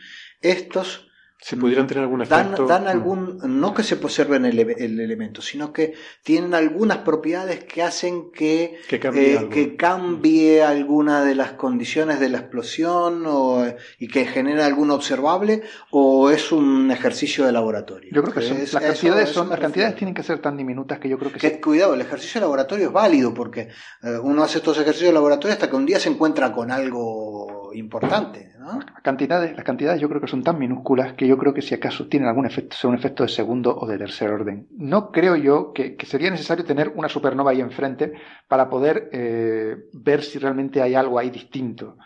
estos 0.41 1.08
Si 1.41 1.55
pudieran 1.55 1.87
tener 1.87 2.03
algún 2.03 2.21
efecto. 2.21 2.65
Dan, 2.65 2.87
algún, 2.87 3.39
no 3.61 3.73
que 3.73 3.81
se 3.81 3.95
observen 3.95 4.43
el, 4.43 4.59
el, 4.59 4.99
elemento, 4.99 5.41
sino 5.41 5.71
que 5.71 5.93
tienen 6.21 6.53
algunas 6.53 6.97
propiedades 6.99 7.63
que 7.63 7.81
hacen 7.81 8.29
que, 8.31 8.79
que 8.89 8.99
cambie, 8.99 9.35
eh, 9.35 9.49
que 9.49 9.75
cambie 9.77 10.63
alguna 10.63 11.23
de 11.23 11.35
las 11.35 11.53
condiciones 11.53 12.19
de 12.19 12.27
la 12.27 12.39
explosión 12.39 13.23
o, 13.25 13.65
y 13.99 14.09
que 14.09 14.25
genere 14.25 14.63
algún 14.63 14.91
observable, 14.91 15.63
o 15.91 16.29
es 16.29 16.51
un 16.51 16.91
ejercicio 16.91 17.45
de 17.45 17.53
laboratorio. 17.53 18.11
Yo 18.13 18.21
creo 18.21 18.33
que 18.33 18.41
las, 18.41 18.71
cantidades 18.71 19.29
son, 19.29 19.49
las 19.49 19.59
cantidades 19.59 19.95
tienen 19.95 20.13
que 20.13 20.23
ser 20.23 20.39
tan 20.39 20.57
diminutas 20.57 20.99
que 20.99 21.07
yo 21.07 21.17
creo 21.17 21.31
que, 21.31 21.39
que 21.39 21.61
Cuidado, 21.61 21.93
el 21.93 22.01
ejercicio 22.01 22.39
de 22.39 22.45
laboratorio 22.45 22.87
es 22.87 22.93
válido 22.93 23.33
porque 23.33 23.69
eh, 24.03 24.17
uno 24.21 24.43
hace 24.43 24.57
estos 24.57 24.77
ejercicios 24.77 25.09
de 25.09 25.13
laboratorio 25.13 25.53
hasta 25.53 25.69
que 25.69 25.75
un 25.75 25.85
día 25.85 25.99
se 25.99 26.09
encuentra 26.09 26.51
con 26.51 26.69
algo 26.71 27.58
importante. 27.73 28.51
¿no? 28.57 28.79
Las, 28.79 29.01
cantidades, 29.01 29.55
las 29.55 29.63
cantidades 29.63 30.01
yo 30.01 30.09
creo 30.09 30.21
que 30.21 30.27
son 30.27 30.43
tan 30.43 30.57
minúsculas 30.59 31.13
que 31.13 31.27
yo 31.27 31.37
creo 31.37 31.53
que 31.53 31.61
si 31.61 31.75
acaso 31.75 32.07
tienen 32.07 32.29
algún 32.29 32.45
efecto, 32.45 32.75
son 32.75 32.91
un 32.91 32.97
efecto 32.97 33.23
de 33.23 33.29
segundo 33.29 33.77
o 33.77 33.87
de 33.87 33.97
tercer 33.97 34.29
orden. 34.29 34.67
No 34.71 35.11
creo 35.11 35.35
yo 35.35 35.73
que, 35.73 35.97
sería 36.05 36.31
necesario 36.31 36.65
tener 36.65 36.93
una 36.95 37.09
supernova 37.09 37.51
ahí 37.51 37.61
enfrente 37.61 38.13
para 38.47 38.69
poder 38.69 39.09
eh, 39.11 39.75
ver 39.93 40.23
si 40.23 40.39
realmente 40.39 40.81
hay 40.81 40.95
algo 40.95 41.19
ahí 41.19 41.29
distinto. 41.29 41.97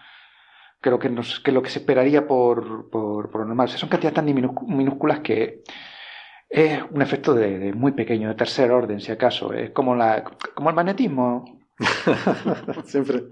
Creo 0.82 1.00
que, 1.00 1.10
lo 1.10 1.62
que 1.62 1.70
se 1.70 1.80
esperaría 1.80 2.28
por, 2.28 2.94
lo 2.94 3.46
normal. 3.46 3.70
son 3.70 3.88
cantidades 3.88 4.16
tan 4.16 4.26
minúsculas 4.26 5.22
que 5.22 5.64
es 6.54 6.80
un 6.92 7.02
efecto 7.02 7.34
de, 7.34 7.74
muy 7.74 7.94
pequeño, 7.94 8.28
de 8.30 8.36
tercer 8.36 8.70
orden, 8.70 9.00
si 9.00 9.12
acaso. 9.12 9.54
Es 9.54 9.72
como, 9.72 9.96
la, 9.96 10.24
como 10.54 10.70
el 10.70 10.76
magnetismo. 10.76 11.63
siempre. 12.86 13.24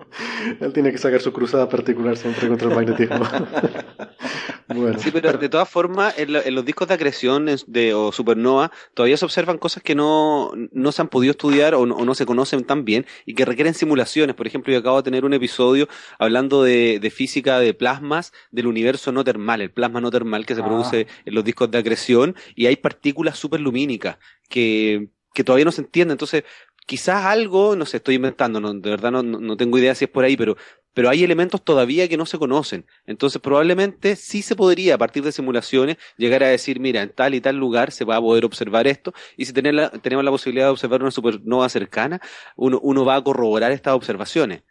Él 0.59 0.73
tiene 0.73 0.91
que 0.91 0.97
sacar 0.97 1.21
su 1.21 1.31
cruzada 1.31 1.69
particular 1.69 2.17
siempre 2.17 2.47
contra 2.47 2.69
el 2.69 2.75
magnetismo. 2.75 3.19
bueno. 4.67 4.97
Sí, 4.99 5.11
pero 5.11 5.37
de 5.37 5.49
todas 5.49 5.69
formas, 5.69 6.17
en, 6.17 6.55
los 6.55 6.65
discos 6.65 6.87
de 6.87 6.95
acreción 6.95 7.45
de, 7.67 7.93
o 7.93 8.11
supernova 8.11 8.71
todavía 8.95 9.17
se 9.17 9.25
observan 9.25 9.59
cosas 9.59 9.83
que 9.83 9.93
no, 9.93 10.51
no 10.71 10.91
se 10.91 11.01
han 11.01 11.09
podido 11.09 11.31
estudiar 11.31 11.75
o 11.75 11.85
no, 11.85 12.15
se 12.15 12.25
conocen 12.25 12.63
tan 12.63 12.83
bien 12.83 13.05
y 13.25 13.35
que 13.35 13.45
requieren 13.45 13.75
simulaciones. 13.75 14.35
Por 14.35 14.47
ejemplo, 14.47 14.73
yo 14.73 14.79
acabo 14.79 14.97
de 14.97 15.03
tener 15.03 15.23
un 15.23 15.33
episodio 15.33 15.87
hablando 16.17 16.63
de, 16.63 17.11
física 17.13 17.59
de 17.59 17.73
plasmas 17.73 18.33
del 18.51 18.67
universo 18.67 19.11
no 19.11 19.23
termal, 19.23 19.61
el 19.61 19.71
plasma 19.71 20.01
no 20.01 20.09
termal 20.09 20.45
que 20.45 20.55
se 20.55 20.61
ah. 20.61 20.65
produce 20.65 21.07
en 21.25 21.35
los 21.35 21.43
discos 21.43 21.69
de 21.69 21.77
acreción 21.77 22.35
y 22.55 22.65
hay 22.65 22.77
partículas 22.77 23.37
superlumínicas 23.37 24.17
que 24.49 25.09
que 25.33 25.43
todavía 25.43 25.65
no 25.65 25.71
se 25.71 25.81
entiende. 25.81 26.13
Entonces, 26.13 26.43
quizás 26.91 27.23
algo, 27.23 27.77
no 27.77 27.85
sé, 27.85 27.97
estoy 27.97 28.15
inventando, 28.15 28.59
no, 28.59 28.73
de 28.73 28.89
verdad 28.89 29.11
no, 29.13 29.55
tengo 29.55 29.77
idea 29.77 29.95
si 29.95 30.03
es 30.03 30.11
por 30.11 30.25
ahí, 30.25 30.35
pero, 30.35 30.57
pero 30.93 31.09
hay 31.09 31.23
elementos 31.23 31.63
todavía 31.63 32.09
que 32.09 32.17
no 32.17 32.25
se 32.25 32.37
conocen. 32.37 32.85
Entonces 33.05 33.41
probablemente 33.41 34.17
sí 34.17 34.41
se 34.41 34.57
podría, 34.57 34.95
a 34.95 34.97
partir 34.97 35.23
de 35.23 35.31
simulaciones, 35.31 35.95
llegar 36.17 36.43
a 36.43 36.49
decir, 36.49 36.81
mira, 36.81 37.01
en 37.01 37.13
tal 37.13 37.33
y 37.33 37.39
tal 37.39 37.55
lugar 37.55 37.93
se 37.93 38.03
va 38.03 38.17
a 38.17 38.19
poder 38.19 38.43
observar 38.43 38.87
esto, 38.87 39.13
y 39.37 39.45
si 39.45 39.53
la, 39.53 39.89
tenemos 39.89 40.25
la 40.25 40.31
posibilidad 40.31 40.65
de 40.65 40.71
observar 40.71 41.01
una 41.01 41.11
supernova 41.11 41.69
cercana, 41.69 42.19
uno, 42.57 42.77
uno 42.83 43.05
va 43.05 43.15
a 43.15 43.23
corroborar 43.23 43.71
estas 43.71 43.93
observaciones. 43.93 44.63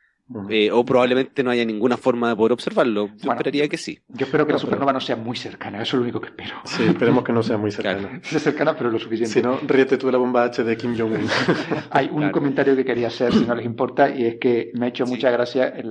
Eh, 0.49 0.70
o 0.70 0.85
probablemente 0.85 1.43
no 1.43 1.51
haya 1.51 1.64
ninguna 1.64 1.97
forma 1.97 2.28
de 2.28 2.37
poder 2.37 2.53
observarlo. 2.53 3.11
Yo 3.16 3.33
esperaría 3.33 3.68
que 3.68 3.76
sí. 3.76 3.99
Yo 4.09 4.26
espero 4.26 4.47
que 4.47 4.53
la 4.53 4.59
supernova 4.59 4.93
no 4.93 5.01
sea 5.01 5.16
muy 5.16 5.37
cercana, 5.37 5.83
eso 5.83 5.97
es 5.97 5.99
lo 5.99 6.03
único 6.03 6.20
que 6.20 6.28
espero. 6.28 6.55
Sí, 6.64 6.85
esperemos 6.85 7.24
que 7.24 7.33
no 7.33 7.43
sea 7.43 7.57
muy 7.57 7.72
cercana. 7.72 8.20
Sea 8.22 8.39
cercana, 8.39 8.76
pero 8.76 8.91
lo 8.91 8.99
suficiente. 8.99 9.33
Si 9.33 9.43
no, 9.43 9.59
ríete 9.66 9.99
tú 9.99 10.07
de 10.07 10.12
la 10.12 10.18
bomba 10.18 10.45
H 10.45 10.62
de 10.62 10.76
Kim 10.76 10.97
Jong-un. 10.97 11.26
Hay 11.91 12.09
un 12.12 12.31
comentario 12.31 12.76
que 12.76 12.85
quería 12.85 13.09
hacer, 13.09 13.33
si 13.33 13.45
no 13.45 13.55
les 13.55 13.66
importa, 13.66 14.09
y 14.09 14.24
es 14.24 14.37
que 14.41 14.70
me 14.74 14.87
ha 14.87 14.89
hecho 14.89 15.05
mucha 15.05 15.31
gracia 15.31 15.68
el 15.68 15.91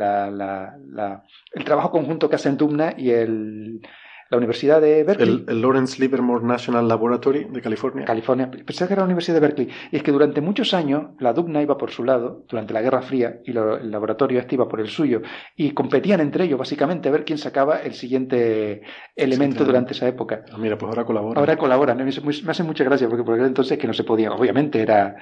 trabajo 1.65 1.91
conjunto 1.91 2.29
que 2.29 2.35
hacen 2.35 2.55
Dumna 2.55 2.93
y 2.97 3.09
el 3.09 3.81
la 4.29 4.37
Universidad 4.37 4.79
de 4.79 5.03
Berkeley. 5.03 5.45
El, 5.47 5.61
Lawrence 5.61 5.99
Livermore 5.99 6.45
National 6.45 6.87
Laboratory 6.87 7.45
de 7.45 7.61
California. 7.61 8.05
California. 8.05 8.49
Pensé 8.49 8.87
que 8.87 8.93
era 8.93 9.01
la 9.01 9.05
Universidad 9.05 9.35
de 9.35 9.41
Berkeley. 9.41 9.69
Y 9.91 9.97
es 9.97 10.03
que 10.03 10.11
durante 10.11 10.39
muchos 10.41 10.73
años 10.73 11.11
la 11.19 11.33
DUCNA 11.33 11.63
iba 11.63 11.77
por 11.77 11.91
su 11.91 12.03
lado, 12.03 12.45
durante 12.47 12.73
la 12.73 12.81
Guerra 12.81 13.01
Fría, 13.01 13.39
y 13.43 13.51
el 13.51 13.91
laboratorio 13.91 14.39
este 14.39 14.55
iba 14.55 14.67
por 14.67 14.79
el 14.81 14.87
suyo. 14.87 15.21
Y 15.55 15.71
competían 15.71 16.19
entre 16.19 16.45
ellos, 16.45 16.59
básicamente, 16.59 17.09
a 17.09 17.11
ver 17.11 17.25
quién 17.25 17.37
sacaba 17.37 17.79
el 17.79 17.93
siguiente 17.93 18.83
elemento 19.15 19.65
durante 19.65 19.93
esa 19.93 20.07
época. 20.07 20.43
Ah, 20.51 20.57
mira, 20.57 20.77
pues 20.77 20.89
ahora 20.89 21.05
colaboran. 21.05 21.37
Ahora 21.37 21.57
colaboran. 21.57 21.97
Me, 21.97 22.03
me 22.05 22.51
hace 22.51 22.63
mucha 22.63 22.83
gracia, 22.83 23.09
porque 23.09 23.23
por 23.23 23.33
aquel 23.33 23.47
entonces 23.47 23.77
que 23.77 23.87
no 23.87 23.93
se 23.93 24.03
podía. 24.03 24.31
Obviamente 24.31 24.81
era 24.81 25.15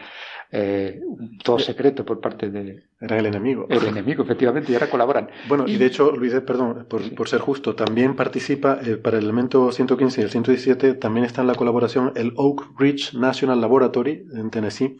eh, 0.51 1.01
todo 1.43 1.59
secreto 1.59 2.05
por 2.05 2.21
parte 2.21 2.49
de... 2.49 2.83
Era 2.99 3.19
el 3.19 3.25
enemigo. 3.25 3.67
El 3.69 3.85
enemigo, 3.85 4.23
efectivamente, 4.23 4.71
y 4.71 4.75
ahora 4.75 4.89
colaboran. 4.89 5.29
Bueno, 5.47 5.65
y, 5.67 5.77
de 5.77 5.85
hecho, 5.85 6.11
Luis, 6.11 6.33
perdón, 6.41 6.87
por, 6.89 7.27
ser 7.27 7.41
justo, 7.41 7.75
también 7.75 8.15
participa 8.15 8.79
eh, 8.83 8.97
para 8.97 9.17
el 9.17 9.25
elemento 9.25 9.71
115 9.71 10.21
y 10.21 10.23
el 10.23 10.29
117, 10.29 10.93
también 10.95 11.25
está 11.25 11.41
en 11.41 11.47
la 11.47 11.55
colaboración 11.55 12.13
el 12.15 12.33
Oak 12.35 12.79
Ridge 12.79 13.13
National 13.13 13.61
Laboratory 13.61 14.25
en 14.33 14.49
Tennessee, 14.49 14.97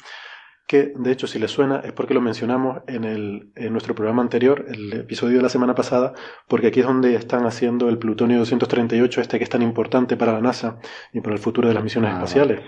que 0.68 0.92
de 0.96 1.12
hecho 1.12 1.28
si 1.28 1.40
le 1.40 1.48
suena 1.48 1.80
es 1.80 1.94
porque 1.94 2.14
lo 2.14 2.20
mencionamos 2.20 2.82
en, 2.88 3.06
el, 3.06 3.52
en 3.56 3.72
nuestro 3.72 3.96
programa 3.96 4.22
anterior, 4.22 4.66
el 4.68 4.92
episodio 4.94 5.38
de 5.38 5.44
la 5.44 5.50
semana 5.50 5.74
pasada, 5.74 6.14
porque 6.48 6.68
aquí 6.68 6.82
es 6.82 6.86
donde 6.86 7.16
están 7.16 7.46
haciendo 7.46 7.88
el 7.88 7.98
plutonio 7.98 8.38
238, 8.40 9.22
este 9.22 9.38
que 9.38 9.46
es 9.46 9.50
tan 9.50 9.62
importante 9.62 10.18
para 10.18 10.34
la 10.34 10.42
NASA 10.42 10.78
y 11.14 11.22
para 11.22 11.36
el 11.36 11.42
futuro 11.42 11.70
de 11.70 11.74
las 11.74 11.84
misiones 11.84 12.12
ah, 12.12 12.16
espaciales. 12.16 12.62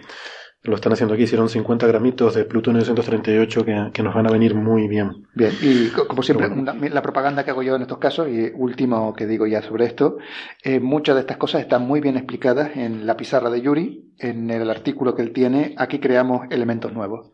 Lo 0.64 0.76
están 0.76 0.92
haciendo 0.92 1.14
aquí, 1.14 1.24
hicieron 1.24 1.48
50 1.48 1.88
gramitos 1.88 2.36
de 2.36 2.44
plutonio 2.44 2.80
238 2.80 3.64
que, 3.64 3.90
que 3.94 4.04
nos 4.04 4.14
van 4.14 4.28
a 4.28 4.32
venir 4.32 4.56
muy 4.56 4.90
bien. 4.90 5.26
Bien, 5.34 5.54
y 5.62 5.88
como 5.90 6.22
siempre, 6.22 6.50
la 6.90 7.02
propaganda 7.02 7.46
que 7.46 7.52
hago 7.52 7.64
yo 7.64 7.78
en 7.78 7.84
estos 7.84 7.98
casos, 7.98 8.28
y 8.28 8.52
último 8.54 9.14
que 9.14 9.26
digo 9.26 9.48
ya 9.48 9.62
sobre 9.62 9.86
esto, 9.86 10.18
eh, 10.64 10.82
muchas 10.82 11.16
de 11.16 11.22
estas 11.22 11.38
cosas 11.38 11.62
están 11.62 11.88
muy 11.88 12.02
bien 12.02 12.18
explicadas 12.18 12.76
en 12.76 13.08
la 13.08 13.16
pizarra 13.16 13.50
de 13.50 13.62
Yuri, 13.62 14.14
en 14.18 14.50
el 14.50 14.70
artículo 14.70 15.16
que 15.16 15.22
él 15.22 15.32
tiene, 15.32 15.76
aquí 15.78 16.00
creamos 16.00 16.48
elementos 16.50 16.92
nuevos. 16.92 17.32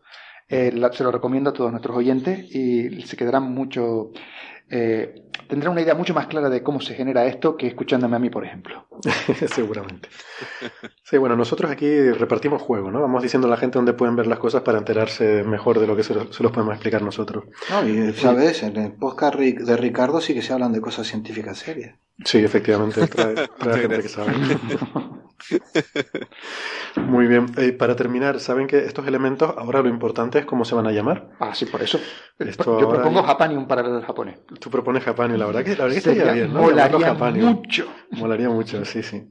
Eh, 0.48 0.72
se 0.92 1.02
lo 1.02 1.10
recomiendo 1.10 1.50
a 1.50 1.52
todos 1.52 1.72
nuestros 1.72 1.96
oyentes 1.96 2.38
y 2.54 3.02
se 3.02 3.16
quedarán 3.16 3.52
mucho 3.52 4.12
eh, 4.68 5.22
tendrá 5.48 5.70
una 5.70 5.80
idea 5.80 5.94
mucho 5.94 6.12
más 6.14 6.26
clara 6.26 6.48
de 6.48 6.62
cómo 6.62 6.80
se 6.80 6.94
genera 6.94 7.26
esto 7.26 7.56
que 7.56 7.68
escuchándome 7.68 8.16
a 8.16 8.18
mí, 8.18 8.30
por 8.30 8.44
ejemplo. 8.44 8.86
Seguramente. 9.54 10.08
Sí, 11.04 11.18
bueno, 11.18 11.36
nosotros 11.36 11.70
aquí 11.70 12.10
repartimos 12.10 12.62
juego, 12.62 12.90
¿no? 12.90 13.00
Vamos 13.00 13.22
diciendo 13.22 13.46
a 13.46 13.50
la 13.50 13.56
gente 13.56 13.78
dónde 13.78 13.92
pueden 13.92 14.16
ver 14.16 14.26
las 14.26 14.38
cosas 14.38 14.62
para 14.62 14.78
enterarse 14.78 15.44
mejor 15.44 15.78
de 15.78 15.86
lo 15.86 15.96
que 15.96 16.02
se, 16.02 16.14
los 16.14 16.52
podemos 16.52 16.74
explicar 16.74 17.02
nosotros. 17.02 17.44
No, 17.70 17.86
y 17.86 18.12
sabes, 18.12 18.62
en 18.62 18.76
el 18.76 18.92
podcast 18.92 19.36
de 19.38 19.76
Ricardo 19.76 20.20
sí 20.20 20.34
que 20.34 20.42
se 20.42 20.52
hablan 20.52 20.72
de 20.72 20.80
cosas 20.80 21.06
científicas 21.06 21.58
serias. 21.58 21.96
Sí, 22.24 22.38
efectivamente, 22.38 23.06
trae, 23.06 23.80
gente 23.80 24.02
que 24.02 24.08
sabe. 24.08 24.32
Muy 26.96 27.26
bien. 27.26 27.46
Eh, 27.56 27.72
para 27.72 27.94
terminar, 27.96 28.40
¿saben 28.40 28.66
que 28.66 28.78
estos 28.78 29.06
elementos 29.06 29.54
ahora 29.56 29.82
lo 29.82 29.88
importante 29.88 30.38
es 30.38 30.46
cómo 30.46 30.64
se 30.64 30.74
van 30.74 30.86
a 30.86 30.92
llamar? 30.92 31.30
Ah, 31.38 31.54
sí, 31.54 31.66
por 31.66 31.82
eso. 31.82 32.00
Yo 32.38 32.88
propongo 32.88 33.22
Japanium 33.22 33.66
para 33.66 33.82
el 33.82 34.02
japonés. 34.02 34.38
Tú 34.60 34.70
propones 34.70 35.04
Japanium, 35.04 35.38
la 35.38 35.46
verdad 35.46 35.64
que, 35.64 35.76
la 35.76 35.84
verdad 35.84 35.92
que 35.92 35.98
estaría 35.98 36.32
bien, 36.32 36.52
¿no? 36.52 36.62
Molaría 36.62 37.12
mucho. 37.12 37.86
Molaría 38.10 38.48
mucho, 38.48 38.84
sí, 38.84 39.02
sí. 39.02 39.28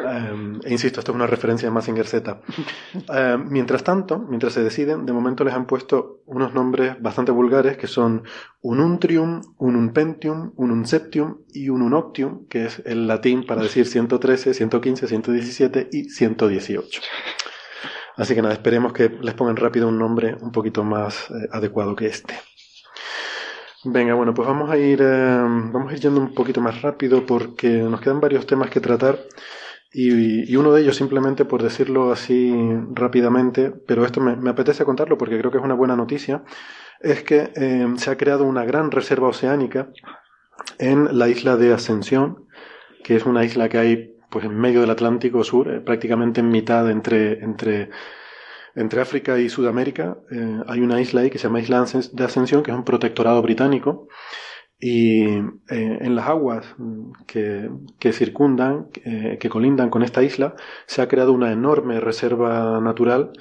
E 0.00 0.70
insisto, 0.70 1.00
esto 1.00 1.12
es 1.12 1.16
una 1.16 1.26
referencia 1.26 1.68
de 1.68 1.74
Massinger 1.74 2.06
Z. 2.06 2.40
Em, 3.08 3.48
mientras 3.48 3.82
tanto, 3.82 4.18
mientras 4.18 4.52
se 4.52 4.62
deciden, 4.62 5.06
de 5.06 5.12
momento 5.12 5.44
les 5.44 5.54
han 5.54 5.66
puesto 5.66 6.22
unos 6.26 6.54
nombres 6.54 7.00
bastante 7.00 7.32
vulgares 7.32 7.76
que 7.76 7.86
son 7.86 8.22
un 8.62 8.80
untrium, 8.80 9.40
un 9.58 9.76
unpentium, 9.76 10.52
un 10.56 10.70
unseptium 10.70 11.38
y 11.52 11.68
un 11.68 11.82
unoctium, 11.82 12.46
que 12.48 12.66
es 12.66 12.82
el 12.84 13.06
latín 13.06 13.44
para 13.46 13.62
decir 13.62 13.86
113, 13.86 14.54
115, 14.54 15.08
117 15.08 15.88
y 15.92 16.04
118. 16.10 17.00
Así 18.16 18.34
que 18.34 18.42
nada, 18.42 18.54
esperemos 18.54 18.92
que 18.92 19.08
les 19.08 19.34
pongan 19.34 19.56
rápido 19.56 19.88
un 19.88 19.98
nombre 19.98 20.36
un 20.40 20.50
poquito 20.50 20.82
más 20.82 21.30
eh, 21.30 21.48
adecuado 21.52 21.94
que 21.94 22.06
este. 22.06 22.34
Venga, 23.84 24.14
bueno, 24.14 24.34
pues 24.34 24.46
vamos 24.48 24.68
a 24.70 24.76
ir, 24.76 25.00
em, 25.00 25.72
vamos 25.72 25.92
a 25.92 25.94
ir 25.94 26.00
yendo 26.00 26.20
un 26.20 26.34
poquito 26.34 26.60
más 26.60 26.82
rápido 26.82 27.24
porque 27.24 27.68
nos 27.68 28.00
quedan 28.00 28.20
varios 28.20 28.44
temas 28.44 28.70
que 28.70 28.80
tratar. 28.80 29.20
Y, 29.90 30.54
uno 30.56 30.72
de 30.72 30.82
ellos, 30.82 30.96
simplemente 30.96 31.44
por 31.44 31.62
decirlo 31.62 32.12
así 32.12 32.54
rápidamente, 32.92 33.72
pero 33.86 34.04
esto 34.04 34.20
me, 34.20 34.50
apetece 34.50 34.84
contarlo 34.84 35.16
porque 35.16 35.38
creo 35.38 35.50
que 35.50 35.58
es 35.58 35.64
una 35.64 35.74
buena 35.74 35.96
noticia, 35.96 36.44
es 37.00 37.22
que 37.22 37.52
eh, 37.54 37.86
se 37.96 38.10
ha 38.10 38.16
creado 38.18 38.44
una 38.44 38.64
gran 38.64 38.90
reserva 38.90 39.28
oceánica 39.28 39.90
en 40.78 41.18
la 41.18 41.28
isla 41.28 41.56
de 41.56 41.72
Ascensión, 41.72 42.46
que 43.02 43.16
es 43.16 43.24
una 43.24 43.44
isla 43.44 43.68
que 43.68 43.78
hay 43.78 44.14
pues 44.30 44.44
en 44.44 44.58
medio 44.58 44.82
del 44.82 44.90
Atlántico 44.90 45.42
Sur, 45.42 45.72
eh, 45.72 45.80
prácticamente 45.80 46.40
en 46.40 46.50
mitad 46.50 46.90
entre, 46.90 47.42
entre, 47.42 47.88
entre 48.74 49.00
África 49.00 49.38
y 49.38 49.48
Sudamérica. 49.48 50.18
Eh, 50.30 50.60
hay 50.66 50.80
una 50.80 51.00
isla 51.00 51.22
ahí 51.22 51.30
que 51.30 51.38
se 51.38 51.44
llama 51.44 51.60
Isla 51.60 51.86
de 52.12 52.24
Ascensión, 52.24 52.62
que 52.62 52.72
es 52.72 52.76
un 52.76 52.84
protectorado 52.84 53.40
británico 53.40 54.08
y 54.80 55.24
eh, 55.24 55.40
en 55.68 56.14
las 56.14 56.28
aguas 56.28 56.64
que, 57.26 57.68
que 57.98 58.12
circundan, 58.12 58.88
eh, 59.04 59.36
que 59.40 59.48
colindan 59.48 59.90
con 59.90 60.02
esta 60.02 60.22
isla, 60.22 60.54
se 60.86 61.02
ha 61.02 61.08
creado 61.08 61.32
una 61.32 61.52
enorme 61.52 61.98
reserva 62.00 62.80
natural 62.80 63.32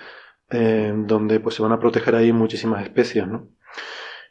eh, 0.50 0.94
donde 0.96 1.40
pues 1.40 1.56
se 1.56 1.62
van 1.62 1.74
a 1.74 1.80
proteger 1.80 2.16
ahí 2.16 2.32
muchísimas 2.32 2.84
especies, 2.84 3.28
¿no? 3.28 3.50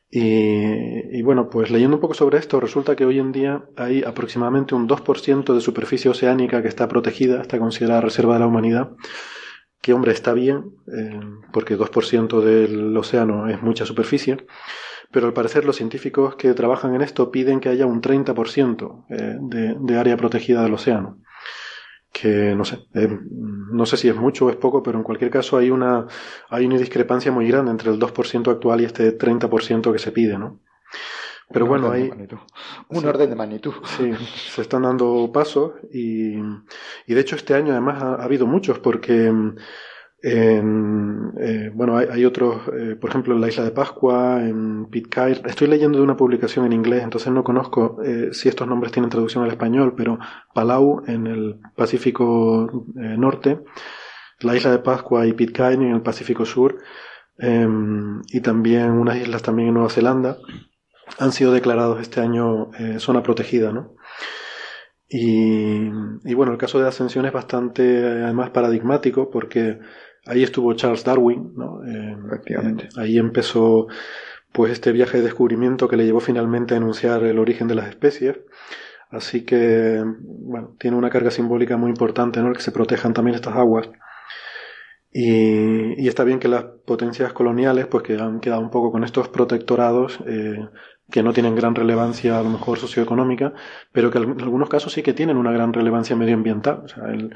Y, 0.08 1.20
bueno, 1.22 1.50
pues 1.50 1.70
leyendo 1.70 1.96
un 1.96 2.00
poco 2.00 2.14
sobre 2.14 2.38
esto, 2.38 2.60
resulta 2.60 2.96
que 2.96 3.04
hoy 3.04 3.18
en 3.18 3.32
día 3.32 3.64
hay 3.76 4.02
aproximadamente 4.02 4.74
un 4.74 4.88
2% 4.88 5.52
de 5.52 5.60
superficie 5.60 6.10
oceánica 6.10 6.62
que 6.62 6.68
está 6.68 6.88
protegida, 6.88 7.42
está 7.42 7.58
considerada 7.58 8.00
reserva 8.00 8.34
de 8.34 8.40
la 8.40 8.46
humanidad, 8.46 8.92
que 9.82 9.92
hombre, 9.92 10.12
está 10.12 10.32
bien, 10.32 10.76
porque 11.52 11.76
2% 11.76 12.40
del 12.40 12.96
océano 12.96 13.48
es 13.48 13.60
mucha 13.62 13.84
superficie, 13.84 14.38
pero 15.16 15.28
al 15.28 15.32
parecer 15.32 15.64
los 15.64 15.76
científicos 15.76 16.36
que 16.36 16.52
trabajan 16.52 16.94
en 16.94 17.00
esto 17.00 17.30
piden 17.30 17.58
que 17.58 17.70
haya 17.70 17.86
un 17.86 18.02
30% 18.02 19.06
eh, 19.08 19.38
de, 19.40 19.74
de 19.80 19.98
área 19.98 20.14
protegida 20.14 20.62
del 20.62 20.74
océano 20.74 21.22
que 22.12 22.54
no 22.54 22.66
sé, 22.66 22.80
eh, 22.92 23.08
no 23.30 23.86
sé 23.86 23.96
si 23.96 24.10
es 24.10 24.14
mucho 24.14 24.44
o 24.44 24.50
es 24.50 24.56
poco, 24.56 24.82
pero 24.82 24.98
en 24.98 25.04
cualquier 25.04 25.30
caso 25.30 25.56
hay 25.56 25.70
una, 25.70 26.06
hay 26.50 26.66
una 26.66 26.76
discrepancia 26.76 27.32
muy 27.32 27.48
grande 27.48 27.70
entre 27.70 27.90
el 27.90 27.98
2% 27.98 28.50
actual 28.50 28.82
y 28.82 28.84
este 28.84 29.16
30% 29.16 29.90
que 29.90 29.98
se 29.98 30.12
pide, 30.12 30.36
¿no? 30.36 30.60
Pero 31.50 31.64
bueno, 31.64 31.90
hay... 31.90 32.10
Un 32.90 33.06
orden 33.06 33.30
de 33.30 33.36
magnitud. 33.36 33.72
Sí, 33.96 34.12
se 34.50 34.60
están 34.60 34.82
dando 34.82 35.30
pasos 35.32 35.76
y, 35.90 36.36
y 37.06 37.14
de 37.14 37.20
hecho 37.20 37.36
este 37.36 37.54
año 37.54 37.72
además 37.72 38.02
ha 38.02 38.22
habido 38.22 38.46
muchos 38.46 38.80
porque 38.80 39.32
en, 40.28 41.34
eh, 41.38 41.70
bueno, 41.72 41.96
hay, 41.96 42.24
otros, 42.24 42.62
eh, 42.76 42.96
por 42.96 43.10
ejemplo, 43.10 43.32
en 43.36 43.40
la 43.40 43.46
isla 43.46 43.62
de 43.62 43.70
Pascua, 43.70 44.42
en 44.42 44.86
Pitcairn. 44.86 45.46
Estoy 45.46 45.68
leyendo 45.68 45.98
de 45.98 46.04
una 46.04 46.16
publicación 46.16 46.66
en 46.66 46.72
inglés, 46.72 47.04
entonces 47.04 47.32
no 47.32 47.44
conozco 47.44 48.02
eh, 48.02 48.30
si 48.32 48.48
estos 48.48 48.66
nombres 48.66 48.90
tienen 48.90 49.08
traducción 49.08 49.44
al 49.44 49.50
español, 49.50 49.94
pero 49.96 50.18
Palau 50.52 51.04
en 51.06 51.28
el 51.28 51.60
Pacífico 51.76 52.86
Norte, 52.96 53.60
la 54.40 54.56
isla 54.56 54.72
de 54.72 54.80
Pascua 54.80 55.28
y 55.28 55.32
Pitcairn 55.32 55.82
en 55.82 55.94
el 55.94 56.02
Pacífico 56.02 56.44
Sur, 56.44 56.78
em, 57.38 58.20
y 58.32 58.40
también 58.40 58.90
unas 58.90 59.18
islas 59.18 59.42
también 59.42 59.68
en 59.68 59.74
Nueva 59.74 59.90
Zelanda, 59.90 60.38
han 61.20 61.30
sido 61.30 61.52
declarados 61.52 62.00
este 62.00 62.20
año 62.20 62.70
zona 62.98 63.22
protegida, 63.22 63.70
¿no? 63.70 63.94
Y, 65.08 65.88
y, 66.24 66.34
bueno, 66.34 66.50
el 66.50 66.58
caso 66.58 66.80
de 66.80 66.88
Ascensión 66.88 67.26
es 67.26 67.32
bastante, 67.32 67.82
además, 68.04 68.50
paradigmático 68.50 69.30
porque 69.30 69.78
Ahí 70.26 70.42
estuvo 70.42 70.72
Charles 70.74 71.04
Darwin, 71.04 71.52
¿no? 71.56 71.84
Eh, 71.84 72.16
Efectivamente. 72.26 72.88
ahí 72.96 73.18
empezó 73.18 73.86
pues 74.52 74.72
este 74.72 74.92
viaje 74.92 75.18
de 75.18 75.24
descubrimiento 75.24 75.86
que 75.88 75.96
le 75.96 76.04
llevó 76.04 76.20
finalmente 76.20 76.74
a 76.74 76.78
enunciar 76.78 77.22
el 77.24 77.38
origen 77.38 77.68
de 77.68 77.74
las 77.76 77.88
especies. 77.88 78.38
Así 79.10 79.44
que, 79.44 80.02
bueno, 80.24 80.74
tiene 80.78 80.96
una 80.96 81.10
carga 81.10 81.30
simbólica 81.30 81.76
muy 81.76 81.90
importante, 81.90 82.40
¿no? 82.40 82.48
El 82.48 82.56
que 82.56 82.62
se 82.62 82.72
protejan 82.72 83.14
también 83.14 83.36
estas 83.36 83.54
aguas. 83.56 83.88
Y, 85.12 86.02
y 86.02 86.08
está 86.08 86.24
bien 86.24 86.38
que 86.38 86.48
las 86.48 86.64
potencias 86.64 87.32
coloniales, 87.32 87.86
pues 87.86 88.02
que 88.02 88.14
han 88.18 88.40
quedado 88.40 88.60
un 88.60 88.70
poco 88.70 88.92
con 88.92 89.04
estos 89.04 89.28
protectorados, 89.28 90.18
eh, 90.26 90.58
que 91.10 91.22
no 91.22 91.32
tienen 91.32 91.54
gran 91.54 91.74
relevancia 91.74 92.38
a 92.38 92.42
lo 92.42 92.50
mejor 92.50 92.78
socioeconómica, 92.78 93.52
pero 93.92 94.10
que 94.10 94.18
en 94.18 94.40
algunos 94.40 94.68
casos 94.68 94.92
sí 94.92 95.02
que 95.02 95.12
tienen 95.12 95.36
una 95.36 95.52
gran 95.52 95.72
relevancia 95.72 96.16
medioambiental. 96.16 96.82
O 96.84 96.88
sea, 96.88 97.04
el, 97.10 97.34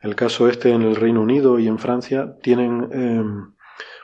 el 0.00 0.16
caso 0.16 0.48
este 0.48 0.70
en 0.70 0.82
el 0.82 0.96
Reino 0.96 1.20
Unido 1.20 1.58
y 1.58 1.68
en 1.68 1.78
Francia 1.78 2.34
tienen, 2.42 2.88
em, 2.92 3.54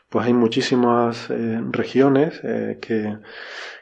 pues 0.09 0.27
hay 0.27 0.33
muchísimas 0.33 1.29
eh, 1.31 1.61
regiones 1.71 2.41
eh, 2.45 2.79
que, 2.81 3.19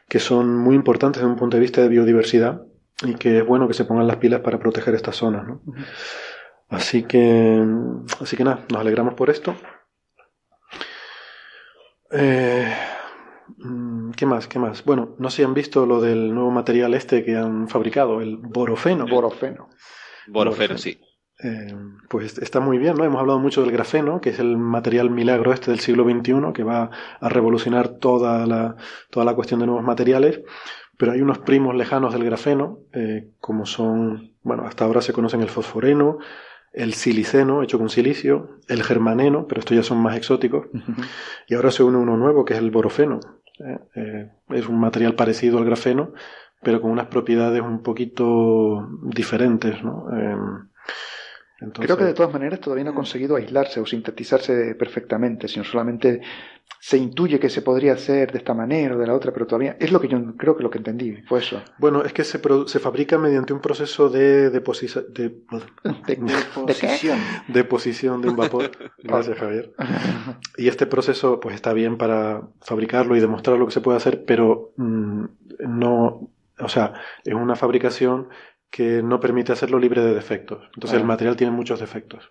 que 0.07 0.19
son 0.19 0.57
muy 0.57 0.75
importantes 0.75 1.21
desde 1.21 1.31
un 1.31 1.39
punto 1.39 1.57
de 1.57 1.61
vista 1.61 1.81
de 1.81 1.89
biodiversidad 1.89 2.63
y 3.03 3.15
que 3.15 3.37
es 3.39 3.45
bueno 3.45 3.67
que 3.67 3.73
se 3.73 3.85
pongan 3.85 4.07
las 4.07 4.17
pilas 4.17 4.41
para 4.41 4.59
proteger 4.59 4.95
estas 4.95 5.15
zonas. 5.15 5.47
¿no? 5.47 5.61
Así 6.69 7.03
que, 7.03 7.63
así 8.19 8.35
que 8.35 8.43
nada, 8.43 8.65
nos 8.69 8.81
alegramos 8.81 9.13
por 9.13 9.29
esto. 9.29 9.55
Eh, 12.11 12.75
mm, 13.57 13.98
¿Qué 14.15 14.25
más? 14.25 14.47
¿Qué 14.47 14.59
más? 14.59 14.83
Bueno, 14.83 15.15
no 15.17 15.29
sé 15.29 15.37
si 15.37 15.43
han 15.43 15.53
visto 15.53 15.85
lo 15.85 16.01
del 16.01 16.33
nuevo 16.33 16.51
material 16.51 16.93
este 16.93 17.23
que 17.23 17.35
han 17.35 17.67
fabricado, 17.67 18.21
el 18.21 18.37
borofeno. 18.37 19.05
Borofeno. 19.07 19.69
Borofeno, 20.27 20.77
sí. 20.77 20.99
Eh, 21.41 21.73
pues 22.09 22.37
está 22.37 22.59
muy 22.59 22.77
bien, 22.77 22.95
¿no? 22.95 23.05
Hemos 23.05 23.21
hablado 23.21 23.39
mucho 23.39 23.61
del 23.61 23.71
grafeno, 23.71 24.19
que 24.19 24.31
es 24.31 24.39
el 24.39 24.57
material 24.57 25.09
milagro 25.09 25.53
este 25.53 25.71
del 25.71 25.79
siglo 25.79 26.03
XXI, 26.03 26.53
que 26.53 26.63
va 26.63 26.89
a 27.19 27.29
revolucionar 27.29 27.97
toda 27.99 28.45
la, 28.45 28.75
toda 29.09 29.25
la 29.25 29.35
cuestión 29.35 29.61
de 29.61 29.67
nuevos 29.67 29.83
materiales, 29.83 30.41
pero 30.97 31.13
hay 31.13 31.21
unos 31.21 31.39
primos 31.39 31.75
lejanos 31.75 32.13
del 32.13 32.25
grafeno, 32.25 32.79
eh, 32.91 33.31
como 33.39 33.65
son, 33.65 34.33
bueno, 34.43 34.63
hasta 34.65 34.83
ahora 34.83 35.01
se 35.01 35.13
conocen 35.13 35.41
el 35.41 35.49
fosforeno, 35.49 36.17
el 36.73 36.93
siliceno, 36.93 37.63
hecho 37.63 37.79
con 37.79 37.89
silicio, 37.89 38.59
el 38.67 38.83
germaneno, 38.83 39.47
pero 39.47 39.59
estos 39.59 39.77
ya 39.77 39.83
son 39.83 39.99
más 39.99 40.17
exóticos, 40.17 40.67
y 41.47 41.55
ahora 41.55 41.71
se 41.71 41.83
une 41.83 41.97
uno 41.97 42.17
nuevo, 42.17 42.43
que 42.43 42.53
es 42.53 42.59
el 42.59 42.69
borofeno. 42.69 43.21
¿Eh? 43.59 44.29
es 44.49 44.67
un 44.67 44.79
material 44.79 45.15
parecido 45.15 45.57
al 45.57 45.65
grafeno, 45.65 46.13
pero 46.61 46.81
con 46.81 46.91
unas 46.91 47.07
propiedades 47.07 47.61
un 47.61 47.81
poquito 47.81 48.87
diferentes, 49.03 49.83
¿no? 49.83 50.05
Creo 51.73 51.97
que 51.97 52.05
de 52.05 52.13
todas 52.13 52.31
maneras 52.31 52.61
todavía 52.61 52.85
no 52.85 52.91
ha 52.91 52.95
conseguido 52.95 53.35
aislarse 53.35 53.81
o 53.81 53.85
sintetizarse 53.85 54.75
perfectamente, 54.75 55.49
sino 55.49 55.65
solamente 55.65 56.21
se 56.79 56.97
intuye 56.97 57.39
que 57.39 57.49
se 57.49 57.61
podría 57.61 57.93
hacer 57.93 58.31
de 58.31 58.37
esta 58.37 58.53
manera 58.53 58.95
o 58.95 58.97
de 58.97 59.05
la 59.05 59.13
otra, 59.13 59.33
pero 59.33 59.45
todavía 59.45 59.75
es 59.79 59.91
lo 59.91 59.99
que 59.99 60.07
yo 60.07 60.35
creo 60.37 60.55
que 60.55 60.63
lo 60.63 60.69
que 60.69 60.77
entendí 60.77 61.17
fue 61.27 61.39
eso. 61.39 61.61
Bueno, 61.77 62.03
es 62.03 62.13
que 62.13 62.23
se, 62.23 62.39
se 62.67 62.79
fabrica 62.79 63.17
mediante 63.17 63.53
un 63.53 63.59
proceso 63.59 64.09
de, 64.09 64.49
deposición 64.49 65.05
de, 65.13 65.35
deposición. 66.65 67.19
deposición 67.47 68.21
de 68.21 68.29
un 68.29 68.35
vapor. 68.37 68.71
Gracias, 69.03 69.37
Javier. 69.37 69.73
Y 70.57 70.69
este 70.69 70.85
proceso 70.85 71.39
pues 71.39 71.55
está 71.55 71.73
bien 71.73 71.97
para 71.97 72.47
fabricarlo 72.61 73.15
y 73.15 73.19
demostrar 73.19 73.57
lo 73.57 73.65
que 73.65 73.73
se 73.73 73.81
puede 73.81 73.97
hacer, 73.97 74.23
pero 74.25 74.73
mm, 74.77 75.25
no, 75.67 76.31
o 76.59 76.69
sea, 76.69 76.93
es 77.25 77.33
una 77.33 77.55
fabricación 77.55 78.29
que 78.69 79.01
no 79.03 79.19
permite 79.19 79.51
hacerlo 79.51 79.79
libre 79.79 80.01
de 80.01 80.13
defectos. 80.13 80.69
Entonces 80.75 80.99
el 80.99 81.05
material 81.05 81.35
tiene 81.35 81.51
muchos 81.51 81.79
defectos. 81.79 82.29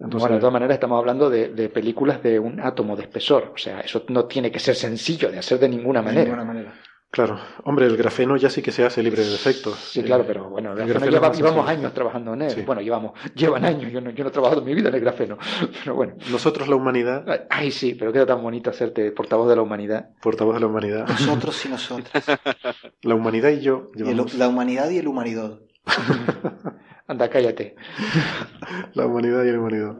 Entonces, 0.00 0.20
bueno, 0.20 0.34
de 0.36 0.40
todas 0.40 0.52
maneras 0.52 0.74
estamos 0.74 0.98
hablando 0.98 1.28
de, 1.28 1.48
de, 1.48 1.68
películas 1.68 2.22
de 2.22 2.38
un 2.38 2.60
átomo 2.60 2.94
de 2.94 3.02
espesor. 3.02 3.52
O 3.54 3.58
sea, 3.58 3.80
eso 3.80 4.04
no 4.08 4.26
tiene 4.26 4.50
que 4.52 4.60
ser 4.60 4.76
sencillo 4.76 5.30
de 5.30 5.38
hacer 5.38 5.58
de 5.58 5.68
ninguna 5.68 6.02
manera. 6.02 6.20
De 6.20 6.26
ninguna 6.26 6.44
manera. 6.44 6.74
Claro, 7.10 7.40
hombre, 7.64 7.86
el 7.86 7.96
grafeno 7.96 8.36
ya 8.36 8.50
sí 8.50 8.60
que 8.60 8.70
se 8.70 8.84
hace 8.84 9.02
libre 9.02 9.24
de 9.24 9.30
defectos. 9.30 9.78
Sí, 9.78 10.02
claro, 10.02 10.24
pero 10.26 10.50
bueno, 10.50 10.72
el, 10.72 10.86
grafeno, 10.86 11.32
llevamos 11.32 11.66
años 11.66 11.94
trabajando 11.94 12.34
en 12.34 12.42
él. 12.42 12.64
Bueno, 12.66 12.82
llevamos, 12.82 13.12
llevan 13.34 13.64
años, 13.64 13.90
yo 13.90 14.02
no, 14.02 14.10
yo 14.10 14.24
no 14.24 14.28
he 14.28 14.32
trabajado 14.32 14.60
en 14.60 14.66
mi 14.66 14.74
vida 14.74 14.90
en 14.90 14.94
el 14.94 15.00
grafeno. 15.00 15.38
Pero 15.82 15.94
bueno. 15.94 16.16
Nosotros 16.30 16.68
la 16.68 16.76
humanidad. 16.76 17.46
Ay, 17.48 17.70
sí, 17.70 17.94
pero 17.94 18.12
queda 18.12 18.26
tan 18.26 18.42
bonito 18.42 18.68
hacerte 18.68 19.10
portavoz 19.12 19.48
de 19.48 19.56
la 19.56 19.62
humanidad. 19.62 20.10
Portavoz 20.20 20.54
de 20.54 20.60
la 20.60 20.66
humanidad. 20.66 21.08
Nosotros 21.08 21.64
y 21.64 21.68
nosotras. 21.70 22.24
La 23.02 23.14
humanidad 23.14 23.50
y 23.50 23.60
yo. 23.60 23.90
Llevamos... 23.94 24.34
la 24.34 24.48
humanidad 24.48 24.90
y 24.90 24.98
el 24.98 25.08
humanidad. 25.08 25.58
Anda, 27.06 27.30
cállate. 27.30 27.74
La 28.94 29.06
humanidad 29.06 29.44
y 29.44 29.48
el 29.48 29.58
humanidad. 29.58 29.96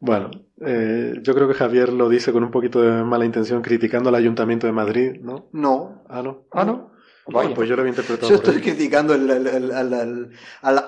Bueno, 0.00 0.30
eh, 0.64 1.14
yo 1.22 1.34
creo 1.34 1.46
que 1.46 1.54
Javier 1.54 1.92
lo 1.92 2.08
dice 2.08 2.32
con 2.32 2.42
un 2.42 2.50
poquito 2.50 2.82
de 2.82 3.04
mala 3.04 3.24
intención, 3.24 3.62
criticando 3.62 4.08
al 4.08 4.16
Ayuntamiento 4.16 4.66
de 4.66 4.72
Madrid, 4.72 5.20
¿no? 5.20 5.48
No. 5.52 6.04
Ah, 6.08 6.22
no. 6.22 6.48
Ah, 6.50 6.64
no. 6.64 6.92
Bueno, 7.26 7.54
pues 7.54 7.68
yo 7.68 7.76
lo 7.76 7.82
había 7.82 7.90
interpretado. 7.90 8.28
Yo 8.28 8.36
estoy 8.36 8.60
criticando 8.60 9.14
el, 9.14 9.30
el, 9.30 10.30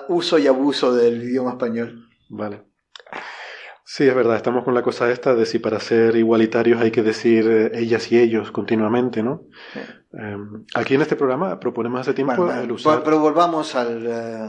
uso 0.09 0.39
y 0.39 0.47
abuso 0.47 0.93
del 0.93 1.23
idioma 1.23 1.51
español. 1.51 2.09
Vale. 2.29 2.63
Sí, 3.93 4.07
es 4.07 4.15
verdad, 4.15 4.37
estamos 4.37 4.63
con 4.63 4.73
la 4.73 4.83
cosa 4.83 5.11
esta 5.11 5.35
de 5.35 5.45
si 5.45 5.59
para 5.59 5.77
ser 5.81 6.15
igualitarios 6.15 6.79
hay 6.79 6.91
que 6.91 7.03
decir 7.03 7.45
eh, 7.45 7.71
ellas 7.73 8.09
y 8.09 8.19
ellos 8.19 8.49
continuamente, 8.49 9.21
¿no? 9.21 9.41
Em, 10.13 10.63
aquí 10.73 10.95
en 10.95 11.01
este 11.01 11.17
programa 11.17 11.59
proponemos 11.59 11.99
hace 11.99 12.13
tiempo 12.13 12.49
el 12.49 12.71
usar... 12.71 13.03
Pero 13.03 13.19
volvamos 13.19 13.75
al, 13.75 14.07
eh, 14.07 14.47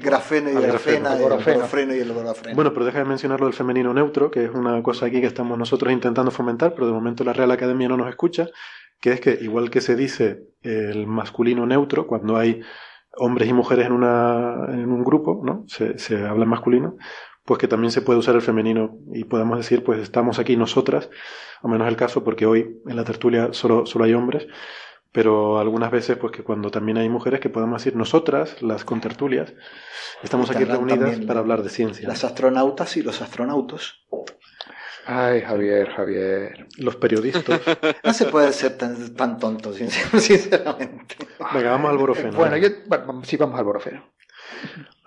grafeno 0.00 0.50
y 0.50 0.56
el 0.56 0.62
grafena, 0.62 1.12
el 1.12 1.22
borofeno 1.22 1.94
y 1.94 1.98
el 1.98 2.12
borofeno. 2.12 2.54
Bueno, 2.54 2.72
pero 2.72 2.86
deja 2.86 3.00
de 3.00 3.04
mencionar 3.04 3.40
lo 3.40 3.44
del 3.44 3.54
femenino 3.54 3.92
neutro, 3.92 4.30
que 4.30 4.46
es 4.46 4.50
una 4.54 4.82
cosa 4.82 5.04
aquí 5.04 5.20
que 5.20 5.26
estamos 5.26 5.58
nosotros 5.58 5.92
intentando 5.92 6.30
fomentar, 6.30 6.72
pero 6.72 6.86
de 6.86 6.94
momento 6.94 7.24
la 7.24 7.34
Real 7.34 7.50
Academia 7.50 7.88
no 7.88 7.98
nos 7.98 8.08
escucha, 8.08 8.46
que 9.02 9.12
es 9.12 9.20
que 9.20 9.36
igual 9.38 9.68
que 9.68 9.82
se 9.82 9.96
dice 9.96 10.44
el 10.62 11.06
masculino 11.06 11.66
neutro, 11.66 12.06
cuando 12.06 12.38
hay 12.38 12.62
hombres 13.18 13.50
y 13.50 13.52
mujeres 13.52 13.84
en, 13.84 13.92
una, 13.92 14.64
en 14.70 14.90
un 14.90 15.04
grupo, 15.04 15.42
¿no? 15.44 15.64
Se, 15.66 15.98
se 15.98 16.24
habla 16.24 16.44
en 16.44 16.50
masculino, 16.50 16.96
pues 17.48 17.58
que 17.58 17.66
también 17.66 17.90
se 17.90 18.02
puede 18.02 18.18
usar 18.18 18.34
el 18.34 18.42
femenino 18.42 18.98
y 19.14 19.24
podemos 19.24 19.56
decir, 19.56 19.82
pues 19.82 20.00
estamos 20.00 20.38
aquí 20.38 20.54
nosotras, 20.54 21.08
a 21.62 21.66
menos 21.66 21.88
el 21.88 21.96
caso 21.96 22.22
porque 22.22 22.44
hoy 22.44 22.82
en 22.86 22.94
la 22.94 23.04
tertulia 23.04 23.54
solo, 23.54 23.86
solo 23.86 24.04
hay 24.04 24.12
hombres, 24.12 24.46
pero 25.12 25.58
algunas 25.58 25.90
veces 25.90 26.18
pues 26.18 26.30
que 26.30 26.42
cuando 26.42 26.70
también 26.70 26.98
hay 26.98 27.08
mujeres 27.08 27.40
que 27.40 27.48
podemos 27.48 27.80
decir 27.80 27.96
nosotras, 27.96 28.60
las 28.60 28.84
contertulias, 28.84 29.54
estamos 30.22 30.50
aquí 30.50 30.64
reunidas 30.64 31.20
para 31.20 31.40
hablar 31.40 31.62
de 31.62 31.70
ciencia. 31.70 32.06
Las 32.06 32.22
astronautas 32.22 32.98
y 32.98 33.02
los 33.02 33.22
astronautos. 33.22 34.06
Ay, 35.06 35.40
Javier, 35.40 35.88
Javier. 35.88 36.66
Los 36.76 36.96
periodistas. 36.96 37.62
No 38.04 38.12
se 38.12 38.26
puede 38.26 38.52
ser 38.52 38.76
tan, 38.76 39.14
tan 39.14 39.38
tonto, 39.38 39.72
sinceramente. 40.18 41.16
Venga, 41.54 41.70
vamos 41.70 41.90
al 41.92 41.96
borofeno. 41.96 42.36
Bueno, 42.36 42.58
yo, 42.58 42.68
sí, 43.22 43.38
vamos 43.38 43.58
al 43.58 43.64
borofeno. 43.64 44.04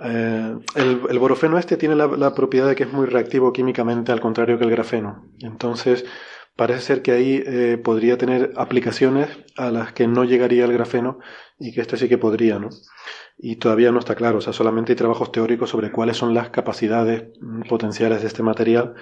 Eh, 0.04 0.58
el, 0.76 1.20
borofeno 1.20 1.58
este 1.58 1.78
tiene 1.78 1.96
la, 1.96 2.34
propiedad 2.34 2.68
de 2.68 2.76
que 2.76 2.84
es 2.84 2.92
muy 2.92 3.06
reactivo 3.06 3.54
químicamente, 3.54 4.12
al 4.12 4.20
contrario 4.20 4.58
que 4.58 4.64
el 4.66 4.72
grafeno. 4.72 5.26
Entonces, 5.39 6.06
parece 6.56 6.82
ser 6.82 7.02
que 7.02 7.12
ahí 7.12 7.44
eh, 7.46 7.78
podría 7.84 8.18
tener 8.18 8.54
aplicaciones 8.56 9.30
a 9.58 9.72
las 9.72 9.94
que 9.94 10.08
no 10.08 10.24
llegaría 10.24 10.66
el 10.66 10.74
grafeno 10.74 11.20
y 11.60 11.74
que 11.74 11.82
este 11.82 11.98
sí 11.98 12.10
que 12.10 12.18
podría, 12.18 12.60
¿no? 12.60 12.70
Y 13.38 13.58
todavía 13.58 13.92
no 13.92 14.00
está 14.00 14.16
claro, 14.16 14.39
o 14.39 14.42
sea, 14.42 14.54
solamente 14.54 14.92
hay 14.92 14.96
trabajos 14.96 15.32
teóricos 15.32 15.70
sobre 15.70 15.92
cuáles 15.92 16.18
son 16.18 16.34
las 16.34 16.50
capacidades 16.50 17.26
mm, 17.39 17.64
potenciales 17.64 18.22
de 18.22 18.28
este 18.28 18.44
material, 18.44 18.96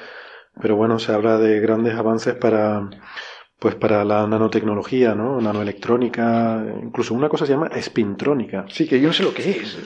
pero 0.62 0.76
bueno, 0.76 1.00
se 1.00 1.14
habla 1.14 1.38
de 1.38 1.60
grandes 1.60 1.96
avances 1.96 2.36
para 2.36 2.90
pues 3.60 3.76
para 3.76 4.05
la 4.05 4.26
nanotecnología, 4.26 5.14
¿no? 5.14 5.41
Nanoelectrónica, 5.41 6.66
incluso 6.82 7.14
una 7.14 7.28
cosa 7.28 7.45
se 7.45 7.51
llama 7.51 7.68
espintrónica. 7.68 8.66
Sí, 8.70 8.88
que 8.88 9.01
yo 9.01 9.07
no 9.07 9.14
sé 9.14 9.24
lo 9.24 9.34
que 9.34 9.49
es. 9.49 9.78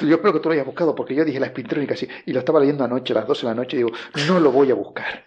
Yo 0.00 0.16
espero 0.16 0.32
que 0.32 0.40
tú 0.40 0.48
lo 0.48 0.54
hayas 0.54 0.66
buscado, 0.66 0.96
porque 0.96 1.14
yo 1.14 1.24
dije 1.24 1.38
la 1.38 1.46
espintrónica, 1.46 1.94
sí, 1.94 2.08
y 2.26 2.32
lo 2.32 2.40
estaba 2.40 2.58
leyendo 2.58 2.82
anoche, 2.82 3.12
a 3.12 3.16
las 3.16 3.28
12 3.28 3.42
de 3.42 3.48
la 3.48 3.54
noche, 3.54 3.76
y 3.76 3.78
digo, 3.78 3.92
no 4.26 4.40
lo 4.40 4.50
voy 4.50 4.72
a 4.72 4.74
buscar. 4.74 5.24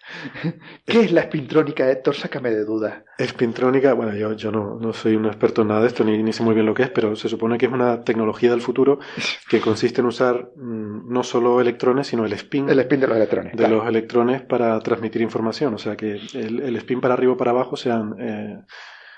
¿Qué 0.85 0.99
es 0.99 1.13
la 1.13 1.21
espintrónica, 1.21 1.89
Héctor? 1.89 2.15
Sácame 2.15 2.51
de 2.51 2.65
duda. 2.65 3.05
Espintrónica, 3.17 3.93
bueno, 3.93 4.15
yo, 4.15 4.33
yo 4.33 4.51
no, 4.51 4.77
no 4.79 4.91
soy 4.91 5.15
un 5.15 5.25
experto 5.27 5.61
en 5.61 5.67
nada 5.67 5.81
de 5.81 5.87
esto, 5.87 6.03
ni, 6.03 6.21
ni, 6.23 6.33
sé 6.33 6.41
muy 6.41 6.55
bien 6.55 6.65
lo 6.65 6.73
que 6.73 6.83
es, 6.83 6.89
pero 6.89 7.15
se 7.15 7.29
supone 7.29 7.57
que 7.57 7.67
es 7.67 7.71
una 7.71 8.03
tecnología 8.03 8.49
del 8.49 8.61
futuro 8.61 8.99
que 9.49 9.61
consiste 9.61 10.01
en 10.01 10.07
usar 10.07 10.51
mmm, 10.55 11.11
no 11.11 11.23
solo 11.23 11.61
electrones, 11.61 12.07
sino 12.07 12.25
el 12.25 12.33
spin. 12.33 12.69
El 12.69 12.79
spin 12.79 12.99
de 13.01 13.07
los 13.07 13.17
electrones. 13.17 13.51
De 13.51 13.57
claro. 13.57 13.77
los 13.77 13.87
electrones 13.87 14.41
para 14.41 14.79
transmitir 14.79 15.21
información. 15.21 15.73
O 15.73 15.77
sea 15.77 15.95
que 15.95 16.19
el, 16.33 16.59
el 16.59 16.75
spin 16.77 17.01
para 17.01 17.13
arriba 17.13 17.33
o 17.33 17.37
para 17.37 17.51
abajo 17.51 17.75
sean 17.75 18.15
eh, 18.19 18.59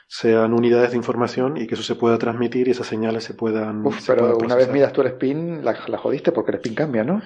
sean 0.07 0.53
unidades 0.53 0.91
de 0.91 0.97
información 0.97 1.57
y 1.57 1.67
que 1.67 1.75
eso 1.75 1.83
se 1.83 1.95
pueda 1.95 2.17
transmitir 2.17 2.67
y 2.67 2.71
esas 2.71 2.87
señales 2.87 3.23
se 3.23 3.33
puedan. 3.33 3.85
Uf, 3.85 3.99
se 3.99 4.13
pero 4.13 4.33
puedan 4.33 4.45
una 4.45 4.55
vez 4.55 4.71
midas 4.71 4.93
tú 4.93 5.01
el 5.01 5.07
spin, 5.07 5.63
la, 5.63 5.75
la, 5.87 5.97
jodiste 5.97 6.31
porque 6.31 6.51
el 6.51 6.57
spin 6.57 6.75
cambia, 6.75 7.03
¿no? 7.03 7.21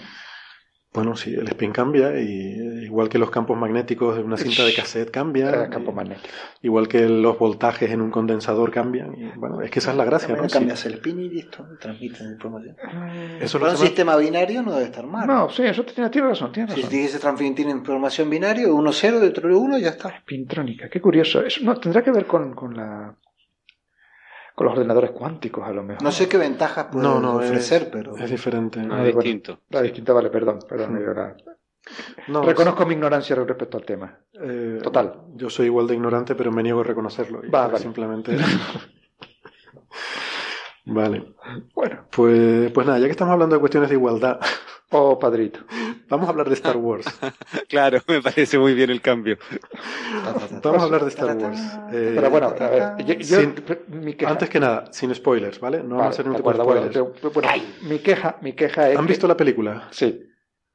Bueno, 0.91 1.15
sí, 1.15 1.35
el 1.35 1.47
spin 1.47 1.71
cambia, 1.71 2.19
y 2.19 2.85
igual 2.85 3.09
que 3.09 3.19
los 3.19 3.29
campos 3.29 3.55
magnéticos 3.55 4.15
de 4.15 4.23
una 4.23 4.37
cinta 4.37 4.65
de 4.65 4.73
cassette 4.73 5.11
cambian. 5.11 5.53
El 5.53 5.69
campo 5.69 5.91
magnético. 5.91 6.27
Igual 6.63 6.87
que 6.87 7.07
los 7.07 7.37
voltajes 7.37 7.91
en 7.91 8.01
un 8.01 8.09
condensador 8.09 8.71
cambian. 8.71 9.13
Y, 9.15 9.37
bueno, 9.37 9.61
es 9.61 9.69
que 9.69 9.79
esa 9.79 9.91
es 9.91 9.97
la 9.97 10.05
gracia, 10.05 10.35
¿no? 10.35 10.47
Cambias 10.47 10.83
el 10.87 10.95
spin 10.95 11.19
y 11.19 11.29
listo, 11.29 11.63
transmite 11.79 12.23
la 12.23 12.31
información. 12.31 12.75
Eso 13.39 13.59
Para 13.59 13.73
un 13.73 13.77
sistema 13.77 14.15
binario 14.17 14.63
no 14.63 14.71
debe 14.73 14.85
estar 14.85 15.05
mal. 15.05 15.27
No, 15.27 15.49
sí, 15.51 15.61
eso 15.61 15.83
tiene, 15.85 16.09
tiene 16.09 16.29
razón, 16.29 16.51
tiene 16.51 16.69
razón. 16.69 16.83
Si 16.83 16.89
tienes 16.89 17.13
que 17.13 17.19
transmitir 17.19 17.67
información 17.67 18.27
binario, 18.27 18.73
uno 18.73 18.91
cero, 18.91 19.19
dentro 19.19 19.47
de 19.47 19.55
uno, 19.55 19.77
ya 19.77 19.89
está. 19.89 20.17
Spintrónica, 20.21 20.89
qué 20.89 20.99
curioso. 20.99 21.43
Eso 21.43 21.63
no, 21.63 21.75
tendrá 21.79 22.03
que 22.03 22.11
ver 22.11 22.25
con, 22.25 22.55
con 22.55 22.75
la 22.75 23.15
con 24.59 24.65
los 24.65 24.73
ordenadores 24.73 25.11
cuánticos 25.11 25.65
a 25.65 25.71
lo 25.71 25.83
mejor. 25.83 26.03
No 26.03 26.11
sé 26.11 26.27
qué 26.27 26.37
ventajas 26.37 26.87
puede 26.91 27.07
no, 27.07 27.21
no, 27.21 27.37
ofrecer, 27.37 27.83
es, 27.83 27.87
pero 27.87 28.17
es 28.17 28.29
diferente. 28.29 28.81
Ah, 28.81 28.87
bueno, 28.87 29.05
distinto. 29.05 29.61
La 29.69 29.81
distinta, 29.81 30.11
vale, 30.11 30.29
perdón, 30.29 30.59
perdón. 30.67 30.99
Sí. 31.37 31.45
No, 32.27 32.41
Reconozco 32.41 32.85
mi 32.85 32.95
ignorancia 32.95 33.37
respecto 33.37 33.77
al 33.77 33.85
tema. 33.85 34.19
Eh, 34.33 34.79
Total. 34.83 35.13
Yo 35.35 35.49
soy 35.49 35.67
igual 35.67 35.87
de 35.87 35.93
ignorante, 35.93 36.35
pero 36.35 36.51
me 36.51 36.61
niego 36.61 36.81
a 36.81 36.83
reconocerlo. 36.83 37.41
Va, 37.49 37.67
vale. 37.67 37.79
Simplemente. 37.79 38.35
vale. 40.87 41.35
Bueno. 41.73 42.07
Pues, 42.11 42.69
pues 42.73 42.85
nada, 42.85 42.99
ya 42.99 43.05
que 43.05 43.11
estamos 43.11 43.31
hablando 43.31 43.55
de 43.55 43.61
cuestiones 43.61 43.87
de 43.87 43.95
igualdad. 43.95 44.41
Oh, 44.91 45.17
padrito. 45.17 45.61
Vamos 46.09 46.27
a 46.27 46.31
hablar 46.31 46.49
de 46.49 46.55
Star 46.55 46.77
Wars. 46.77 47.05
claro, 47.69 48.01
me 48.07 48.21
parece 48.21 48.57
muy 48.57 48.73
bien 48.73 48.89
el 48.89 49.01
cambio. 49.01 49.37
Vamos 50.63 50.81
a 50.81 50.85
hablar 50.85 51.03
de 51.03 51.09
Star 51.09 51.37
Wars. 51.37 51.59
Eh, 51.91 52.13
pero 52.15 52.29
bueno, 52.31 52.47
a 52.59 52.67
ver, 52.67 53.05
yo, 53.05 53.13
yo, 53.13 53.39
sin, 53.39 53.55
mi 53.87 54.15
queja... 54.15 54.31
antes 54.31 54.49
que 54.49 54.59
nada, 54.59 54.91
sin 54.91 55.13
spoilers, 55.13 55.59
¿vale? 55.59 55.83
No 55.83 55.83
vale, 55.83 55.97
vamos 55.97 56.05
a 56.05 56.09
hacer 56.09 56.25
ningún 56.25 56.37
tipo 56.37 56.51
de 56.51 56.59
spoilers. 56.59 56.99
Bueno, 56.99 57.31
bueno, 57.33 57.49
mi 57.83 57.99
queja, 57.99 58.37
mi 58.41 58.53
queja 58.53 58.89
es. 58.89 58.97
¿Han 58.97 59.05
que... 59.05 59.11
visto 59.11 59.27
la 59.27 59.37
película? 59.37 59.87
Sí. 59.91 60.23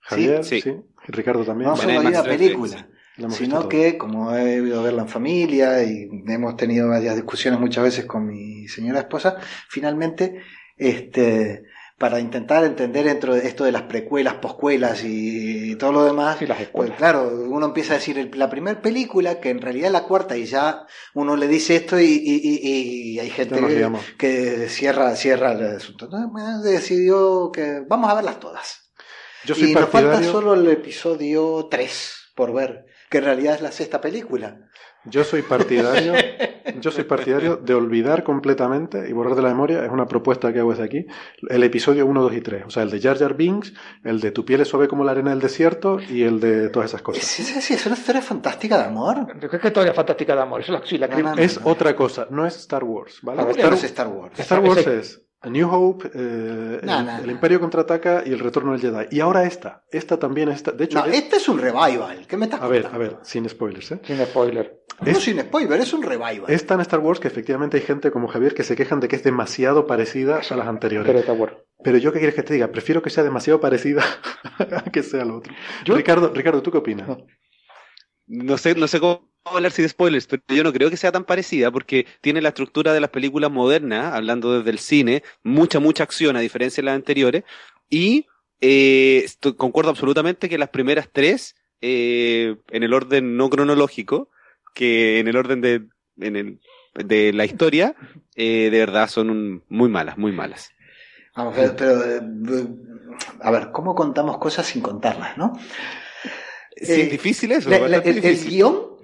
Javier, 0.01 0.45
sí. 0.45 0.61
sí. 0.61 0.71
Y 1.09 1.13
Ricardo 1.13 1.45
también. 1.45 1.71
No 1.71 1.77
solo 1.77 2.03
la 2.03 2.23
película, 2.23 2.89
sino 3.31 3.69
que 3.69 3.99
como 3.99 4.35
he 4.37 4.59
ido 4.59 4.81
a 4.81 4.83
verla 4.85 5.03
en 5.03 5.09
familia 5.09 5.83
y 5.83 6.09
hemos 6.29 6.57
tenido 6.57 6.89
varias 6.89 7.17
discusiones 7.17 7.59
muchas 7.59 7.85
veces 7.85 8.05
con 8.05 8.27
mi 8.27 8.69
señora 8.69 9.01
esposa, 9.01 9.37
finalmente, 9.69 10.43
este 10.77 11.65
para 11.99 12.19
intentar 12.19 12.65
entender 12.65 13.05
dentro 13.05 13.35
de 13.35 13.47
esto 13.47 13.65
de 13.65 13.73
las 13.73 13.83
precuelas, 13.83 14.35
poscuelas 14.35 15.03
y 15.05 15.77
todo 15.77 15.93
lo 15.93 16.05
demás. 16.05 16.39
Sí, 16.39 16.47
las 16.47 16.59
pues 16.69 16.91
claro, 16.93 17.31
uno 17.49 17.67
empieza 17.67 17.93
a 17.93 17.97
decir 17.97 18.35
la 18.37 18.51
primera 18.51 18.83
película, 18.83 19.39
que 19.41 19.51
en 19.51 19.61
realidad 19.61 19.87
es 19.87 19.93
la 19.93 20.05
cuarta, 20.05 20.37
y 20.37 20.45
ya 20.45 20.87
uno 21.15 21.37
le 21.37 21.47
dice 21.47 21.77
esto 21.77 22.01
y, 22.01 22.07
y, 22.07 22.41
y, 22.43 23.13
y 23.13 23.21
hay 23.21 23.31
gente 23.31 23.61
que, 23.61 23.91
que, 24.19 24.69
cierra, 24.69 25.15
cierra 25.15 25.53
el 25.53 25.77
asunto. 25.77 26.07
Entonces, 26.07 26.63
decidió 26.63 27.53
que 27.53 27.83
vamos 27.89 28.11
a 28.11 28.15
verlas 28.15 28.41
todas. 28.41 28.91
Yo 29.45 29.55
soy 29.55 29.71
y 29.71 29.75
partidario... 29.75 30.09
nos 30.09 30.19
falta 30.19 30.33
solo 30.33 30.55
el 30.55 30.69
episodio 30.69 31.69
3 31.71 32.15
por 32.35 32.53
ver, 32.53 32.87
que 33.09 33.19
en 33.19 33.25
realidad 33.25 33.55
es 33.55 33.61
la 33.61 33.71
sexta 33.71 34.01
película. 34.01 34.59
Yo 35.07 35.23
soy 35.25 35.43
partidario, 35.43 36.15
yo 36.81 36.91
soy 36.91 37.05
partidario 37.05 37.57
de 37.57 37.75
olvidar 37.75 38.25
completamente 38.25 39.09
y 39.09 39.13
borrar 39.13 39.35
de 39.35 39.43
la 39.43 39.49
memoria, 39.49 39.85
es 39.85 39.91
una 39.91 40.07
propuesta 40.07 40.53
que 40.53 40.61
hago 40.61 40.71
desde 40.71 40.85
aquí, 40.85 41.07
el 41.49 41.63
episodio 41.63 42.07
1, 42.07 42.23
2 42.23 42.33
y 42.35 42.41
3. 42.41 42.65
O 42.67 42.71
sea, 42.71 42.83
el 42.85 42.91
de 42.91 43.01
Jar 43.01 43.19
Jar 43.19 43.35
Binks, 43.35 43.75
el 44.03 44.21
de 44.21 44.31
Tu 44.31 44.45
piel 44.45 44.63
es 44.63 44.69
suave 44.69 44.89
como 44.89 45.05
la 45.05 45.13
arena 45.13 45.31
del 45.31 45.41
desierto 45.41 45.99
y 46.01 46.23
el 46.23 46.41
de 46.41 46.71
todas 46.71 46.91
esas 46.91 47.03
cosas. 47.03 47.23
Sí, 47.25 47.43
sí, 47.43 47.61
sí, 47.61 47.75
es 47.75 47.87
una 47.87 47.97
historia 47.97 48.23
fantástica 48.23 48.79
de 48.79 48.85
amor. 48.85 49.27
¿Qué 49.39 49.47
es 49.57 49.61
que 49.61 49.69
historia 49.69 49.93
fantástica 49.93 50.35
de 50.35 50.43
amor? 50.43 50.61
Eso 50.63 50.75
es 50.75 50.81
la, 50.81 50.87
sí, 50.87 50.99
la 50.99 51.07
No, 51.09 51.19
no, 51.19 51.35
no. 51.37 51.43
Es 51.43 51.61
otra 51.65 51.95
cosa, 51.95 52.27
no 52.31 52.47
es 52.47 52.57
Star 52.57 52.85
Wars, 52.85 53.19
¿vale? 53.23 53.43
¿Cómo 53.43 53.53
que 53.55 53.61
Star, 53.61 53.71
no 53.71 53.77
es 53.77 53.85
Star 53.85 54.09
Wars? 54.09 54.39
Star 54.41 54.61
Wars 54.61 54.87
es 54.87 55.21
A 55.43 55.51
New 55.51 55.69
Hope, 55.71 56.11
eh, 56.15 56.81
No, 56.83 57.01
el, 57.01 57.05
no, 57.07 57.19
el 57.19 57.27
no. 57.27 57.33
Imperio 57.33 57.61
contraataca 57.61 58.23
y 58.25 58.33
el 58.33 58.39
Retorno 58.39 58.73
del 58.73 58.81
Jedi. 58.81 59.09
Y 59.11 59.21
ahora 59.21 59.45
esta, 59.45 59.85
esta 59.91 60.19
también 60.19 60.49
está. 60.49 60.73
De 60.73 60.85
hecho, 60.85 60.99
No, 61.01 61.05
es- 61.05 61.15
este 61.19 61.37
es 61.37 61.49
un 61.51 61.59
revival. 61.59 62.27
¿Qué 62.27 62.37
me 62.39 62.47
estás 62.47 62.63
a 62.63 62.69
ver, 62.69 62.87
a 62.91 62.97
ver, 62.97 63.19
sin 63.23 63.47
spoilers, 63.49 63.93
¿eh? 63.93 64.01
Sin 64.07 64.17
spoiler. 64.25 64.84
No 65.01 65.11
es- 65.11 65.19
sin 65.19 65.41
spoiler, 65.41 65.81
es 65.81 65.93
un 65.93 66.03
revival. 66.03 66.45
Es 66.49 66.67
tan 66.67 66.81
Star 66.81 67.01
Wars 67.01 67.21
que 67.21 67.29
efectivamente 67.29 67.77
hay 67.77 67.83
gente 67.83 68.11
como 68.11 68.29
Javier 68.29 68.55
que 68.55 68.63
se 68.63 68.77
quejan 68.77 69.01
de 69.01 69.09
que 69.09 69.17
es 69.17 69.25
demasiado 69.25 69.87
parecida 69.87 70.41
a 70.49 70.57
las 70.57 70.67
anteriores. 70.69 71.07
Pero 71.07 71.19
está 71.21 71.33
bueno. 71.33 71.55
Pero 71.83 71.99
yo, 71.99 72.13
¿qué 72.13 72.19
quieres 72.19 72.35
que 72.35 72.43
te 72.43 72.55
diga? 72.55 72.69
Prefiero 72.69 73.03
que 73.03 73.11
sea 73.11 73.23
demasiado 73.25 73.61
parecida 73.61 74.03
a 74.59 74.85
que 74.93 75.03
sea 75.03 75.25
lo 75.25 75.37
otro. 75.39 75.53
Yo- 75.85 75.97
Ricardo, 75.97 76.33
Ricardo, 76.33 76.63
¿tú 76.63 76.71
qué 76.71 76.79
opinas? 76.79 77.09
No 78.27 78.57
sé, 78.57 78.75
no 78.75 78.89
sé 78.89 79.01
cómo 79.01 79.31
hablar 79.45 79.73
sin 79.73 79.87
spoilers, 79.89 80.27
pero 80.27 80.43
yo 80.49 80.65
no 80.65 80.73
creo 80.73 80.89
que 80.89 80.97
sea 80.97 81.13
tan 81.13 81.25
parecida 81.25 81.71
porque 81.71 82.07
tiene 82.23 82.41
la 82.41 82.49
estructura 82.49 82.95
de 82.95 83.01
las 83.01 83.11
películas 83.11 83.51
modernas, 83.51 84.15
hablando 84.15 84.57
desde 84.57 84.71
el 84.71 84.79
cine, 84.79 85.23
mucha, 85.43 85.81
mucha 85.81 86.05
acción 86.05 86.35
a 86.37 86.41
diferencia 86.41 86.81
de 86.81 86.87
las 86.87 86.95
anteriores, 86.95 87.45
y 87.91 88.27
eh, 88.63 89.27
concuerdo 89.59 89.91
absolutamente 89.91 90.49
que 90.49 90.57
las 90.57 90.71
primeras 90.71 91.11
tres, 91.13 91.55
eh, 91.83 92.57
en 92.71 92.83
el 92.83 92.95
orden 92.95 93.37
no 93.37 93.51
cronológico, 93.51 94.31
que 94.75 95.19
en 95.21 95.29
el 95.29 95.37
orden 95.37 95.61
de, 95.61 95.87
en 96.21 96.37
el, 96.37 96.61
de 96.95 97.33
la 97.33 97.45
historia, 97.47 97.95
eh, 98.35 98.69
de 98.71 98.79
verdad 98.79 99.09
son 99.09 99.31
un- 99.31 99.65
muy 99.69 99.89
malas, 99.89 100.19
muy 100.19 100.33
malas. 100.33 100.71
Vamos 101.37 101.57
a 101.57 101.63
ver, 101.63 101.77
pero. 101.77 102.05
eh, 102.05 102.21
a 103.41 103.51
ver, 103.51 103.71
¿cómo 103.73 103.95
contamos 103.95 104.39
cosas 104.39 104.67
sin 104.67 104.83
contarlas, 104.83 105.37
no? 105.39 105.53
Sí, 106.77 106.93
Eh, 106.93 107.03
es 107.05 107.11
difícil 107.11 107.53
eso, 107.53 107.71
La- 107.71 107.79
la- 107.89 107.97
el, 107.99 108.09
el 108.09 108.15
difícil. 108.21 108.51
guion. 108.51 108.95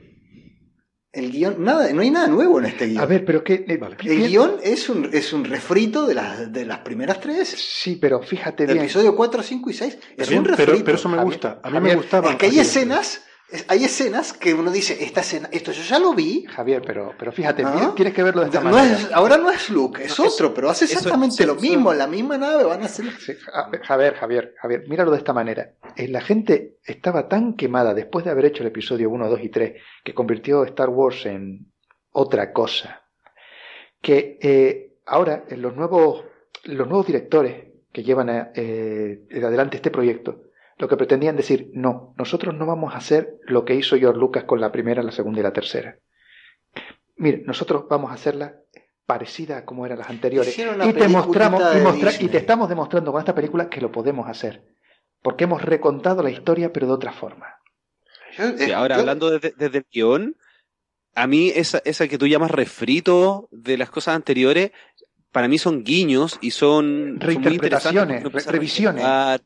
El 1.12 1.33
guion, 1.33 1.64
nada, 1.64 1.93
no 1.93 2.03
hay 2.03 2.11
nada 2.11 2.29
nuevo 2.29 2.61
en 2.61 2.66
este 2.66 2.87
guion. 2.87 3.01
A 3.03 3.07
ver, 3.07 3.25
pero 3.25 3.43
que. 3.43 3.64
eh, 3.66 3.77
Vale. 3.79 3.97
el 4.05 4.29
guion 4.29 4.57
es 4.62 4.89
un, 4.89 5.11
es 5.12 5.33
un 5.33 5.45
refrito 5.45 6.07
de 6.07 6.14
las, 6.14 6.53
de 6.53 6.64
las 6.64 6.79
primeras 6.81 7.21
tres. 7.21 7.49
Sí, 7.49 7.97
pero 8.01 8.23
fíjate 8.23 8.64
bien. 8.64 8.79
episodio 8.79 9.16
4, 9.16 9.43
5 9.43 9.71
y 9.71 9.73
6. 9.75 9.99
Es 10.16 10.29
bien, 10.29 10.41
un 10.41 10.45
pero, 10.47 10.57
refrito. 10.57 10.85
pero 10.85 10.97
eso 10.99 11.09
me 11.09 11.21
gusta. 11.25 11.61
A 11.64 11.68
mí 11.68 11.75
Javier, 11.75 11.83
me 11.83 11.95
gustaba. 12.03 12.31
Es 12.31 12.37
que 12.37 12.47
hay 12.47 12.61
escenas, 12.61 13.14
es- 13.16 13.25
hay 13.69 13.85
escenas 13.85 14.33
que 14.33 14.55
uno 14.55 14.71
dice, 14.71 15.03
esta 15.03 15.21
escena, 15.21 15.49
esto 15.53 15.73
yo 15.73 15.83
ya 15.83 15.99
lo 15.99 16.15
vi. 16.15 16.45
Javier, 16.47 16.83
pero, 16.87 17.15
pero 17.19 17.33
fíjate, 17.33 17.63
¿Ah? 17.65 17.93
tienes 17.97 18.15
que 18.15 18.23
verlo 18.23 18.43
de 18.43 18.47
esta 18.49 18.61
No 18.61 18.71
manera. 18.71 18.97
es- 18.97 19.13
ahora 19.13 19.37
no 19.39 19.51
es 19.51 19.69
Luke, 19.71 20.05
es 20.05 20.19
No, 20.19 20.27
otro, 20.27 20.55
pero 20.55 20.71
hace 20.71 20.85
exactamente 20.85 21.43
eso- 21.43 21.55
lo 21.55 21.61
mismo, 21.61 21.93
en 21.93 21.99
la 21.99 22.07
misma 22.07 22.39
nave 22.39 22.65
van 22.65 22.83
a 22.83 22.87
hacer. 22.87 23.07
Sí, 23.19 23.33
Javier, 23.83 24.15
Javier, 24.15 24.55
Javier, 24.61 24.85
míralo 24.89 25.11
de 25.11 25.19
esta 25.19 25.33
manera. 25.33 25.73
Eh, 25.97 26.09
La 26.09 26.21
gente 26.21 26.77
estaba 26.85 27.29
tan 27.29 27.55
quemada 27.55 27.95
después 27.95 28.25
de 28.25 28.31
haber 28.31 28.45
hecho 28.47 28.63
el 28.63 28.69
episodio 28.69 29.11
1, 29.11 29.29
2 29.29 29.41
y 29.43 29.49
3, 29.49 29.81
que 30.05 30.15
convirtió 30.15 30.65
Star 30.65 30.89
Wars 30.89 31.27
en 31.27 31.73
otra 32.13 32.53
cosa, 32.53 33.03
que 34.01 34.39
eh, 34.41 34.93
ahora 35.07 35.45
en 35.49 35.63
los 35.63 35.77
nuevos, 35.77 36.25
los 36.65 36.87
nuevos 36.89 37.07
directores 37.07 37.67
que 37.93 38.03
llevan 38.03 38.31
a- 38.31 38.51
eh, 38.55 39.27
adelante 39.45 39.77
este 39.77 39.91
proyecto, 39.91 40.43
lo 40.81 40.89
que 40.89 40.97
pretendían 40.97 41.37
decir, 41.37 41.70
no, 41.74 42.14
nosotros 42.18 42.55
no 42.55 42.66
vamos 42.66 42.95
a 42.95 42.99
hacer 42.99 43.35
lo 43.43 43.64
que 43.64 43.74
hizo 43.74 43.97
George 43.99 44.18
Lucas 44.18 44.45
con 44.45 44.61
la 44.61 44.72
primera, 44.72 45.03
la 45.03 45.12
segunda 45.12 45.41
y 45.41 45.43
la 45.43 45.53
tercera. 45.53 45.97
Mire, 47.16 47.42
nosotros 47.45 47.84
vamos 47.88 48.11
a 48.11 48.14
hacerla 48.14 48.57
parecida 49.05 49.59
a 49.59 49.64
como 49.64 49.84
eran 49.84 49.99
las 49.99 50.09
anteriores. 50.09 50.57
Y 50.59 50.92
te 50.92 51.09
mostramos, 51.09 51.63
y, 52.21 52.29
te 52.29 52.38
estamos 52.38 52.68
demostrando 52.68 53.13
con 53.13 53.18
esta 53.21 53.34
película 53.34 53.68
que 53.68 53.80
lo 53.80 53.92
podemos 53.92 54.29
hacer. 54.29 54.64
Porque 55.22 55.45
hemos 55.45 55.61
recontado 55.63 56.22
la 56.22 56.30
historia, 56.30 56.72
pero 56.72 56.87
de 56.87 56.92
otra 56.95 57.13
forma. 57.13 57.57
Yo- 58.38 58.57
Sí, 58.57 58.71
eh, 58.71 58.75
ahora, 58.75 58.96
hablando 58.96 59.29
desde, 59.30 59.53
desde 59.57 59.79
el 59.79 59.87
guion, 59.92 60.37
a 61.14 61.26
mí 61.26 61.53
esa, 61.55 61.83
esa 61.84 62.09
que 62.09 62.17
tú 62.17 62.26
llamas 62.26 62.50
refrito 62.53 63.49
de 63.50 63.76
las 63.76 63.91
cosas 63.91 64.14
anteriores, 64.17 64.71
para 65.33 65.46
mí 65.49 65.59
son 65.59 65.84
guiños 65.84 66.38
y 66.41 66.53
son, 66.53 66.87
son 66.95 67.09
muy 67.11 67.18
Reinterpretaciones, 67.18 68.22
interesantes 68.22 68.22
porque 68.22 68.50
re- 68.50 68.57
empiezan 68.57 68.99
a 69.00 69.38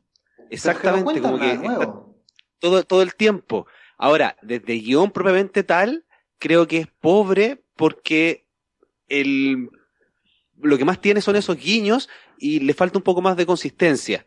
Exactamente, 0.55 1.21
como 1.21 1.39
que 1.39 1.57
nuevo. 1.57 2.17
todo, 2.59 2.83
todo 2.83 3.03
el 3.03 3.15
tiempo. 3.15 3.67
Ahora, 3.99 4.37
desde 4.43 4.75
guion 4.79 5.11
propiamente 5.11 5.63
tal, 5.63 6.05
creo 6.39 6.67
que 6.67 6.79
es 6.79 6.87
pobre 7.01 7.63
porque 7.77 8.47
el, 9.09 9.71
lo 10.61 10.79
que 10.79 10.85
más 10.85 11.01
tiene 11.01 11.21
son 11.21 11.37
esos 11.37 11.57
guiños 11.57 12.09
y 12.39 12.61
le 12.61 12.75
falta 12.75 12.99
un 12.99 13.05
poco 13.05 13.23
más 13.23 13.37
de 13.37 13.47
consistencia. 13.47 14.27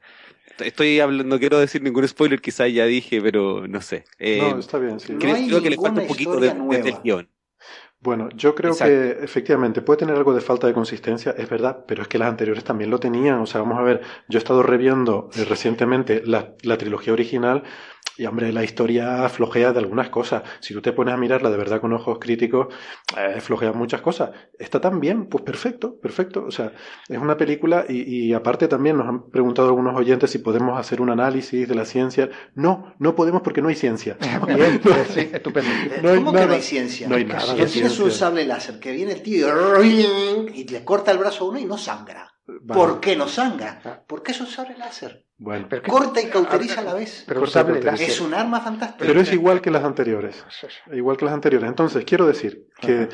Estoy 0.60 1.00
hablando, 1.00 1.24
no 1.24 1.40
quiero 1.40 1.60
decir 1.60 1.84
ningún 1.84 2.08
spoiler, 2.08 2.42
quizás 2.42 2.74
ya 2.74 2.86
dije, 2.86 3.22
pero 3.22 3.68
no 3.68 3.82
sé. 3.82 4.06
Eh, 4.18 4.40
no, 4.40 4.58
está 4.58 4.80
bien, 4.80 5.00
sí. 5.00 5.14
Creo, 5.14 5.62
que 5.62 5.70
le 5.70 5.76
falta 5.76 6.02
un 6.02 6.08
poquito 6.08 6.40
de, 6.40 6.54
del 6.54 6.96
guion. 7.04 7.30
Bueno, 8.00 8.30
yo 8.36 8.54
creo 8.54 8.76
que 8.78 9.18
efectivamente 9.24 9.82
puede 9.82 9.98
tener 9.98 10.16
algo 10.16 10.34
de 10.34 10.40
falta 10.42 10.68
de 10.68 10.74
consistencia, 10.74 11.34
es 11.36 11.50
verdad, 11.50 11.84
pero 11.88 12.04
es 12.04 12.08
que 12.08 12.20
las 12.20 12.30
anteriores 12.30 12.64
también 12.64 12.92
lo 12.92 13.00
tenían. 13.00 13.40
O 13.40 13.48
sea, 13.48 13.62
vamos 13.62 13.80
a 13.80 13.82
ver, 13.82 14.02
yo 14.30 14.38
he 14.38 14.42
estado 14.42 14.62
reviendo 14.62 15.30
eh, 15.36 15.44
recientemente 15.46 16.22
la, 16.24 16.54
la 16.62 16.78
trilogía 16.78 17.14
original 17.14 17.64
y 18.18 18.26
hombre, 18.26 18.52
la 18.52 18.64
historia 18.64 19.30
flojea 19.30 19.74
de 19.74 19.80
algunas 19.80 20.10
cosas. 20.10 20.44
Si 20.60 20.74
tú 20.74 20.82
te 20.82 20.92
pones 20.92 21.14
a 21.14 21.18
mirarla 21.18 21.50
de 21.50 21.58
verdad 21.58 21.80
con 21.80 21.94
ojos 21.94 22.18
críticos, 22.20 22.68
eh, 23.16 23.40
flojea 23.40 23.74
muchas 23.74 24.02
cosas. 24.02 24.32
Está 24.58 24.82
tan 24.82 25.00
bien, 25.00 25.28
pues 25.28 25.44
perfecto, 25.44 26.00
perfecto. 26.00 26.46
O 26.46 26.52
sea, 26.52 26.74
es 27.08 27.18
una 27.18 27.38
película 27.38 27.86
y, 27.88 28.34
aparte 28.34 28.68
también 28.68 28.98
nos 28.98 29.08
han 29.08 29.30
preguntado 29.30 29.68
algunos 29.68 29.96
oyentes 29.96 30.32
si 30.32 30.40
podemos 30.40 30.80
hacer 30.80 31.02
un 31.02 31.10
análisis 31.10 31.68
de 31.68 31.76
la 31.76 31.86
ciencia. 31.86 32.30
No, 32.56 32.96
no 33.00 33.16
podemos 33.16 33.42
porque 33.42 33.62
no 33.62 33.70
hay 33.70 33.76
ciencia. 33.76 34.18
bien, 34.48 34.82
sí, 35.14 35.30
estupendo. 35.32 35.70
¿Cómo 36.16 36.34
que 36.34 36.46
no 36.46 36.54
hay 36.54 36.62
ciencia? 36.62 37.08
No 37.08 37.16
hay 37.16 37.26
nada. 37.26 37.56
Tienes 37.66 38.00
un 38.00 38.12
sable 38.12 38.46
láser 38.46 38.80
que 38.80 38.92
viene 38.92 39.14
el 39.14 39.22
tío 39.22 39.48
y 39.84 40.64
le 40.68 40.84
corta 40.84 41.12
el 41.12 41.18
brazo 41.18 41.46
a 41.46 41.50
uno 41.50 41.60
y 41.60 41.66
no 41.66 41.78
sangra. 41.78 42.34
¿Por 42.68 43.00
qué 43.00 43.16
no 43.16 43.28
sangra? 43.28 43.82
Ah. 43.84 44.02
Porque 44.08 44.32
es 44.32 44.40
un 44.40 44.48
sable 44.48 44.78
láser. 44.78 45.27
Bueno. 45.40 45.68
Corta 45.88 46.22
y 46.22 46.28
cauteriza 46.28 46.82
a 46.82 46.84
la 46.84 46.94
vez. 46.96 47.24
Pero 47.28 47.44
es 47.44 48.22
un 48.22 48.34
arma 48.34 48.60
fantástica. 48.62 49.06
Pero 49.06 49.22
es 49.22 49.32
igual 49.32 49.62
que 49.62 49.70
las 49.70 49.84
anteriores. 49.84 50.44
Igual 50.92 51.18
que 51.18 51.26
las 51.26 51.34
anteriores. 51.34 51.70
Entonces, 51.70 52.04
quiero 52.06 52.26
decir 52.26 52.68
que 52.80 53.10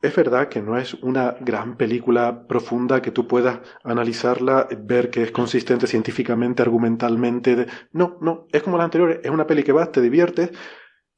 es 0.00 0.14
verdad 0.14 0.48
que 0.48 0.60
no 0.62 0.76
es 0.78 0.94
una 0.94 1.34
gran 1.40 1.76
película 1.76 2.46
profunda 2.46 3.02
que 3.02 3.10
tú 3.10 3.26
puedas 3.26 3.58
analizarla, 3.82 4.68
ver 4.78 5.10
que 5.10 5.22
es 5.22 5.32
consistente 5.32 5.86
científicamente, 5.86 6.62
argumentalmente. 6.62 7.66
No, 7.90 8.18
no. 8.20 8.46
Es 8.52 8.62
como 8.62 8.76
las 8.76 8.84
anteriores. 8.84 9.20
Es 9.24 9.30
una 9.30 9.46
peli 9.46 9.64
que 9.64 9.72
vas, 9.72 9.90
te 9.90 10.00
diviertes, 10.00 10.50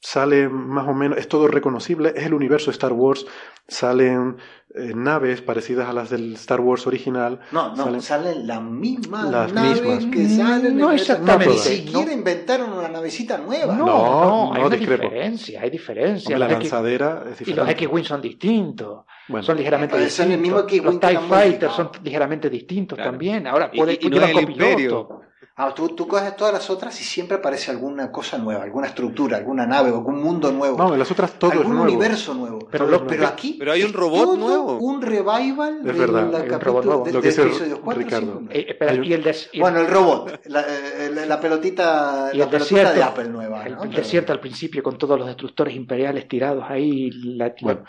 sale 0.01 0.48
más 0.48 0.86
o 0.86 0.94
menos, 0.94 1.18
es 1.18 1.28
todo 1.28 1.48
reconocible, 1.48 2.12
es 2.16 2.27
el 2.27 2.35
universo 2.35 2.70
Star 2.70 2.93
Wars, 2.93 3.27
salen 3.66 4.36
eh, 4.74 4.93
naves 4.94 5.40
parecidas 5.40 5.89
a 5.89 5.93
las 5.93 6.10
del 6.10 6.35
Star 6.35 6.60
Wars 6.60 6.86
original. 6.86 7.40
No, 7.51 7.74
no, 7.74 8.01
salen, 8.01 8.47
las 8.47 8.62
mismas 8.62 9.31
las 9.31 9.52
naves 9.52 9.82
mismas. 9.82 10.14
que 10.14 10.28
salen. 10.28 10.77
No, 10.77 10.93
exactamente. 10.93 11.55
Ni 11.55 11.59
siquiera 11.59 12.12
inventaron 12.12 12.73
una 12.73 12.89
navecita 12.89 13.39
nueva. 13.39 13.74
No, 13.74 13.86
no, 13.86 14.55
hay 14.55 14.62
una 14.62 14.77
diferencia, 14.77 15.62
hay 15.62 15.70
diferencia. 15.70 16.39
la 16.39 16.48
lanzadera 16.48 17.24
es 17.31 17.39
diferente. 17.39 17.51
Y 17.51 17.55
los 17.55 17.68
X-Wing 17.70 18.05
son 18.05 18.20
distintos. 18.20 19.05
son 19.40 19.56
ligeramente 19.56 19.97
distintos. 19.97 20.14
Son 20.14 20.32
el 20.32 20.39
mismo 20.39 20.59
los 20.59 21.01
TIE 21.01 21.18
Fighters 21.18 21.73
son 21.73 21.90
ligeramente 22.02 22.51
distintos 22.51 22.98
también. 22.98 23.47
Ahora, 23.47 23.70
puede, 23.70 23.94
y, 23.94 24.06
y 24.06 24.10
no 24.10 24.24
el 24.24 24.40
imperio. 24.40 25.20
Ah, 25.58 25.72
tú, 25.74 25.88
tú, 25.88 26.06
coges 26.06 26.36
todas 26.36 26.52
las 26.52 26.68
otras 26.68 27.00
y 27.00 27.04
siempre 27.04 27.38
aparece 27.38 27.70
alguna 27.70 28.12
cosa 28.12 28.36
nueva, 28.36 28.62
alguna 28.62 28.88
estructura, 28.88 29.38
alguna 29.38 29.66
nave, 29.66 29.88
algún 29.88 30.20
mundo 30.20 30.52
nuevo. 30.52 30.76
No, 30.76 30.92
en 30.92 30.98
las 30.98 31.10
otras 31.10 31.38
todo 31.38 31.50
algún 31.52 31.66
es 31.66 31.72
nuevo. 31.72 31.84
universo 31.84 32.34
nuevo. 32.34 32.58
Pero, 32.70 33.06
pero 33.06 33.26
aquí. 33.26 33.56
Pero 33.58 33.72
hay 33.72 33.82
un 33.82 33.94
robot 33.94 34.36
nuevo. 34.36 34.76
Un 34.76 35.00
revival 35.00 35.80
es 35.82 35.96
verdad, 35.96 36.26
de 36.26 36.54
un 36.54 36.60
robot 36.60 36.84
nuevo. 36.84 37.06
Lo 37.06 37.22
que 37.22 37.28
dice 37.28 37.44
Ricardo. 37.86 38.42
Eh, 38.50 38.66
espera, 38.68 38.94
y 39.02 39.14
el 39.14 39.22
des, 39.22 39.48
y 39.50 39.60
bueno, 39.60 39.80
el 39.80 39.86
robot, 39.86 40.40
la, 40.44 40.60
eh, 40.60 41.10
la, 41.14 41.24
la 41.24 41.40
pelotita, 41.40 42.28
y 42.34 42.36
la 42.36 42.50
pelotita 42.50 42.92
de 42.92 43.02
Apple 43.02 43.28
nueva. 43.28 43.64
El, 43.64 43.76
¿no? 43.76 43.84
el 43.84 43.92
desierto 43.92 44.34
al 44.34 44.40
principio 44.40 44.82
con 44.82 44.98
todos 44.98 45.18
los 45.18 45.26
destructores 45.26 45.74
imperiales 45.74 46.28
tirados 46.28 46.64
ahí. 46.68 47.10
La, 47.12 47.54
bueno. 47.62 47.82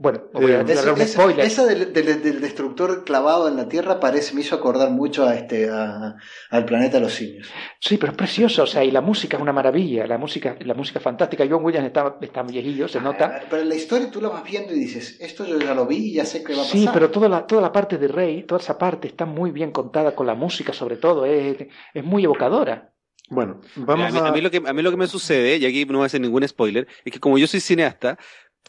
Bueno, 0.00 0.22
voy 0.32 0.52
a 0.52 0.60
esa, 0.60 0.92
un 0.92 1.00
spoiler. 1.00 1.44
Esa, 1.44 1.66
del, 1.66 1.92
del, 1.92 2.22
del, 2.22 2.40
destructor 2.40 3.02
clavado 3.02 3.48
en 3.48 3.56
la 3.56 3.68
Tierra 3.68 3.98
parece, 3.98 4.32
me 4.32 4.42
hizo 4.42 4.54
acordar 4.54 4.92
mucho 4.92 5.26
a 5.26 5.34
este, 5.34 5.68
a, 5.68 6.14
al 6.50 6.64
planeta 6.64 6.98
de 6.98 7.00
los 7.00 7.14
simios. 7.14 7.48
Sí, 7.80 7.96
pero 7.98 8.12
es 8.12 8.16
precioso, 8.16 8.62
o 8.62 8.66
sea, 8.66 8.84
y 8.84 8.92
la 8.92 9.00
música 9.00 9.36
es 9.36 9.42
una 9.42 9.52
maravilla, 9.52 10.06
la 10.06 10.16
música, 10.16 10.56
la 10.60 10.74
música 10.74 11.00
fantástica. 11.00 11.44
John 11.50 11.64
Williams 11.64 11.88
está, 11.88 12.16
está 12.20 12.44
viejillo, 12.44 12.86
se 12.86 13.00
nota. 13.00 13.42
Pero 13.50 13.62
en 13.62 13.68
la 13.68 13.74
historia 13.74 14.08
tú 14.08 14.20
la 14.20 14.28
vas 14.28 14.44
viendo 14.44 14.72
y 14.72 14.78
dices, 14.78 15.16
esto 15.20 15.44
yo 15.44 15.58
ya 15.58 15.74
lo 15.74 15.84
vi 15.84 15.96
y 15.96 16.12
ya 16.12 16.24
sé 16.24 16.44
que 16.44 16.52
va 16.52 16.60
a 16.60 16.62
pasar. 16.62 16.78
Sí, 16.78 16.88
pero 16.92 17.10
toda 17.10 17.28
la, 17.28 17.44
toda 17.44 17.60
la 17.60 17.72
parte 17.72 17.98
de 17.98 18.06
Rey, 18.06 18.44
toda 18.44 18.60
esa 18.60 18.78
parte 18.78 19.08
está 19.08 19.26
muy 19.26 19.50
bien 19.50 19.72
contada 19.72 20.14
con 20.14 20.28
la 20.28 20.34
música 20.36 20.72
sobre 20.72 20.98
todo, 20.98 21.26
es, 21.26 21.56
es 21.92 22.04
muy 22.04 22.22
evocadora. 22.22 22.92
Bueno, 23.30 23.60
vamos 23.76 24.14
a... 24.14 24.28
A, 24.28 24.32
mí, 24.32 24.40
lo 24.40 24.50
que, 24.50 24.62
a 24.64 24.72
mí 24.72 24.80
lo 24.80 24.90
que 24.90 24.96
me 24.96 25.06
sucede, 25.06 25.58
y 25.58 25.66
aquí 25.66 25.84
no 25.84 25.98
voy 25.98 26.04
a 26.04 26.06
hacer 26.06 26.20
ningún 26.20 26.46
spoiler, 26.48 26.86
es 27.04 27.12
que 27.12 27.20
como 27.20 27.36
yo 27.36 27.46
soy 27.46 27.60
cineasta, 27.60 28.18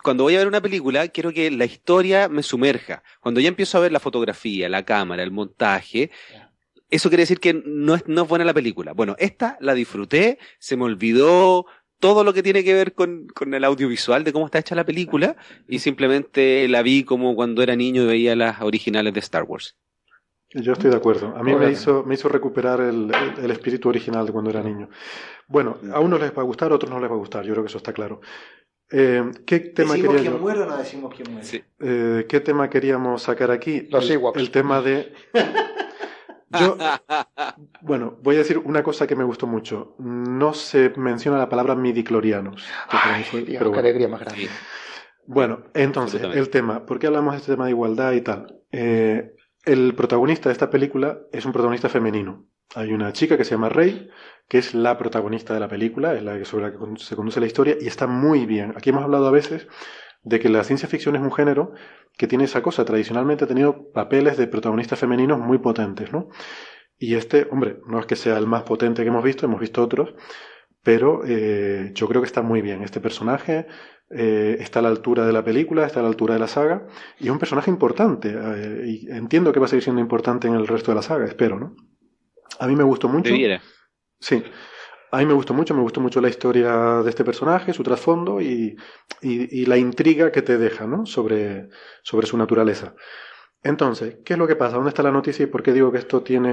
cuando 0.03 0.24
voy 0.24 0.36
a 0.36 0.40
ver 0.40 0.48
una 0.48 0.61
película, 0.61 1.07
quiero 1.10 1.34
que 1.34 1.52
la 1.52 1.66
historia 1.66 2.30
me 2.30 2.44
sumerja. 2.44 3.03
Cuando 3.20 3.41
ya 3.41 3.49
empiezo 3.49 3.78
a 3.78 3.82
ver 3.82 3.91
la 3.91 3.99
fotografía, 3.99 4.70
la 4.70 4.84
cámara, 4.84 5.24
el 5.24 5.32
montaje, 5.32 6.11
eso 6.90 7.10
quiere 7.10 7.24
decir 7.24 7.40
que 7.40 7.61
no 7.66 7.95
es, 7.95 8.07
no 8.07 8.24
es 8.24 8.28
buena 8.28 8.45
la 8.45 8.53
película. 8.53 8.94
Bueno, 8.94 9.16
esta 9.20 9.57
la 9.60 9.74
disfruté, 9.74 10.40
se 10.57 10.78
me 10.78 10.86
olvidó 10.86 11.66
todo 11.99 12.24
lo 12.24 12.34
que 12.34 12.44
tiene 12.44 12.64
que 12.64 12.74
ver 12.74 12.94
con, 12.94 13.28
con, 13.28 13.53
el 13.53 13.64
audiovisual 13.66 14.24
de 14.24 14.32
cómo 14.32 14.45
está 14.45 14.60
hecha 14.60 14.74
la 14.74 14.86
película 14.86 15.36
y 15.68 15.80
simplemente 15.80 16.68
la 16.70 16.82
vi 16.82 17.03
como 17.03 17.36
cuando 17.36 17.61
era 17.61 17.76
niño 17.76 18.03
y 18.03 18.07
veía 18.07 18.36
las 18.36 18.61
originales 18.61 19.14
de 19.14 19.20
Star 19.20 19.44
Wars. 19.44 19.76
Yo 20.52 20.74
estoy 20.74 20.90
de 20.90 20.98
acuerdo. 20.98 21.36
A 21.36 21.44
mí 21.44 21.53
me 21.53 21.70
hizo, 21.70 22.03
me 22.03 22.16
hizo 22.16 22.28
recuperar 22.28 22.82
el, 22.82 23.11
el, 23.14 23.44
el, 23.44 23.52
espíritu 23.52 23.90
original 23.90 24.26
de 24.26 24.32
cuando 24.32 24.49
era 24.49 24.64
niño. 24.64 24.90
Bueno, 25.48 25.78
a 25.94 25.99
unos 25.99 26.20
les 26.20 26.36
va 26.36 26.41
a 26.41 26.45
gustar, 26.45 26.72
a 26.72 26.76
otros 26.76 26.90
no 26.90 26.99
les 26.99 27.10
va 27.10 27.14
a 27.14 27.20
gustar. 27.20 27.45
Yo 27.45 27.52
creo 27.52 27.64
que 27.64 27.68
eso 27.68 27.78
está 27.78 27.94
claro. 27.94 28.22
Eh, 28.91 29.32
¿Qué 29.45 29.60
tema 29.60 29.94
¿Decimos 29.94 30.16
quería 30.16 30.32
quién 30.32 30.41
muere 30.41 30.61
o 30.61 30.66
no 30.66 30.78
decimos 30.78 31.14
quién 31.16 31.32
muere? 31.32 31.45
Sí. 31.45 31.64
Eh, 31.80 32.26
¿Qué 32.28 32.40
tema 32.40 32.70
queríamos 32.70 33.22
sacar 33.22 33.52
aquí? 33.52 33.88
Los 33.90 34.06
el, 34.06 34.14
Ewoks. 34.14 34.40
el 34.40 34.52
tema 34.52 34.82
de. 34.82 35.14
Yo, 36.60 36.78
bueno, 37.82 38.18
voy 38.24 38.36
a 38.36 38.40
decir 38.40 38.57
una 38.57 38.82
cosa 38.82 39.06
que 39.06 39.16
me 39.16 39.24
gustó 39.24 39.45
mucho. 39.45 39.95
No 39.99 40.56
se 40.56 40.90
menciona 40.98 41.38
la 41.38 41.48
palabra 41.48 41.76
midiclorianos. 41.76 42.66
Ay, 42.88 43.24
fue, 43.24 43.41
Dios, 43.41 43.60
pero 43.60 43.70
bueno. 43.70 43.82
alegría 43.82 44.07
más 44.07 44.22
grande. 44.22 44.49
Bueno, 45.28 45.66
entonces, 45.76 46.24
el 46.24 46.49
tema. 46.49 46.88
¿Por 46.88 46.98
qué 46.98 47.06
hablamos 47.06 47.34
de 47.34 47.38
este 47.38 47.52
tema 47.52 47.66
de 47.66 47.72
igualdad 47.72 48.14
y 48.14 48.22
tal? 48.22 48.61
Eh, 48.72 49.36
el 49.64 49.94
protagonista 49.94 50.49
de 50.49 50.53
esta 50.53 50.72
película 50.72 51.20
es 51.32 51.45
un 51.45 51.52
protagonista 51.52 51.88
femenino. 51.88 52.48
Hay 52.76 52.94
una 52.94 53.14
chica 53.14 53.38
que 53.38 53.44
se 53.44 53.52
llama 53.52 53.70
Rey, 53.70 54.10
que 54.48 54.60
es 54.60 54.76
la 54.76 54.98
protagonista 54.98 55.54
de 55.54 55.60
la 55.60 55.68
película, 55.68 56.14
es 56.14 56.24
la 56.24 56.44
sobre 56.46 56.66
la 56.66 56.72
que 56.72 56.78
se 56.98 57.16
conduce 57.16 57.40
la 57.40 57.48
historia, 57.48 57.76
y 57.80 57.88
está 57.88 58.06
muy 58.08 58.46
bien. 58.46 58.74
Aquí 58.76 58.91
hemos 58.91 59.04
hablado 59.04 59.28
a 59.28 59.32
veces 59.32 59.68
de 60.24 60.40
que 60.40 60.50
la 60.50 60.64
ciencia 60.64 60.88
ficción 60.88 61.16
es 61.16 61.22
un 61.22 61.32
género 61.32 61.74
que 62.18 62.28
tiene 62.28 62.44
esa 62.44 62.62
cosa. 62.62 62.86
Tradicionalmente 62.86 63.46
ha 63.46 63.48
tenido 63.48 63.91
papeles 63.91 64.38
de 64.38 64.48
protagonistas 64.48 65.00
femeninos 65.00 65.40
muy 65.40 65.58
potentes, 65.58 66.12
¿no? 66.12 66.30
Y 66.98 67.16
este, 67.16 67.48
hombre, 67.50 67.80
no 67.88 68.00
es 68.00 68.06
que 68.06 68.16
sea 68.16 68.38
el 68.38 68.46
más 68.46 68.64
potente 68.64 69.04
que 69.04 69.08
hemos 69.08 69.24
visto, 69.24 69.46
hemos 69.46 69.62
visto 69.62 69.82
otros, 69.82 70.14
pero 70.84 71.22
eh, 71.26 71.91
yo 71.96 72.08
creo 72.08 72.22
que 72.22 72.28
está 72.28 72.41
muy 72.41 72.62
bien. 72.62 72.84
Este 72.84 73.00
personaje 73.00 73.68
eh, 74.10 74.58
está 74.60 74.80
a 74.80 74.82
la 74.82 74.90
altura 74.90 75.26
de 75.26 75.34
la 75.34 75.44
película, 75.44 75.86
está 75.86 76.02
a 76.02 76.04
la 76.04 76.10
altura 76.10 76.34
de 76.34 76.41
la 76.41 76.48
saga, 76.48 76.86
y 77.20 77.26
es 77.26 77.32
un 77.32 77.40
personaje 77.40 77.72
importante. 77.72 78.36
Eh, 78.36 78.84
y 78.86 79.10
entiendo 79.12 79.54
que 79.54 79.60
va 79.60 79.66
a 79.66 79.70
seguir 79.70 79.84
siendo 79.84 80.02
importante 80.02 80.48
en 80.48 80.56
el 80.56 80.68
resto 80.68 80.91
de 80.91 80.96
la 80.96 81.02
saga, 81.02 81.26
espero, 81.26 81.60
¿no? 81.60 81.76
A 82.60 82.68
mí 82.68 82.76
me 82.76 82.84
gustó 82.84 83.07
mucho. 83.07 83.31
Debiera. 83.31 83.61
Sí. 84.19 84.44
A 85.11 85.18
mí 85.18 85.26
me 85.26 85.34
gustó 85.34 85.53
mucho, 85.56 85.73
me 85.73 85.81
gustó 85.81 86.02
mucho 86.02 86.22
la 86.22 86.30
historia 86.30 87.02
de 87.02 87.10
este 87.10 87.23
personaje, 87.23 87.73
su 87.73 87.81
trasfondo 87.81 88.41
y, 88.41 88.76
y, 89.22 89.61
y 89.61 89.65
la 89.65 89.77
intriga 89.77 90.31
que 90.31 90.44
te 90.44 90.60
deja, 90.60 90.86
¿no? 90.86 91.06
Sobre, 91.07 91.69
sobre 92.03 92.27
su 92.27 92.38
naturaleza. 92.38 92.94
Entonces, 93.61 94.19
¿qué 94.23 94.34
es 94.34 94.40
lo 94.40 94.48
que 94.48 94.56
pasa? 94.56 94.76
¿Dónde 94.76 94.90
está 94.90 95.03
la 95.03 95.11
noticia 95.11 95.44
y 95.44 95.48
por 95.48 95.64
qué 95.64 95.73
digo 95.73 95.91
que 95.91 95.98
esto 95.98 96.22
tiene, 96.22 96.49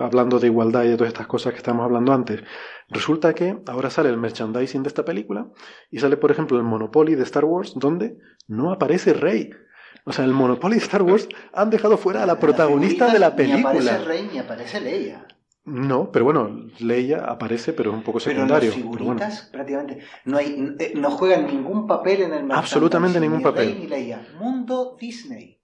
hablando 0.00 0.38
de 0.38 0.46
igualdad 0.46 0.84
y 0.84 0.88
de 0.88 0.96
todas 0.96 1.12
estas 1.12 1.26
cosas 1.26 1.52
que 1.52 1.58
estamos 1.58 1.84
hablando 1.84 2.12
antes? 2.12 2.42
Resulta 2.90 3.34
que 3.34 3.58
ahora 3.66 3.90
sale 3.90 4.10
el 4.10 4.18
merchandising 4.18 4.82
de 4.82 4.88
esta 4.88 5.04
película 5.04 5.48
y 5.90 5.98
sale, 5.98 6.16
por 6.16 6.30
ejemplo, 6.30 6.56
el 6.56 6.62
Monopoly 6.62 7.16
de 7.16 7.24
Star 7.24 7.44
Wars, 7.44 7.72
donde 7.74 8.18
no 8.46 8.70
aparece 8.70 9.14
Rey. 9.14 9.50
O 10.04 10.12
sea, 10.12 10.24
el 10.24 10.32
Monopoly 10.32 10.76
de 10.76 10.82
Star 10.82 11.02
Wars 11.02 11.28
han 11.52 11.70
dejado 11.70 11.96
fuera 11.96 12.22
a 12.22 12.26
la 12.26 12.38
protagonista 12.38 13.12
de 13.12 13.18
la 13.18 13.34
película. 13.34 13.72
Ni 13.72 13.80
aparece 13.80 14.04
Rey 14.04 14.28
ni 14.32 14.38
aparece 14.38 14.80
Leia. 14.80 15.26
No, 15.66 16.10
pero 16.12 16.26
bueno, 16.26 16.68
Leia 16.78 17.24
aparece, 17.24 17.72
pero 17.72 17.90
es 17.90 17.96
un 17.96 18.02
poco 18.02 18.20
secundario. 18.20 18.70
Pero 18.70 18.82
las 18.84 18.96
figuritas, 18.96 19.34
bueno. 19.38 19.52
prácticamente, 19.52 19.98
no, 20.26 20.36
hay, 20.36 20.74
eh, 20.78 20.92
no 20.94 21.10
juegan 21.10 21.46
ningún 21.46 21.86
papel 21.86 22.22
en 22.22 22.34
el 22.34 22.52
Absolutamente 22.52 23.18
ningún 23.18 23.38
ni 23.38 23.44
papel. 23.44 23.66
Rey 23.72 23.78
ni 23.80 23.86
Leia. 23.86 24.26
Mundo 24.38 24.96
Disney. 25.00 25.60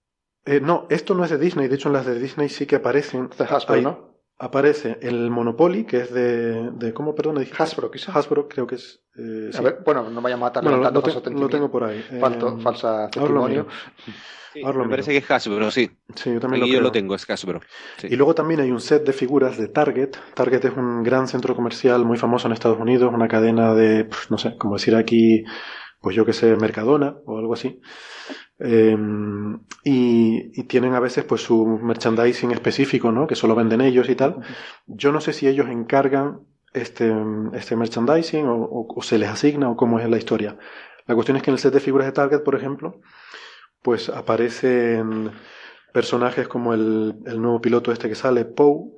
Eh, 0.46 0.60
no, 0.62 0.86
esto 0.88 1.14
no 1.14 1.22
es 1.24 1.30
de 1.30 1.36
Disney. 1.38 1.68
De 1.68 1.74
hecho, 1.74 1.90
en 1.90 1.92
las 1.92 2.06
de 2.06 2.18
Disney 2.18 2.48
sí 2.48 2.64
que 2.64 2.76
aparecen. 2.76 3.28
Hasbro, 3.38 3.74
Hay- 3.74 3.82
¿no? 3.82 4.09
Aparece 4.42 4.98
el 5.02 5.30
Monopoly, 5.30 5.84
que 5.84 5.98
es 5.98 6.12
de. 6.14 6.70
de 6.70 6.94
¿Cómo, 6.94 7.14
perdón? 7.14 7.38
Dije? 7.40 7.52
Hasbro, 7.58 7.90
quizá. 7.90 8.10
Hasbro, 8.12 8.48
creo 8.48 8.66
que 8.66 8.76
es. 8.76 9.02
eh, 9.18 9.50
A 9.54 9.60
ver, 9.60 9.80
bueno, 9.84 10.08
no 10.08 10.22
vayamos 10.22 10.46
a 10.46 10.48
estar 10.48 10.62
Bueno, 10.64 10.78
lo, 10.90 11.02
te- 11.02 11.30
lo 11.30 11.48
tengo 11.50 11.70
por 11.70 11.84
ahí. 11.84 12.02
Falto, 12.18 12.56
Eh, 12.58 12.62
falsa 12.62 13.08
testimonio. 13.10 13.66
Sí, 14.52 14.62
me 14.64 14.88
parece 14.88 15.12
que 15.12 15.18
es 15.18 15.30
Hasbro, 15.30 15.70
sí. 15.70 15.90
Sí, 16.16 16.32
yo 16.32 16.40
también 16.40 16.62
Aquí 16.62 16.70
lo 16.70 16.74
yo 16.74 16.78
creo. 16.78 16.82
lo 16.82 16.90
tengo, 16.92 17.14
es 17.14 17.28
Hasbro. 17.28 17.60
Sí. 17.98 18.08
Y 18.10 18.16
luego 18.16 18.34
también 18.34 18.60
hay 18.60 18.70
un 18.72 18.80
set 18.80 19.04
de 19.06 19.12
figuras 19.12 19.58
de 19.58 19.68
Target. 19.68 20.10
Target 20.34 20.64
es 20.64 20.76
un 20.76 21.02
gran 21.04 21.28
centro 21.28 21.54
comercial 21.54 22.04
muy 22.04 22.16
famoso 22.16 22.48
en 22.48 22.54
Estados 22.54 22.80
Unidos, 22.80 23.12
una 23.14 23.28
cadena 23.28 23.74
de, 23.74 24.08
no 24.30 24.38
sé, 24.38 24.56
como 24.58 24.74
decir 24.76 24.96
aquí, 24.96 25.44
pues 26.00 26.16
yo 26.16 26.24
que 26.24 26.32
sé, 26.32 26.56
Mercadona 26.56 27.14
o 27.26 27.38
algo 27.38 27.52
así. 27.54 27.80
Em, 28.60 29.58
y, 29.84 30.62
tienen 30.64 30.94
a 30.94 31.00
veces 31.00 31.24
pues 31.24 31.42
su 31.42 31.66
merchandising 31.66 32.50
específico, 32.52 33.10
¿no? 33.10 33.26
Que 33.26 33.34
solo 33.34 33.54
venden 33.54 33.80
ellos 33.80 34.08
y 34.10 34.14
tal. 34.14 34.36
Yo 34.86 35.12
no 35.12 35.20
sé 35.20 35.32
si 35.32 35.48
ellos 35.48 35.68
encargan 35.68 36.40
este, 36.74 37.12
este 37.54 37.76
merchandising 37.76 38.44
o, 38.46 38.86
se 39.02 39.18
les 39.18 39.30
asigna 39.30 39.70
o 39.70 39.76
cómo 39.76 39.98
es 39.98 40.08
la 40.08 40.18
historia. 40.18 40.58
La 41.06 41.14
cuestión 41.14 41.36
es 41.36 41.42
que 41.42 41.50
en 41.50 41.54
el 41.54 41.58
set 41.58 41.72
de 41.72 41.80
figuras 41.80 42.06
de 42.06 42.12
Target, 42.12 42.42
por 42.42 42.54
ejemplo, 42.54 43.00
pues 43.82 44.10
aparecen 44.10 45.32
personajes 45.92 46.46
como 46.46 46.74
el, 46.74 47.16
el 47.26 47.40
nuevo 47.40 47.60
piloto 47.60 47.90
este 47.90 48.08
que 48.08 48.14
sale, 48.14 48.44
Poe, 48.44 48.90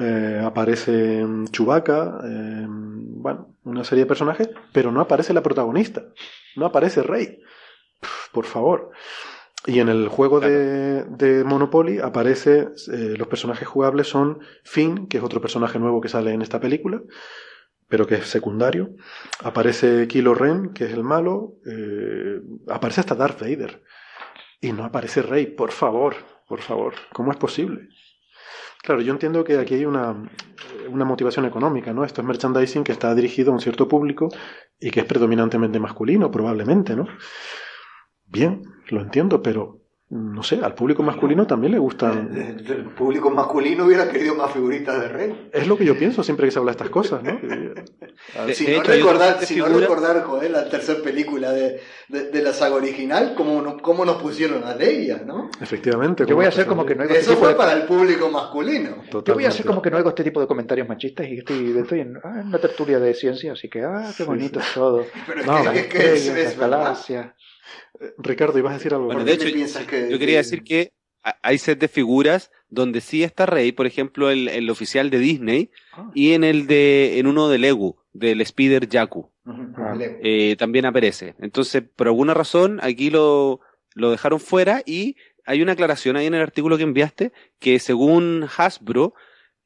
eh, 0.00 0.40
aparece 0.42 1.24
Chewbacca, 1.52 2.18
eh, 2.24 2.66
bueno, 2.68 3.54
una 3.64 3.84
serie 3.84 4.04
de 4.04 4.08
personajes, 4.08 4.50
pero 4.72 4.90
no 4.90 5.00
aparece 5.00 5.34
la 5.34 5.42
protagonista, 5.42 6.02
no 6.56 6.66
aparece 6.66 7.02
Rey. 7.02 7.38
Por 8.32 8.44
favor. 8.44 8.90
Y 9.66 9.80
en 9.80 9.88
el 9.88 10.08
juego 10.08 10.38
de, 10.38 11.04
de, 11.04 11.42
Monopoly 11.42 11.98
aparece, 11.98 12.68
eh, 12.92 13.14
los 13.16 13.26
personajes 13.26 13.66
jugables 13.66 14.06
son 14.06 14.38
Finn, 14.62 15.08
que 15.08 15.18
es 15.18 15.24
otro 15.24 15.40
personaje 15.40 15.78
nuevo 15.78 16.00
que 16.00 16.08
sale 16.08 16.32
en 16.32 16.42
esta 16.42 16.60
película, 16.60 17.02
pero 17.88 18.06
que 18.06 18.16
es 18.16 18.26
secundario. 18.26 18.90
Aparece 19.42 20.06
Kylo 20.06 20.34
Ren, 20.34 20.72
que 20.72 20.84
es 20.84 20.92
el 20.92 21.02
malo. 21.02 21.54
aparece 22.68 23.00
hasta 23.00 23.16
Darth 23.16 23.40
Vader. 23.40 23.82
Y 24.60 24.72
no 24.72 24.84
aparece 24.84 25.22
Rey, 25.22 25.46
por 25.46 25.72
favor, 25.72 26.14
por 26.48 26.60
favor. 26.60 26.94
¿Cómo 27.12 27.30
es 27.30 27.36
posible? 27.36 27.88
Claro, 28.82 29.00
yo 29.00 29.12
entiendo 29.12 29.42
que 29.42 29.58
aquí 29.58 29.74
hay 29.74 29.84
una, 29.84 30.30
una, 30.88 31.04
motivación 31.04 31.44
económica, 31.44 31.92
¿no? 31.92 32.04
Esto 32.04 32.20
es 32.20 32.26
merchandising 32.26 32.84
que 32.84 32.92
está 32.92 33.14
dirigido 33.14 33.50
a 33.50 33.54
un 33.54 33.60
cierto 33.60 33.88
público 33.88 34.28
y 34.78 34.90
que 34.90 35.00
es 35.00 35.06
predominantemente 35.06 35.80
masculino, 35.80 36.30
probablemente, 36.30 36.94
¿no? 36.94 37.08
Bien, 38.26 38.62
lo 38.88 39.00
entiendo, 39.00 39.42
pero 39.42 39.80
no 40.08 40.44
sé, 40.44 40.60
al 40.62 40.72
público 40.76 41.02
masculino 41.02 41.48
también 41.48 41.72
le 41.72 41.80
gustan. 41.80 42.30
El, 42.36 42.84
público 42.90 43.28
masculino 43.28 43.86
hubiera 43.86 44.08
querido 44.08 44.36
más 44.36 44.52
figuritas 44.52 45.00
de 45.00 45.08
rey. 45.08 45.48
Es 45.52 45.66
lo 45.66 45.76
que 45.76 45.84
yo 45.84 45.98
pienso 45.98 46.22
siempre 46.22 46.46
que 46.46 46.52
se 46.52 46.60
habla 46.60 46.70
de 46.70 46.76
estas 46.76 46.90
cosas, 46.90 47.24
¿no? 47.24 47.40
si, 48.54 48.68
no 48.68 48.84
recordar, 48.84 49.44
si 49.44 49.56
no 49.56 49.66
recordar, 49.66 50.22
joder, 50.22 50.52
la 50.52 50.68
tercera 50.68 51.02
película 51.02 51.50
de, 51.50 51.80
de, 52.08 52.40
la 52.42 52.52
saga 52.52 52.76
original, 52.76 53.34
cómo, 53.36 53.78
cómo 53.82 54.04
nos 54.04 54.22
pusieron 54.22 54.62
a 54.62 54.76
Leia, 54.76 55.24
¿no? 55.26 55.50
Efectivamente. 55.60 56.24
Yo 56.24 56.36
voy 56.36 56.44
a 56.44 56.48
hacer 56.50 56.66
como 56.66 56.86
que 56.86 56.94
no 56.94 57.02
hay 57.02 57.08
Eso 57.08 57.32
este 57.32 57.36
fue 57.36 57.56
para 57.56 57.72
el 57.72 57.82
público 57.82 58.30
masculino. 58.30 59.02
Yo 59.10 59.34
voy 59.34 59.44
a 59.44 59.48
hacer 59.48 59.66
como 59.66 59.82
que 59.82 59.90
no 59.90 59.96
hago 59.96 60.10
este 60.10 60.22
tipo 60.22 60.40
de 60.40 60.46
comentarios 60.46 60.88
machistas 60.88 61.26
y 61.26 61.38
estoy, 61.38 61.76
estoy 61.78 62.00
en, 62.00 62.16
ah, 62.22 62.42
una 62.44 62.60
tertulia 62.60 63.00
de 63.00 63.12
ciencia, 63.12 63.54
así 63.54 63.68
que, 63.68 63.82
ah, 63.82 64.12
qué 64.16 64.22
bonito 64.22 64.60
es 64.60 64.72
todo. 64.72 65.04
Pero 65.26 65.44
no, 65.44 65.72
es 65.72 65.86
que, 65.88 66.12
es, 66.14 66.28
es, 66.28 66.56
Ricardo, 68.18 68.58
ibas 68.58 68.72
a 68.72 68.76
decir 68.78 68.94
algo. 68.94 69.06
Bueno, 69.06 69.24
de 69.24 69.32
hecho, 69.32 69.48
yo, 69.48 70.18
quería 70.18 70.38
decir 70.38 70.62
que 70.62 70.92
hay 71.42 71.58
set 71.58 71.78
de 71.78 71.88
figuras 71.88 72.50
donde 72.68 73.00
sí 73.00 73.22
está 73.22 73.46
Rey, 73.46 73.72
por 73.72 73.86
ejemplo, 73.86 74.30
el, 74.30 74.48
el 74.48 74.70
oficial 74.70 75.10
de 75.10 75.18
Disney, 75.18 75.70
ah. 75.92 76.10
y 76.14 76.32
en 76.32 76.44
el 76.44 76.66
de, 76.66 77.18
en 77.18 77.26
uno 77.26 77.48
de 77.48 77.58
Lego, 77.58 78.04
del 78.12 78.40
Spider 78.40 78.88
Yaku. 78.88 79.30
Eh, 80.22 80.56
también 80.58 80.86
aparece. 80.86 81.34
Entonces, 81.38 81.82
por 81.94 82.08
alguna 82.08 82.34
razón, 82.34 82.80
aquí 82.82 83.10
lo, 83.10 83.60
lo 83.94 84.10
dejaron 84.10 84.40
fuera 84.40 84.82
y 84.84 85.16
hay 85.44 85.62
una 85.62 85.72
aclaración 85.72 86.16
ahí 86.16 86.26
en 86.26 86.34
el 86.34 86.42
artículo 86.42 86.76
que 86.76 86.82
enviaste 86.82 87.32
que 87.60 87.78
según 87.78 88.46
Hasbro 88.56 89.14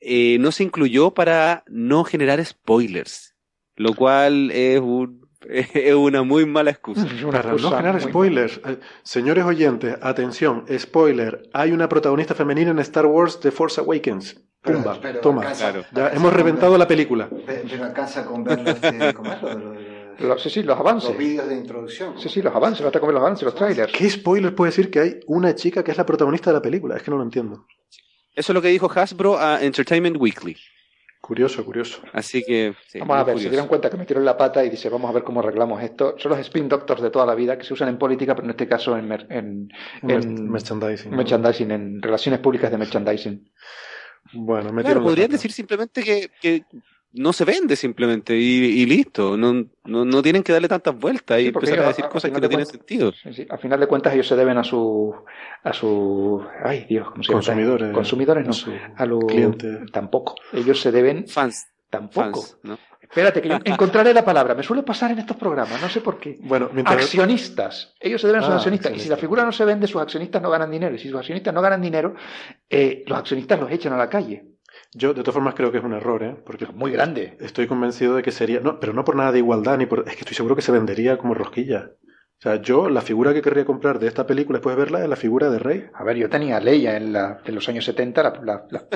eh, 0.01 0.39
no 0.39 0.53
se 0.53 0.65
incluyó 0.65 1.13
para 1.13 1.65
no 1.67 2.05
generar 2.05 2.45
spoilers, 2.45 3.35
lo 3.77 3.95
cual 3.95 4.51
es 4.51 4.81
un 4.81 5.20
es 5.49 5.95
una 5.95 6.23
muy 6.23 6.47
mala 6.47 6.71
excusa. 6.71 7.07
Para 7.31 7.53
no 7.53 7.71
generar 7.71 8.01
spoilers. 8.01 8.61
Eh, 8.65 8.79
señores 9.03 9.45
oyentes, 9.45 9.97
atención, 10.01 10.65
spoiler. 10.79 11.49
Hay 11.53 11.73
una 11.73 11.89
protagonista 11.89 12.35
femenina 12.35 12.71
en 12.71 12.79
Star 12.81 13.07
Wars 13.07 13.41
The 13.41 13.51
Force 13.51 13.81
Awakens. 13.81 14.41
Pumba, 14.63 15.01
toma. 15.23 15.53
ya 15.55 16.09
hemos 16.09 16.35
reventado 16.35 16.77
la 16.77 16.87
película. 16.87 17.31
Pero 17.47 17.83
alcanza 17.83 18.27
con 18.27 18.45
ver 18.45 18.61
los, 20.19 20.43
sí, 20.43 20.51
sí, 20.51 20.63
los 20.63 20.79
avances. 20.79 21.09
Los 21.09 21.19
vídeos 21.19 21.49
de 21.49 21.57
introducción. 21.57 22.21
Sí, 22.21 22.29
sí, 22.29 22.43
los 22.43 22.55
avances, 22.55 22.85
basta 22.85 23.01
con 23.01 23.07
ver 23.07 23.15
los 23.15 23.23
avances, 23.23 23.45
los 23.45 23.55
trailers. 23.55 23.91
¿Qué 23.91 24.11
spoiler 24.11 24.55
puede 24.55 24.71
decir 24.71 24.91
que 24.91 25.01
hay 25.01 25.21
una 25.29 25.55
chica 25.55 25.83
que 25.83 25.93
es 25.93 25.97
la 25.97 26.05
protagonista 26.05 26.51
de 26.51 26.55
la 26.55 26.63
película? 26.63 26.95
Es 26.97 27.03
que 27.03 27.11
no 27.11 27.17
lo 27.17 27.23
entiendo. 27.23 27.65
Eso 28.35 28.53
es 28.53 28.55
lo 28.55 28.61
que 28.61 28.69
dijo 28.69 28.91
Hasbro 28.95 29.39
a 29.39 29.63
Entertainment 29.63 30.19
Weekly. 30.19 30.59
Curioso, 31.21 31.65
curioso. 31.65 32.01
Así 32.13 32.43
que. 32.43 32.75
vamos 32.99 33.17
a 33.17 33.25
ver, 33.25 33.39
se 33.39 33.51
dieron 33.51 33.69
cuenta 33.69 33.91
que 33.91 33.97
metieron 33.97 34.25
la 34.25 34.37
pata 34.37 34.65
y 34.65 34.71
dice, 34.71 34.89
vamos 34.89 35.11
a 35.11 35.13
ver 35.13 35.23
cómo 35.23 35.41
arreglamos 35.41 35.83
esto. 35.83 36.15
Son 36.19 36.31
los 36.31 36.41
spin 36.41 36.69
doctors 36.69 37.03
de 37.03 37.11
toda 37.11 37.27
la 37.27 37.35
vida 37.35 37.59
que 37.59 37.65
se 37.65 37.75
usan 37.75 37.89
en 37.89 37.99
política, 37.99 38.35
pero 38.35 38.47
en 38.47 38.51
este 38.51 38.67
caso 38.67 38.97
en, 38.97 39.13
en, 39.29 39.69
merchandising. 40.51 41.15
Merchandising, 41.15 41.71
en 41.71 42.03
relaciones 42.03 42.41
públicas 42.41 42.71
de 42.71 42.79
merchandising. 42.79 43.51
Bueno, 44.33 44.73
metieron. 44.73 45.03
Claro, 45.03 45.03
podrían 45.03 45.31
decir 45.31 45.53
simplemente 45.53 46.03
que, 46.03 46.31
que 46.41 46.65
no 47.13 47.33
se 47.33 47.45
vende 47.45 47.77
simplemente 47.77 48.37
y, 48.37 48.87
listo. 48.87 49.37
No, 49.37 49.67
no, 49.85 50.05
no, 50.05 50.23
tienen 50.23 50.43
que 50.43 50.53
darle 50.53 50.69
tantas 50.69 50.97
vueltas 50.97 51.41
y 51.41 51.49
empezar 51.49 51.81
a 51.81 51.89
decir 51.89 52.05
cosas 52.07 52.31
que 52.31 52.41
no 52.41 52.49
tienen 52.49 52.67
sentido. 52.67 53.13
Sí, 53.13 53.47
Al 53.49 53.59
final 53.59 53.81
de 53.81 53.87
cuentas 53.87 54.15
ellos 54.15 54.29
se 54.29 54.37
deben 54.37 54.59
a 54.59 54.65
su 54.65 55.15
a 55.63 55.73
su 55.73 56.45
ay 56.65 56.87
Dios, 56.89 57.11
¿cómo 57.11 57.23
se 57.23 57.33
consumidores, 57.33 57.93
consumidores 57.93 58.47
no, 58.47 58.73
a, 58.97 59.07
los 59.07 59.25
clientes 59.25 59.91
tampoco. 59.93 60.37
Ellos 60.53 60.81
se 60.81 60.93
deben 60.93 61.27
fans 61.27 61.67
tampoco. 61.89 62.45
Espérate, 63.01 63.43
que 63.43 63.49
yo 63.49 63.59
encontraré 63.65 64.15
la 64.15 64.25
palabra. 64.25 64.55
Me 64.55 64.63
suele 64.63 64.85
pasar 64.85 65.11
en 65.11 65.19
estos 65.19 65.37
programas, 65.37 65.83
no 65.83 65.89
sé 65.89 66.01
por 66.01 66.21
qué. 66.21 66.39
Bueno, 66.43 66.71
Accionistas. 66.85 67.97
Ellos 67.99 68.21
se 68.21 68.29
deben 68.29 68.43
a 68.43 68.45
sus 68.45 68.53
ah, 68.53 68.57
accionistas. 68.59 68.93
Y 68.95 69.01
si 69.01 69.09
la 69.09 69.17
figura 69.17 69.45
no 69.45 69.51
se 69.51 69.65
vende, 69.65 69.89
sus 69.89 70.01
accionistas 70.01 70.41
no 70.41 70.49
ganan 70.49 70.71
dinero. 70.71 70.95
Y 70.95 70.99
si 70.99 71.09
sus 71.09 71.19
accionistas 71.19 71.53
no 71.53 71.61
ganan 71.61 71.83
dinero, 71.83 72.15
eh, 72.69 73.03
los 73.09 73.19
accionistas 73.19 73.59
los 73.59 73.69
echan 73.73 73.93
a 73.95 73.97
la 73.97 74.09
calle. 74.09 74.45
Yo, 74.93 75.15
de 75.15 75.23
todas 75.23 75.35
formas, 75.35 75.55
creo 75.55 75.71
que 75.73 75.79
es 75.79 75.85
un 75.85 75.93
error, 75.95 76.23
¿eh? 76.23 76.37
Porque 76.45 76.67
muy 76.67 76.91
grande. 76.93 77.37
Estoy 77.41 77.67
convencido 77.67 78.15
de 78.17 78.23
que 78.23 78.33
sería. 78.33 78.61
No, 78.61 78.79
pero 78.81 78.93
no 78.93 79.05
por 79.05 79.17
nada 79.17 79.33
de 79.33 79.39
igualdad, 79.39 79.79
ni 79.79 79.87
por. 79.87 80.01
Es 80.09 80.15
que 80.15 80.21
estoy 80.21 80.35
seguro 80.35 80.57
que 80.57 80.63
se 80.63 80.73
vendería 80.73 81.19
como 81.19 81.35
rosquilla. 81.35 81.93
O 82.41 82.43
sea, 82.43 82.57
yo 82.63 82.89
la 82.89 83.03
figura 83.03 83.35
que 83.35 83.43
querría 83.43 83.67
comprar 83.67 83.99
de 83.99 84.07
esta 84.07 84.27
película 84.27 84.57
después 84.57 84.75
de 84.75 84.83
verla 84.83 85.03
es 85.03 85.09
la 85.11 85.17
figura 85.17 85.51
de 85.51 85.59
Rey. 85.59 85.91
A 85.93 86.03
ver, 86.05 86.17
yo 86.17 86.31
tenía 86.31 86.59
Leia 86.59 86.97
en, 86.97 87.13
la, 87.13 87.43
en 87.45 87.55
los 87.55 87.69
años 87.69 87.85
70, 87.85 88.23
la, 88.23 88.65
la, 88.71 88.87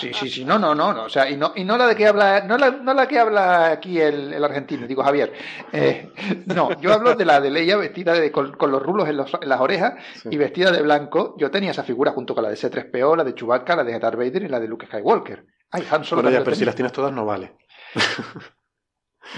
Sí, 0.00 0.10
sí, 0.12 0.28
sí, 0.28 0.44
no, 0.44 0.58
no, 0.58 0.74
no, 0.74 0.92
no, 0.92 1.04
o 1.04 1.08
sea, 1.08 1.30
y 1.30 1.36
no, 1.36 1.52
y 1.54 1.62
no 1.62 1.78
la 1.78 1.86
de 1.86 1.94
que 1.94 2.08
habla, 2.08 2.40
no 2.40 2.58
la, 2.58 2.72
no 2.72 2.92
la 2.92 3.06
que 3.06 3.20
habla 3.20 3.70
aquí 3.70 4.00
el, 4.00 4.32
el 4.32 4.42
argentino, 4.42 4.88
digo 4.88 5.04
Javier. 5.04 5.32
Eh, 5.72 6.10
no, 6.46 6.80
yo 6.80 6.92
hablo 6.92 7.14
de 7.14 7.24
la 7.24 7.40
de 7.40 7.50
Leia 7.50 7.76
vestida 7.76 8.12
de, 8.12 8.32
con, 8.32 8.50
los 8.58 8.82
rulos 8.82 9.08
en, 9.08 9.20
en 9.20 9.48
las 9.48 9.60
orejas 9.60 9.94
y 10.28 10.36
vestida 10.36 10.72
de 10.72 10.82
blanco. 10.82 11.36
Yo 11.38 11.52
tenía 11.52 11.70
esa 11.70 11.84
figura 11.84 12.10
junto 12.10 12.34
con 12.34 12.42
la 12.42 12.50
de 12.50 12.56
C3PO, 12.56 13.16
la 13.16 13.22
de 13.22 13.36
Chewbacca, 13.36 13.76
la 13.76 13.84
de 13.84 14.00
Darth 14.00 14.18
Vader 14.18 14.42
y 14.42 14.48
la 14.48 14.58
de 14.58 14.66
Luke 14.66 14.86
Skywalker. 14.86 15.46
Ay, 15.70 15.86
Han 15.92 16.02
Solo. 16.02 16.22
Bueno, 16.22 16.36
ya, 16.36 16.42
pero 16.42 16.56
si 16.56 16.64
las 16.64 16.74
tienes 16.74 16.90
todas 16.90 17.12
no 17.12 17.24
vale. 17.24 17.54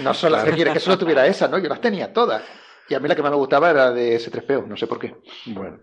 no 0.01 0.11
solo, 0.15 0.41
claro. 0.41 0.73
que 0.73 0.79
solo 0.79 0.97
tuviera 0.97 1.27
esa, 1.27 1.47
¿no? 1.47 1.59
Yo 1.59 1.69
las 1.69 1.81
tenía 1.81 2.11
todas. 2.11 2.41
Y 2.89 2.95
a 2.95 2.99
mí 2.99 3.07
la 3.07 3.15
que 3.15 3.21
más 3.21 3.31
me 3.31 3.37
gustaba 3.37 3.69
era 3.69 3.91
de 3.91 4.15
S3PO, 4.15 4.65
no 4.65 4.77
sé 4.77 4.87
por 4.87 4.99
qué. 4.99 5.15
Bueno. 5.47 5.79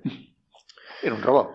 Era 1.02 1.14
un 1.14 1.22
robot. 1.22 1.50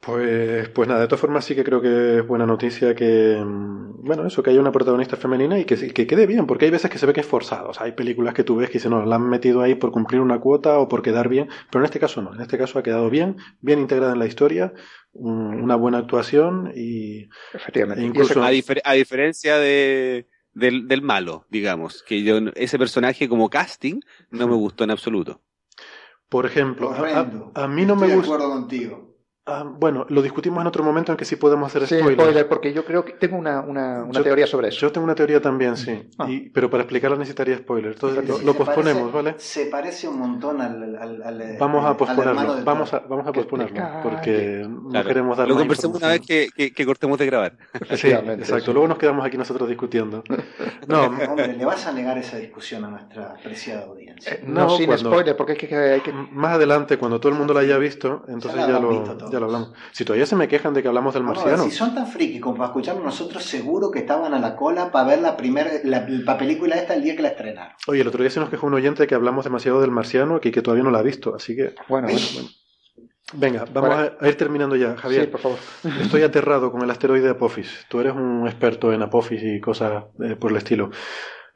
Pues, 0.00 0.68
pues 0.68 0.86
nada, 0.86 1.00
de 1.00 1.06
todas 1.06 1.20
formas 1.20 1.46
sí 1.46 1.54
que 1.54 1.64
creo 1.64 1.80
que 1.80 2.18
es 2.18 2.26
buena 2.26 2.44
noticia 2.44 2.94
que, 2.94 3.42
mm, 3.42 4.04
bueno, 4.04 4.26
eso, 4.26 4.42
que 4.42 4.50
haya 4.50 4.60
una 4.60 4.72
protagonista 4.72 5.16
femenina 5.16 5.58
y 5.58 5.64
que, 5.64 5.76
que 5.94 6.06
quede 6.06 6.26
bien, 6.26 6.46
porque 6.46 6.66
hay 6.66 6.70
veces 6.70 6.90
que 6.90 6.98
se 6.98 7.06
ve 7.06 7.14
que 7.14 7.20
es 7.20 7.26
forzado. 7.26 7.70
O 7.70 7.74
sea, 7.74 7.86
hay 7.86 7.92
películas 7.92 8.34
que 8.34 8.44
tú 8.44 8.56
ves 8.56 8.68
que 8.68 8.80
se 8.80 8.90
nos 8.90 9.06
la 9.06 9.16
han 9.16 9.30
metido 9.30 9.62
ahí 9.62 9.76
por 9.76 9.92
cumplir 9.92 10.20
una 10.20 10.40
cuota 10.40 10.78
o 10.78 10.88
por 10.88 11.00
quedar 11.00 11.30
bien, 11.30 11.48
pero 11.70 11.82
en 11.82 11.86
este 11.86 12.00
caso 12.00 12.20
no. 12.20 12.34
En 12.34 12.42
este 12.42 12.58
caso 12.58 12.78
ha 12.78 12.82
quedado 12.82 13.08
bien, 13.08 13.36
bien 13.62 13.78
integrada 13.78 14.12
en 14.12 14.18
la 14.18 14.26
historia, 14.26 14.74
una 15.14 15.76
buena 15.76 15.98
actuación 15.98 16.70
y... 16.74 17.30
Efectivamente. 17.54 18.04
incluso... 18.04 18.42
a 18.42 18.50
diferencia 18.50 19.56
de, 19.56 20.26
del, 20.54 20.88
del 20.88 21.02
malo, 21.02 21.46
digamos. 21.50 22.02
Que 22.02 22.22
yo, 22.22 22.38
ese 22.54 22.78
personaje 22.78 23.28
como 23.28 23.50
casting 23.50 24.00
no 24.30 24.48
me 24.48 24.54
gustó 24.54 24.84
en 24.84 24.90
absoluto. 24.90 25.40
Por 26.28 26.46
ejemplo, 26.46 26.92
a, 26.92 27.68
mí 27.68 27.84
no 27.84 27.96
me 27.96 28.06
gusta. 28.06 28.16
de 28.16 28.20
acuerdo 28.22 28.50
contigo. 28.50 29.13
Ah, 29.46 29.62
bueno, 29.62 30.06
lo 30.08 30.22
discutimos 30.22 30.62
en 30.62 30.66
otro 30.66 30.82
momento 30.82 31.12
en 31.12 31.18
que 31.18 31.26
sí 31.26 31.36
podemos 31.36 31.66
hacer 31.66 31.86
sí, 31.86 31.98
spoiler. 31.98 32.48
porque 32.48 32.72
yo 32.72 32.82
creo 32.82 33.04
que 33.04 33.12
tengo 33.12 33.36
una, 33.36 33.60
una, 33.60 34.02
una 34.02 34.22
teoría 34.22 34.46
sobre 34.46 34.68
eso. 34.68 34.80
Yo 34.80 34.92
tengo 34.92 35.04
una 35.04 35.14
teoría 35.14 35.38
también, 35.38 35.76
sí. 35.76 36.08
Ah. 36.16 36.30
Y, 36.30 36.48
pero 36.48 36.70
para 36.70 36.84
explicarla 36.84 37.18
necesitaría 37.18 37.58
spoiler. 37.58 37.92
Entonces 37.92 38.42
lo, 38.42 38.54
posponemos, 38.54 39.12
¿vale? 39.12 39.34
Se 39.36 39.66
parece 39.66 40.08
un 40.08 40.18
montón 40.18 40.62
al. 40.62 40.96
al, 40.96 41.56
vamos 41.58 41.84
a 41.84 41.94
posponerlo. 41.94 42.64
Vamos 42.64 42.94
a, 42.94 43.00
vamos 43.00 43.26
a 43.26 43.32
posponerlo. 43.32 43.82
Porque 44.02 44.66
no 44.66 45.04
queremos 45.04 45.36
dar 45.36 45.46
Lo 45.46 45.56
conversamos 45.56 45.98
una 45.98 46.08
vez 46.08 46.22
que, 46.22 46.48
que, 46.72 46.86
cortemos 46.86 47.18
de 47.18 47.26
grabar. 47.26 47.58
Sí, 47.96 48.08
exacto. 48.08 48.72
Luego 48.72 48.88
nos 48.88 48.96
quedamos 48.96 49.26
aquí 49.26 49.36
nosotros 49.36 49.68
discutiendo. 49.68 50.24
No, 50.86 51.04
hombre, 51.06 51.54
le 51.56 51.64
vas 51.64 51.86
a 51.86 51.92
negar 51.92 52.18
esa 52.18 52.36
discusión 52.36 52.84
a 52.84 52.88
nuestra 52.88 53.30
apreciada 53.30 53.86
audiencia. 53.86 54.34
Eh, 54.34 54.44
no, 54.46 54.68
sin 54.76 54.96
spoiler, 54.98 55.34
porque 55.34 55.52
es 55.52 55.58
que 55.58 55.74
hay 55.74 56.00
que. 56.00 56.12
Más 56.12 56.56
adelante, 56.56 56.98
cuando 56.98 57.18
todo 57.18 57.32
el 57.32 57.38
mundo 57.38 57.54
la 57.54 57.60
haya 57.60 57.78
visto, 57.78 58.22
entonces 58.28 58.66
ya, 58.66 58.78
lo, 58.78 59.33
Ya 59.34 59.40
lo 59.40 59.46
hablamos. 59.46 59.72
Si 59.90 60.04
todavía 60.04 60.26
se 60.26 60.36
me 60.36 60.46
quejan 60.46 60.74
de 60.74 60.80
que 60.80 60.86
hablamos 60.86 61.12
del 61.12 61.24
marciano. 61.24 61.64
si 61.64 61.72
son 61.72 61.92
tan 61.92 62.06
friki 62.06 62.38
como 62.38 62.54
para 62.54 62.68
escucharnos 62.68 63.04
nosotros, 63.04 63.42
seguro 63.42 63.90
que 63.90 63.98
estaban 63.98 64.32
a 64.32 64.38
la 64.38 64.54
cola 64.54 64.92
para 64.92 65.08
ver 65.08 65.22
la 65.22 65.36
primera 65.36 65.72
la, 65.82 66.38
película 66.38 66.76
esta 66.76 66.94
el 66.94 67.02
día 67.02 67.16
que 67.16 67.22
la 67.22 67.30
estrenaron. 67.30 67.72
Oye, 67.88 68.02
el 68.02 68.06
otro 68.06 68.22
día 68.22 68.30
se 68.30 68.38
nos 68.38 68.48
quejó 68.48 68.68
un 68.68 68.74
oyente 68.74 69.02
de 69.02 69.06
que 69.08 69.16
hablamos 69.16 69.44
demasiado 69.44 69.80
del 69.80 69.90
marciano 69.90 70.38
y 70.40 70.52
que 70.52 70.62
todavía 70.62 70.84
no 70.84 70.92
la 70.92 71.00
ha 71.00 71.02
visto, 71.02 71.34
así 71.34 71.56
que. 71.56 71.74
Bueno, 71.88 72.06
bueno, 72.06 72.26
bueno. 72.32 72.48
Venga, 73.32 73.64
vamos 73.72 74.12
a 74.20 74.28
ir 74.28 74.36
terminando 74.36 74.76
ya, 74.76 74.94
Javier. 74.96 75.24
Sí, 75.24 75.26
por 75.32 75.40
favor. 75.40 75.58
Estoy 76.00 76.22
aterrado 76.22 76.70
con 76.70 76.82
el 76.82 76.90
asteroide 76.92 77.30
Apophis. 77.30 77.86
Tú 77.88 77.98
eres 77.98 78.14
un 78.14 78.46
experto 78.46 78.92
en 78.92 79.02
Apophis 79.02 79.42
y 79.42 79.60
cosas 79.60 80.04
eh, 80.22 80.36
por 80.36 80.52
el 80.52 80.58
estilo. 80.58 80.90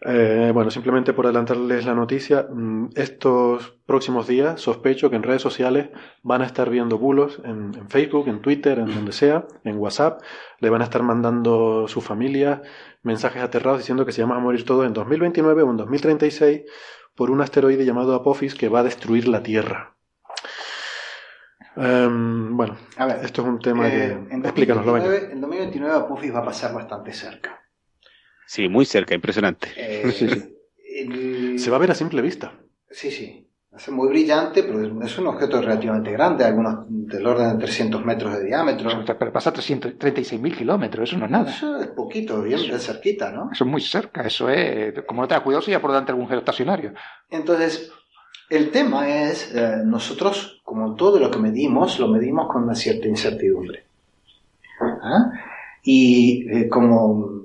Eh, 0.01 0.53
bueno, 0.55 0.70
simplemente 0.70 1.12
por 1.12 1.27
adelantarles 1.27 1.85
la 1.85 1.95
noticia, 1.95 2.47
mm, 2.49 2.91
estos 2.95 3.75
próximos 3.85 4.29
días 4.29 4.61
sospecho 4.61 5.11
que 5.11 5.16
en 5.16 5.25
redes 5.25 5.43
sociales 5.43 5.89
van 6.23 6.43
a 6.43 6.47
estar 6.47 6.70
viendo 6.70 6.99
bulos 6.99 7.41
en, 7.45 7.73
Facebook, 7.89 8.29
en 8.29 8.41
Twitter, 8.41 8.79
en 8.79 8.95
donde 8.95 9.11
sea, 9.11 9.47
en 9.65 9.77
WhatsApp, 9.77 10.23
le 10.61 10.70
van 10.70 10.83
a 10.83 10.85
estar 10.85 11.03
mandando 11.03 11.89
su 11.89 12.01
familia 12.01 12.62
mensajes 13.03 13.43
aterrados 13.43 13.81
diciendo 13.81 14.07
que 14.07 14.12
se 14.12 14.20
llaman 14.20 14.39
a 14.39 14.41
morir 14.41 14.65
todos 14.65 14.87
en 14.87 14.93
2029 14.93 15.62
o 15.62 15.70
en 15.70 15.77
2036 15.79 16.62
por 17.16 17.31
un 17.33 17.41
asteroide 17.41 17.85
llamado 17.85 18.15
Apophis 18.15 18.55
que 18.55 18.69
va 18.69 18.81
a 18.81 18.85
destruir 18.85 19.27
la 19.27 19.43
Tierra. 19.43 19.97
Em, 21.77 22.57
bueno, 22.57 22.77
a 22.97 23.07
ver, 23.07 23.25
esto 23.25 23.43
es 23.43 23.49
un 23.49 23.59
tema 23.59 23.89
que... 23.89 24.07
Eh, 24.07 24.27
en 24.31 24.43
2029, 24.43 25.33
en 25.33 25.41
2029 25.41 25.95
Apophis 25.95 26.35
va 26.35 26.41
a 26.41 26.45
pasar 26.45 26.73
bastante 26.73 27.12
cerca. 27.12 27.68
Sí, 28.49 28.66
muy 28.66 28.87
cerca, 28.87 29.15
impresionante. 29.15 29.69
Eh, 29.77 31.59
Se 31.59 31.70
va 31.70 31.77
a 31.77 31.81
ver 31.81 31.91
a 31.91 31.95
simple 31.95 32.23
vista. 32.23 32.55
Sí, 32.91 33.11
sí. 33.11 33.47
Es 33.77 33.91
muy 33.91 34.09
brillante, 34.09 34.62
pero 34.62 35.05
es 35.05 35.19
un 35.19 35.27
objeto 35.27 35.61
relativamente 35.61 36.11
grande, 36.11 36.45
algunos 36.45 36.87
del 36.89 37.27
orden 37.27 37.59
de 37.59 37.65
300 37.66 38.03
metros 38.07 38.39
de 38.39 38.47
diámetro. 38.47 39.05
Pero 39.19 39.33
pasa 39.33 39.53
336.000 39.53 40.57
kilómetros, 40.57 41.11
eso 41.11 41.19
no 41.19 41.27
es 41.27 41.31
nada. 41.31 41.51
Eso 41.51 41.77
es 41.77 41.89
poquito, 41.89 42.41
bien, 42.41 42.59
cerquita, 42.81 43.31
¿no? 43.31 43.51
Eso 43.53 43.65
es 43.65 43.70
muy 43.70 43.83
cerca, 43.83 44.23
eso 44.23 44.49
es, 44.49 44.95
como 45.05 45.20
no 45.20 45.29
te 45.29 45.35
da 45.35 45.43
cuidado, 45.43 45.66
ya 45.66 45.83
por 45.83 45.91
delante 45.91 46.11
de 46.11 46.16
algún 46.16 46.29
geoestacionario. 46.29 46.95
Entonces, 47.29 47.93
el 48.49 48.70
tema 48.70 49.07
es, 49.11 49.55
eh, 49.55 49.83
nosotros, 49.85 50.62
como 50.65 50.95
todo 50.95 51.20
lo 51.20 51.31
que 51.31 51.39
medimos, 51.39 51.99
lo 51.99 52.09
medimos 52.09 52.51
con 52.51 52.62
una 52.62 52.75
cierta 52.75 53.07
incertidumbre. 53.07 53.85
¿Ah? 54.81 55.33
Y 55.83 56.49
eh, 56.51 56.69
como 56.69 57.38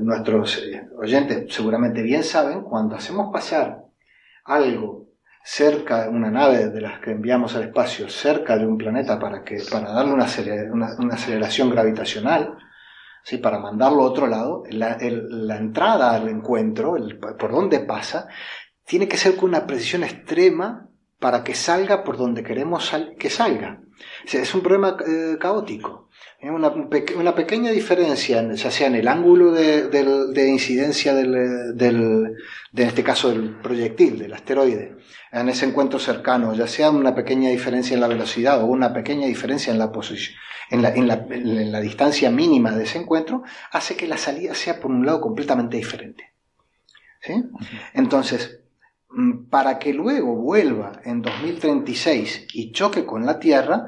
nuestros 0.00 0.58
eh, 0.58 0.88
oyentes 0.96 1.54
seguramente 1.54 2.02
bien 2.02 2.22
saben, 2.22 2.62
cuando 2.62 2.96
hacemos 2.96 3.32
pasar 3.32 3.84
algo 4.44 5.04
cerca 5.42 6.04
de 6.04 6.08
una 6.08 6.30
nave 6.30 6.70
de 6.70 6.80
las 6.80 7.00
que 7.00 7.10
enviamos 7.10 7.54
al 7.54 7.64
espacio, 7.64 8.08
cerca 8.08 8.56
de 8.56 8.66
un 8.66 8.78
planeta 8.78 9.18
para, 9.18 9.44
que, 9.44 9.62
para 9.70 9.92
darle 9.92 10.14
una, 10.14 10.24
aceleración 11.14 11.70
gravitacional, 11.70 12.56
¿sí? 13.22 13.36
para 13.36 13.58
mandarlo 13.58 14.02
a 14.02 14.06
otro 14.06 14.26
lado, 14.26 14.64
la, 14.70 14.96
entrada 14.96 16.14
al 16.14 16.28
encuentro, 16.28 16.96
por 17.38 17.52
donde 17.52 17.80
pasa, 17.80 18.26
tiene 18.86 19.06
que 19.06 19.18
ser 19.18 19.36
con 19.36 19.50
una 19.50 19.66
precisión 19.66 20.02
extrema 20.02 20.88
para 21.18 21.44
que 21.44 21.54
salga 21.54 22.04
por 22.04 22.16
donde 22.16 22.42
queremos 22.42 22.90
que 23.18 23.28
salga. 23.28 23.83
Es 24.32 24.54
un 24.54 24.62
problema 24.62 24.96
eh, 25.06 25.36
caótico. 25.38 26.08
Una, 26.42 26.68
una, 26.68 27.34
pequeña 27.34 27.70
diferencia, 27.70 28.52
ya 28.52 28.70
sea 28.70 28.88
en 28.88 28.96
el 28.96 29.08
ángulo 29.08 29.50
de, 29.50 30.48
incidencia 30.48 31.14
del, 31.14 31.74
del, 31.74 32.34
de 32.70 32.82
en 32.82 32.88
este 32.88 33.02
caso 33.02 33.30
del 33.30 33.56
proyectil, 33.60 34.18
del 34.18 34.34
asteroide, 34.34 34.96
en 35.32 35.48
ese 35.48 35.64
encuentro 35.64 35.98
cercano, 35.98 36.52
ya 36.52 36.66
sea 36.66 36.90
una 36.90 37.14
pequeña 37.14 37.48
diferencia 37.48 37.94
en 37.94 38.00
la 38.00 38.08
velocidad 38.08 38.62
o 38.62 38.66
una 38.66 38.92
pequeña 38.92 39.26
diferencia 39.26 39.72
en 39.72 39.78
la 39.78 39.90
posición, 39.90 40.36
en 40.70 40.82
la, 40.82 40.90
en 40.90 41.08
la, 41.08 41.26
en 41.30 41.72
la 41.72 41.80
distancia 41.80 42.30
mínima 42.30 42.72
de 42.72 42.84
ese 42.84 42.98
encuentro, 42.98 43.42
hace 43.72 43.96
que 43.96 44.06
la 44.06 44.18
salida 44.18 44.54
sea 44.54 44.80
por 44.80 44.90
un 44.90 45.06
lado 45.06 45.22
completamente 45.22 45.78
diferente. 45.78 46.34
¿Sí? 47.22 47.42
Entonces, 47.94 48.63
para 49.50 49.78
que 49.78 49.92
luego 49.92 50.34
vuelva 50.34 51.00
en 51.04 51.22
2036 51.22 52.48
y 52.52 52.72
choque 52.72 53.04
con 53.04 53.24
la 53.24 53.38
Tierra, 53.38 53.86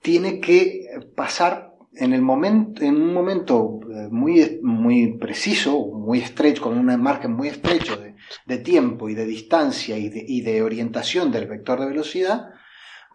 tiene 0.00 0.40
que 0.40 0.86
pasar 1.14 1.68
en, 1.94 2.12
un 2.14 3.12
momento 3.14 3.80
eh, 3.90 4.08
muy, 4.10 5.18
preciso, 5.18 5.86
muy 5.86 6.20
estrecho, 6.20 6.62
con 6.62 6.78
un 6.78 7.00
margen 7.00 7.32
muy 7.32 7.48
estrecho 7.48 7.98
de, 8.46 8.58
tiempo 8.58 9.08
y 9.08 9.14
de 9.14 9.24
distancia 9.24 9.96
y 9.96 10.08
de, 10.08 10.24
y 10.26 10.42
de, 10.42 10.62
orientación 10.62 11.32
del 11.32 11.46
vector 11.46 11.80
de 11.80 11.86
velocidad, 11.86 12.50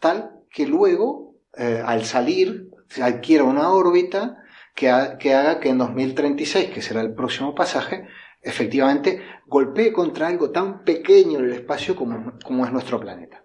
tal 0.02 0.32
que 0.50 0.68
luego, 0.68 1.36
eh, 1.58 1.82
al 1.84 2.06
salir, 2.06 2.70
se 2.88 3.04
adquiera 3.04 3.44
una 3.44 3.70
órbita 3.70 4.38
que, 4.76 4.92
que 5.20 5.34
haga 5.34 5.60
que 5.60 5.70
en 5.70 5.78
2036, 5.78 6.70
que 6.70 6.82
será 6.82 7.02
el 7.02 7.14
próximo 7.14 7.56
pasaje, 7.56 8.08
efectivamente 8.44 9.22
golpee 9.48 9.92
contra 9.94 10.28
algo 10.28 10.52
tan 10.52 10.84
pequeño 10.84 11.40
en 11.40 11.46
el 11.46 11.54
espacio 11.54 11.96
como, 11.96 12.34
como 12.44 12.66
es 12.66 12.72
nuestro 12.72 13.00
planeta. 13.00 13.44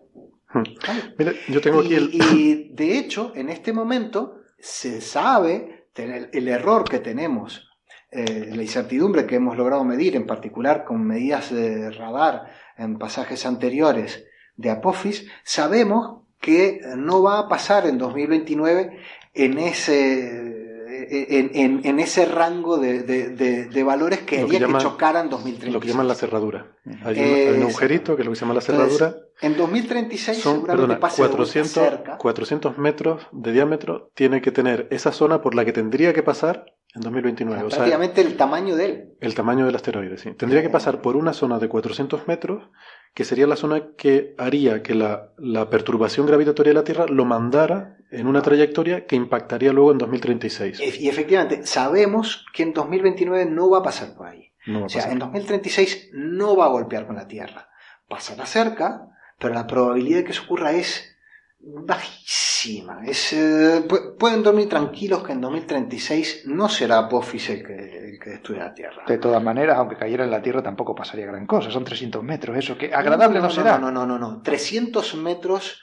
Hmm. 0.52 0.62
Mira, 1.18 1.32
yo 1.48 1.60
tengo 1.60 1.80
aquí 1.80 1.94
el... 1.94 2.10
y 2.12 2.70
de 2.74 2.98
hecho, 2.98 3.32
en 3.34 3.48
este 3.48 3.72
momento, 3.72 4.40
se 4.58 5.00
sabe 5.00 5.88
el 5.94 6.48
error 6.48 6.88
que 6.88 7.00
tenemos, 7.00 7.68
eh, 8.10 8.50
la 8.54 8.62
incertidumbre 8.62 9.26
que 9.26 9.36
hemos 9.36 9.56
logrado 9.56 9.84
medir, 9.84 10.16
en 10.16 10.26
particular 10.26 10.84
con 10.84 11.04
medidas 11.04 11.52
de 11.52 11.90
radar 11.90 12.52
en 12.76 12.98
pasajes 12.98 13.44
anteriores 13.44 14.24
de 14.56 14.70
Apophis, 14.70 15.26
sabemos 15.44 16.22
que 16.40 16.80
no 16.96 17.22
va 17.22 17.40
a 17.40 17.48
pasar 17.48 17.86
en 17.86 17.98
2029 17.98 18.98
en 19.34 19.58
ese 19.58 20.57
en, 21.10 22.00
ese 22.00 22.24
rango 22.24 22.78
de, 22.78 23.82
valores 23.84 24.20
que 24.20 24.40
haría 24.40 24.66
que, 24.66 24.78
chocaran 24.78 25.24
en 25.24 25.30
2036. 25.30 25.72
Lo 25.72 25.80
que 25.80 25.88
llaman 25.88 26.08
la 26.08 26.14
cerradura. 26.14 26.66
Hay, 27.04 27.54
un, 27.56 27.62
agujerito 27.62 28.16
que 28.16 28.22
es 28.22 28.26
lo 28.26 28.32
que 28.32 28.36
se 28.36 28.40
llama 28.42 28.54
la 28.54 28.60
cerradura. 28.60 29.16
en 29.40 29.56
2036 29.56 30.38
son, 30.38 30.64
perdona, 30.64 30.98
400, 30.98 32.18
400 32.18 32.78
metros 32.78 33.26
de 33.32 33.52
diámetro 33.52 34.10
tiene 34.14 34.40
que 34.40 34.50
tener 34.50 34.88
esa 34.90 35.12
zona 35.12 35.40
por 35.40 35.54
la 35.54 35.64
que 35.64 35.72
tendría 35.72 36.12
que 36.12 36.22
pasar 36.22 36.66
en 36.94 37.02
2029. 37.02 37.64
O 37.64 37.68
prácticamente 37.68 38.20
el 38.20 38.36
tamaño 38.36 38.76
de 38.76 38.84
él. 38.84 39.12
El 39.20 39.34
tamaño 39.34 39.66
del 39.66 39.74
asteroide, 39.74 40.16
sí. 40.16 40.32
Tendría 40.32 40.62
que 40.62 40.70
pasar 40.70 41.00
por 41.02 41.16
una 41.16 41.32
zona 41.32 41.58
de 41.58 41.68
400 41.68 42.26
metros 42.26 42.70
que 43.14 43.24
sería 43.24 43.46
la 43.46 43.56
zona 43.56 43.94
que 43.96 44.34
haría 44.38 44.82
que 44.82 44.94
la, 44.94 45.32
la, 45.38 45.70
perturbación 45.70 46.26
gravitatoria 46.26 46.70
de 46.70 46.74
la 46.74 46.84
Tierra 46.84 47.06
lo 47.06 47.24
mandara 47.24 47.96
en 48.10 48.26
una 48.26 48.42
trayectoria 48.42 49.06
que 49.06 49.16
impactaría 49.16 49.72
luego 49.72 49.92
en 49.92 49.98
2036. 49.98 50.80
Y 51.00 51.08
efectivamente, 51.08 51.66
sabemos 51.66 52.46
que 52.54 52.62
en 52.62 52.72
2029 52.72 53.46
no 53.46 53.70
va 53.70 53.78
a 53.78 53.82
pasar 53.82 54.14
por 54.14 54.28
ahí. 54.28 54.52
o 54.82 54.88
sea, 54.88 55.10
en 55.10 55.18
2036 55.18 56.10
no 56.12 56.56
va 56.56 56.66
a 56.66 56.68
golpear 56.68 57.06
con 57.06 57.16
la 57.16 57.28
Tierra. 57.28 57.68
Pasará 58.08 58.46
cerca, 58.46 59.08
pero 59.38 59.52
la 59.52 59.66
probabilidad 59.66 60.18
de 60.18 60.24
que 60.24 60.32
eso 60.32 60.44
ocurra 60.44 60.72
es 60.72 61.17
bajísima. 61.60 63.00
Es, 63.04 63.32
eh, 63.32 63.84
pueden 64.18 64.42
dormir 64.42 64.68
tranquilos 64.68 65.22
que 65.22 65.32
en 65.32 65.40
2036 65.40 66.42
no 66.46 66.68
será 66.68 66.98
Apophis 66.98 67.50
el 67.50 67.66
que, 67.66 68.10
el 68.10 68.18
que 68.18 68.30
destruya 68.30 68.64
la 68.64 68.74
Tierra. 68.74 69.04
De 69.06 69.18
todas 69.18 69.42
maneras, 69.42 69.78
aunque 69.78 69.96
cayera 69.96 70.24
en 70.24 70.30
la 70.30 70.42
Tierra 70.42 70.62
tampoco 70.62 70.94
pasaría 70.94 71.26
gran 71.26 71.46
cosa. 71.46 71.70
Son 71.70 71.84
300 71.84 72.22
metros, 72.22 72.56
eso 72.56 72.78
que 72.78 72.94
agradable 72.94 73.40
no, 73.40 73.50
será. 73.50 73.78
No, 73.78 73.90
no, 73.90 74.06
no, 74.06 74.18
no, 74.18 74.40
300 74.42 75.14
metros. 75.16 75.82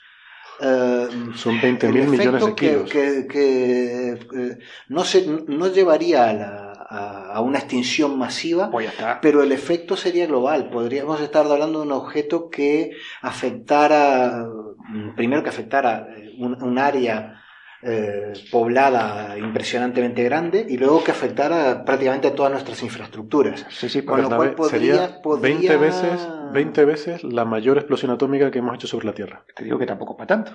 Eh, 0.58 1.08
Son 1.34 1.60
20.000 1.60 2.06
millones 2.06 2.46
de 2.46 2.54
kilos. 2.54 2.90
Que, 2.90 3.26
que, 3.26 4.12
eh, 4.12 4.58
no, 4.88 5.04
se, 5.04 5.26
no 5.26 5.66
llevaría 5.68 6.30
a, 6.30 6.32
la, 6.32 6.72
a, 6.72 7.40
una 7.42 7.58
extinción 7.58 8.18
masiva, 8.18 8.70
pues 8.70 8.90
pero 9.20 9.42
el 9.42 9.52
efecto 9.52 9.96
sería 9.96 10.26
global. 10.26 10.70
Podríamos 10.70 11.20
estar 11.20 11.44
hablando 11.44 11.80
de 11.80 11.86
un 11.86 11.92
objeto 11.92 12.48
que 12.48 12.92
afectara 13.20 14.46
Mm, 14.46 14.65
primero 15.14 15.42
que 15.42 15.48
afectara 15.48 16.08
eh, 16.16 16.34
un, 16.38 16.78
área 16.78 17.42
eh, 17.82 18.32
poblada 18.50 19.36
impresionantemente 19.38 20.22
grande 20.24 20.66
y 20.68 20.76
luego 20.76 21.04
que 21.04 21.10
afectara 21.10 21.84
prácticamente 21.84 22.28
a 22.28 22.34
todas 22.34 22.52
nuestras 22.52 22.82
infraestructuras. 22.82 23.66
Sí, 23.70 23.88
sí, 23.88 24.02
con 24.02 24.22
lo 24.22 24.28
cual 24.28 24.54
podría, 24.54 25.20
20, 25.24 25.76
veces, 25.76 26.28
20 26.52 26.84
veces 26.84 27.24
la 27.24 27.44
mayor 27.44 27.78
explosión 27.78 28.10
atómica 28.10 28.50
que 28.50 28.58
hemos 28.58 28.74
hecho 28.74 28.86
sobre 28.86 29.06
la 29.06 29.12
Tierra. 29.12 29.44
Te 29.54 29.64
digo 29.64 29.78
que 29.78 29.86
tampoco 29.86 30.16
para 30.16 30.26
tanto. 30.26 30.52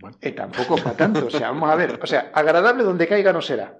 Bueno. 0.00 0.16
Eh, 0.20 0.32
tampoco 0.32 0.76
para 0.76 0.96
tanto. 0.96 1.26
O 1.26 1.30
sea, 1.30 1.50
vamos 1.50 1.70
a 1.70 1.76
ver. 1.76 1.98
O 2.02 2.06
sea, 2.06 2.30
agradable 2.34 2.82
donde 2.82 3.06
caiga 3.06 3.32
no 3.32 3.40
será. 3.40 3.78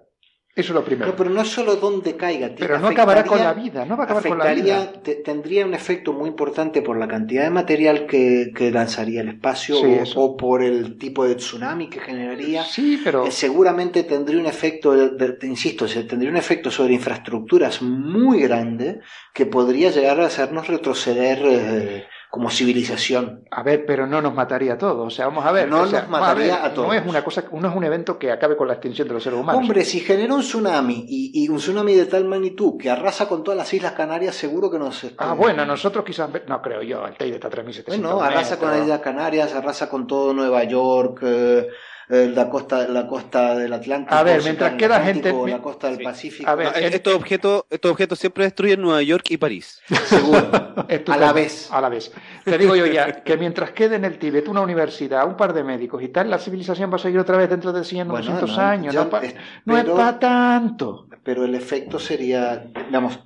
Eso 0.56 0.72
es 0.72 0.74
lo 0.76 0.84
primero. 0.84 1.16
pero 1.16 1.30
no 1.30 1.40
es 1.40 1.48
solo 1.48 1.74
donde 1.76 2.16
caiga. 2.16 2.48
Pero 2.56 2.78
no 2.78 2.86
acabará 2.86 3.24
con 3.24 3.38
la 3.38 3.54
vida, 3.54 3.84
no 3.84 3.96
va 3.96 4.04
a 4.04 4.06
acabar 4.06 4.28
con 4.28 4.38
la 4.38 4.54
vida. 4.54 4.92
tendría 5.24 5.66
un 5.66 5.74
efecto 5.74 6.12
muy 6.12 6.28
importante 6.28 6.80
por 6.80 6.96
la 6.96 7.08
cantidad 7.08 7.42
de 7.42 7.50
material 7.50 8.06
que, 8.06 8.70
lanzaría 8.72 9.22
el 9.22 9.30
espacio 9.30 9.76
o, 10.14 10.36
por 10.36 10.62
el 10.62 10.96
tipo 10.96 11.26
de 11.26 11.34
tsunami 11.34 11.88
que 11.88 11.98
generaría. 11.98 12.64
Sí, 12.64 13.00
pero... 13.02 13.26
Eh, 13.26 13.32
seguramente 13.32 14.04
tendría 14.04 14.38
un 14.38 14.46
efecto, 14.46 14.94
insisto, 15.42 15.86
tendría 15.86 16.30
un 16.30 16.36
efecto 16.36 16.70
sobre 16.70 16.94
infraestructuras 16.94 17.82
muy 17.82 18.40
grande 18.40 19.00
que 19.32 19.46
podría 19.46 19.90
llegar 19.90 20.20
a 20.20 20.26
hacernos 20.26 20.68
retroceder. 20.68 21.38
Eh, 21.44 22.06
como 22.34 22.50
civilización. 22.50 23.44
A 23.48 23.62
ver, 23.62 23.86
pero 23.86 24.08
no 24.08 24.20
nos 24.20 24.34
mataría 24.34 24.72
a 24.72 24.76
todos. 24.76 25.06
O 25.06 25.08
sea, 25.08 25.26
vamos 25.26 25.46
a 25.46 25.52
ver. 25.52 25.68
No 25.68 25.86
nos 25.86 26.08
mataría 26.08 26.64
a, 26.64 26.74
todos. 26.74 26.88
No 26.88 26.92
es 26.92 27.06
una 27.06 27.22
cosa, 27.22 27.44
no 27.52 27.68
es 27.68 27.76
un 27.76 27.84
evento 27.84 28.18
que 28.18 28.32
acabe 28.32 28.56
con 28.56 28.66
la 28.66 28.74
extinción 28.74 29.06
de 29.06 29.14
los 29.14 29.22
seres 29.22 29.38
humanos. 29.38 29.62
Hombre, 29.62 29.84
si 29.84 30.00
genera 30.00 30.34
un 30.34 30.40
tsunami 30.40 31.04
y, 31.06 31.48
un 31.48 31.58
tsunami 31.58 31.94
de 31.94 32.06
tal 32.06 32.24
magnitud 32.24 32.76
que 32.76 32.90
arrasa 32.90 33.28
con 33.28 33.44
todas 33.44 33.56
las 33.56 33.72
Islas 33.72 33.92
Canarias, 33.92 34.34
seguro 34.34 34.68
que 34.68 34.80
nos. 34.80 35.06
Ah, 35.16 35.34
bueno, 35.34 35.64
nosotros 35.64 36.04
quizás. 36.04 36.28
No 36.48 36.60
creo 36.60 36.82
yo, 36.82 37.06
el 37.06 37.16
Teide 37.16 37.36
está 37.36 37.46
a 37.46 37.52
3.700. 37.52 37.84
Bueno, 37.86 38.20
arrasa 38.20 38.58
con 38.58 38.68
las 38.68 38.80
Islas 38.80 38.98
Canarias, 38.98 39.54
arrasa 39.54 39.88
con 39.88 40.08
todo 40.08 40.34
Nueva 40.34 40.64
York. 40.64 41.20
Eh, 41.22 41.68
eh, 42.08 42.30
la 42.34 42.48
costa 42.48 42.86
la 42.88 43.06
costa 43.06 43.56
del 43.56 43.72
Atlántico 43.72 44.14
a 44.14 44.22
ver 44.22 44.42
mientras 44.42 44.74
queda 44.74 45.00
gente 45.00 45.32
la 45.46 45.60
costa 45.60 45.90
del 45.90 46.02
Pacífico. 46.02 46.48
A 46.48 46.54
ver, 46.54 46.72
estos 46.76 47.14
objetos 47.14 47.64
estos 47.70 47.90
objetos 47.90 48.18
siempre 48.18 48.44
destruyen 48.44 48.80
Nueva 48.80 49.02
York 49.02 49.26
y 49.30 49.36
París 49.36 49.80
seguro. 50.06 50.50
A 51.08 51.16
la 51.16 51.32
vez. 51.32 51.68
A 51.70 51.80
la 51.80 51.88
vez. 51.88 52.12
Te 52.44 52.58
digo 52.58 52.76
yo 52.76 52.86
ya 52.86 53.22
que 53.24 53.36
mientras 53.36 53.70
quede 53.70 53.96
en 53.96 54.04
el 54.04 54.18
Tíbet 54.18 54.48
una 54.48 54.60
universidad 54.60 55.26
un 55.26 55.36
par 55.36 55.52
de 55.52 55.64
médicos 55.64 56.02
y 56.02 56.08
tal 56.08 56.30
la 56.30 56.38
civilización 56.38 56.90
va 56.90 56.96
a 56.96 56.98
seguir 56.98 57.18
otra 57.18 57.36
vez 57.36 57.48
dentro 57.48 57.72
de 57.72 57.84
100 57.84 58.10
o 58.10 58.16
200 58.16 58.58
años. 58.58 58.94
No, 59.64 59.78
es 59.78 59.84
para 59.84 60.18
tanto. 60.18 61.06
Pero 61.22 61.44
el 61.44 61.54
efecto 61.54 61.98
sería 61.98 62.66
digamos 62.86 63.18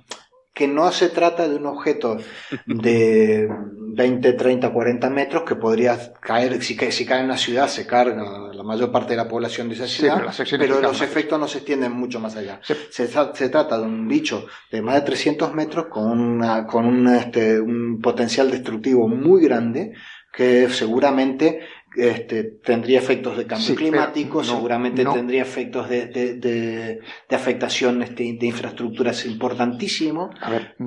que 0.59 0.67
no 0.67 0.91
se 0.91 1.07
trata 1.07 1.47
de 1.47 1.55
un 1.55 1.67
objeto 1.67 2.17
de 2.65 3.47
20, 3.47 4.33
30, 4.33 4.73
40 4.73 5.09
metros 5.09 5.43
que 5.43 5.55
podría 5.55 5.97
caer, 6.19 6.61
si, 6.61 6.75
si 6.75 7.05
cae 7.05 7.19
en 7.19 7.25
una 7.27 7.37
ciudad 7.37 7.69
se 7.69 7.87
carga 7.87 8.51
la 8.51 8.63
mayor 8.63 8.91
parte 8.91 9.11
de 9.11 9.15
la 9.15 9.29
población 9.29 9.69
de 9.69 9.75
esa 9.75 9.87
ciudad, 9.87 10.21
pero, 10.57 10.81
los 10.81 11.01
efectos 11.01 11.39
no 11.39 11.47
se 11.47 11.59
extienden 11.59 11.93
mucho 11.93 12.19
más 12.19 12.35
allá. 12.35 12.59
Se, 12.89 13.07
trata 13.07 13.77
de 13.77 13.85
un 13.85 14.05
bicho 14.09 14.47
de 14.69 14.81
más 14.81 14.95
de 14.95 15.01
300 15.03 15.53
metros 15.53 15.85
con, 15.85 16.19
una, 16.19 16.67
con 16.67 16.85
un, 16.85 17.07
este, 17.07 17.57
un 17.57 18.01
potencial 18.01 18.51
destructivo 18.51 19.07
muy 19.07 19.41
grande 19.41 19.93
que 20.33 20.67
seguramente 20.69 21.61
este, 21.95 22.43
tendría 22.43 22.99
efectos 22.99 23.37
de 23.37 23.47
cambio 23.47 23.75
climático, 23.75 24.43
seguramente 24.43 25.03
tendría 25.03 25.41
efectos 25.41 25.89
de, 25.89 26.07
de, 26.07 26.99
afectación 27.35 28.03
este, 28.03 28.37
de 28.39 28.45
infraestructuras 28.45 29.25
importantísimo. 29.25 30.29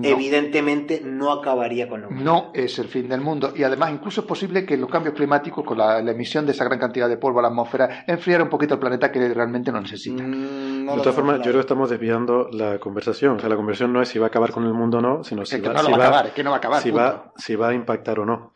Evidentemente 0.02 1.02
no 1.04 1.32
acabaría 1.32 1.88
con 1.88 2.02
lo 2.02 2.10
No 2.10 2.50
es 2.54 2.78
el 2.78 2.88
fin 2.88 3.08
del 3.08 3.20
mundo. 3.20 3.52
Y 3.56 3.62
además, 3.62 3.92
incluso 3.92 4.20
es 4.22 4.26
posible 4.26 4.64
que 4.64 4.76
los 4.76 4.90
cambios 4.90 5.14
climáticos, 5.14 5.64
con 5.64 5.78
la, 5.78 5.98
emisión 5.98 6.46
de 6.46 6.52
esa 6.52 6.64
gran 6.64 6.78
cantidad 6.78 7.08
de 7.08 7.16
polvo 7.16 7.40
a 7.40 7.42
la 7.42 7.48
atmósfera, 7.48 8.04
enfriara 8.06 8.44
un 8.44 8.50
poquito 8.50 8.74
el 8.74 8.80
planeta 8.80 9.10
que 9.10 9.32
realmente 9.32 9.72
no 9.72 9.80
necesita. 9.80 10.22
Mm, 10.22 10.86
de 10.86 10.96
todas 10.98 11.14
formas, 11.14 11.38
yo 11.38 11.44
creo 11.44 11.54
que 11.54 11.60
estamos 11.60 11.90
desviando 11.90 12.48
la 12.52 12.78
conversación. 12.78 13.36
O 13.36 13.40
sea, 13.40 13.48
la 13.48 13.56
conversación 13.56 13.92
no 13.92 14.02
es 14.02 14.08
si 14.08 14.18
va 14.18 14.26
a 14.26 14.28
acabar 14.28 14.52
con 14.52 14.64
el 14.64 14.74
mundo 14.74 14.98
o 14.98 15.00
no, 15.00 15.24
sino 15.24 15.44
si, 15.44 15.60
va, 15.60 15.68
no 15.68 15.74
va, 15.74 15.80
a 15.80 15.82
acabar, 15.96 16.32
no 16.44 17.32
si 17.36 17.56
va 17.56 17.68
a 17.68 17.74
impactar 17.74 18.20
o 18.20 18.26
no. 18.26 18.52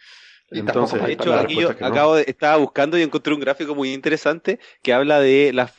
Entonces, 0.50 1.02
de 1.02 1.12
hecho, 1.12 1.34
aquí 1.34 1.56
yo 1.56 1.70
acabo 1.70 2.14
de, 2.14 2.24
estaba 2.28 2.56
buscando 2.56 2.96
y 2.96 3.02
encontré 3.02 3.34
un 3.34 3.40
gráfico 3.40 3.74
muy 3.74 3.92
interesante 3.92 4.60
que 4.82 4.92
habla 4.92 5.20
de 5.20 5.52
las, 5.52 5.72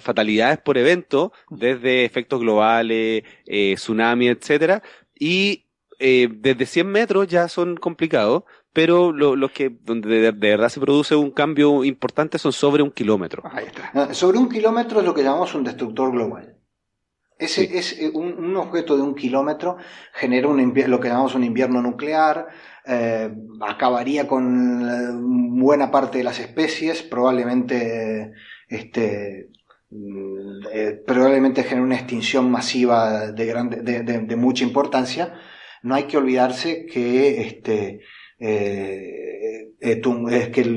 fatalidades 0.00 0.58
por 0.58 0.78
evento, 0.78 1.32
desde 1.50 2.04
efectos 2.04 2.40
globales, 2.40 3.24
eh, 3.46 3.74
tsunami, 3.74 4.28
etcétera, 4.28 4.82
y 5.18 5.66
eh, 5.98 6.28
desde 6.30 6.66
100 6.66 6.86
metros 6.86 7.26
ya 7.26 7.48
son 7.48 7.76
complicados, 7.76 8.44
pero 8.72 9.12
los 9.12 9.50
que 9.50 9.70
donde 9.70 10.20
de, 10.20 10.32
verdad 10.32 10.68
se 10.68 10.80
produce 10.80 11.14
un 11.14 11.30
cambio 11.30 11.84
importante 11.84 12.38
son 12.38 12.52
sobre 12.52 12.82
un 12.82 12.90
kilómetro. 12.90 13.42
Ah, 13.44 14.14
sobre 14.14 14.38
un 14.38 14.48
kilómetro 14.48 15.00
es 15.00 15.06
lo 15.06 15.14
que 15.14 15.22
llamamos 15.22 15.54
un 15.54 15.64
destructor 15.64 16.10
global. 16.10 16.56
Ese 17.38 17.76
es 17.76 17.98
eh, 17.98 18.10
un, 18.14 18.56
objeto 18.56 18.96
de 18.96 19.02
un 19.02 19.14
kilómetro 19.14 19.76
genera 20.12 20.48
un, 20.48 20.74
lo 20.86 21.00
que 21.00 21.08
llamamos 21.08 21.34
un 21.34 21.44
invierno 21.44 21.82
nuclear, 21.82 22.48
eh, 22.84 23.32
acabaría 23.60 24.26
con 24.26 24.82
eh, 24.82 25.12
buena 25.14 25.90
parte 25.90 26.18
de 26.18 26.24
las 26.24 26.40
especies, 26.40 27.02
probablemente 27.02 28.32
este, 28.68 29.50
mm, 29.90 30.66
eh, 30.72 31.02
probablemente 31.06 31.62
genere 31.62 31.86
una 31.86 31.96
extinción 31.96 32.50
masiva 32.50 33.30
de, 33.30 33.46
grande, 33.46 33.82
de, 33.82 34.36
mucha 34.36 34.64
importancia. 34.64 35.34
No 35.82 35.94
hay 35.94 36.04
que 36.04 36.16
olvidarse 36.16 36.86
que 36.86 37.42
este, 37.42 38.00
que, 38.38 39.70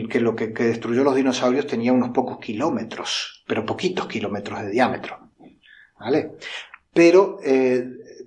que, 0.10 0.20
lo 0.20 0.36
que, 0.36 0.48
destruyó 0.48 1.04
los 1.04 1.16
dinosaurios 1.16 1.66
tenía 1.66 1.94
unos 1.94 2.10
pocos 2.10 2.38
kilómetros, 2.40 3.44
pero 3.48 3.66
poquitos 3.66 4.08
kilómetros 4.08 4.62
de 4.62 4.70
diámetro. 4.70 5.32
¿Vale? 6.00 6.34
Pero 6.94 7.40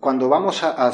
cuando 0.01 0.29
vamos 0.29 0.63
a, 0.63 0.91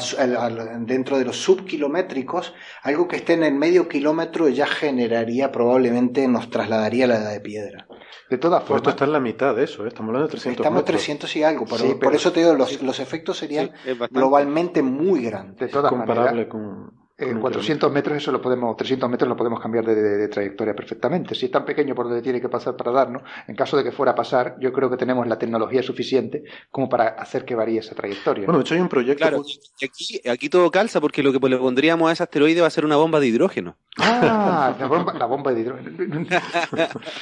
dentro 0.81 1.17
de 1.17 1.25
los 1.25 1.37
subkilométricos, 1.37 2.53
algo 2.83 3.07
que 3.07 3.17
esté 3.17 3.33
en 3.33 3.43
el 3.43 3.53
medio 3.53 3.87
kilómetro 3.87 4.49
ya 4.49 4.67
generaría 4.67 5.51
probablemente, 5.51 6.27
nos 6.27 6.49
trasladaría 6.49 7.05
a 7.05 7.07
la 7.09 7.15
edad 7.17 7.31
de 7.31 7.41
piedra. 7.41 7.87
De 8.29 8.37
todas 8.37 8.63
formas. 8.63 8.81
esto 8.81 8.89
está 8.89 9.05
en 9.05 9.13
la 9.13 9.19
mitad 9.19 9.55
de 9.55 9.65
eso, 9.65 9.85
¿eh? 9.85 9.89
estamos 9.89 10.09
hablando 10.09 10.27
de 10.27 10.31
300 10.31 10.59
Estamos 10.59 10.81
metros. 10.81 10.95
300 10.97 11.35
y 11.35 11.43
algo, 11.43 11.65
pero, 11.65 11.99
por 11.99 12.15
eso 12.15 12.31
te 12.31 12.39
digo, 12.39 12.53
los, 12.55 12.81
los 12.81 12.99
efectos 12.99 13.37
serían 13.37 13.71
globalmente 14.09 14.81
muy 14.81 15.23
grandes. 15.23 15.59
De 15.59 15.67
todas 15.67 15.91
Comparable 15.91 16.47
con 16.47 17.04
en 17.17 17.39
400 17.39 17.91
metros 17.91 18.17
eso 18.17 18.31
lo 18.31 18.41
podemos, 18.41 18.75
300 18.75 19.09
metros 19.09 19.29
lo 19.29 19.37
podemos 19.37 19.61
cambiar 19.61 19.85
de, 19.85 20.27
trayectoria 20.27 20.75
perfectamente. 20.75 21.33
Si 21.33 21.45
es 21.45 21.51
tan 21.51 21.63
pequeño 21.63 21.95
por 21.95 22.07
donde 22.07 22.21
tiene 22.21 22.41
que 22.41 22.49
pasar 22.49 22.75
para 22.75 22.91
darnos, 22.91 23.23
en 23.47 23.55
caso 23.55 23.77
de 23.77 23.83
que 23.85 23.91
fuera 23.93 24.11
a 24.11 24.15
pasar, 24.15 24.57
yo 24.59 24.73
creo 24.73 24.89
que 24.89 24.97
tenemos 24.97 25.25
la 25.25 25.37
tecnología 25.37 25.81
suficiente 25.81 26.43
como 26.71 26.89
para 26.89 27.07
hacer 27.07 27.45
que 27.45 27.55
varíe 27.55 27.79
esa 27.79 27.95
trayectoria. 27.95 28.45
Bueno, 28.45 28.59
de 28.59 28.63
hecho 28.63 28.73
hay 28.73 28.81
un 28.81 28.89
proyecto. 28.89 29.21
Claro, 29.21 29.43
aquí, 29.81 30.21
aquí 30.27 30.49
todo 30.49 30.69
calza 30.71 30.99
porque 30.99 31.23
lo 31.23 31.31
que 31.31 31.39
le 31.47 31.57
pondríamos 31.57 32.09
a 32.09 32.13
ese 32.13 32.23
asteroide 32.23 32.59
va 32.59 32.67
a 32.67 32.71
ser 32.71 32.83
una 32.83 32.97
bomba 32.97 33.21
de 33.21 33.27
hidrógeno. 33.27 33.77
Ah, 33.97 34.75
la 34.77 34.87
bomba, 34.87 35.13
la 35.13 35.25
bomba 35.25 35.53
de 35.53 35.61
hidrógeno. 35.61 35.91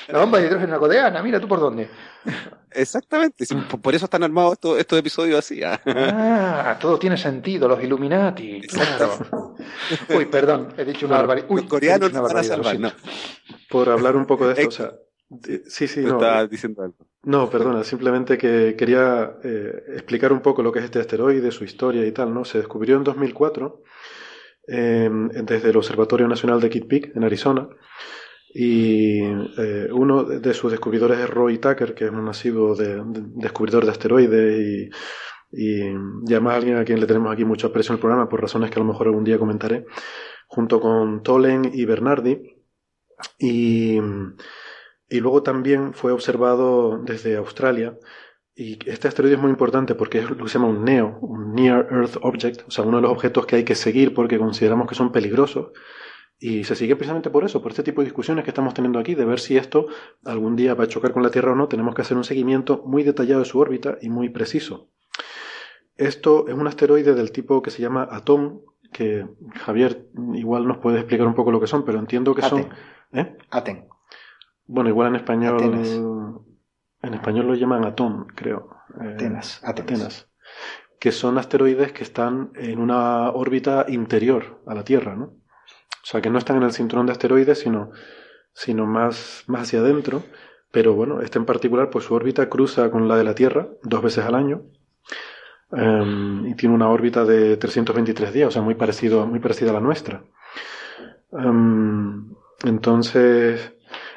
la 0.07 0.19
bomba 0.19 0.39
de 0.39 0.47
hidrógeno 0.47 0.79
codeana, 0.79 1.21
mira 1.21 1.39
tú 1.39 1.47
por 1.47 1.59
dónde. 1.59 1.87
Exactamente, 2.75 3.45
por 3.81 3.95
eso 3.95 4.05
están 4.05 4.23
armados 4.23 4.53
estos, 4.53 4.79
estos 4.79 4.99
episodios 4.99 5.39
así. 5.39 5.63
¿ah? 5.63 5.79
ah, 5.85 6.77
todo 6.79 6.97
tiene 6.99 7.17
sentido, 7.17 7.67
los 7.67 7.83
Illuminati. 7.83 8.61
Claro. 8.61 9.55
Uy, 10.15 10.25
perdón, 10.25 10.73
he 10.77 10.85
dicho 10.85 11.05
una 11.05 11.17
barbaridad. 11.17 11.47
Los 11.49 11.63
coreanos 11.63 12.13
no 12.13 12.21
van 12.23 12.37
a 12.37 12.43
salvar, 12.43 12.79
no. 12.79 12.91
Por 13.69 13.89
hablar 13.89 14.15
un 14.15 14.25
poco 14.25 14.47
de 14.47 14.53
esto, 14.53 14.67
o 14.67 14.71
sea, 14.71 14.93
sí, 15.67 15.87
sí, 15.87 16.01
no. 16.01 16.13
Estaba 16.13 16.47
diciendo 16.47 16.83
algo. 16.83 17.07
No, 17.23 17.49
perdona, 17.49 17.83
simplemente 17.83 18.37
que 18.37 18.75
quería 18.77 19.37
eh, 19.43 19.83
explicar 19.93 20.33
un 20.33 20.41
poco 20.41 20.61
lo 20.61 20.71
que 20.71 20.79
es 20.79 20.85
este 20.85 20.99
asteroide, 20.99 21.51
su 21.51 21.63
historia 21.63 22.05
y 22.05 22.11
tal, 22.11 22.33
¿no? 22.33 22.43
Se 22.43 22.57
descubrió 22.57 22.97
en 22.97 23.05
2004 23.05 23.81
em, 24.67 25.29
desde 25.29 25.69
el 25.69 25.77
Observatorio 25.77 26.27
Nacional 26.27 26.59
de 26.59 26.69
Kitt 26.69 26.87
Peak, 26.87 27.15
en 27.15 27.23
Arizona, 27.23 27.69
y 28.53 29.21
eh, 29.57 29.87
uno 29.91 30.23
de 30.23 30.53
sus 30.53 30.71
descubridores 30.71 31.19
es 31.19 31.29
Roy 31.29 31.57
Tucker, 31.57 31.93
que 31.93 32.05
es 32.05 32.11
un 32.11 32.25
nacido 32.25 32.75
de, 32.75 33.01
descubridor 33.35 33.85
de 33.85 33.91
asteroides 33.91 34.59
y 34.59 34.89
y, 35.53 35.83
además 36.33 36.55
alguien 36.55 36.77
a 36.77 36.83
quien 36.83 36.99
le 36.99 37.05
tenemos 37.05 37.31
aquí 37.31 37.45
mucho 37.45 37.67
aprecio 37.67 37.93
en 37.93 37.97
el 37.97 38.01
programa 38.01 38.27
por 38.27 38.41
razones 38.41 38.71
que 38.71 38.79
a 38.79 38.83
lo 38.83 38.87
mejor 38.87 39.07
algún 39.07 39.23
día 39.23 39.37
comentaré, 39.37 39.85
junto 40.47 40.81
con 40.81 41.21
Tolen 41.21 41.69
y 41.71 41.85
Bernardi. 41.85 42.57
Y, 43.37 43.99
y 45.09 45.19
luego 45.19 45.43
también 45.43 45.93
fue 45.93 46.11
observado 46.11 46.97
desde 47.03 47.37
Australia. 47.37 47.97
Y 48.55 48.79
este 48.89 49.07
asteroide 49.07 49.35
es 49.35 49.41
muy 49.41 49.51
importante 49.51 49.95
porque 49.95 50.19
es 50.19 50.29
lo 50.29 50.37
que 50.37 50.49
se 50.49 50.57
llama 50.57 50.69
un 50.69 50.83
NEO, 50.83 51.19
un 51.21 51.53
Near 51.53 51.87
Earth 51.91 52.17
Object, 52.21 52.67
o 52.67 52.71
sea, 52.71 52.83
uno 52.83 52.97
de 52.97 53.03
los 53.03 53.11
objetos 53.11 53.45
que 53.45 53.57
hay 53.57 53.63
que 53.63 53.75
seguir 53.75 54.13
porque 54.13 54.37
consideramos 54.37 54.87
que 54.87 54.95
son 54.95 55.11
peligrosos. 55.11 55.71
Y 56.45 56.65
se 56.65 56.75
sigue 56.75 56.97
precisamente 56.97 57.29
por 57.29 57.45
eso, 57.45 57.61
por 57.61 57.71
este 57.71 57.83
tipo 57.83 58.01
de 58.01 58.07
discusiones 58.07 58.43
que 58.43 58.49
estamos 58.49 58.73
teniendo 58.73 58.99
aquí, 58.99 59.15
de 59.15 59.23
ver 59.23 59.39
si 59.39 59.55
esto 59.55 59.87
algún 60.25 60.57
día 60.57 60.73
va 60.73 60.83
a 60.83 60.87
chocar 60.87 61.13
con 61.13 61.23
la 61.23 61.31
Tierra 61.31 61.53
o 61.53 61.55
no. 61.55 61.69
Tenemos 61.69 61.95
que 61.95 62.01
hacer 62.01 62.17
un 62.17 62.25
seguimiento 62.25 62.83
muy 62.85 63.03
detallado 63.03 63.39
de 63.39 63.45
su 63.45 63.59
órbita 63.59 63.97
y 64.01 64.09
muy 64.09 64.27
preciso. 64.27 64.89
Esto 65.95 66.49
es 66.49 66.53
un 66.53 66.67
asteroide 66.67 67.15
del 67.15 67.31
tipo 67.31 67.61
que 67.61 67.71
se 67.71 67.81
llama 67.81 68.09
Atón, 68.11 68.59
que 68.91 69.25
Javier 69.53 70.09
igual 70.33 70.67
nos 70.67 70.79
puede 70.79 70.99
explicar 70.99 71.27
un 71.27 71.33
poco 71.33 71.49
lo 71.49 71.61
que 71.61 71.67
son, 71.67 71.85
pero 71.85 71.97
entiendo 71.97 72.35
que 72.35 72.41
son... 72.41 72.67
¿eh? 73.13 73.37
Aten. 73.49 73.87
Bueno, 74.65 74.89
igual 74.89 75.07
en 75.07 75.15
español... 75.15 75.61
En 77.03 77.13
español 77.13 77.47
lo 77.47 77.55
llaman 77.55 77.85
Atón, 77.85 78.27
creo. 78.35 78.75
Eh, 79.01 79.13
Atenas. 79.13 79.61
Atenas. 79.63 80.29
Que 80.99 81.13
son 81.13 81.37
asteroides 81.37 81.93
que 81.93 82.03
están 82.03 82.51
en 82.55 82.79
una 82.79 83.29
órbita 83.29 83.85
interior 83.87 84.61
a 84.67 84.75
la 84.75 84.83
Tierra, 84.83 85.15
¿no? 85.15 85.41
O 86.03 86.05
sea, 86.05 86.21
que 86.21 86.29
no 86.29 86.37
están 86.37 86.57
en 86.57 86.63
el 86.63 86.73
cinturón 86.73 87.05
de 87.05 87.13
asteroides, 87.13 87.59
sino, 87.59 87.91
sino 88.53 88.85
más, 88.85 89.45
más 89.47 89.63
hacia 89.63 89.79
adentro. 89.79 90.23
Pero 90.71 90.93
bueno, 90.93 91.21
este 91.21 91.39
en 91.39 91.45
particular, 91.45 91.89
pues 91.89 92.05
su 92.05 92.13
órbita 92.13 92.49
cruza 92.49 92.91
con 92.91 93.07
la 93.07 93.15
de 93.15 93.23
la 93.23 93.35
Tierra 93.35 93.69
dos 93.83 94.01
veces 94.01 94.25
al 94.25 94.35
año. 94.35 94.63
Em, 95.71 96.47
y 96.47 96.55
tiene 96.55 96.75
una 96.75 96.89
órbita 96.89 97.25
de 97.25 97.57
323 97.57 98.33
días, 98.33 98.49
o 98.49 98.51
sea, 98.51 98.61
muy, 98.61 98.75
parecido, 98.75 99.25
muy 99.25 99.39
parecida 99.39 99.71
a 99.71 99.73
la 99.73 99.79
nuestra. 99.79 100.23
Em, 101.31 102.33
entonces, 102.63 103.73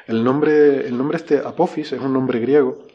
el 0.07 0.23
nombre, 0.23 0.87
el 0.87 0.97
nombre 0.97 1.17
este 1.17 1.39
Apophis 1.39 1.93
es 1.93 2.01
un 2.01 2.13
nombre 2.13 2.39
griego, 2.39 2.85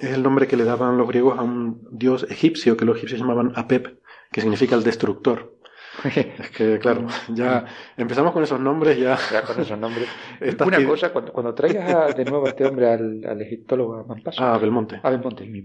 es 0.00 0.10
el 0.10 0.22
nombre 0.22 0.46
que 0.46 0.56
le 0.56 0.64
daban 0.64 0.98
los 0.98 1.08
griegos 1.08 1.38
a 1.38 1.42
un 1.42 1.86
dios 1.92 2.26
egipcio 2.28 2.76
que 2.76 2.84
los 2.84 2.96
egipcios 2.96 3.20
llamaban 3.20 3.52
Apep, 3.56 4.00
que 4.32 4.40
significa 4.40 4.74
el 4.74 4.82
destructor. 4.82 5.55
es 6.38 6.50
que, 6.50 6.78
claro, 6.78 7.06
ya 7.28 7.64
empezamos 7.96 8.32
con 8.32 8.42
esos 8.42 8.60
nombres, 8.60 8.98
ya. 8.98 9.18
Ya 9.32 9.42
con 9.42 9.60
esos 9.60 9.78
nombres. 9.78 10.08
Una 10.64 10.84
cosa, 10.84 11.12
cuando, 11.12 11.32
cuando 11.32 11.54
traigas 11.54 12.16
de 12.16 12.24
nuevo 12.24 12.46
a 12.46 12.50
este 12.50 12.66
hombre 12.66 12.90
al, 12.90 13.24
al 13.24 13.40
egiptólogo, 13.42 13.94
a 13.94 14.04
Mampaso. 14.04 14.42
Ah, 14.42 14.58
Belmonte. 14.58 15.00
A 15.02 15.10
Belmonte, 15.10 15.44
el 15.44 15.64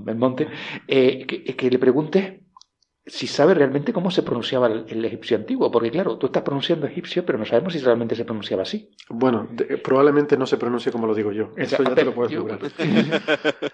Belmonte, 0.00 0.48
eh, 0.86 1.26
que, 1.26 1.44
que 1.44 1.70
le 1.70 1.78
preguntes 1.78 2.34
si 3.04 3.26
sabe 3.26 3.54
realmente 3.54 3.92
cómo 3.92 4.10
se 4.10 4.22
pronunciaba 4.22 4.68
el, 4.68 5.04
egipcio 5.04 5.36
antiguo, 5.36 5.70
porque 5.72 5.90
claro, 5.90 6.18
tú 6.18 6.26
estás 6.26 6.42
pronunciando 6.42 6.86
egipcio, 6.86 7.26
pero 7.26 7.36
no 7.36 7.44
sabemos 7.44 7.72
si 7.72 7.80
realmente 7.80 8.14
se 8.14 8.24
pronunciaba 8.24 8.62
así. 8.62 8.90
Bueno, 9.08 9.48
probablemente 9.82 10.36
no 10.36 10.46
se 10.46 10.56
pronuncie 10.56 10.92
como 10.92 11.06
lo 11.06 11.14
digo 11.14 11.32
yo, 11.32 11.50
eso 11.56 11.82
ya 11.82 11.94
te 11.94 12.04
lo 12.04 12.14
puedo 12.14 12.28
asegurar. 12.28 12.60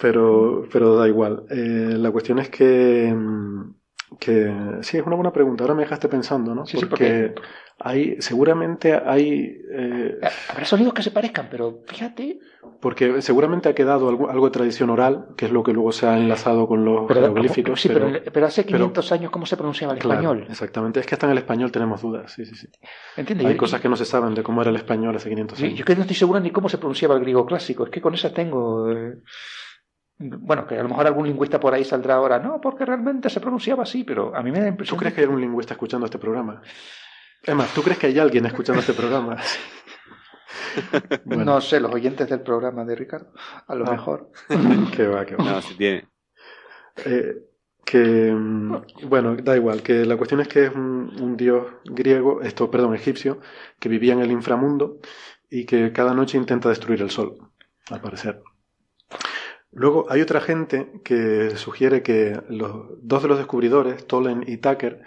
pero, 0.00 0.66
pero 0.72 0.96
da 0.96 1.06
igual. 1.06 1.44
Eh, 1.50 1.96
la 1.98 2.10
cuestión 2.10 2.38
es 2.38 2.48
que 2.48 3.12
mm, 3.14 3.74
que 4.18 4.78
sí, 4.82 4.98
es 4.98 5.06
una 5.06 5.16
buena 5.16 5.32
pregunta. 5.32 5.64
Ahora 5.64 5.74
me 5.74 5.82
dejaste 5.82 6.08
pensando, 6.08 6.54
¿no? 6.54 6.64
porque, 6.88 7.34
hay, 7.78 8.16
seguramente 8.20 8.94
hay. 8.94 9.60
Eh, 9.72 10.18
Habrá 10.48 10.64
sonidos 10.64 10.94
que 10.94 11.02
se 11.02 11.10
parezcan, 11.10 11.48
pero 11.50 11.80
fíjate. 11.86 12.38
Porque 12.80 13.20
seguramente 13.22 13.68
ha 13.68 13.74
quedado 13.74 14.08
algo, 14.08 14.30
algo, 14.30 14.46
de 14.46 14.52
tradición 14.52 14.90
oral, 14.90 15.28
que 15.36 15.46
es 15.46 15.52
lo 15.52 15.62
que 15.62 15.72
luego 15.72 15.90
se 15.90 16.06
ha 16.06 16.16
enlazado 16.16 16.66
con 16.66 16.84
los 16.84 17.06
pero, 17.08 17.20
jeroglíficos. 17.20 17.80
Sí, 17.80 17.88
pero, 17.88 18.46
hace 18.46 18.64
500 18.64 19.12
años, 19.12 19.30
¿cómo 19.30 19.46
se 19.46 19.56
pronunciaba 19.56 19.94
el 19.94 19.98
español? 19.98 20.46
Exactamente, 20.48 21.00
es 21.00 21.06
que 21.06 21.14
hasta 21.14 21.26
en 21.26 21.32
el 21.32 21.38
español 21.38 21.72
tenemos 21.72 22.02
dudas. 22.02 22.32
Sí, 22.32 22.44
sí, 22.44 22.54
sí. 22.54 22.68
Hay 23.16 23.56
cosas 23.56 23.80
que 23.80 23.88
no 23.88 23.96
se 23.96 24.04
saben 24.04 24.34
de 24.34 24.42
cómo 24.42 24.60
era 24.62 24.70
el 24.70 24.76
español 24.76 25.16
hace 25.16 25.28
500 25.28 25.60
años. 25.60 25.78
Yo 25.78 25.84
que 25.84 25.94
no 25.94 26.02
estoy 26.02 26.16
seguro 26.16 26.40
ni 26.40 26.50
cómo 26.50 26.68
se 26.68 26.78
pronunciaba 26.78 27.14
el 27.14 27.20
griego 27.20 27.44
clásico, 27.44 27.84
es 27.84 27.90
que 27.90 28.00
con 28.00 28.14
esas 28.14 28.32
tengo. 28.32 28.90
Eh, 28.90 29.16
bueno, 30.18 30.66
que 30.66 30.78
a 30.78 30.82
lo 30.82 30.88
mejor 30.88 31.06
algún 31.06 31.26
lingüista 31.26 31.58
por 31.58 31.74
ahí 31.74 31.84
saldrá 31.84 32.14
ahora, 32.14 32.38
no, 32.38 32.60
porque 32.60 32.84
realmente 32.84 33.28
se 33.28 33.40
pronunciaba 33.40 33.82
así, 33.82 34.04
pero 34.04 34.34
a 34.34 34.42
mí 34.42 34.52
me 34.52 34.60
da 34.60 34.68
impresión. 34.68 34.96
¿Tú 34.96 35.00
crees 35.00 35.14
que 35.14 35.20
hay 35.20 35.24
algún 35.24 35.40
lingüista 35.40 35.74
escuchando 35.74 36.06
este 36.06 36.18
programa? 36.18 36.62
Emma, 37.42 37.66
¿tú 37.74 37.82
crees 37.82 37.98
que 37.98 38.06
hay 38.06 38.18
alguien 38.18 38.46
escuchando 38.46 38.80
este 38.80 38.94
programa? 38.94 39.36
No 41.24 41.60
sé, 41.60 41.78
los 41.78 41.92
oyentes 41.92 42.28
del 42.28 42.40
programa 42.40 42.84
de 42.84 42.96
Ricardo, 42.96 43.32
a 43.66 43.74
lo 43.76 43.86
ah. 43.86 43.92
mejor. 43.92 44.30
que 44.96 45.06
va, 45.06 45.24
que 45.24 45.36
va. 45.36 45.44
No, 45.44 45.62
si 45.62 45.76
tiene. 45.76 46.08
Eh, 47.04 47.34
que, 47.84 48.32
mm, 48.32 49.08
bueno, 49.08 49.36
da 49.36 49.56
igual, 49.56 49.82
que 49.82 50.04
la 50.04 50.16
cuestión 50.16 50.40
es 50.40 50.48
que 50.48 50.64
es 50.64 50.74
un, 50.74 51.12
un 51.20 51.36
dios 51.36 51.66
griego, 51.84 52.42
esto, 52.42 52.70
perdón, 52.70 52.94
egipcio, 52.94 53.40
que 53.78 53.88
vivía 53.88 54.14
en 54.14 54.20
el 54.20 54.32
inframundo 54.32 54.98
y 55.48 55.64
que 55.64 55.92
cada 55.92 56.14
noche 56.14 56.38
intenta 56.38 56.68
destruir 56.68 57.02
el 57.02 57.10
sol, 57.10 57.36
al 57.90 58.00
parecer. 58.00 58.42
Luego 59.74 60.06
hay 60.08 60.20
otra 60.20 60.40
gente 60.40 61.00
que 61.04 61.50
sugiere 61.56 62.02
que 62.02 62.40
los 62.48 62.86
dos 63.02 63.22
de 63.22 63.28
los 63.28 63.38
descubridores, 63.38 64.06
Tolen 64.06 64.44
y 64.46 64.58
Tucker, 64.58 65.02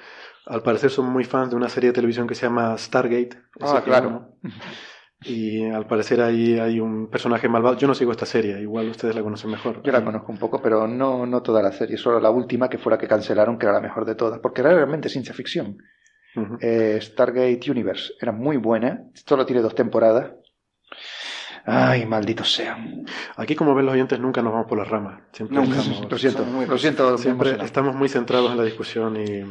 al 0.45 0.61
parecer 0.61 0.89
son 0.89 1.05
muy 1.05 1.23
fans 1.23 1.49
de 1.49 1.55
una 1.55 1.69
serie 1.69 1.89
de 1.89 1.93
televisión 1.93 2.27
que 2.27 2.35
se 2.35 2.45
llama 2.45 2.77
Stargate. 2.77 3.37
Ah, 3.61 3.81
claro. 3.83 4.33
Y 5.21 5.65
al 5.65 5.87
parecer 5.87 6.21
ahí 6.21 6.59
hay 6.59 6.79
un 6.79 7.09
personaje 7.09 7.49
malvado. 7.49 7.77
Yo 7.77 7.87
no 7.87 7.95
sigo 7.95 8.11
esta 8.11 8.25
serie, 8.25 8.59
igual 8.61 8.89
ustedes 8.89 9.15
la 9.15 9.23
conocen 9.23 9.51
mejor. 9.51 9.81
Yo 9.83 9.91
la 9.91 10.03
conozco 10.03 10.31
un 10.31 10.37
poco, 10.37 10.61
pero 10.61 10.87
no, 10.87 11.25
no 11.25 11.41
toda 11.41 11.61
la 11.63 11.71
serie, 11.71 11.97
solo 11.97 12.19
la 12.19 12.29
última 12.29 12.69
que 12.69 12.77
fue 12.77 12.91
la 12.91 12.97
que 12.97 13.07
cancelaron, 13.07 13.57
que 13.57 13.65
era 13.65 13.73
la 13.73 13.81
mejor 13.81 14.05
de 14.05 14.15
todas, 14.15 14.39
porque 14.39 14.61
era 14.61 14.73
realmente 14.73 15.09
ciencia 15.09 15.33
ficción. 15.33 15.77
Eh, 16.61 16.99
Stargate 17.01 17.71
Universe 17.71 18.13
era 18.21 18.31
muy 18.31 18.57
buena, 18.57 19.05
solo 19.25 19.43
tiene 19.43 19.63
dos 19.63 19.73
temporadas 19.73 20.33
Ay, 21.69 22.05
maldito 22.05 22.45
sea. 22.45 22.77
Aquí, 23.35 23.53
como 23.53 23.75
ven 23.75 23.85
los 23.85 23.93
oyentes, 23.93 24.17
nunca 24.21 24.41
nos 24.41 24.53
vamos 24.53 24.67
por 24.67 24.77
las 24.77 24.87
ramas. 24.87 25.19
Siempre 25.33 25.61
estamos, 25.61 26.09
lo 26.09 26.17
siento, 26.17 26.45
lo 26.65 26.77
siento. 26.77 27.17
Siempre 27.17 27.57
estamos 27.61 27.93
muy 27.93 28.07
centrados 28.07 28.51
en 28.51 28.57
la 28.57 28.63
discusión 28.63 29.17
y, 29.17 29.43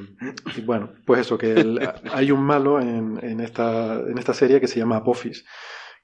bueno, 0.63 0.93
pues 1.05 1.21
eso, 1.21 1.37
que 1.37 1.55
hay 2.15 2.31
un 2.31 2.43
malo 2.43 2.81
en, 2.81 3.19
en, 3.23 3.41
esta, 3.41 4.01
en 4.01 4.17
esta 4.17 4.33
serie 4.33 4.63
que 4.63 4.67
se 4.67 4.79
llama 4.79 4.97
Apophis, 4.97 5.45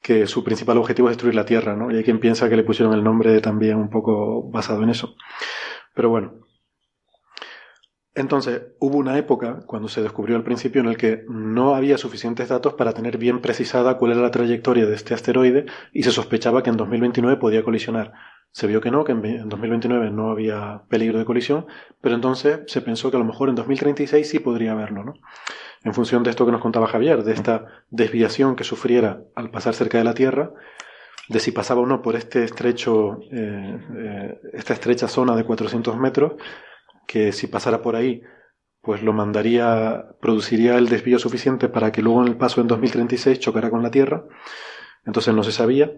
que 0.03 0.27
su 0.27 0.45
principal 0.45 0.77
objetivo 0.77 1.09
es 1.09 1.13
destruir 1.13 1.35
la 1.35 1.47
Tierra, 1.47 1.75
¿no? 1.77 1.91
Y 1.91 1.97
hay 1.97 2.05
quien 2.05 2.21
piensa 2.21 2.51
que 2.51 2.57
le 2.57 2.65
pusieron 2.65 2.93
el 2.93 3.03
nombre 3.03 3.41
también 3.41 3.79
un 3.79 3.89
poco 3.89 4.51
basado 4.51 4.83
en 4.83 4.91
eso. 4.91 5.15
Pero 5.95 6.11
bueno, 6.11 6.35
entonces, 8.15 8.63
hubo 8.79 8.99
una 8.99 9.17
época, 9.17 9.61
cuando 9.67 9.89
se 9.89 10.03
descubrió 10.03 10.37
al 10.37 10.45
principio, 10.45 10.83
en 10.83 10.89
el 10.89 10.99
que 10.99 11.25
no 11.29 11.75
había 11.75 11.97
suficientes 11.97 12.49
datos 12.49 12.75
para 12.75 12.93
tener 12.93 13.17
bien 13.17 13.41
precisada 13.41 13.97
cuál 13.97 14.13
era 14.13 14.21
la 14.21 14.31
trayectoria 14.31 14.85
de 14.85 14.95
este 14.95 15.15
asteroide 15.15 15.65
y 15.95 16.03
se 16.03 16.11
sospechaba 16.11 16.63
que 16.63 16.69
en 16.69 16.77
2029 16.77 17.39
podía 17.39 17.65
colisionar. 17.65 18.13
Se 18.51 18.67
vio 18.67 18.83
que 18.83 18.91
no, 18.91 19.05
que 19.05 19.13
en 19.13 19.49
2029 19.49 20.11
no 20.11 20.31
había 20.31 20.83
peligro 20.91 21.19
de 21.19 21.25
colisión, 21.25 21.67
pero 22.03 22.15
entonces 22.15 22.61
se 22.67 22.83
pensó 22.83 23.11
que 23.11 23.17
a 23.17 23.21
lo 23.21 23.25
mejor 23.25 23.49
en 23.49 23.55
2036 23.55 24.29
sí 24.29 24.41
podría 24.41 24.73
haberlo, 24.73 25.05
¿no? 25.05 25.15
En 25.83 25.95
función 25.95 26.23
de 26.23 26.31
esto 26.31 26.45
que 26.45 26.53
nos 26.53 26.61
contaba 26.61 26.87
Javier, 26.87 27.25
de 27.25 27.33
esta 27.33 27.67
desviación 27.89 28.57
que 28.57 28.65
sufriera 28.65 29.23
al 29.35 29.51
pasar 29.51 29.73
cerca 29.73 29.97
de 29.97 30.05
la 30.05 30.13
Tierra, 30.13 30.53
de 31.29 31.41
si 31.41 31.51
pasaba 31.51 31.81
o 31.81 31.87
no 31.87 32.03
por 32.03 32.15
este 32.15 32.45
estrecho, 32.45 33.21
eh, 33.33 33.79
eh, 33.97 34.41
esta 34.53 34.75
estrecha 34.75 35.09
zona 35.09 35.35
de 35.35 35.45
400 35.45 35.97
metros, 35.97 36.35
que 37.13 37.31
si 37.33 37.47
pasara 37.47 37.83
por 37.83 37.95
ahí, 37.95 38.23
pues 38.81 39.03
lo 39.03 39.13
mandaría, 39.13 40.07
produciría 40.19 40.79
el 40.79 40.89
desvío 40.89 41.19
suficiente 41.19 41.69
para 41.69 41.93
que 41.93 42.01
luego 42.01 42.23
en 42.23 42.29
el 42.29 42.39
paso 42.39 42.63
en 42.63 42.69
2036 42.69 43.39
chocara 43.39 43.69
con 43.69 43.83
la 43.83 43.91
Tierra. 43.91 44.25
Entonces 45.05 45.35
no 45.35 45.43
se 45.43 45.53
sabía. 45.53 45.93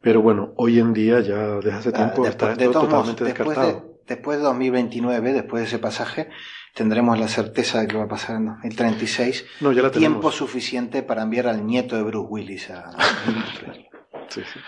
Pero 0.00 0.22
bueno, 0.22 0.54
hoy 0.56 0.78
en 0.78 0.94
día, 0.94 1.20
ya 1.20 1.56
desde 1.56 1.72
hace 1.72 1.88
ah, 1.90 1.92
tiempo, 1.92 2.26
está 2.26 2.56
totalmente 2.56 3.24
descartado. 3.24 4.00
después 4.06 4.38
de 4.38 4.44
2029, 4.44 5.32
después 5.34 5.60
de 5.60 5.66
ese 5.66 5.78
pasaje, 5.78 6.30
tendremos 6.74 7.18
la 7.18 7.28
certeza 7.28 7.80
de 7.80 7.88
que 7.88 7.98
va 7.98 8.04
a 8.04 8.08
pasar 8.08 8.36
en 8.36 8.46
2036. 8.46 9.44
No, 9.60 9.72
ya 9.72 9.82
la 9.82 9.90
Tiempo 9.90 10.30
suficiente 10.30 11.02
para 11.02 11.24
enviar 11.24 11.46
al 11.46 11.66
nieto 11.66 11.94
de 11.96 12.04
Bruce 12.04 12.28
Willis 12.30 12.70
a. 12.70 12.90
sí, 14.28 14.40
sí. 14.50 14.60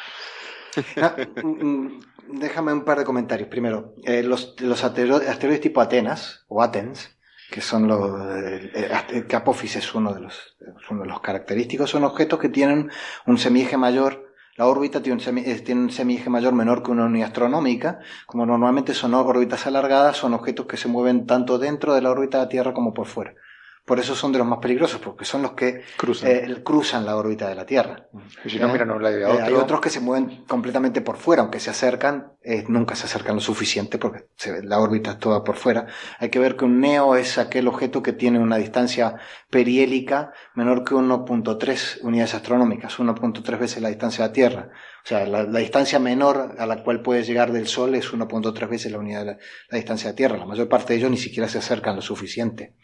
Ah, 1.00 1.16
mm, 1.42 1.64
mm, 1.64 2.00
déjame 2.40 2.72
un 2.72 2.84
par 2.84 2.98
de 2.98 3.04
comentarios. 3.04 3.48
Primero, 3.48 3.94
eh, 4.04 4.22
los, 4.22 4.54
asteroides 4.84 5.60
tipo 5.60 5.80
Atenas 5.80 6.44
o 6.48 6.62
Athens, 6.62 7.16
que 7.50 7.60
son 7.60 7.88
los 7.88 8.20
eh, 8.36 8.70
eh 8.74 9.26
es 9.62 9.94
uno 9.94 10.14
de 10.14 10.20
los 10.20 10.56
uno 10.90 11.02
de 11.02 11.08
los 11.08 11.20
característicos, 11.20 11.90
son 11.90 12.04
objetos 12.04 12.38
que 12.38 12.48
tienen 12.48 12.90
un 13.26 13.38
semieje 13.38 13.76
mayor. 13.76 14.28
La 14.56 14.66
órbita 14.66 15.02
tiene 15.02 15.22
un, 15.22 15.38
eh, 15.38 15.60
tiene 15.60 15.80
un 15.82 15.90
semieje 15.90 16.28
mayor 16.28 16.52
menor 16.52 16.82
que 16.82 16.90
una 16.90 17.06
unidad 17.06 17.28
astronómica. 17.28 18.00
Como 18.26 18.44
normalmente 18.46 18.94
son 18.94 19.14
órbitas 19.14 19.66
alargadas, 19.66 20.16
son 20.16 20.34
objetos 20.34 20.66
que 20.66 20.76
se 20.76 20.88
mueven 20.88 21.26
tanto 21.26 21.58
dentro 21.58 21.94
de 21.94 22.02
la 22.02 22.10
órbita 22.10 22.38
de 22.38 22.44
la 22.44 22.48
Tierra 22.48 22.74
como 22.74 22.92
por 22.92 23.06
fuera. 23.06 23.34
Por 23.84 23.98
eso 23.98 24.14
son 24.14 24.30
de 24.32 24.38
los 24.38 24.46
más 24.46 24.60
peligrosos, 24.60 25.00
porque 25.00 25.24
son 25.24 25.42
los 25.42 25.52
que 25.52 25.82
cruzan, 25.96 26.30
eh, 26.30 26.62
cruzan 26.62 27.04
la 27.04 27.16
órbita 27.16 27.48
de 27.48 27.54
la 27.54 27.66
Tierra. 27.66 28.08
si 28.46 28.58
no, 28.58 28.68
mira, 28.68 28.84
no 28.84 28.98
la 28.98 29.10
eh, 29.10 29.42
Hay 29.42 29.54
otros 29.54 29.80
que 29.80 29.90
se 29.90 30.00
mueven 30.00 30.44
completamente 30.46 31.00
por 31.00 31.16
fuera, 31.16 31.42
aunque 31.42 31.58
se 31.58 31.70
acercan, 31.70 32.34
eh, 32.42 32.64
nunca 32.68 32.94
se 32.94 33.06
acercan 33.06 33.34
lo 33.34 33.40
suficiente 33.40 33.98
porque 33.98 34.28
la 34.62 34.78
órbita 34.78 35.12
es 35.12 35.18
toda 35.18 35.42
por 35.42 35.56
fuera. 35.56 35.86
Hay 36.18 36.30
que 36.30 36.38
ver 36.38 36.56
que 36.56 36.64
un 36.64 36.80
neo 36.80 37.16
es 37.16 37.38
aquel 37.38 37.66
objeto 37.68 38.02
que 38.02 38.12
tiene 38.12 38.38
una 38.38 38.58
distancia 38.58 39.16
perihélica 39.50 40.32
menor 40.54 40.84
que 40.84 40.94
1.3 40.94 42.02
unidades 42.02 42.34
astronómicas, 42.34 42.98
1.3 42.98 43.58
veces 43.58 43.82
la 43.82 43.88
distancia 43.88 44.24
de 44.24 44.28
la 44.28 44.32
Tierra. 44.32 44.70
O 45.04 45.08
sea, 45.08 45.26
la, 45.26 45.44
distancia 45.46 45.98
menor 45.98 46.54
a 46.58 46.66
la 46.66 46.82
cual 46.82 47.02
puede 47.02 47.24
llegar 47.24 47.52
del 47.52 47.66
Sol 47.66 47.94
es 47.94 48.12
1.3 48.12 48.68
veces 48.68 48.92
la 48.92 48.98
unidad 48.98 49.24
de 49.24 49.38
la 49.68 49.76
distancia 49.76 50.08
de 50.08 50.12
la 50.12 50.16
Tierra. 50.16 50.36
La 50.36 50.46
mayor 50.46 50.68
parte 50.68 50.92
de 50.92 50.98
ellos 50.98 51.10
ni 51.10 51.16
siquiera 51.16 51.48
se 51.48 51.58
acercan 51.58 51.96
lo 51.96 52.02
suficiente. 52.02 52.74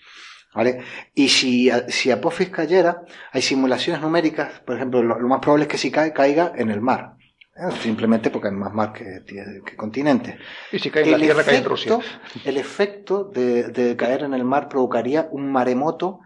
¿Vale? 0.57 0.81
Y 1.15 1.29
si, 1.29 1.71
si 1.89 2.11
Apophis 2.11 2.49
cayera, 2.49 3.03
hay 3.31 3.43
simulaciones 3.43 4.01
numéricas, 4.01 4.61
por 4.61 4.77
ejemplo, 4.77 5.03
lo, 5.03 5.29
más 5.29 5.41
probable 5.41 5.65
es 5.65 5.69
que 5.69 5.77
si 5.77 5.91
cae, 5.91 6.15
caiga 6.15 6.51
en 6.57 6.71
el 6.71 6.81
mar. 6.81 7.19
¿eh? 7.55 7.71
Simplemente 7.83 8.31
porque 8.31 8.49
hay 8.49 8.55
más 8.55 8.73
mar 8.73 8.95
que, 8.95 9.23
que 9.27 9.77
continente. 9.77 10.39
Y 10.73 10.79
si 10.79 10.91
cae 10.91 11.05
en 11.05 11.11
la 11.11 11.19
Tierra, 11.19 11.45
cae 11.45 11.59
en 11.59 11.65
Rusia. 11.65 11.99
El 12.43 12.57
efecto 12.57 13.25
de, 13.25 13.65
de 13.65 13.97
caer 13.97 14.23
en 14.23 14.33
el 14.33 14.45
mar 14.45 14.71
provocaría 14.71 15.29
un 15.31 15.53
maremoto 15.53 16.21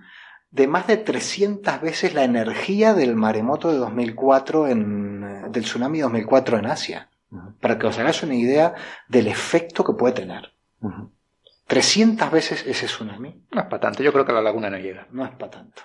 de 0.53 0.69
más 0.69 0.87
de 0.87 0.97
300 0.97 1.81
veces 1.81 2.15
la 2.15 2.23
energía 2.23 2.95
del 2.95 3.17
maremoto 3.17 3.73
de 3.73 3.79
2004 3.79 4.69
en, 4.69 5.51
del 5.51 5.65
tsunami 5.65 5.99
de 5.99 6.03
2004 6.05 6.59
en 6.59 6.67
Asia. 6.67 7.11
Para 7.61 7.79
que 7.81 7.89
os 7.89 7.99
hagáis 7.99 8.23
una 8.23 8.37
idea 8.37 8.75
del 9.09 9.27
efecto 9.27 9.83
que 9.83 9.95
puede 9.95 10.15
tener. 10.15 10.53
300 11.71 12.33
veces 12.33 12.67
ese 12.67 12.87
tsunami. 12.87 13.47
No 13.53 13.61
es 13.61 13.67
para 13.69 13.79
tanto, 13.79 14.03
yo 14.03 14.13
creo 14.13 14.25
que 14.25 14.33
la 14.33 14.43
laguna 14.43 14.69
no 14.69 14.77
llega. 14.77 15.07
No 15.13 15.25
es 15.25 15.31
para 15.31 15.53
tanto. 15.53 15.83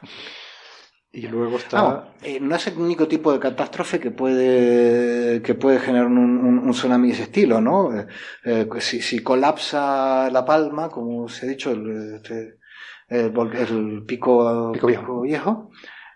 Y 1.12 1.28
luego 1.28 1.58
está. 1.58 2.16
Eh, 2.24 2.40
no, 2.42 2.56
es 2.56 2.66
el 2.66 2.80
único 2.80 3.08
tipo 3.08 3.32
de 3.32 3.40
catástrofe 3.40 4.00
que 4.00 4.10
puede, 4.10 5.44
que 5.44 5.54
puede 5.54 5.80
generar 5.80 6.08
un, 6.08 6.72
tsunami 6.72 7.10
de 7.10 7.14
ese 7.14 7.24
estilo, 7.24 7.62
¿no? 7.62 7.96
Eh, 7.96 8.08
eh, 8.46 8.68
si, 8.80 9.20
colapsa 9.20 10.28
La 10.32 10.44
Palma, 10.44 10.90
como 10.90 11.30
se 11.30 11.46
ha 11.46 11.50
dicho, 11.50 11.70
el, 11.70 12.16
este, 12.16 12.58
pico, 14.08 14.72
viejo, 15.22 15.70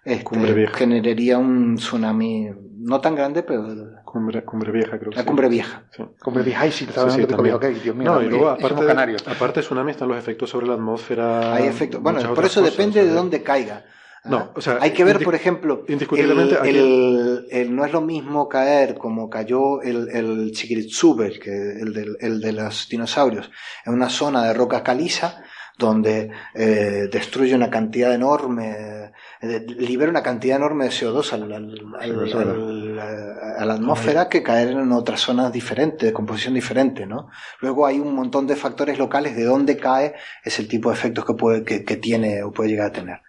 este, 0.10 0.68
generaría 0.68 1.38
un 1.38 1.76
tsunami 1.76 2.50
no 2.80 3.02
tan 3.02 3.16
grande, 3.16 3.44
pero... 3.44 3.68
Cumbre, 4.06 4.44
cumbre 4.44 4.72
Vieja, 4.72 4.98
creo 4.98 5.12
que 5.12 5.18
La 5.18 5.26
Cumbre 5.26 5.50
Vieja. 5.50 5.84
Cumbre 6.20 6.44
Vieja, 6.44 6.62
ay, 6.62 6.72
sí, 6.72 6.86
estaba 6.86 7.12
sí, 7.12 7.22
hablando 7.22 7.60
de 7.60 7.74
Dios 7.76 7.96
mío. 7.96 8.12
No, 8.12 8.22
y 8.22 8.30
luego, 8.30 8.50
aparte, 8.50 8.84
de, 8.84 9.18
aparte 9.28 9.60
de 9.60 9.66
tsunami, 9.66 9.92
están 9.92 10.08
los 10.08 10.18
efectos 10.18 10.50
sobre 10.50 10.68
la 10.68 10.74
atmósfera. 10.74 11.54
Hay 11.54 11.68
efectos, 11.68 12.02
bueno, 12.02 12.34
por 12.34 12.46
eso 12.46 12.62
depende 12.62 13.06
de 13.06 13.12
dónde 13.12 13.44
caiga. 13.44 13.86
No, 14.26 14.52
o 14.56 14.62
sea, 14.62 14.80
hay 14.82 14.92
que 14.92 15.04
ver, 15.04 15.24
por 15.24 15.34
ejemplo, 15.34 15.86
indiscutiblemente 15.88 16.58
el, 16.68 17.46
el, 17.50 17.76
no 17.76 17.86
es 17.86 17.94
lo 17.94 18.02
mismo 18.02 18.50
caer 18.50 18.98
como 18.98 19.30
cayó 19.30 19.82
el, 19.82 20.10
el 20.10 20.52
Chiquiritsuber, 20.52 21.40
que 21.40 21.52
el 21.52 21.94
de, 21.94 22.08
el 22.20 22.42
de 22.42 22.52
los 22.52 22.90
dinosaurios, 22.90 23.50
en 23.86 23.94
una 23.94 24.10
zona 24.10 24.44
de 24.44 24.54
roca 24.54 24.84
caliza, 24.84 25.42
donde 25.78 26.30
eh, 26.54 27.08
destruye 27.12 27.56
una 27.56 27.70
cantidad 27.70 28.14
enorme, 28.14 28.76
eh, 28.78 29.12
libera 29.42 30.12
una 30.12 30.24
cantidad 30.24 30.58
enorme 30.58 30.86
de 30.86 30.92
CO2 30.92 31.34
al, 31.34 31.52
al, 31.54 33.00
a 33.00 33.66
la 33.66 33.74
atmósfera 33.74 34.28
que 34.28 34.44
caer 34.44 34.70
en 34.70 34.92
otras 34.92 35.22
zonas 35.22 35.52
diferentes, 35.54 36.08
de 36.08 36.14
composición 36.14 36.54
diferente, 36.54 37.06
¿no? 37.06 37.30
Luego 37.62 37.86
hay 37.86 38.00
un 38.00 38.14
montón 38.14 38.48
de 38.48 38.56
factores 38.56 38.98
locales 38.98 39.36
de 39.36 39.46
dónde 39.46 39.78
cae, 39.78 40.16
es 40.44 40.60
el 40.60 40.68
tipo 40.68 40.90
de 40.90 40.96
efectos 40.96 41.26
que 41.26 41.34
puede, 41.34 41.64
que, 41.64 41.86
que 41.86 41.96
tiene 41.98 42.44
o 42.44 42.52
puede 42.52 42.70
llegar 42.70 42.88
a 42.88 42.92
tener. 42.92 43.22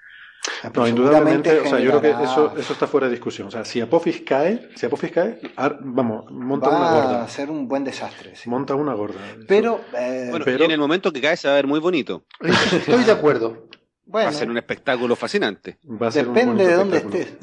No, 0.74 0.88
indudablemente, 0.88 1.60
o 1.60 1.66
sea, 1.66 1.78
yo 1.80 1.98
creo 1.98 2.00
que 2.00 2.24
eso, 2.24 2.54
eso 2.56 2.72
está 2.72 2.86
fuera 2.86 3.06
de 3.06 3.12
discusión. 3.12 3.48
O 3.48 3.50
sea, 3.50 3.64
si 3.64 3.80
Apophis 3.80 4.22
cae, 4.22 4.70
si 4.74 4.86
Apophis 4.86 5.12
cae, 5.12 5.38
vamos, 5.80 6.30
monta 6.30 6.70
una 6.70 6.92
gorda. 6.92 7.12
Va 7.18 7.24
a 7.24 7.28
ser 7.28 7.50
un 7.50 7.68
buen 7.68 7.84
desastre. 7.84 8.32
Monta 8.46 8.74
una 8.74 8.94
gorda. 8.94 9.20
Pero, 9.46 9.82
eh, 9.96 10.28
bueno, 10.30 10.44
pero... 10.44 10.64
en 10.64 10.70
el 10.70 10.78
momento 10.78 11.12
que 11.12 11.20
cae 11.20 11.36
se 11.36 11.46
va 11.46 11.54
a 11.54 11.56
ver 11.56 11.66
muy 11.66 11.78
bonito. 11.78 12.24
Estoy 12.40 13.04
de 13.04 13.12
acuerdo. 13.12 13.68
Bueno, 14.10 14.30
va 14.30 14.36
a 14.36 14.38
ser 14.38 14.50
un 14.50 14.58
espectáculo 14.58 15.14
fascinante. 15.14 15.78
Depende 15.82 16.66
de 16.66 16.74
dónde 16.74 16.98
estés. 16.98 17.34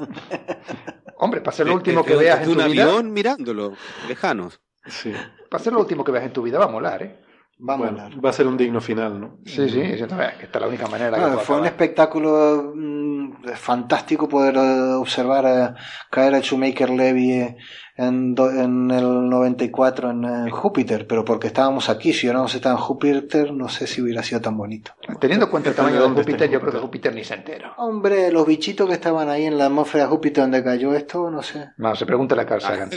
Hombre, 1.16 1.40
para 1.40 1.56
ser 1.56 1.66
lo 1.66 1.74
último 1.74 2.04
que 2.04 2.14
veas 2.14 2.40
en 2.40 2.44
tu 2.44 2.50
vida. 2.50 2.64
un 2.66 2.70
avión 2.70 3.12
mirándolo, 3.12 3.72
lejanos. 4.06 4.60
Sí. 4.86 5.12
Para 5.48 5.64
ser 5.64 5.72
lo 5.72 5.80
último 5.80 6.04
que 6.04 6.12
veas 6.12 6.26
en 6.26 6.32
tu 6.32 6.42
vida 6.42 6.58
va 6.58 6.66
a 6.66 6.68
molar, 6.68 7.02
¿eh? 7.02 7.18
Va 7.60 7.74
a, 7.74 7.76
bueno, 7.76 8.08
va 8.24 8.30
a 8.30 8.32
ser 8.32 8.46
un 8.46 8.56
digno 8.56 8.80
final, 8.80 9.20
¿no? 9.20 9.38
Sí, 9.44 9.68
sí, 9.68 9.80
que 9.80 10.04
esta 10.04 10.32
es 10.40 10.60
la 10.60 10.68
única 10.68 10.86
manera. 10.86 11.16
Claro, 11.16 11.38
fue 11.40 11.58
un 11.58 11.66
espectáculo 11.66 12.72
mmm, 12.72 13.08
fantástico 13.56 14.28
poder 14.28 14.56
uh, 14.56 15.00
observar 15.00 15.44
uh, 15.44 15.74
caer 16.08 16.36
a 16.36 16.40
Shoemaker 16.40 16.90
Levy 16.90 17.56
en, 17.96 18.34
do, 18.36 18.48
en 18.48 18.92
el 18.92 19.28
94 19.28 20.10
en, 20.12 20.24
en, 20.24 20.50
Júpiter, 20.50 21.08
pero 21.08 21.24
porque 21.24 21.48
estábamos 21.48 21.88
aquí, 21.88 22.12
si 22.12 22.26
hubiéramos 22.26 22.54
estado 22.54 22.76
en 22.76 22.80
Júpiter, 22.80 23.52
no 23.52 23.68
sé 23.68 23.88
si 23.88 24.02
hubiera 24.02 24.22
sido 24.22 24.40
tan 24.40 24.56
bonito. 24.56 24.92
Teniendo 25.18 25.46
en 25.46 25.50
cuenta 25.50 25.70
el 25.70 25.74
tamaño 25.74 26.00
de 26.00 26.08
Júpiter, 26.10 26.48
yo 26.48 26.60
creo 26.60 26.72
que 26.72 26.78
Júpiter 26.78 27.12
ni 27.12 27.24
se 27.24 27.34
entero. 27.34 27.72
Hombre, 27.76 28.30
los 28.30 28.46
bichitos 28.46 28.86
que 28.86 28.94
estaban 28.94 29.28
ahí 29.28 29.46
en 29.46 29.58
la 29.58 29.66
atmósfera 29.66 30.04
de 30.04 30.10
Júpiter 30.10 30.44
donde 30.44 30.62
cayó 30.62 30.94
esto, 30.94 31.28
no 31.28 31.42
sé. 31.42 31.70
No, 31.76 31.96
se 31.96 32.06
pregunta 32.06 32.36
la 32.36 32.46
Carl 32.46 32.60
Sagan. 32.60 32.90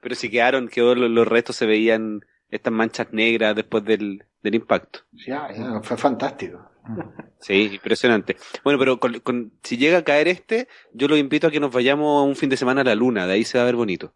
pero 0.00 0.14
si 0.16 0.28
quedaron, 0.28 0.66
quedó, 0.66 0.96
los 0.96 1.28
restos 1.28 1.54
se 1.54 1.66
veían 1.66 2.22
estas 2.50 2.72
manchas 2.72 3.08
negras 3.12 3.54
después 3.54 3.84
del, 3.84 4.24
del 4.42 4.54
impacto. 4.54 5.00
Ya, 5.12 5.48
fue 5.82 5.96
fantástico. 5.96 6.70
Sí, 7.38 7.70
impresionante. 7.74 8.36
Bueno, 8.64 8.78
pero 8.78 9.00
con, 9.00 9.20
con, 9.20 9.52
si 9.62 9.76
llega 9.76 9.98
a 9.98 10.02
caer 10.02 10.28
este, 10.28 10.68
yo 10.92 11.08
lo 11.08 11.16
invito 11.16 11.46
a 11.46 11.50
que 11.50 11.60
nos 11.60 11.72
vayamos 11.72 12.26
un 12.26 12.36
fin 12.36 12.50
de 12.50 12.56
semana 12.56 12.82
a 12.82 12.84
la 12.84 12.94
luna, 12.94 13.26
de 13.26 13.34
ahí 13.34 13.44
se 13.44 13.56
va 13.56 13.62
a 13.62 13.64
ver 13.66 13.76
bonito. 13.76 14.12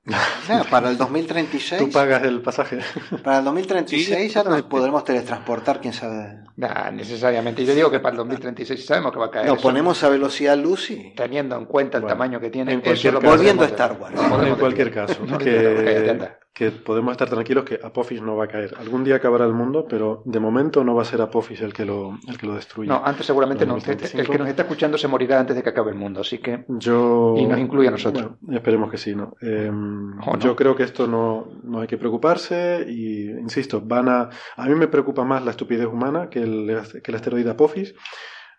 Ya, 0.49 0.65
para 0.65 0.91
el 0.91 0.99
2036. 0.99 1.81
Tú 1.81 1.91
pagas 1.91 2.23
el 2.25 2.43
pasaje. 2.43 2.81
Para 3.23 3.39
el 3.39 3.45
2036 3.45 4.19
sí, 4.19 4.29
ya 4.29 4.43
nos 4.45 4.63
podremos 4.63 5.05
teletransportar, 5.05 5.81
quién 5.81 5.95
sabe. 5.95 6.45
Nah, 6.57 6.91
necesariamente. 6.91 7.65
Yo 7.65 7.75
digo 7.75 7.91
que 7.91 8.01
para 8.01 8.13
el 8.13 8.19
2036 8.19 8.85
sabemos 8.85 9.13
que 9.13 9.19
va 9.19 9.27
a 9.27 9.31
caer. 9.31 9.47
Nos 9.47 9.63
ponemos 9.63 10.03
a 10.05 10.09
velocidad 10.11 10.59
luz 10.59 10.91
y. 10.91 11.15
Teniendo 11.15 11.57
en 11.57 11.65
cuenta 11.65 11.99
el 11.99 12.03
bueno, 12.03 12.17
tamaño 12.17 12.41
que 12.41 12.51
tiene. 12.51 12.73
En 12.75 12.81
cualquier 12.83 13.15
caso, 13.15 13.27
volviendo 13.27 13.63
a 13.63 13.67
Star 13.67 13.97
Wars. 13.99 14.15
En 14.47 14.57
cualquier 14.57 14.93
caso. 14.93 15.25
que, 15.39 16.35
que 16.55 16.71
podemos 16.71 17.11
estar 17.11 17.29
tranquilos 17.29 17.65
que 17.65 17.81
Apophis 17.83 18.23
no 18.23 18.37
va 18.37 18.45
a 18.45 18.49
caer. 18.49 18.77
Algún 18.79 19.03
día 19.03 19.17
acabará 19.17 19.45
el 19.45 19.53
mundo, 19.53 19.87
pero 19.89 20.23
de 20.25 20.39
momento 20.39 20.85
no 20.85 20.95
va 20.95 21.03
a 21.03 21.05
ser 21.05 21.21
Apophis 21.21 21.61
el 21.63 21.73
que 21.73 21.85
lo, 21.85 22.17
el 22.29 22.39
que 22.39 22.47
lo 22.47 22.55
destruya. 22.55 22.93
No, 22.93 23.05
antes 23.05 23.27
seguramente 23.27 23.67
no. 23.67 23.77
El 23.77 24.29
que 24.29 24.39
nos 24.39 24.49
está 24.49 24.63
escuchando 24.63 24.97
se 24.97 25.09
morirá 25.09 25.41
antes 25.41 25.57
de 25.57 25.65
que 25.65 25.71
acabe 25.71 25.91
el 25.91 25.97
mundo, 25.97 26.21
así 26.21 26.39
que. 26.39 26.65
Yo. 26.69 27.35
Y 27.37 27.47
nos 27.47 27.59
incluye 27.59 27.89
a 27.89 27.91
nosotros. 27.91 28.37
Bueno, 28.41 28.57
esperemos 28.57 28.89
que 28.89 28.99
sí, 28.99 29.17
¿no? 29.17 29.35
Eh, 29.43 29.69
no. 29.69 30.39
Yo 30.39 30.55
creo 30.55 30.77
que 30.77 30.85
esto 30.85 31.09
no, 31.09 31.49
no 31.65 31.81
hay 31.81 31.89
que 31.89 31.99
preocuparse 31.99 32.87
y, 32.89 33.31
insisto, 33.31 33.81
van 33.81 34.09
a. 34.09 34.31
A 34.57 34.67
mí 34.67 34.77
me 34.77 34.87
preocupa 34.87 35.25
más 35.25 35.45
la 35.45 35.51
estupidez 35.51 35.87
humana 35.87 36.31
que 36.31 36.39
el, 36.39 36.81
que 37.03 37.11
el 37.11 37.15
asteroide 37.17 37.51
Apophis. 37.51 37.97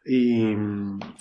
Y. 0.06 0.54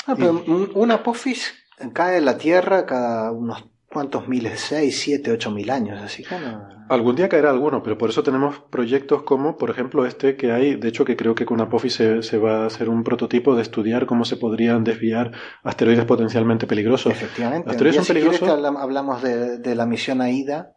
Ah, 0.08 0.16
pero 0.16 0.42
y... 0.44 0.70
un 0.74 0.90
Apophis 0.90 1.54
cae 1.92 2.18
en 2.18 2.24
la 2.24 2.36
Tierra 2.36 2.84
cada 2.84 3.30
unos 3.30 3.64
¿Cuántos 3.94 4.26
miles? 4.26 4.58
¿Seis, 4.58 4.98
siete, 4.98 5.30
ocho 5.30 5.52
mil 5.52 5.70
años? 5.70 6.02
Así 6.02 6.24
que 6.24 6.36
no... 6.36 6.68
Algún 6.88 7.14
día 7.14 7.28
caerá 7.28 7.50
alguno, 7.50 7.80
pero 7.80 7.96
por 7.96 8.10
eso 8.10 8.24
tenemos 8.24 8.58
proyectos 8.58 9.22
como, 9.22 9.56
por 9.56 9.70
ejemplo, 9.70 10.04
este 10.04 10.36
que 10.36 10.50
hay, 10.50 10.74
de 10.74 10.88
hecho 10.88 11.04
que 11.04 11.14
creo 11.16 11.36
que 11.36 11.46
con 11.46 11.60
Apophis 11.60 11.94
se, 11.94 12.22
se 12.24 12.36
va 12.36 12.64
a 12.64 12.66
hacer 12.66 12.88
un 12.88 13.04
prototipo 13.04 13.54
de 13.54 13.62
estudiar 13.62 14.06
cómo 14.06 14.24
se 14.24 14.36
podrían 14.36 14.82
desviar 14.82 15.30
asteroides 15.62 16.04
potencialmente 16.06 16.66
peligrosos. 16.66 17.12
Efectivamente. 17.12 17.70
Asteroides 17.70 17.94
son 17.94 18.04
si 18.04 18.12
peligrosos. 18.14 18.48
hablamos 18.48 19.22
de, 19.22 19.58
de, 19.58 19.74
la 19.76 19.86
misión 19.86 20.20
AIDA. 20.20 20.72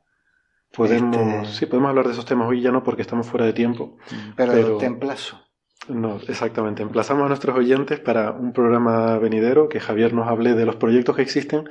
Podemos, 0.72 1.18
este... 1.18 1.54
sí, 1.54 1.66
podemos 1.66 1.90
hablar 1.90 2.06
de 2.06 2.14
esos 2.14 2.26
temas 2.26 2.48
hoy 2.48 2.62
ya 2.62 2.72
no 2.72 2.84
porque 2.84 3.02
estamos 3.02 3.26
fuera 3.26 3.48
de 3.48 3.54
tiempo. 3.54 3.98
Pero, 4.36 4.52
pero... 4.52 4.78
te 4.78 4.86
emplazo. 4.86 5.42
No, 5.90 6.18
exactamente. 6.28 6.84
Emplazamos 6.84 7.26
a 7.26 7.30
nuestros 7.30 7.58
oyentes 7.58 8.00
para 8.00 8.32
un 8.32 8.54
programa 8.54 9.18
venidero 9.18 9.70
que 9.70 9.80
Javier 9.80 10.14
nos 10.14 10.28
hable 10.28 10.54
de 10.54 10.66
los 10.66 10.76
proyectos 10.76 11.16
que 11.16 11.22
existen 11.24 11.68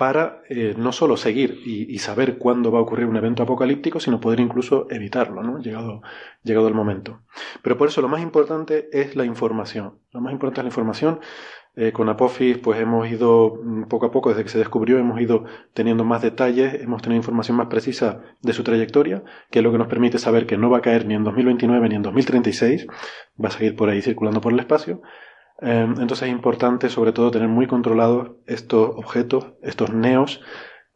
para 0.00 0.40
eh, 0.48 0.72
no 0.78 0.92
solo 0.92 1.18
seguir 1.18 1.60
y, 1.66 1.98
saber 1.98 2.38
cuándo 2.38 2.72
va 2.72 2.78
a 2.78 2.82
ocurrir 2.82 3.04
un 3.04 3.18
evento 3.18 3.42
apocalíptico, 3.42 4.00
sino 4.00 4.18
poder 4.18 4.40
incluso 4.40 4.86
evitarlo, 4.88 5.42
¿no? 5.42 5.58
Llegado, 5.58 6.00
llegado 6.42 6.68
el 6.68 6.74
momento. 6.74 7.20
Pero 7.60 7.76
por 7.76 7.88
eso 7.88 8.00
lo 8.00 8.08
más 8.08 8.22
importante 8.22 8.88
es 8.92 9.14
la 9.14 9.26
información. 9.26 9.98
Lo 10.12 10.22
más 10.22 10.32
importante 10.32 10.60
es 10.60 10.64
la 10.64 10.68
información. 10.70 11.20
Eh, 11.76 11.92
con 11.92 12.08
Apophis, 12.08 12.56
pues 12.56 12.80
hemos 12.80 13.10
ido 13.10 13.60
poco 13.90 14.06
a 14.06 14.10
poco, 14.10 14.30
desde 14.30 14.42
que 14.42 14.48
se 14.48 14.58
descubrió, 14.58 14.98
hemos 14.98 15.20
ido 15.20 15.44
teniendo 15.74 16.02
más 16.02 16.22
detalles, 16.22 16.80
hemos 16.80 17.02
tenido 17.02 17.18
información 17.18 17.58
más 17.58 17.66
precisa 17.66 18.22
de 18.40 18.54
su 18.54 18.64
trayectoria, 18.64 19.22
que 19.50 19.58
es 19.58 19.62
lo 19.62 19.70
que 19.70 19.76
nos 19.76 19.88
permite 19.88 20.18
saber 20.18 20.46
que 20.46 20.56
no 20.56 20.70
va 20.70 20.78
a 20.78 20.80
caer 20.80 21.04
ni 21.04 21.12
en 21.12 21.24
2029 21.24 21.90
ni 21.90 21.96
en 21.96 22.02
2036, 22.02 22.86
va 23.42 23.48
a 23.48 23.52
seguir 23.52 23.76
por 23.76 23.90
ahí 23.90 24.00
circulando 24.00 24.40
por 24.40 24.54
el 24.54 24.60
espacio, 24.60 25.02
entonces 25.62 26.22
es 26.22 26.32
importante 26.32 26.88
sobre 26.88 27.12
todo 27.12 27.30
tener 27.30 27.48
muy 27.48 27.66
controlados 27.66 28.30
estos 28.46 28.90
objetos, 28.96 29.46
estos 29.62 29.92
neos, 29.92 30.40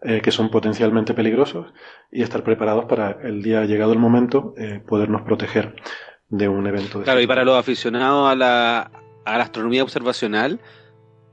eh, 0.02 0.20
que 0.22 0.30
son 0.30 0.50
potencialmente 0.50 1.14
peligrosos, 1.14 1.72
y 2.10 2.22
estar 2.22 2.44
preparados 2.44 2.84
para 2.84 3.18
el 3.22 3.42
día 3.42 3.64
llegado 3.64 3.92
el 3.92 3.98
momento 3.98 4.54
eh, 4.58 4.82
podernos 4.86 5.22
proteger 5.22 5.74
de 6.28 6.48
un 6.48 6.66
evento. 6.66 6.98
De 6.98 7.04
claro, 7.04 7.20
y 7.20 7.26
para 7.26 7.44
los 7.44 7.56
aficionados 7.56 8.30
a 8.30 8.34
la, 8.34 8.90
a 9.24 9.38
la 9.38 9.44
astronomía 9.44 9.82
observacional, 9.82 10.60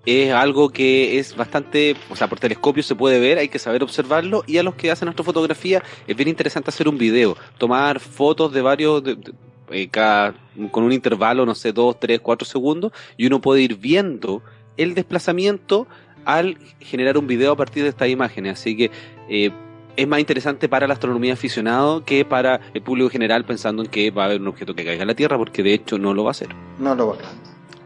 es 0.06 0.34
algo 0.34 0.70
que 0.70 1.20
es 1.20 1.36
bastante, 1.36 1.96
o 2.10 2.16
sea, 2.16 2.28
por 2.28 2.40
telescopio 2.40 2.82
se 2.82 2.96
puede 2.96 3.20
ver, 3.20 3.38
hay 3.38 3.50
que 3.50 3.60
saber 3.60 3.84
observarlo, 3.84 4.44
y 4.48 4.58
a 4.58 4.64
los 4.64 4.76
que 4.76 4.90
hacen 4.90 5.08
astrofotografía 5.08 5.84
es 6.08 6.16
bien 6.16 6.30
interesante 6.30 6.70
hacer 6.70 6.88
un 6.88 6.98
video, 6.98 7.38
tomar 7.58 8.00
fotos 8.00 8.52
de 8.52 8.62
varios... 8.62 9.04
De, 9.04 9.16
de, 9.16 9.34
eh, 9.72 9.88
cada, 9.90 10.34
con 10.72 10.84
un 10.84 10.92
intervalo, 10.92 11.46
no 11.46 11.56
sé, 11.56 11.72
dos, 11.74 12.00
tres, 12.00 12.20
cuatro 12.20 12.46
segundos, 12.46 12.92
y 13.18 13.28
uno 13.28 13.42
puede 13.42 13.62
ir 13.62 13.78
viendo 13.78 14.42
el 14.78 14.94
desplazamiento 14.94 15.88
al 16.26 16.58
generar 16.80 17.18
un 17.18 17.28
video 17.28 17.54
a 17.54 17.56
partir 17.58 17.84
de 17.84 17.90
estas 17.90 18.10
imágenes. 18.10 18.60
Así 18.60 18.78
que 18.78 18.92
eh, 19.30 19.52
es 19.96 20.08
más 20.08 20.20
interesante 20.20 20.70
para 20.70 20.88
la 20.88 20.94
astronomía 20.94 21.34
aficionado 21.34 22.04
que 22.06 22.26
para 22.26 22.62
el 22.74 22.82
público 22.82 23.10
general 23.10 23.46
pensando 23.46 23.84
en 23.84 23.90
que 23.90 24.12
va 24.12 24.24
a 24.24 24.26
haber 24.26 24.42
un 24.42 24.48
objeto 24.48 24.74
que 24.76 24.86
caiga 24.86 25.04
a 25.04 25.06
la 25.06 25.16
Tierra, 25.16 25.38
porque 25.38 25.64
de 25.64 25.74
hecho 25.74 25.98
no 25.98 26.14
lo 26.14 26.24
va 26.24 26.30
a 26.30 26.32
hacer. 26.32 26.50
No 26.80 26.96
lo 26.96 27.08
va 27.08 27.14
a 27.16 27.18
hacer. 27.18 27.30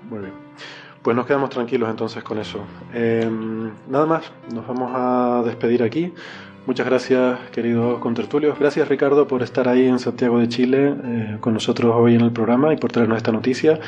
Muy 0.10 0.20
bien. 0.20 0.34
Pues 1.02 1.16
nos 1.16 1.28
quedamos 1.28 1.50
tranquilos 1.52 1.90
entonces 1.90 2.24
con 2.24 2.40
eso. 2.40 2.62
Eh, 2.94 3.30
nada 3.88 4.06
más, 4.06 4.32
nos 4.52 4.66
vamos 4.68 4.92
a 4.96 5.44
despedir 5.46 5.84
aquí. 5.84 6.12
Muchas 6.66 6.88
gracias, 6.88 7.40
queridos 7.52 8.00
contertulios. 8.00 8.58
Gracias, 8.58 8.88
Ricardo, 8.88 9.28
por 9.28 9.44
estar 9.44 9.68
ahí 9.68 9.86
en 9.86 10.00
Santiago 10.00 10.40
de 10.40 10.48
Chile 10.48 10.96
eh, 11.04 11.38
con 11.40 11.54
nosotros 11.54 11.94
hoy 11.96 12.16
en 12.16 12.22
el 12.22 12.32
programa 12.32 12.74
y 12.74 12.78
por 12.78 12.92
traernos 12.92 13.18
esta 13.18 13.32
noticia. 13.32 13.80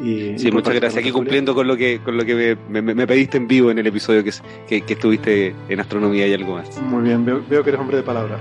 Y, 0.00 0.38
sí, 0.38 0.48
y 0.48 0.52
muchas 0.52 0.74
gracias. 0.74 1.02
Aquí 1.02 1.10
cumpliendo 1.10 1.56
con 1.56 1.66
lo 1.66 1.76
que 1.76 2.00
con 2.04 2.16
lo 2.16 2.24
que 2.24 2.56
me, 2.68 2.82
me, 2.82 2.94
me, 2.94 3.06
pediste 3.06 3.36
en 3.36 3.48
vivo 3.48 3.72
en 3.72 3.80
el 3.80 3.86
episodio 3.88 4.22
que, 4.22 4.30
que, 4.68 4.82
que, 4.82 4.92
estuviste 4.92 5.54
en 5.68 5.80
astronomía 5.80 6.28
y 6.28 6.34
algo 6.34 6.54
más. 6.54 6.80
Muy 6.82 7.02
bien, 7.02 7.24
veo, 7.24 7.42
veo 7.50 7.64
que 7.64 7.70
eres 7.70 7.80
hombre 7.80 7.96
de 7.96 8.04
palabra. 8.04 8.38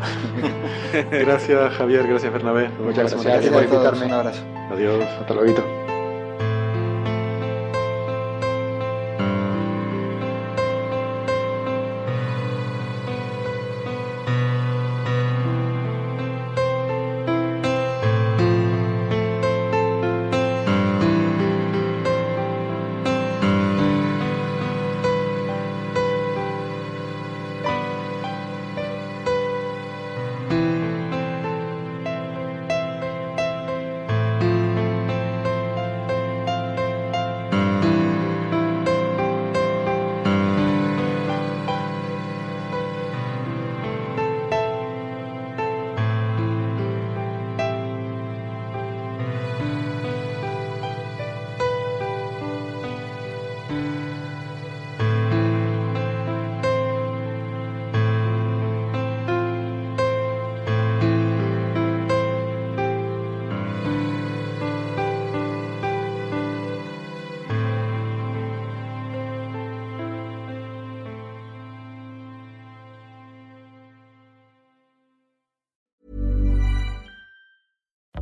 gracias, 1.11 1.73
Javier. 1.73 2.07
Gracias, 2.07 2.31
Bernabé. 2.31 2.69
Muchas 2.79 3.11
gracias, 3.11 3.23
gracias 3.23 3.53
por 3.53 3.63
invitarme. 3.63 4.05
Un 4.05 4.11
abrazo. 4.11 4.43
Adiós. 4.71 5.03
Hasta 5.19 5.33
luego. 5.33 5.88